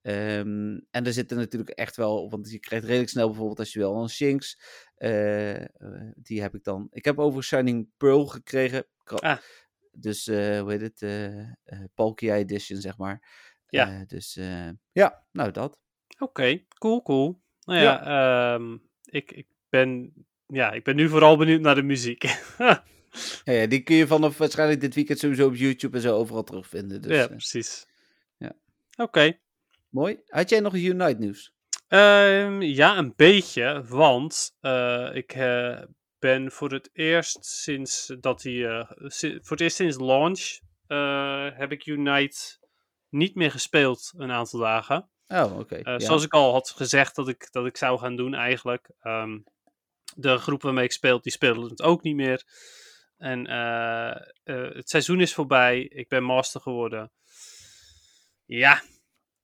Ehm, 0.03 0.81
en 0.91 1.07
er 1.07 1.13
zitten 1.13 1.37
natuurlijk 1.37 1.71
echt 1.71 1.97
wel, 1.97 2.31
want 2.31 2.51
je 2.51 2.59
krijgt 2.59 2.85
redelijk 2.85 3.11
snel 3.11 3.27
bijvoorbeeld 3.27 3.59
als 3.59 3.73
je 3.73 3.79
wel 3.79 4.03
een 4.03 4.09
Shinx. 4.09 4.59
eh, 4.95 5.63
eh, 5.63 5.67
die 6.15 6.43
heb 6.43 6.55
ik 6.55 6.65
dan. 6.65 6.87
Ik 6.91 7.05
heb 7.05 7.19
over 7.19 7.43
Shining 7.43 7.89
Pearl 7.97 8.27
gekregen. 8.27 8.87
Ah. 9.05 9.39
Dus 9.93 10.27
hoe 10.27 10.65
heet 10.67 10.81
het? 10.81 11.03
eh, 11.03 11.79
Palkia 11.95 12.35
Edition, 12.37 12.81
zeg 12.81 12.99
maar. 12.99 13.29
Ja. 13.67 14.05
Dus 14.07 14.39
ja, 14.93 15.27
nou 15.33 15.51
dat. 15.51 15.79
oké, 16.19 16.65
cool, 16.79 17.03
cool. 17.03 17.43
Nou 17.65 17.81
ja, 17.81 18.05
ehm, 18.55 18.77
ik, 19.05 19.33
ik, 19.33 19.47
ben, 19.69 20.13
ja, 20.47 20.73
ik 20.73 20.85
ben 20.85 20.97
nu 20.97 21.09
vooral 21.09 21.37
benieuwd 21.37 21.61
naar 21.61 21.75
de 21.75 21.83
muziek. 21.83 22.25
Ja, 23.45 23.53
ja, 23.53 23.67
die 23.67 23.83
kun 23.83 23.97
je 23.97 24.07
vanaf 24.07 24.39
waarschijnlijk 24.39 24.81
dit 24.81 24.95
weekend 24.95 25.19
sowieso 25.19 25.47
op 25.47 25.55
YouTube 25.57 25.97
en 25.97 26.03
zo 26.03 26.17
overal 26.17 26.43
terugvinden. 26.45 27.03
Dus, 27.03 27.17
ja, 27.17 27.23
eh, 27.23 27.29
precies. 27.29 27.87
ja. 28.37 28.53
Oké. 28.97 29.39
mooi. 29.89 30.21
Had 30.27 30.49
jij 30.51 30.61
nog 30.61 30.75
een 30.75 30.85
Unite 30.85 31.17
nieuws? 31.19 31.53
Ehm, 31.89 32.61
ja, 32.63 32.97
een 32.99 33.13
beetje, 33.17 33.85
want 33.89 34.57
eh, 34.61 35.11
ik 35.13 35.33
eh, 35.33 35.83
ben 36.19 36.51
voor 36.53 36.73
het 36.73 36.91
eerst 36.93 37.45
sinds 37.45 38.15
dat 38.21 38.43
hij, 38.43 38.87
si- 38.99 39.39
voor 39.43 39.51
het 39.57 39.61
eerst 39.61 39.77
sinds 39.77 39.99
launch 39.99 40.59
heb 41.59 41.73
ik 41.73 41.87
Unite 41.87 42.59
niet 43.09 43.35
meer 43.35 43.51
gespeeld 43.51 44.13
een 44.17 44.31
aantal 44.31 44.61
dagen. 44.61 45.09
Oh, 45.29 45.59
oké. 45.59 45.77
Ja. 45.83 45.99
Zoals 45.99 46.25
ik 46.25 46.33
al 46.33 46.53
had 46.53 46.71
gezegd 46.71 47.15
dat 47.17 47.29
ik, 47.29 47.49
dat 47.53 47.67
ik 47.67 47.77
zou 47.77 47.99
gaan 47.99 48.17
doen 48.17 48.35
eigenlijk. 48.35 48.91
Ehm, 49.01 49.39
de 50.15 50.39
groep 50.39 50.63
waarmee 50.63 50.85
ik 50.85 50.93
speel, 50.93 51.21
die 51.21 51.33
speelden 51.33 51.71
het 51.71 51.83
ook 51.83 52.03
niet 52.03 52.15
meer. 52.17 52.43
En 53.19 53.47
eh, 53.47 54.21
het 54.75 54.89
seizoen 54.91 55.21
is 55.21 55.35
voorbij. 55.35 55.81
Ik 55.83 56.09
ben 56.09 56.25
master 56.25 56.61
geworden. 56.61 57.13
Ja, 58.45 58.83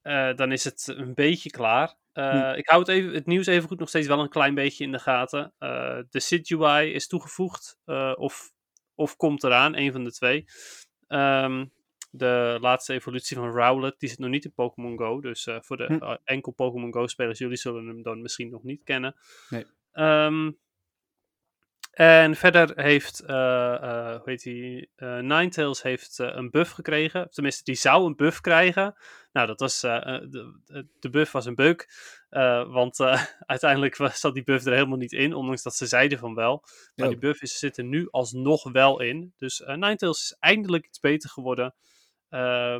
eh, 0.03 0.35
dan 0.35 0.53
is 0.53 0.65
het 0.65 0.87
een 0.97 1.15
beetje 1.15 1.51
klaar. 1.51 1.99
Eh, 2.13 2.53
Ik 2.57 2.69
hou 2.69 2.81
het, 2.81 2.89
even, 2.89 3.15
het 3.15 3.27
nieuws 3.27 3.47
even 3.47 3.69
goed 3.69 3.79
nog 3.79 3.89
steeds 3.89 4.07
wel 4.07 4.21
een 4.21 4.29
klein 4.29 4.55
beetje 4.55 4.85
in 4.85 4.93
de 4.93 4.99
gaten. 4.99 5.55
De 6.11 6.21
Sid 6.21 6.51
UI 6.51 6.93
is 6.93 7.07
toegevoegd. 7.07 7.79
of, 8.15 8.51
of 8.95 9.17
komt 9.17 9.45
eraan, 9.45 9.77
een 9.77 9.93
van 9.93 10.05
de 10.05 10.13
twee. 10.13 10.45
Ehm, 11.07 11.67
de 12.11 12.59
laatste 12.61 12.93
evolutie 12.93 13.37
van 13.37 13.51
Rowlet, 13.51 13.95
die 13.99 14.09
zit 14.09 14.19
nog 14.19 14.31
niet 14.31 14.45
in 14.45 14.53
Pokémon 14.53 14.99
Go. 14.99 15.21
Dus 15.21 15.49
voor 15.61 15.77
de 15.77 15.85
Hm. 15.85 16.17
enkel 16.25 16.53
Pokémon 16.53 16.93
Go 16.93 17.07
spelers, 17.07 17.39
jullie 17.39 17.57
zullen 17.57 17.87
hem 17.87 18.03
dan 18.03 18.23
misschien 18.23 18.51
nog 18.51 18.63
niet 18.63 18.83
kennen. 18.85 19.15
Nee. 19.49 19.67
Ehm, 19.93 20.51
en 22.01 22.37
verder 22.37 22.73
heeft, 22.75 23.21
eh, 23.21 23.75
eh, 23.75 24.17
hoe 24.17 24.23
heet 24.25 24.43
die, 24.43 24.91
eh, 24.97 25.19
Ninetales 25.19 25.83
heeft 25.83 26.19
een 26.19 26.51
buff 26.51 26.71
gekregen. 26.71 27.31
Tenminste, 27.31 27.65
die 27.65 27.75
zou 27.75 28.07
een 28.07 28.17
buff 28.17 28.41
krijgen. 28.41 28.95
Nou, 29.33 29.47
dat 29.47 29.61
was, 29.61 29.81
de, 29.81 30.87
de- 31.01 31.11
buff 31.11 31.33
was 31.33 31.47
een 31.47 31.55
bug. 31.55 31.87
want 32.69 33.01
uiteindelijk 33.47 33.95
zat 34.13 34.35
die 34.35 34.43
buff 34.43 34.67
er 34.67 34.73
helemaal 34.73 34.99
niet 34.99 35.13
in, 35.13 35.35
ondanks 35.35 35.63
dat 35.63 35.75
ze 35.75 35.87
zeiden 35.87 36.19
van 36.19 36.35
wel. 36.35 36.65
Maar 36.95 37.09
die 37.09 37.19
buff 37.19 37.43
is, 37.43 37.59
zit 37.59 37.79
er 37.79 37.85
nu 37.85 38.09
alsnog 38.11 38.73
wel 38.73 39.01
in. 39.01 39.33
Dus 39.37 39.59
Ninetales 39.67 40.21
is 40.23 40.37
eindelijk 40.39 40.87
iets 40.87 41.01
beter 41.01 41.31
geworden. 41.31 41.75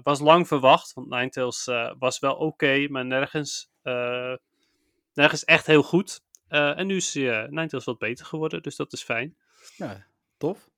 Was 0.03 0.21
lang 0.21 0.47
verwacht, 0.47 0.93
want 0.93 1.09
Ninetales 1.09 1.67
eh 1.67 1.93
was 1.99 2.19
wel 2.19 2.35
oké, 2.35 2.87
maar 2.89 3.07
nergens, 3.07 3.71
nergens 5.13 5.45
echt 5.45 5.67
heel 5.67 5.83
goed. 5.83 6.21
Eh, 6.51 6.79
en 6.79 6.87
nu 6.87 6.97
is 6.97 7.17
uh, 7.17 7.45
Ninetales 7.49 7.85
wat 7.85 7.99
beter 7.99 8.27
geworden, 8.27 8.63
dus 8.63 8.77
dat 8.77 8.93
is 8.93 9.03
fijn. 9.03 9.37
Ja, 9.77 10.07
tof. 10.37 10.69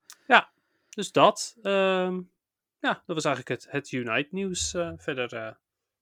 Dus 0.88 1.12
dat. 1.12 1.56
ehm, 1.62 2.20
ja, 2.78 3.02
dat 3.06 3.16
was 3.16 3.24
eigenlijk 3.24 3.62
het, 3.62 3.72
het 3.72 3.92
Unite 3.92 4.28
nieuws. 4.30 4.74
Eh, 4.74 4.92
verder 4.96 5.58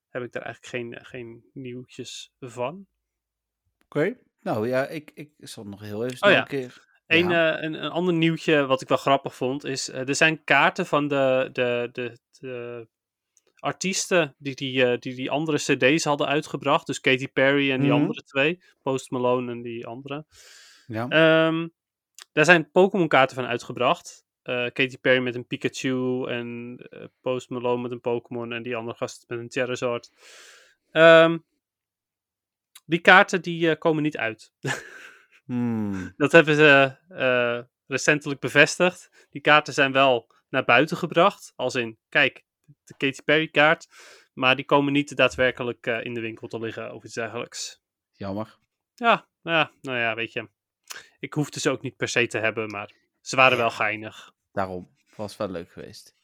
heb 0.08 0.22
ik 0.22 0.32
daar 0.32 0.42
eigenlijk 0.42 0.66
geen, 0.66 0.98
geen 1.06 1.44
nieuwtjes 1.52 2.32
van. 2.40 2.86
Oké. 3.84 4.16
Nou 4.40 4.68
ja, 4.68 4.86
ik, 4.86 5.10
ik 5.14 5.32
zal 5.38 5.64
nog 5.64 5.80
heel 5.80 6.04
even 6.04 6.26
Oh 6.26 6.32
ja. 6.32 6.40
een 6.40 6.46
keer... 6.46 6.88
Een, 7.06 7.28
Ja. 7.28 7.62
een, 7.62 7.84
een 7.84 7.90
ander 7.90 8.14
nieuwtje 8.14 8.66
wat 8.66 8.80
ik 8.80 8.88
wel 8.88 8.96
grappig 8.96 9.34
vond 9.34 9.64
is, 9.64 9.88
er 9.88 10.14
zijn 10.14 10.44
kaarten 10.44 10.86
van 10.86 11.08
de, 11.08 11.48
de, 11.52 11.88
de, 11.92 12.18
de 12.38 12.88
artiesten 13.60 14.34
die 14.38 14.54
die, 14.54 14.84
eh, 14.84 14.98
die 14.98 15.14
die 15.14 15.30
andere 15.30 15.56
cd's 15.58 16.04
hadden 16.04 16.26
uitgebracht. 16.26 16.86
Dus 16.86 17.00
Katy 17.00 17.28
Perry 17.28 17.70
en 17.70 17.80
die 17.80 17.90
Mhm. 17.90 18.00
andere 18.00 18.22
twee. 18.22 18.62
Post 18.82 19.10
Malone 19.10 19.52
en 19.52 19.62
die 19.62 19.86
andere. 19.86 20.24
ja. 20.86 21.08
Ehm, 21.08 21.68
daar 22.32 22.44
zijn 22.44 22.70
Pokémon 22.70 23.08
kaarten 23.08 23.36
van 23.36 23.46
uitgebracht. 23.46 24.28
eh, 24.42 24.56
Katy 24.72 24.98
Perry 24.98 25.18
met 25.22 25.34
een 25.34 25.46
Pikachu 25.46 26.26
en 26.26 26.76
eh, 26.90 27.04
Post 27.20 27.50
Malone 27.50 27.82
met 27.82 27.90
een 27.90 28.00
Pokémon 28.00 28.52
en 28.52 28.62
die 28.62 28.76
andere 28.76 28.96
gast 28.96 29.24
met 29.28 29.38
een 29.38 29.50
Charizard. 29.50 30.10
Ehm, 30.90 31.38
die 32.86 32.98
kaarten 33.00 33.42
die 33.42 33.76
komen 33.76 34.02
niet 34.02 34.16
uit. 34.16 34.52
Hmm. 35.44 36.12
Dat 36.16 36.32
hebben 36.32 36.54
ze 36.54 36.96
recentelijk 37.86 38.40
bevestigd. 38.40 39.26
Die 39.30 39.40
kaarten 39.40 39.74
zijn 39.74 39.92
wel 39.92 40.32
naar 40.48 40.64
buiten 40.64 40.96
gebracht. 40.96 41.52
Als 41.56 41.74
in, 41.74 41.98
kijk, 42.08 42.44
de 42.98 43.06
Katy 43.06 43.22
Perry 43.22 43.48
kaart. 43.48 43.88
Maar 44.32 44.56
die 44.56 44.64
komen 44.64 44.92
niet 44.92 45.16
daadwerkelijk 45.16 45.86
eh, 45.86 46.04
in 46.04 46.14
de 46.14 46.20
winkel 46.20 46.48
te 46.48 46.58
liggen 46.58 46.94
of 46.94 47.04
iets 47.04 47.14
dergelijks. 47.14 47.82
Jammer. 48.12 48.58
Ja, 48.94 49.26
nou 49.42 49.56
ja, 49.56 49.70
nou 49.80 49.98
ja, 49.98 50.14
weet 50.14 50.32
je. 50.32 50.48
Ik 51.18 51.32
hoefde 51.34 51.60
ze 51.60 51.70
ook 51.70 51.82
niet 51.82 51.96
per 51.96 52.08
se 52.08 52.26
te 52.26 52.38
hebben, 52.38 52.70
maar 52.70 52.92
ze 53.20 53.36
waren 53.36 53.58
wel 53.58 53.70
geinig. 53.70 54.32
Daarom. 54.52 54.98
Was 55.16 55.36
wel 55.36 55.50
leuk 55.50 55.70
geweest. 55.72 56.16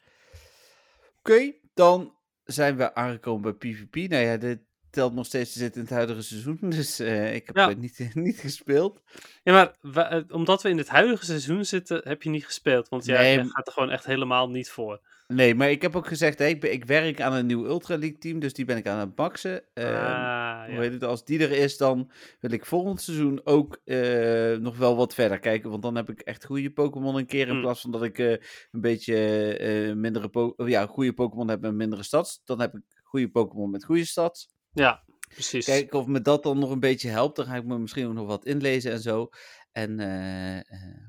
Oké, 1.18 1.52
dan 1.74 2.16
zijn 2.44 2.76
we 2.76 2.94
aangekomen 2.94 3.42
bij 3.42 3.52
PvP. 3.72 3.94
Nou 4.10 4.24
ja, 4.24 4.36
dit 4.36 4.60
telt 4.90 5.14
nog 5.14 5.26
steeds 5.26 5.52
te 5.52 5.58
zitten 5.58 5.80
in 5.80 5.86
het 5.86 5.96
huidige 5.96 6.22
seizoen. 6.22 6.58
Dus 6.78 6.98
eh, 6.98 7.34
ik 7.34 7.46
heb 7.46 7.56
Ja. 7.56 7.68
het 7.68 7.78
niet, 7.78 8.10
niet 8.14 8.38
gespeeld. 8.38 9.02
Ja, 9.42 9.52
maar 9.92 10.10
eh, 10.10 10.22
omdat 10.28 10.62
we 10.62 10.68
in 10.68 10.78
het 10.78 10.88
huidige 10.88 11.24
seizoen 11.24 11.64
zitten, 11.64 12.00
heb 12.04 12.22
je 12.22 12.30
niet 12.30 12.44
gespeeld. 12.46 12.88
Want 12.88 13.04
jij, 13.04 13.36
Nee, 13.36 13.48
gaat 13.50 13.66
er 13.66 13.72
gewoon 13.72 13.90
echt 13.90 14.04
helemaal 14.04 14.50
niet 14.50 14.70
voor. 14.70 15.00
Nee, 15.26 15.54
maar 15.54 15.70
ik 15.70 15.82
heb 15.82 15.96
ook 15.96 16.06
gezegd, 16.06 16.40
ik, 16.40 16.60
ben- 16.60 16.72
ik 16.72 16.84
werk 16.84 17.20
aan 17.20 17.32
een 17.32 17.46
nieuw 17.46 17.64
Ultra 17.66 17.96
League 17.98 18.18
team. 18.18 18.38
Dus 18.38 18.52
die 18.52 18.64
ben 18.64 18.76
ik 18.76 18.86
aan 18.86 18.98
het 18.98 19.16
maxen. 19.16 19.62
Ehm, 19.74 19.94
ah, 19.94 20.64
Hoe 20.68 20.80
heet 20.82 20.92
het? 20.92 21.04
Als 21.04 21.24
die 21.24 21.38
er 21.40 21.50
is, 21.52 21.76
dan 21.76 22.10
wil 22.40 22.50
ik 22.52 22.66
volgend 22.66 23.00
seizoen 23.00 23.40
ook 23.44 23.80
eh, 23.84 24.56
nog 24.56 24.76
wel 24.76 24.96
wat 24.96 25.14
verder 25.14 25.38
kijken. 25.38 25.70
Want 25.70 25.82
dan 25.82 25.96
heb 25.96 26.10
ik 26.10 26.20
echt 26.20 26.44
goede 26.44 26.70
Pokémon 26.70 27.16
een 27.16 27.26
keer. 27.26 27.48
In 27.48 27.54
Mm. 27.54 27.60
plaats 27.60 27.80
van 27.80 27.90
dat 27.90 28.02
ik 28.02 28.18
eh, 28.18 28.30
een 28.70 28.80
beetje 28.80 29.16
eh, 29.56 29.94
mindere 29.94 30.28
po 30.28 30.52
of 30.56 30.68
ja, 30.68 30.86
goede 30.86 31.12
Pokémon 31.12 31.48
heb 31.48 31.60
met 31.60 31.74
mindere 31.74 32.02
stats. 32.02 32.40
Dan 32.44 32.60
heb 32.60 32.74
ik 32.74 32.82
goede 33.02 33.28
Pokémon 33.30 33.70
met 33.70 33.84
goede 33.84 34.04
stats. 34.04 34.48
ja, 34.72 35.04
precies. 35.28 35.64
Kijken 35.64 35.98
of 35.98 36.06
me 36.06 36.20
dat 36.20 36.42
dan 36.42 36.58
nog 36.58 36.70
een 36.70 36.80
beetje 36.80 37.08
helpt. 37.08 37.36
Dan 37.36 37.44
ga 37.46 37.54
ik 37.54 37.64
me 37.64 37.78
misschien 37.78 38.06
ook 38.06 38.14
nog 38.14 38.26
wat 38.26 38.44
inlezen 38.44 38.92
en 38.92 39.00
zo. 39.00 39.28
En 39.76 40.00
eh, 40.00 40.56
eh, 40.56 40.64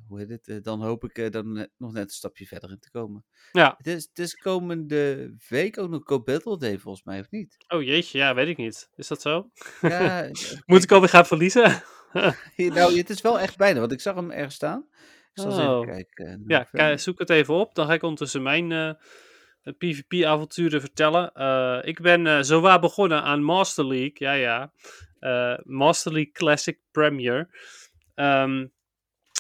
hoe 0.07 0.19
heet 0.19 0.30
het? 0.30 0.48
Eh, 0.48 0.56
dan 0.61 0.81
hoop 0.81 1.03
ik 1.03 1.31
dan 1.31 1.68
nog 1.77 1.94
net 1.94 2.03
een 2.03 2.10
stapje 2.10 2.45
verder 2.45 2.69
in 2.69 2.80
te 2.80 2.91
komen. 2.91 3.26
Ja. 3.52 3.73
Het 3.77 3.88
is, 3.88 4.07
het 4.10 4.19
is 4.19 4.35
komende 4.35 5.34
week 5.48 5.77
ook 5.77 5.89
nog 5.89 6.02
Go 6.06 6.23
Battle 6.23 6.57
Day 6.57 6.77
volgens 6.77 7.03
mij, 7.06 7.19
of 7.19 7.30
niet? 7.30 7.57
Oh 7.68 7.84
jeetje, 7.84 8.18
ja, 8.18 8.34
weet 8.34 8.48
ik 8.48 8.57
niet. 8.57 8.89
Is 8.95 9.07
dat 9.07 9.22
zo? 9.22 9.52
Ja, 9.81 10.30
Moet 10.65 10.84
ik 10.84 10.91
alweer 10.91 11.10
gaan 11.10 11.26
verliezen? 11.26 11.64
Nou, 12.56 12.98
het 12.98 13.10
is 13.10 13.22
wel 13.22 13.39
echt 13.39 13.57
bijna, 13.57 13.80
want 13.80 13.91
ik 13.91 14.02
zag 14.02 14.15
hem 14.15 14.31
ergens 14.31 14.56
staan. 14.56 14.88
Ik 15.34 15.41
zal 15.41 15.45
eens 15.52 15.60
Oh. 15.60 15.80
even 15.81 15.94
kijken. 15.94 16.44
Ja, 16.48 16.64
kijk, 16.64 16.99
zoek 16.99 17.19
het 17.19 17.30
even 17.30 17.53
op. 17.53 17.76
Dan 17.76 17.85
ga 17.88 17.94
ik 17.94 18.02
ondertussen 18.03 18.41
mijn 18.44 18.98
PvP-avonturen 19.77 20.81
vertellen. 20.81 21.31
Ik 21.85 22.02
ben 22.02 22.27
eh 22.27 22.41
zowaar 22.41 22.80
begonnen 22.80 23.23
aan 23.23 23.44
Master 23.44 23.88
League. 23.88 24.14
Ja, 24.14 24.34
ja. 24.34 24.72
Master 25.64 26.11
League 26.11 26.31
Classic 26.31 26.80
Premier. 26.91 27.49
Ehm, 28.18 28.65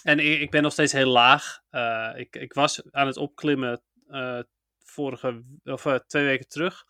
en 0.03 0.19
ik, 0.19 0.51
ben 0.51 0.61
nog 0.63 0.71
steeds 0.71 0.91
heel 0.91 1.09
laag. 1.09 1.59
Eh, 1.69 2.11
ik, 2.15 2.35
ik 2.35 2.53
was 2.53 2.81
aan 2.91 3.07
het 3.07 3.17
opklimmen 3.17 3.81
eh, 4.07 4.39
vorige, 4.83 5.43
of 5.63 5.85
eh, 5.85 5.95
twee 5.95 6.25
weken 6.25 6.47
terug. 6.47 6.85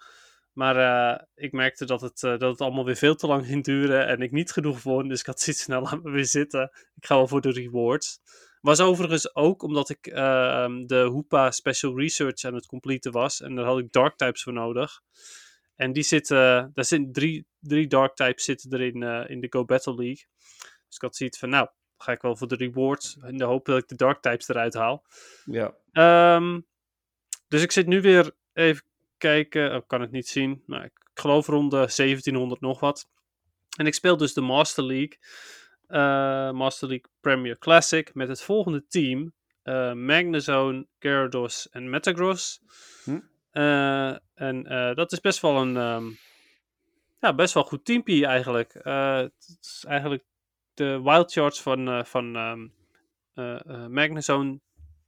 Maar 0.53 1.27
ik 1.35 1.51
merkte 1.51 1.85
dat 1.85 2.01
het, 2.01 2.19
dat 2.19 2.41
het 2.41 2.61
allemaal 2.61 2.85
weer 2.85 2.95
veel 2.95 3.15
te 3.15 3.27
lang 3.27 3.45
ging 3.45 3.63
duren 3.63 4.07
en 4.07 4.21
ik 4.21 4.31
niet 4.31 4.51
genoeg 4.51 4.83
won. 4.83 5.07
Dus 5.07 5.19
ik 5.19 5.25
had 5.25 5.39
zoiets 5.39 5.63
snel 5.63 5.81
laat 5.89 6.03
me 6.03 6.11
weer 6.11 6.25
zitten. 6.25 6.71
Ik 6.95 7.05
ga 7.05 7.15
wel 7.15 7.27
voor 7.27 7.41
de 7.41 7.51
rewards. 7.51 8.19
Was 8.61 8.79
overigens 8.79 9.35
ook 9.35 9.63
omdat 9.63 9.89
ik 9.89 10.07
ehm, 10.07 10.85
de 10.85 10.99
Hoopa 10.99 11.51
Special 11.51 11.97
Research 11.97 12.43
aan 12.43 12.53
het 12.53 12.65
completen 12.65 13.11
was. 13.11 13.41
En 13.41 13.55
daar 13.55 13.65
had 13.65 13.79
ik 13.79 13.91
Dark 13.91 14.15
Types 14.15 14.43
voor 14.43 14.53
nodig. 14.53 15.01
En 15.75 15.93
die 15.93 16.03
zitten, 16.03 16.71
daar 16.73 16.85
zitten 16.85 17.11
drie, 17.11 17.47
drie 17.59 17.87
Dark 17.87 18.15
Types 18.15 18.43
zitten 18.43 18.73
erin 18.73 19.29
in 19.29 19.39
de 19.39 19.47
Go 19.49 19.65
Battle 19.65 19.95
League. 19.95 20.25
Dus 20.87 20.95
ik 20.95 21.01
had 21.01 21.15
zoiets 21.15 21.39
van, 21.39 21.49
nou, 21.49 21.67
ga 21.97 22.11
ik 22.11 22.21
wel 22.21 22.35
voor 22.35 22.47
de 22.47 22.55
rewards. 22.55 23.17
In 23.23 23.37
de 23.37 23.43
hoop 23.43 23.65
dat 23.65 23.77
ik 23.77 23.87
de 23.87 23.95
Dark 23.95 24.21
Types 24.21 24.47
eruit 24.47 24.73
haal. 24.73 25.05
Ja. 25.45 25.73
Ehm, 25.91 26.59
dus 27.47 27.61
ik 27.61 27.71
zit 27.71 27.87
nu 27.87 28.01
weer 28.01 28.31
even 28.53 28.83
kijken. 29.17 29.75
Oh, 29.75 29.81
kan 29.87 30.01
het 30.01 30.11
niet 30.11 30.27
zien. 30.27 30.63
Maar 30.65 30.83
ik 30.85 30.91
geloof 31.13 31.47
rond 31.47 31.71
de 31.71 31.77
1700 31.77 32.61
nog 32.61 32.79
wat. 32.79 33.09
En 33.77 33.85
ik 33.85 33.93
speel 33.93 34.17
dus 34.17 34.33
de 34.33 34.41
Master 34.41 34.83
League. 34.83 35.17
eh, 35.87 36.51
Master 36.51 36.87
League 36.87 37.05
Premier 37.21 37.57
Classic. 37.57 38.13
Met 38.13 38.27
het 38.27 38.41
volgende 38.41 38.85
team. 38.87 39.33
eh 39.63 39.93
Magnezone, 39.93 40.87
Gyarados 40.99 41.69
en 41.69 41.89
Metagross. 41.89 42.61
Hm. 43.03 43.19
Eh, 43.51 44.15
en 44.33 44.63
dat 44.95 45.11
is 45.11 45.19
best 45.19 45.39
wel 45.41 45.57
een... 45.61 45.77
ehm, 45.77 46.05
ja, 47.19 47.33
best 47.35 47.53
wel 47.53 47.63
goed 47.63 47.85
teampie 47.85 48.25
eigenlijk. 48.25 48.73
Het 48.83 49.57
is 49.61 49.83
eigenlijk 49.87 50.23
de 50.77 51.01
wild 51.03 51.31
charts 51.31 51.61
van, 51.61 51.87
eh, 51.87 52.03
van 52.03 52.35
ehm 52.35 52.67
eh, 53.33 53.59
eh, 53.65 53.87
Magnezone 53.87 54.59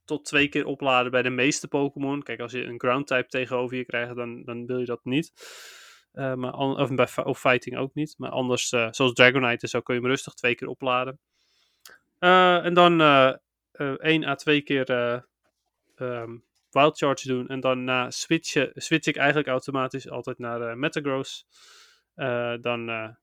tot 0.04 0.24
twee 0.24 0.48
keer 0.48 0.66
opladen 0.66 1.10
bij 1.10 1.22
de 1.22 1.30
meeste 1.30 1.68
Pokémon. 1.68 2.22
Kijk, 2.22 2.40
als 2.40 2.52
je 2.52 2.64
een 2.64 2.80
ground 2.80 3.06
type 3.06 3.28
tegenover 3.28 3.76
je 3.76 3.84
krijgt, 3.84 4.16
dan, 4.16 4.44
dan 4.44 4.66
wil 4.66 4.78
je 4.78 4.84
dat 4.84 5.04
niet. 5.04 5.32
Maar 6.12 6.52
of, 6.52 6.94
bij 6.94 7.08
of 7.24 7.40
fighting 7.40 7.76
ook 7.76 7.94
niet. 7.94 8.14
Maar 8.18 8.30
anders, 8.30 8.68
zoals 8.68 9.12
Dragonite 9.12 9.68
zo, 9.68 9.80
kun 9.80 9.94
je 9.94 10.00
hem 10.00 10.10
rustig 10.10 10.34
twee 10.34 10.54
keer 10.54 10.68
opladen. 10.68 11.18
En 12.18 12.74
dan 12.74 13.00
één 13.98 14.24
à 14.24 14.34
twee 14.34 14.62
keer 14.62 14.84
Charge 16.70 17.28
doen. 17.28 17.48
En 17.48 17.60
dan 17.60 17.84
na 17.84 18.10
switchen, 18.10 18.72
switch 18.74 19.06
ik 19.06 19.16
eigenlijk 19.16 19.48
automatisch 19.48 20.10
altijd 20.10 20.38
naar 20.38 20.78
Metagross. 20.78 21.46
Dan 22.60 23.16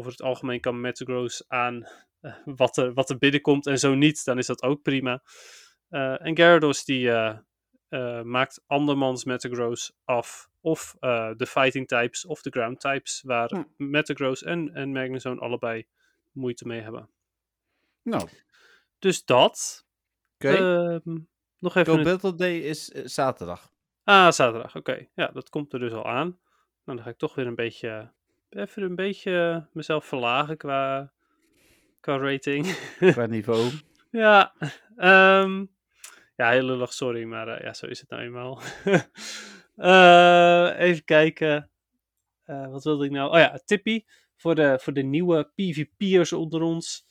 over 0.00 0.12
het 0.12 0.22
algemeen 0.22 0.60
kan 0.60 0.80
Metagross 0.80 1.48
aan 1.48 1.86
eh, 2.20 2.34
wat, 2.44 2.76
er, 2.76 2.92
wat 2.94 3.10
er 3.10 3.18
binnenkomt. 3.18 3.66
En 3.66 3.78
zo 3.78 3.94
niet, 3.94 4.24
dan 4.24 4.38
is 4.38 4.46
dat 4.46 4.62
ook 4.62 4.82
prima. 4.82 5.22
Eh, 5.88 6.26
en 6.26 6.36
Gyarados 6.36 6.84
die 6.84 7.10
eh, 7.10 8.22
maakt 8.22 8.62
andermans 8.66 9.24
Metagross 9.24 9.92
af. 10.04 10.48
Of 10.62 10.96
de 11.36 11.46
fighting 11.48 11.88
types 11.88 12.26
of 12.26 12.42
de 12.42 12.50
ground 12.50 12.80
types. 12.80 13.22
Waar 13.26 13.48
Hm. 13.48 13.62
Metagross 13.76 14.42
en, 14.42 14.74
en 14.74 14.92
Magnezone 14.92 15.40
allebei 15.40 15.86
moeite 16.32 16.66
mee 16.66 16.80
hebben. 16.80 17.10
Nou, 18.02 18.22
oké. 18.22 18.32
Dus 18.98 19.24
dat. 19.24 19.86
Ehm, 20.38 21.18
nog 21.58 21.76
even 21.76 21.96
Go 21.96 22.02
Battle 22.02 22.34
Day 22.34 22.58
is 22.58 22.84
zaterdag. 22.86 23.72
Ah, 24.04 24.30
zaterdag. 24.30 24.76
Oké. 24.76 25.08
Ja, 25.14 25.26
dat 25.26 25.48
komt 25.48 25.72
er 25.72 25.78
dus 25.78 25.92
al 25.92 26.06
aan. 26.06 26.38
Nou, 26.84 26.96
dan 26.96 27.02
ga 27.02 27.10
ik 27.10 27.18
toch 27.18 27.34
weer 27.34 27.46
een 27.46 27.54
beetje, 27.54 28.12
even 28.50 28.82
een 28.82 28.94
beetje 28.94 29.66
mezelf 29.72 30.04
verlagen 30.04 30.56
qua, 30.56 31.12
qua 32.00 32.16
rating. 32.16 32.66
Qua 33.12 33.26
niveau. 33.26 33.70
ja, 34.10 34.54
ehm, 34.96 35.64
ja, 36.40 36.50
heel 36.50 36.62
lullig, 36.62 36.92
sorry, 36.92 37.24
maar 37.24 37.48
eh, 37.48 37.64
ja, 37.64 37.74
zo 37.74 37.86
is 37.86 38.00
het 38.00 38.10
nou 38.10 38.22
eenmaal. 38.22 38.60
Eh, 39.76 40.74
even 40.78 41.04
kijken. 41.04 41.70
Eh, 42.44 42.70
wat 42.70 42.84
wilde 42.84 43.04
ik 43.04 43.10
nou? 43.10 43.30
Oh 43.30 43.38
ja, 43.38 43.60
tippie 43.64 44.06
voor 44.36 44.54
de, 44.54 44.78
voor 44.82 44.92
de 44.92 45.02
nieuwe 45.02 45.50
PvP'ers 45.54 46.32
onder 46.32 46.62
ons. 46.62 47.06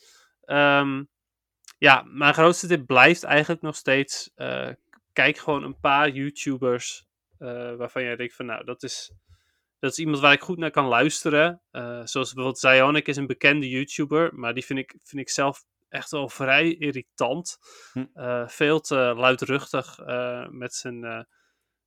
Ehm, 0.46 1.04
ja, 1.78 2.04
mijn 2.06 2.34
grootste 2.34 2.68
tip 2.68 2.86
blijft 2.86 3.24
eigenlijk 3.24 3.62
nog 3.62 3.76
steeds. 3.76 4.34
kijk 5.14 5.38
gewoon 5.38 5.64
een 5.64 5.80
paar 5.80 6.10
YouTubers 6.10 7.08
waarvan 7.78 8.04
jij 8.04 8.16
denkt 8.16 8.36
van 8.36 8.46
nou, 8.46 8.66
dat 8.66 8.84
is, 8.84 9.12
dat 9.80 9.92
is 9.92 9.98
iemand 9.98 10.20
waar 10.20 10.34
ik 10.34 10.42
goed 10.42 10.58
naar 10.58 10.72
kan 10.72 10.86
luisteren. 10.86 11.62
Eh, 11.72 12.02
zoals 12.04 12.34
bijvoorbeeld 12.34 12.60
Zionic 12.60 13.08
is 13.08 13.18
een 13.18 13.28
bekende 13.28 13.70
YouTuber, 13.70 14.36
maar 14.36 14.54
die 14.54 14.66
vind 14.66 14.80
ik, 14.80 14.96
vind 15.04 15.22
ik 15.22 15.30
zelf 15.30 15.66
echt 15.90 16.12
wel 16.12 16.30
vrij 16.30 16.76
irritant. 16.76 17.58
Hm. 17.94 18.06
Eh, 18.14 18.48
veel 18.48 18.80
te 18.80 18.96
luidruchtig 18.96 20.00
eh, 20.00 20.48
met 20.48 20.74
zijn, 20.74 21.28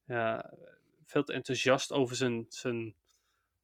ja, 0.05 0.53
veel 1.07 1.25
te 1.25 1.33
enthousiast 1.33 1.93
over 1.93 2.17
zijn, 2.17 2.47
zijn 2.49 2.95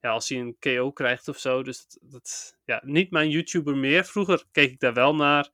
ja, 0.01 0.11
als 0.11 0.29
hij 0.29 0.39
een 0.39 0.57
KO 0.59 0.93
krijgt 0.93 1.29
of 1.29 1.39
zo. 1.39 1.63
Dus 1.63 1.87
dat, 1.87 1.99
dat 2.01 2.57
ja, 2.65 2.81
niet 2.85 3.11
mijn 3.11 3.31
YouTuber 3.31 3.77
meer. 3.77 4.05
Vroeger 4.05 4.45
keek 4.53 4.71
ik 4.71 4.81
daar 4.81 4.95
wel 4.95 5.15
naar. 5.15 5.51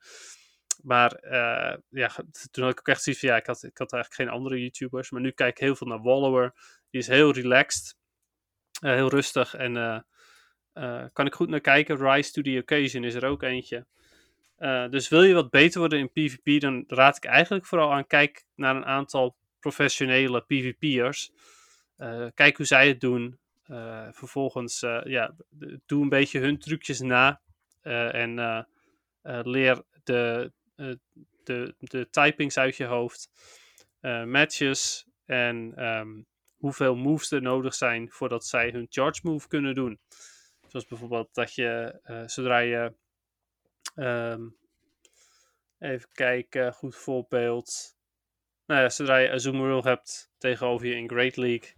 Maar 0.83 1.19
ja, 1.89 2.11
toen 2.51 2.65
had 2.65 2.73
ik 2.73 2.79
ook 2.79 2.89
echt 2.89 3.03
zoiets 3.03 3.23
van, 3.23 3.31
ja, 3.31 3.37
ik 3.37 3.47
had, 3.47 3.63
ik 3.63 3.79
had 3.79 3.93
eigenlijk 3.93 4.23
geen 4.23 4.39
andere 4.39 4.61
YouTubers. 4.61 5.11
Maar 5.11 5.21
nu 5.21 5.31
kijk 5.31 5.51
ik 5.51 5.63
heel 5.63 5.77
veel 5.77 5.87
naar 5.87 6.03
Wallower. 6.03 6.55
Die 6.91 7.01
is 7.01 7.07
heel 7.07 7.33
relaxed. 7.33 7.97
Eh, 8.81 8.93
heel 8.93 9.09
rustig. 9.09 9.55
En 9.55 9.77
eh, 9.77 9.99
eh, 10.73 11.05
kan 11.13 11.27
ik 11.27 11.35
goed 11.35 11.49
naar 11.49 11.61
kijken. 11.61 12.13
Rise 12.13 12.33
to 12.33 12.43
the 12.43 12.59
Occasion 12.63 13.05
is 13.05 13.15
er 13.15 13.25
ook 13.25 13.43
eentje. 13.43 13.87
Dus 14.91 15.09
wil 15.09 15.23
je 15.23 15.35
wat 15.35 15.51
beter 15.51 15.81
worden 15.81 15.99
in 15.99 16.11
PvP, 16.13 16.61
dan 16.61 16.85
raad 16.87 17.17
ik 17.17 17.25
eigenlijk 17.25 17.67
vooral 17.67 17.93
aan, 17.93 18.07
kijk 18.07 18.45
naar 18.55 18.77
een 18.77 18.85
aantal 18.85 19.37
professionele 19.61 20.41
PvP'ers. 20.41 21.33
Kijk 22.35 22.57
hoe 22.57 22.67
zij 22.67 22.89
het 22.89 23.01
doen. 23.01 23.39
Vervolgens, 24.11 24.81
ja, 25.05 25.35
doe 25.87 26.03
een 26.03 26.09
beetje 26.09 26.39
hun 26.41 26.59
trucjes 26.59 27.01
na. 27.01 27.41
En 27.83 28.67
leer 29.23 29.83
de, 30.05 30.53
de, 31.45 31.75
de 31.79 32.09
typings 32.11 32.59
uit 32.59 32.77
je 32.77 32.85
hoofd, 32.85 33.31
matches 34.25 35.07
en 35.27 35.73
ehm, 35.77 36.21
hoeveel 36.65 36.97
moves 36.97 37.31
er 37.31 37.43
nodig 37.43 37.75
zijn 37.75 38.11
voordat 38.11 38.47
zij 38.47 38.71
hun 38.71 38.87
charge 38.89 39.21
move 39.23 39.49
kunnen 39.49 39.75
doen. 39.75 40.01
Zoals 40.67 40.87
bijvoorbeeld 40.87 41.35
dat 41.35 41.55
je 41.55 42.01
eh, 42.03 42.23
zodra 42.27 42.59
je. 42.59 42.95
ehm, 43.95 44.43
even 45.79 46.09
kijken, 46.13 46.73
goed 46.73 46.97
voorbeeld. 46.97 47.97
Nou 48.67 48.81
ja, 48.81 48.89
zodra 48.89 49.17
je 49.17 49.31
Azumarill 49.31 49.81
hebt 49.81 50.31
tegenover 50.39 50.87
je 50.87 50.95
in 50.95 51.09
Great 51.09 51.37
League. 51.37 51.73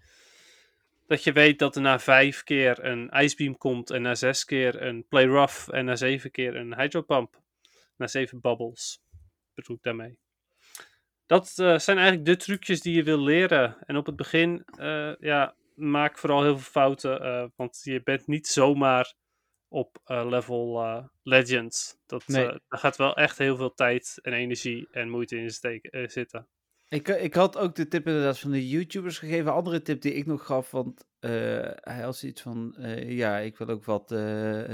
Dat 1.06 1.24
je 1.24 1.32
weet 1.32 1.58
dat 1.58 1.76
er 1.76 1.82
na 1.82 1.98
vijf 1.98 2.42
keer 2.42 2.84
een 2.84 3.10
Icebeam 3.22 3.58
komt. 3.58 3.90
En 3.90 4.02
na 4.02 4.14
zes 4.14 4.44
keer 4.44 4.82
een 4.82 5.06
Play 5.08 5.24
Rough. 5.24 5.68
En 5.74 5.84
na 5.84 5.96
zeven 5.96 6.30
keer 6.30 6.56
een 6.56 6.80
Hydro 6.80 7.02
Pump. 7.02 7.40
Na 7.96 8.06
zeven 8.06 8.40
bubbles. 8.40 9.02
Bedoel 9.54 9.76
ik 9.76 9.82
daarmee. 9.82 10.25
Dat 11.26 11.52
eh, 11.56 11.78
zijn 11.78 11.96
eigenlijk 11.98 12.26
de 12.26 12.36
trucjes 12.36 12.80
die 12.80 12.94
je 12.96 13.02
wil 13.02 13.18
leren. 13.18 13.76
En 13.86 13.96
op 13.96 14.06
het 14.06 14.16
begin, 14.16 14.64
eh, 14.78 15.16
ja, 15.18 15.54
maak 15.74 16.18
vooral 16.18 16.42
heel 16.42 16.58
veel 16.58 16.70
fouten. 16.82 17.20
eh, 17.20 17.44
want 17.56 17.80
je 17.82 18.02
bent 18.02 18.26
niet 18.26 18.46
zomaar 18.46 19.14
op 19.68 20.00
level 20.04 20.82
Legends. 21.22 21.96
Dat, 22.06 22.26
Nee. 22.26 22.46
daar 22.46 22.80
gaat 22.80 22.96
wel 22.96 23.16
echt 23.16 23.38
heel 23.38 23.56
veel 23.56 23.74
tijd 23.74 24.18
en 24.22 24.32
energie 24.32 24.88
en 24.90 25.10
moeite 25.10 25.36
in 25.36 25.50
steken, 25.50 26.10
zitten. 26.10 26.48
Ik, 26.88 27.08
ik 27.08 27.34
had 27.34 27.56
ook 27.56 27.74
de 27.74 27.88
tip 27.88 28.06
inderdaad 28.06 28.38
van 28.38 28.50
de 28.50 28.68
YouTubers 28.68 29.18
gegeven. 29.18 29.52
Andere 29.52 29.82
tip 29.82 30.00
die 30.00 30.14
ik 30.14 30.26
nog 30.26 30.46
gaf, 30.46 30.70
want 30.70 31.06
eh, 31.26 31.70
hij 31.94 32.02
had 32.02 32.16
zoiets 32.16 32.42
van... 32.42 32.74
eh, 32.78 33.10
ja, 33.16 33.38
ik 33.38 33.56
wil 33.56 33.68
ook 33.68 33.84
wat 33.84 34.12
eh, 34.12 34.18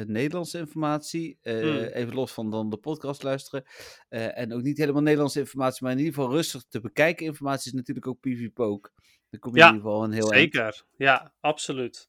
Nederlandse 0.06 0.58
informatie. 0.58 1.38
Hmm. 1.42 1.52
Even 1.78 2.14
los 2.14 2.32
van 2.32 2.50
dan 2.50 2.70
de 2.70 2.76
podcast 2.76 3.22
luisteren. 3.22 3.64
En 4.08 4.52
ook 4.52 4.62
niet 4.62 4.78
helemaal 4.78 5.02
Nederlandse 5.02 5.38
informatie, 5.38 5.82
maar 5.82 5.92
in 5.92 5.98
ieder 5.98 6.14
geval 6.14 6.30
rustig 6.30 6.64
te 6.68 6.80
bekijken 6.80 7.26
informatie 7.26 7.70
is 7.70 7.76
natuurlijk 7.76 8.06
ook 8.06 8.20
PvPoke. 8.20 8.90
Dan 9.30 9.40
kom 9.40 9.52
je 9.54 9.58
Ja, 9.60 9.68
in 9.68 9.74
ieder 9.74 9.88
geval 9.90 10.04
een 10.04 10.12
heel 10.12 10.32
eind. 10.32 10.54
Zeker, 10.54 10.82
ja, 10.96 11.32
absoluut. 11.40 12.08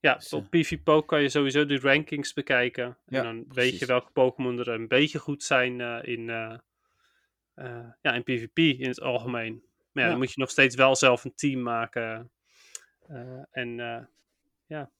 Ja, 0.00 0.14
Dus, 0.14 0.32
op 0.32 0.50
PvPoke 0.50 1.06
kan 1.06 1.22
je 1.22 1.28
sowieso 1.28 1.66
de 1.66 1.78
rankings 1.78 2.32
bekijken. 2.32 2.98
Ja, 3.06 3.18
en 3.18 3.24
dan 3.24 3.44
weet 3.48 3.78
je 3.78 3.86
welke 3.86 4.10
Pokémon 4.12 4.58
er 4.58 4.68
een 4.68 4.88
beetje 4.88 5.18
goed 5.18 5.42
zijn 5.42 5.80
in, 6.04 6.24
ja, 8.02 8.12
in 8.14 8.22
PvP 8.22 8.58
in 8.58 8.88
het 8.88 9.00
algemeen. 9.00 9.52
Maar 9.92 10.02
ja, 10.02 10.02
Ja. 10.02 10.08
dan 10.08 10.18
moet 10.18 10.32
je 10.32 10.40
nog 10.40 10.50
steeds 10.50 10.74
wel 10.76 10.96
zelf 10.96 11.24
een 11.24 11.34
team 11.34 11.62
maken. 11.62 12.30
Eh, 13.08 13.42
en 13.50 13.80
eh, 13.80 14.04
ja. 14.66 14.90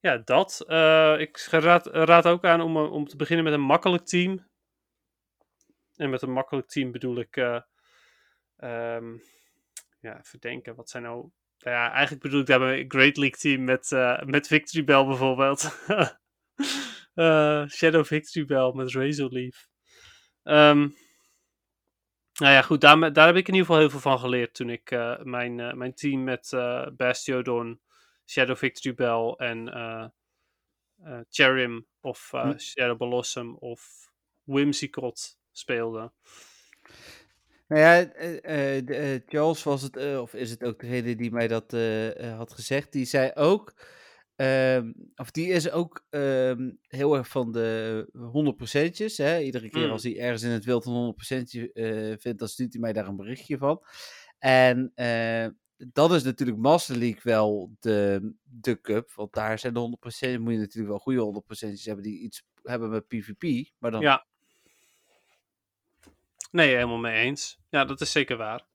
ja, 0.00 0.16
dat. 0.18 0.64
Eh, 0.66 1.16
ik 1.18 1.38
raad, 1.50 1.86
raad 1.86 2.26
ook 2.26 2.44
aan 2.44 2.60
om, 2.60 2.76
om 2.76 3.08
te 3.08 3.16
beginnen 3.16 3.44
met 3.44 3.54
een 3.54 3.60
makkelijk 3.60 4.04
team. 4.04 4.48
En 5.96 6.10
met 6.10 6.22
een 6.22 6.32
makkelijk 6.32 6.68
team 6.68 6.92
bedoel 6.92 7.18
ik. 7.18 7.36
eh, 7.36 7.60
ehm, 8.56 9.16
ja, 10.00 10.18
even 10.18 10.40
denken. 10.40 10.74
Wat 10.74 10.90
zijn 10.90 11.02
nou. 11.02 11.30
nou 11.58 11.76
ja, 11.76 11.90
eigenlijk 11.92 12.22
bedoel 12.22 12.40
ik 12.40 12.46
daarmee 12.46 12.82
een 12.82 12.90
Great 12.90 13.16
League 13.16 13.38
team 13.38 13.64
met, 13.64 13.90
met 14.24 14.46
Victory 14.46 14.84
Bell 14.84 15.04
bijvoorbeeld. 15.04 15.60
Shadow 17.76 18.04
Victory 18.04 18.44
Bell 18.46 18.72
met 18.74 18.92
Razor 18.92 19.32
Leaf. 19.32 19.68
Ehm, 20.42 20.88
nou 22.40 22.52
ja, 22.52 22.62
goed, 22.62 22.80
daar, 22.80 23.12
daar 23.12 23.26
heb 23.26 23.36
ik 23.36 23.48
in 23.48 23.54
ieder 23.54 23.66
geval 23.66 23.80
heel 23.80 23.90
veel 23.90 24.00
van 24.00 24.18
geleerd 24.18 24.54
toen 24.54 24.70
ik 24.70 24.90
eh, 24.90 25.22
mijn, 25.22 25.60
eh, 25.60 25.72
mijn 25.72 25.94
team 25.94 26.24
met 26.24 26.52
eh, 26.52 26.86
Bastiodon, 26.96 27.80
Shadow 28.26 28.56
Victory 28.56 28.94
Bell 28.94 29.34
en 29.36 30.12
Cherim 31.30 31.86
of 32.00 32.28
Hm. 32.30 32.58
Shadow 32.58 32.96
Blossom 32.96 33.56
of 33.56 34.10
Whimsicott 34.42 35.38
speelde. 35.52 36.12
Nou 37.68 37.80
ja, 37.82 38.10
Charles 39.26 39.62
was 39.62 39.82
het, 39.82 39.96
of 39.96 40.34
is 40.34 40.50
het 40.50 40.64
ook 40.64 40.80
degene 40.80 41.16
die 41.16 41.30
mij 41.30 41.48
dat 41.48 41.72
had 42.36 42.52
gezegd. 42.52 42.92
Die 42.92 43.04
zei 43.04 43.30
ook, 43.34 43.74
ehm, 44.40 44.92
of 45.14 45.30
die 45.30 45.46
is 45.48 45.70
ook 45.70 46.04
ehm, 46.10 46.70
heel 46.88 47.16
erg 47.16 47.28
van 47.28 47.52
de 47.52 48.08
100%'tjes. 48.12 49.16
Hè? 49.16 49.38
Iedere 49.40 49.68
keer 49.68 49.84
Mm. 49.86 49.90
als 49.92 50.02
hij 50.02 50.18
ergens 50.18 50.42
in 50.42 50.50
het 50.50 50.64
wild 50.64 50.84
een 50.86 50.92
100%'tje 50.92 51.72
eh, 51.72 52.16
vindt, 52.18 52.38
dan 52.38 52.48
stuurt 52.48 52.72
hij 52.72 52.80
mij 52.80 52.92
daar 52.92 53.06
een 53.06 53.16
berichtje 53.16 53.58
van. 53.58 53.82
En 54.38 54.92
eh, 54.94 55.46
dat 55.92 56.12
is 56.12 56.22
natuurlijk 56.22 56.58
Master 56.58 56.96
League 56.96 57.20
wel 57.22 57.76
de, 57.80 58.32
de 58.42 58.80
cup, 58.80 59.12
want 59.12 59.32
daar 59.32 59.58
zijn 59.58 59.74
de 59.74 59.80
100%, 59.80 60.40
moet 60.40 60.52
je 60.52 60.58
natuurlijk 60.58 60.88
wel 60.88 60.98
goede 60.98 61.42
100%'tjes 61.44 61.84
hebben 61.84 62.04
die 62.04 62.20
iets 62.20 62.42
hebben 62.62 62.90
met 62.90 63.06
PvP. 63.08 63.70
Maar 63.78 63.90
dan 63.90 64.00
Ja. 64.00 64.26
Nee, 66.50 66.74
helemaal 66.74 66.98
mee 66.98 67.22
eens. 67.24 67.58
Ja, 67.68 67.84
dat 67.84 68.00
is 68.00 68.12
zeker 68.12 68.36
waar. 68.36 68.66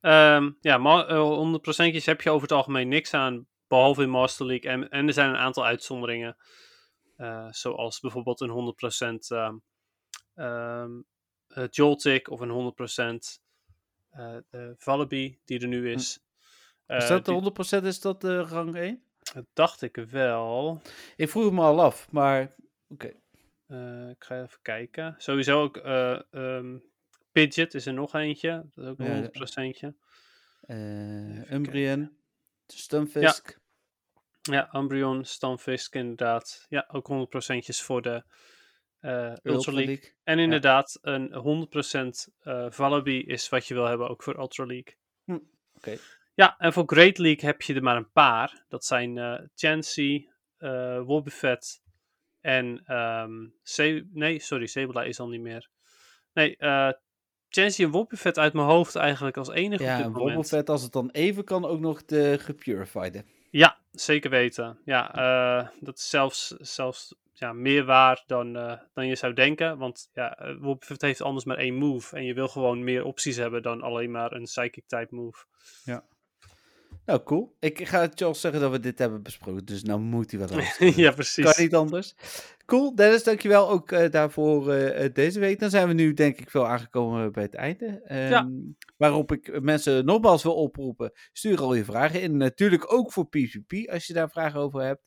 Ehm, 0.00 0.50
ja, 0.60 0.78
ma- 0.78 1.06
eh, 1.06 1.18
100% 1.20 2.04
heb 2.04 2.20
je 2.20 2.30
over 2.30 2.42
het 2.42 2.52
algemeen 2.56 2.88
niks 2.88 3.14
aan, 3.14 3.46
behalve 3.70 4.02
in 4.02 4.10
Master 4.10 4.46
League. 4.46 4.70
En, 4.70 4.88
en 4.90 5.06
er 5.06 5.12
zijn 5.12 5.28
een 5.30 5.36
aantal 5.36 5.64
uitzonderingen. 5.64 6.36
eh, 7.16 7.46
zoals 7.52 8.00
bijvoorbeeld 8.00 8.40
een 8.40 8.48
100% 8.50 9.30
ehm 9.30 9.56
ehm 10.34 10.90
eh, 11.48 11.64
Joltik 11.70 12.30
of 12.30 12.40
een 12.40 12.50
100% 12.50 13.40
eh 14.10 14.36
de 14.50 14.74
Vallaby 14.78 15.38
die 15.44 15.60
er 15.60 15.66
nu 15.68 15.90
is. 15.90 16.00
is 16.00 16.18
Eh, 16.86 17.08
dat 17.08 17.24
de 17.24 17.30
die- 17.32 17.40
100% 17.80 17.84
is 17.86 18.00
dat 18.00 18.20
de 18.20 18.40
rang 18.42 18.76
1? 18.76 19.02
dat 19.34 19.44
dacht 19.52 19.82
ik 19.82 19.96
wel. 19.96 20.80
Ik 21.16 21.28
vroeg 21.30 21.52
me 21.52 21.60
al 21.60 21.80
af, 21.82 22.10
maar 22.12 22.54
oké. 22.88 23.06
Ik 24.10 24.24
ga 24.24 24.42
even 24.42 24.58
kijken. 24.62 25.14
Sowieso 25.18 25.62
ook 25.62 25.76
eh 25.76 26.20
ehm, 26.30 26.78
Pidgeot 27.32 27.74
is 27.74 27.86
er 27.86 27.92
nog 27.92 28.14
eentje. 28.14 28.66
Dat 28.74 28.84
is 28.84 28.90
ook 28.90 28.98
een 28.98 29.06
Ja, 29.06 29.12
100%. 29.12 29.96
Eh 30.60 30.76
Even 31.40 31.54
Umbrian, 31.54 32.12
Stunfisk. 32.66 33.50
Ja, 33.52 33.59
Umbreon, 34.72 35.24
Stunfisk 35.24 35.94
inderdaad. 35.94 36.66
Ja, 36.68 36.88
ook 36.92 37.08
100%'tjes 37.08 37.82
voor 37.82 38.02
de 38.02 38.22
eh 39.00 39.32
Ultra 39.42 39.72
League. 39.72 40.14
En 40.22 40.38
inderdaad, 40.38 40.98
een 41.02 41.32
100% 41.32 42.32
eh 42.40 42.66
Vallaby 42.70 43.10
is 43.26 43.48
wat 43.48 43.66
je 43.66 43.74
wil 43.74 43.84
hebben, 43.84 44.08
ook 44.08 44.22
voor 44.22 44.38
Ultra 44.38 44.64
League. 44.66 44.96
Hm, 45.24 45.38
oké. 45.72 45.96
Ja, 46.34 46.54
en 46.58 46.72
voor 46.72 46.82
Great 46.86 47.18
League 47.18 47.44
heb 47.48 47.62
je 47.62 47.74
er 47.74 47.82
maar 47.82 47.96
een 47.96 48.10
paar. 48.12 48.64
Dat 48.68 48.84
zijn 48.84 49.18
eh 49.18 49.40
Chansey, 49.54 50.28
eh 50.56 51.00
Wobbuffet 51.02 51.82
en... 52.40 52.82
Se- 53.62 54.08
nee, 54.12 54.38
sorry, 54.38 54.66
Sableye 54.66 55.08
is 55.08 55.20
al 55.20 55.28
niet 55.28 55.40
meer. 55.40 55.68
Nee, 56.32 56.56
eh 56.56 56.90
Chansey 57.48 57.84
en 57.84 57.90
Wobbuffet 57.90 58.38
uit 58.38 58.52
mijn 58.52 58.66
hoofd 58.66 58.94
eigenlijk 58.94 59.36
als 59.36 59.48
enige 59.48 59.82
Ja, 59.82 59.90
op 59.92 59.96
dit 59.96 60.06
en 60.06 60.12
moment. 60.12 60.34
Wobbuffet, 60.34 60.68
als 60.70 60.82
het 60.82 60.92
dan 60.92 61.10
even 61.10 61.44
kan, 61.44 61.64
ook 61.64 61.80
nog 61.80 62.04
de 62.04 62.38
gepurified. 62.40 63.24
Ja, 63.50 63.78
zeker 63.90 64.30
weten. 64.30 64.78
Ja, 64.84 65.14
eh, 65.14 65.68
dat 65.80 65.98
is 65.98 66.08
zelfs, 66.08 66.54
zelfs 66.58 67.14
ja, 67.32 67.52
meer 67.52 67.84
waar 67.84 68.22
dan, 68.26 68.56
eh, 68.56 68.78
dan 68.94 69.06
je 69.06 69.16
zou 69.16 69.32
denken. 69.32 69.78
Want 69.78 70.10
ja, 70.12 70.38
eh, 70.38 70.54
Wobbuffet 70.58 71.02
heeft 71.02 71.22
anders 71.22 71.44
maar 71.44 71.56
één 71.56 71.74
move. 71.74 72.16
En 72.16 72.24
je 72.24 72.34
wil 72.34 72.48
gewoon 72.48 72.84
meer 72.84 73.04
opties 73.04 73.36
hebben 73.36 73.62
dan 73.62 73.82
alleen 73.82 74.10
maar 74.10 74.32
een 74.32 74.44
Psychic 74.44 74.84
type 74.86 75.14
move. 75.14 75.44
Nou, 77.04 77.22
cool. 77.22 77.56
Ik 77.58 77.88
ga 77.88 78.08
Charles 78.14 78.40
zeggen 78.40 78.60
dat 78.60 78.70
we 78.70 78.80
dit 78.80 78.98
hebben 78.98 79.22
besproken, 79.22 79.64
dus 79.64 79.82
nou 79.82 80.00
moet 80.00 80.30
hij 80.30 80.40
wel 80.40 80.60
ja, 81.04 81.10
precies. 81.12 81.44
Kan 81.44 81.64
niet 81.64 81.74
anders. 81.74 82.14
Cool, 82.66 82.94
Dennis, 82.94 83.24
dankjewel 83.24 83.70
ook 83.70 83.92
eh, 83.92 84.10
daarvoor 84.10 84.72
eh, 84.72 85.04
eh, 85.04 85.12
deze 85.14 85.40
week. 85.40 85.58
Dan 85.58 85.70
zijn 85.70 85.88
we 85.88 85.94
nu 85.94 86.12
denk 86.12 86.38
ik 86.38 86.50
veel 86.50 86.66
aangekomen 86.66 87.32
bij 87.32 87.42
het 87.42 87.54
einde. 87.54 88.00
Ehm, 88.04 88.28
Ja. 88.28 88.50
Waarop 88.96 89.32
ik 89.32 89.60
mensen 89.60 90.04
nogmaals 90.04 90.42
wil 90.42 90.54
oproepen, 90.54 91.12
stuur 91.32 91.60
al 91.60 91.74
je 91.74 91.84
vragen 91.84 92.20
in. 92.22 92.36
Natuurlijk 92.36 92.92
ook 92.92 93.12
voor 93.12 93.28
PvP, 93.28 93.88
als 93.90 94.06
je 94.06 94.12
daar 94.12 94.30
vragen 94.30 94.60
over 94.60 94.82
hebt. 94.82 95.02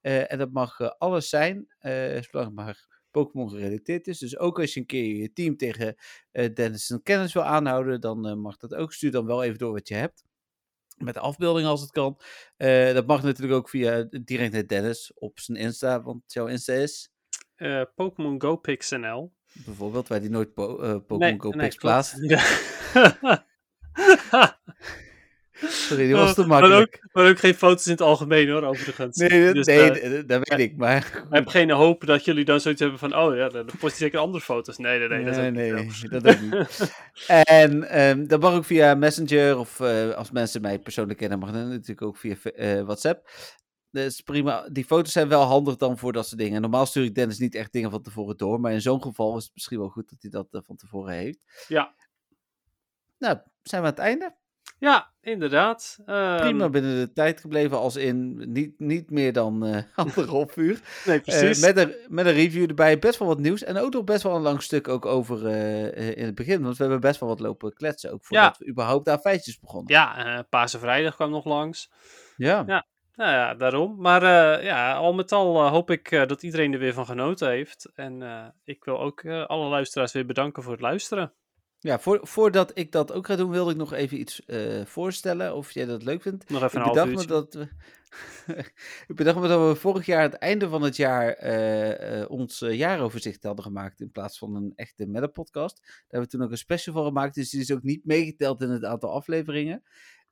En 0.00 0.38
dat 0.38 0.52
mag 0.52 0.98
alles 0.98 1.28
zijn, 1.28 1.66
zolang 1.80 2.46
het 2.46 2.54
maar 2.54 2.86
Pokémon 3.10 3.50
gerelateerd 3.50 4.06
is. 4.06 4.18
Dus 4.18 4.38
ook 4.38 4.60
als 4.60 4.74
je 4.74 4.80
een 4.80 4.86
keer 4.86 5.16
je 5.16 5.32
team 5.32 5.56
tegen 5.56 5.94
Dennis 6.54 6.90
en 6.90 7.02
kennis 7.02 7.32
wil 7.32 7.42
aanhouden, 7.42 8.00
dan 8.00 8.40
mag 8.40 8.56
dat 8.56 8.74
ook. 8.74 8.92
Stuur 8.92 9.10
dan 9.10 9.26
wel 9.26 9.42
even 9.44 9.58
door 9.58 9.72
wat 9.72 9.88
je 9.88 9.94
hebt. 9.94 10.24
Met 10.98 11.14
de 11.14 11.20
afbeelding 11.20 11.66
als 11.66 11.80
het 11.80 11.90
kan. 11.90 12.18
Eh, 12.56 12.92
dat 12.92 13.06
mag 13.06 13.22
natuurlijk 13.22 13.58
ook 13.58 13.68
via 13.68 14.06
direct 14.22 14.52
naar 14.52 14.66
Dennis 14.66 15.12
op 15.14 15.38
zijn 15.38 15.58
Insta, 15.58 16.02
want 16.02 16.32
jouw 16.32 16.46
Insta 16.46 16.72
is 16.72 17.10
Eh, 17.54 17.82
Pokémon 17.94 18.40
Go 18.40 18.56
Pix 18.56 18.90
NL. 18.90 19.32
bijvoorbeeld 19.64 20.08
waar 20.08 20.20
die 20.20 20.30
nooit 20.30 20.54
po 20.54 20.78
eh, 20.78 20.96
Pokémon 21.06 21.40
Go 21.40 21.50
Pix 21.50 21.76
klopt. 21.76 21.78
plaatst. 21.78 22.16
Ja. 22.22 22.42
Sorry, 25.66 26.04
die 26.06 26.14
was 26.14 26.34
te 26.34 26.40
maar, 26.46 26.60
makkelijk. 26.60 27.00
ook, 27.04 27.12
maar 27.12 27.28
ook 27.30 27.38
geen 27.38 27.54
foto's 27.54 27.84
in 27.86 27.92
het 27.92 28.00
algemeen 28.00 28.48
hoor, 28.50 28.62
overigens. 28.62 29.16
Nee, 29.16 29.44
dat- 29.44 29.54
Dus, 29.54 29.66
nee, 29.66 29.90
eh, 29.90 30.22
dat- 30.26 30.48
weet 30.48 30.58
ik, 30.58 30.76
maar... 30.76 30.96
ik 31.06 31.24
heb 31.30 31.48
geen 31.48 31.70
hoop 31.70 32.06
dat 32.06 32.24
jullie 32.24 32.44
dan 32.44 32.60
zoiets 32.60 32.80
hebben 32.80 32.98
van, 32.98 33.16
oh 33.16 33.36
ja, 33.36 33.48
dan 33.48 33.64
post 33.64 33.98
je 33.98 34.04
zeker 34.04 34.18
andere 34.18 34.44
foto's. 34.44 34.76
Nee, 34.78 34.98
nee, 34.98 35.08
nee. 35.08 35.24
dat 35.24 35.36
is 35.36 35.46
ook 35.46 35.52
nee, 35.52 35.72
niet 35.72 36.10
nee, 36.10 36.20
dat 36.20 36.26
ook 36.34 36.40
niet. 36.40 36.92
En 37.44 37.88
ehm, 37.88 38.26
dat 38.26 38.40
mag 38.40 38.54
ook 38.54 38.64
via 38.64 38.94
Messenger 38.94 39.58
of 39.58 39.80
eh, 39.80 40.10
als 40.10 40.30
mensen 40.30 40.60
mij 40.60 40.78
persoonlijk 40.78 41.18
kennen, 41.18 41.38
mag 41.38 41.52
dat 41.52 41.66
natuurlijk 41.66 42.02
ook 42.02 42.16
via 42.16 42.34
eh, 42.42 42.80
WhatsApp. 42.82 43.30
dat 43.90 44.04
is 44.04 44.20
prima. 44.20 44.68
Die 44.72 44.84
foto's 44.84 45.12
zijn 45.12 45.28
wel 45.28 45.42
handig 45.42 45.76
dan 45.76 45.98
voor 45.98 46.12
dat 46.12 46.26
soort 46.26 46.40
dingen. 46.40 46.60
Normaal 46.60 46.86
stuur 46.86 47.04
ik 47.04 47.14
Dennis 47.14 47.38
niet 47.38 47.54
echt 47.54 47.72
dingen 47.72 47.90
van 47.90 48.02
tevoren 48.02 48.36
door. 48.36 48.60
Maar 48.60 48.72
in 48.72 48.80
zo'n 48.80 49.02
geval 49.02 49.36
is 49.36 49.44
het 49.44 49.52
misschien 49.54 49.78
wel 49.78 49.88
goed 49.88 50.08
dat 50.10 50.18
hij 50.20 50.30
dat 50.30 50.64
van 50.66 50.76
tevoren 50.76 51.14
heeft. 51.14 51.38
Ja. 51.68 51.94
Nou, 53.18 53.38
zijn 53.62 53.82
we 53.82 53.88
aan 53.88 53.94
het 53.94 54.02
einde. 54.02 54.34
Ja, 54.78 55.10
inderdaad. 55.20 55.98
Ehm, 56.06 56.36
Prima 56.40 56.68
binnen 56.68 56.96
de 56.96 57.12
tijd 57.12 57.40
gebleven. 57.40 57.78
Als 57.78 57.96
in 57.96 58.44
niet, 58.52 58.74
niet 58.78 59.10
meer 59.10 59.32
dan 59.32 59.66
eh 59.66 59.82
anderhalf 59.94 60.56
uur. 60.56 60.80
Nee, 61.04 61.16
Eh, 61.16 61.22
precies. 61.24 61.60
met, 61.60 61.76
een, 61.78 61.94
met 62.08 62.26
een 62.26 62.32
review 62.32 62.68
erbij. 62.68 62.98
Best 62.98 63.18
wel 63.18 63.28
wat 63.28 63.38
nieuws. 63.38 63.64
En 63.64 63.76
ook 63.78 63.92
nog 63.92 64.04
best 64.04 64.22
wel 64.22 64.36
een 64.36 64.42
lang 64.42 64.62
stuk 64.62 64.88
ook 64.88 65.06
over 65.06 65.46
eh, 65.46 66.16
in 66.16 66.24
het 66.24 66.34
begin. 66.34 66.62
Want 66.62 66.76
we 66.76 66.82
hebben 66.82 67.00
best 67.00 67.20
wel 67.20 67.28
wat 67.28 67.40
lopen 67.40 67.72
kletsen. 67.74 68.12
Ook 68.12 68.24
voordat 68.24 68.58
we 68.58 68.68
überhaupt 68.68 69.08
aan 69.08 69.18
feitjes 69.20 69.58
begonnen. 69.60 69.92
Ja, 69.92 70.46
Pasen 70.50 70.80
Vrijdag 70.80 71.14
kwam 71.14 71.30
nog 71.30 71.44
langs. 71.44 71.90
Ja. 72.36 72.64
Ja. 72.66 72.86
Nou 73.14 73.30
ja, 73.32 73.54
daarom. 73.54 73.96
Maar 74.00 74.22
ja, 74.64 74.94
al 74.94 75.12
met 75.14 75.32
al 75.32 75.68
hoop 75.68 75.90
ik 75.90 76.10
dat 76.10 76.42
iedereen 76.42 76.72
er 76.72 76.78
weer 76.78 76.94
van 76.94 77.06
genoten 77.06 77.48
heeft. 77.48 77.90
En 77.94 78.22
ik 78.64 78.84
wil 78.84 79.00
ook 79.00 79.26
alle 79.26 79.68
luisteraars 79.68 80.12
weer 80.12 80.26
bedanken 80.26 80.62
voor 80.62 80.72
het 80.72 80.80
luisteren. 80.80 81.32
Ja, 81.80 81.98
voor, 81.98 82.20
voordat 82.22 82.70
ik 82.78 82.92
dat 82.92 83.12
ook 83.12 83.26
ga 83.26 83.36
doen, 83.36 83.50
wilde 83.50 83.70
ik 83.70 83.76
nog 83.76 83.92
even 83.92 84.20
iets 84.20 84.44
eh, 84.44 84.84
voorstellen. 84.84 85.54
Of 85.54 85.70
jij 85.70 85.84
dat 85.84 86.02
leuk 86.02 86.22
vindt. 86.22 86.48
Nog 86.50 86.62
even 86.62 86.80
Ik 86.80 86.86
een 86.86 86.92
half 86.92 87.08
bedacht, 87.08 87.28
me 87.28 87.34
uurtje. 87.34 87.34
dat 87.34 87.54
we, 87.54 87.68
ik 89.08 89.16
bedacht 89.16 89.38
me 89.38 89.48
dat 89.48 89.68
we 89.68 89.80
vorig 89.80 90.06
jaar 90.06 90.22
het 90.22 90.34
einde 90.34 90.68
van 90.68 90.82
het 90.82 90.96
jaar 90.96 91.32
eh, 91.32 92.20
eh, 92.20 92.30
ons 92.30 92.58
jaaroverzicht 92.58 93.42
hadden 93.42 93.64
gemaakt. 93.64 94.00
In 94.00 94.10
plaats 94.10 94.38
van 94.38 94.54
een 94.54 94.72
echte 94.74 95.06
meta 95.06 95.26
podcast. 95.26 95.80
Daar 95.82 96.04
hebben 96.08 96.30
we 96.30 96.36
toen 96.36 96.46
ook 96.46 96.50
een 96.50 96.58
special 96.58 96.94
van 96.94 97.04
gemaakt. 97.04 97.34
Dus 97.34 97.50
die 97.50 97.60
is 97.60 97.72
ook 97.72 97.82
niet 97.82 98.04
meegeteld 98.04 98.62
in 98.62 98.70
het 98.70 98.84
aantal 98.84 99.12
afleveringen. 99.12 99.82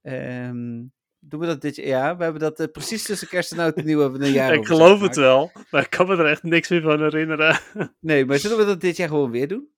Ehm, 0.03 0.85
doen 1.19 1.41
we 1.41 1.47
dat 1.47 1.61
dit 1.61 1.77
jaar? 1.77 1.87
Ja, 1.87 2.17
we 2.17 2.23
hebben 2.23 2.41
dat 2.41 2.73
precies 2.73 3.03
tussen 3.03 3.29
kerst 3.29 3.53
en 3.53 3.59
oud 3.59 3.77
en 3.77 3.85
nieuw 3.85 4.01
hebben 4.01 4.21
we 4.21 4.27
een 4.27 4.33
ik 4.33 4.37
jaaroverzicht 4.37 4.81
geloof 4.81 5.01
het 5.01 5.17
wel, 5.17 5.51
maar 5.71 5.83
ik 5.83 5.91
kan 5.91 6.07
me 6.07 6.17
er 6.17 6.27
echt 6.27 6.43
niks 6.43 6.69
meer 6.69 6.83
van 6.83 7.03
herinneren. 7.03 7.61
Nee, 8.01 8.25
maar 8.25 8.39
zullen 8.39 8.59
we 8.59 8.65
dat 8.65 8.81
dit 8.81 8.97
jaar 8.97 9.09
gewoon 9.09 9.31
weer 9.31 9.49
doen? 9.49 9.75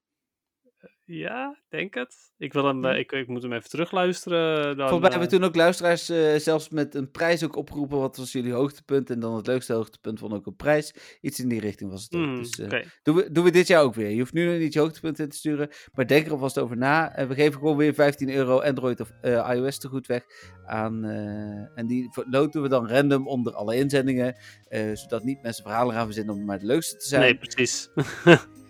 Ja, 1.11 1.59
denk 1.69 1.95
het. 1.95 2.15
Ik, 2.39 2.53
wil 2.53 2.65
hem, 2.65 2.85
eh, 2.85 2.99
ik, 2.99 3.13
ik 3.13 3.27
moet 3.29 3.43
hem 3.43 3.53
even 3.53 3.69
terugluisteren. 3.71 4.65
Dan, 4.77 4.89
Volgens 4.89 5.01
mij 5.01 5.11
hebben 5.11 5.29
eh, 5.29 5.35
we 5.35 5.37
toen 5.37 5.45
ook 5.45 5.55
luisteraars 5.57 6.09
eh, 6.09 6.35
zelfs 6.37 6.69
met 6.69 6.95
een 6.95 7.11
prijs 7.11 7.45
ook 7.45 7.57
opgeroepen. 7.57 7.99
Wat 7.99 8.17
was 8.17 8.33
jullie 8.33 8.53
hoogtepunt? 8.53 9.11
En 9.11 9.21
dan 9.21 9.37
het 9.37 9.47
leukste 9.47 9.73
hoogtepunt 9.73 10.19
vond 10.19 10.33
ook 10.33 10.47
een 10.47 10.57
prijs. 10.57 10.95
Iets 11.21 11.41
in 11.41 11.49
die 11.49 11.61
richting 11.61 11.91
was 11.91 12.03
het 12.03 12.15
ook. 12.15 12.25
hmm, 12.25 12.37
Dus 12.37 12.59
eh, 12.59 12.83
doen, 13.03 13.15
we, 13.17 13.33
doen 13.33 13.45
we 13.45 13.51
dit 13.51 13.67
jaar 13.67 13.83
ook 13.83 13.95
weer. 13.95 14.11
Je 14.11 14.19
hoeft 14.19 14.33
nu 14.33 14.51
nog 14.51 14.59
niet 14.59 14.73
je 14.73 14.79
hoogtepunt 14.81 15.19
in 15.19 15.29
te 15.29 15.37
sturen. 15.37 15.69
Maar 15.95 16.07
denk 16.07 16.27
er 16.27 16.33
alvast 16.33 16.59
over 16.59 16.77
na. 16.77 17.15
En 17.15 17.29
we 17.29 17.35
geven 17.35 17.59
gewoon 17.59 17.77
weer 17.77 17.95
15 17.95 18.31
euro 18.31 18.61
Android 18.61 19.01
of 19.01 19.11
eh, 19.21 19.51
iOS 19.55 19.79
te 19.79 19.89
goed 19.89 20.07
weg. 20.07 20.25
Aan, 20.67 21.05
eh, 21.05 21.79
en 21.79 21.87
die 21.87 22.11
loten 22.31 22.63
we 22.63 22.69
dan 22.69 22.89
random 22.89 23.29
onder 23.29 23.53
alle 23.55 23.77
inzendingen. 23.77 24.37
eh, 24.69 24.91
zodat 24.95 25.25
niet 25.25 25.43
mensen 25.43 25.63
verhalen 25.63 25.95
gaan 25.95 26.05
verzinnen 26.05 26.35
om 26.35 26.45
maar 26.45 26.59
de 26.59 26.67
leukste 26.67 26.97
te 26.97 27.09
zijn. 27.09 27.21
Nee, 27.23 27.37
precies. 27.37 27.89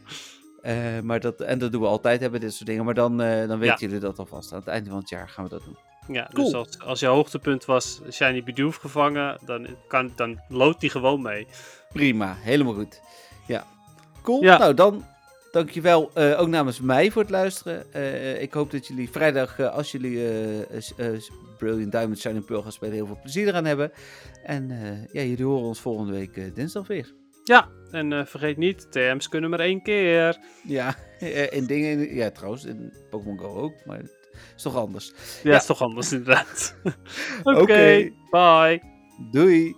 Eh, 0.69 1.01
maar 1.03 1.21
dat, 1.21 1.41
en 1.41 1.59
dat 1.59 1.73
doen 1.73 1.81
we 1.81 1.87
altijd, 1.87 2.21
hebben 2.21 2.41
dit 2.41 2.53
soort 2.55 2.67
dingen. 2.67 2.85
Maar 2.85 2.95
dan, 2.95 3.21
eh, 3.23 3.49
dan 3.49 3.59
weten 3.59 3.67
Ja. 3.67 3.77
jullie 3.79 3.99
dat 3.99 4.19
alvast. 4.19 4.53
Aan 4.53 4.59
het 4.59 4.69
einde 4.69 4.91
van 4.91 4.99
het 4.99 5.09
jaar 5.09 5.29
gaan 5.29 5.45
we 5.45 5.51
dat 5.51 5.65
doen. 5.65 5.77
Ja, 6.15 6.29
Cool. 6.33 6.45
dus 6.45 6.55
als, 6.55 6.79
als 6.79 7.01
je 7.01 7.07
hoogtepunt 7.07 7.65
was 7.65 8.01
Shiny 8.11 8.43
Bidoof 8.43 8.77
gevangen, 8.77 9.39
dan, 9.45 9.67
kan, 9.87 10.13
dan 10.17 10.41
loopt 10.49 10.81
die 10.81 10.91
gewoon 10.91 11.23
mee. 11.23 11.47
Prima, 11.93 12.35
helemaal 12.39 12.75
goed. 12.75 13.01
Ja, 13.47 13.65
cool. 14.23 14.43
Ja. 14.43 14.59
Nou, 14.59 14.75
dan 14.75 15.05
dankjewel 15.51 16.11
uh, 16.15 16.41
ook 16.41 16.49
namens 16.49 16.81
mij 16.81 17.11
voor 17.11 17.23
het 17.23 17.31
luisteren. 17.31 17.85
Uh, 17.97 18.43
ik 18.43 18.53
hoop 18.53 18.71
dat 18.71 18.87
jullie 18.87 19.11
vrijdag, 19.11 19.59
uh, 19.59 19.75
als 19.75 19.93
jullie 19.93 20.17
uh, 20.17 21.19
Brilliant 21.59 21.93
Diamond 21.93 22.19
Shining 22.19 22.45
Pearl 22.45 22.63
gaan 22.63 22.73
spelen, 22.73 22.95
heel 22.95 23.07
veel 23.07 23.19
plezier 23.23 23.49
eraan 23.49 23.65
hebben. 23.65 23.93
En 24.45 24.69
ja, 25.13 25.23
jullie 25.23 25.45
horen 25.45 25.67
ons 25.67 25.81
volgende 25.81 26.13
week 26.13 26.55
dinsdag 26.55 26.87
weer. 26.87 27.18
Ja, 27.49 27.69
en 27.91 28.27
vergeet 28.27 28.57
niet, 28.57 28.93
TM's 28.93 29.29
kunnen 29.29 29.51
maar 29.51 29.61
één 29.61 29.83
keer. 29.83 30.39
Ja, 30.65 30.95
in 31.59 31.67
dingen, 31.67 32.15
ja 32.15 32.31
trouwens, 32.31 32.65
in 32.65 32.93
Pokémon 33.11 33.39
Go 33.39 33.47
ook, 33.47 33.75
maar 33.85 33.99
het 33.99 34.13
is 34.57 34.63
toch 34.63 34.77
anders. 34.77 35.13
Ja, 35.43 35.51
ja. 35.51 35.57
is 35.57 35.67
toch 35.67 35.83
anders 35.83 36.13
inderdaad. 36.13 36.75
Oké, 37.43 37.61
okay, 37.61 38.13
okay. 38.13 38.13
bye. 38.31 38.83
Doei. 39.31 39.77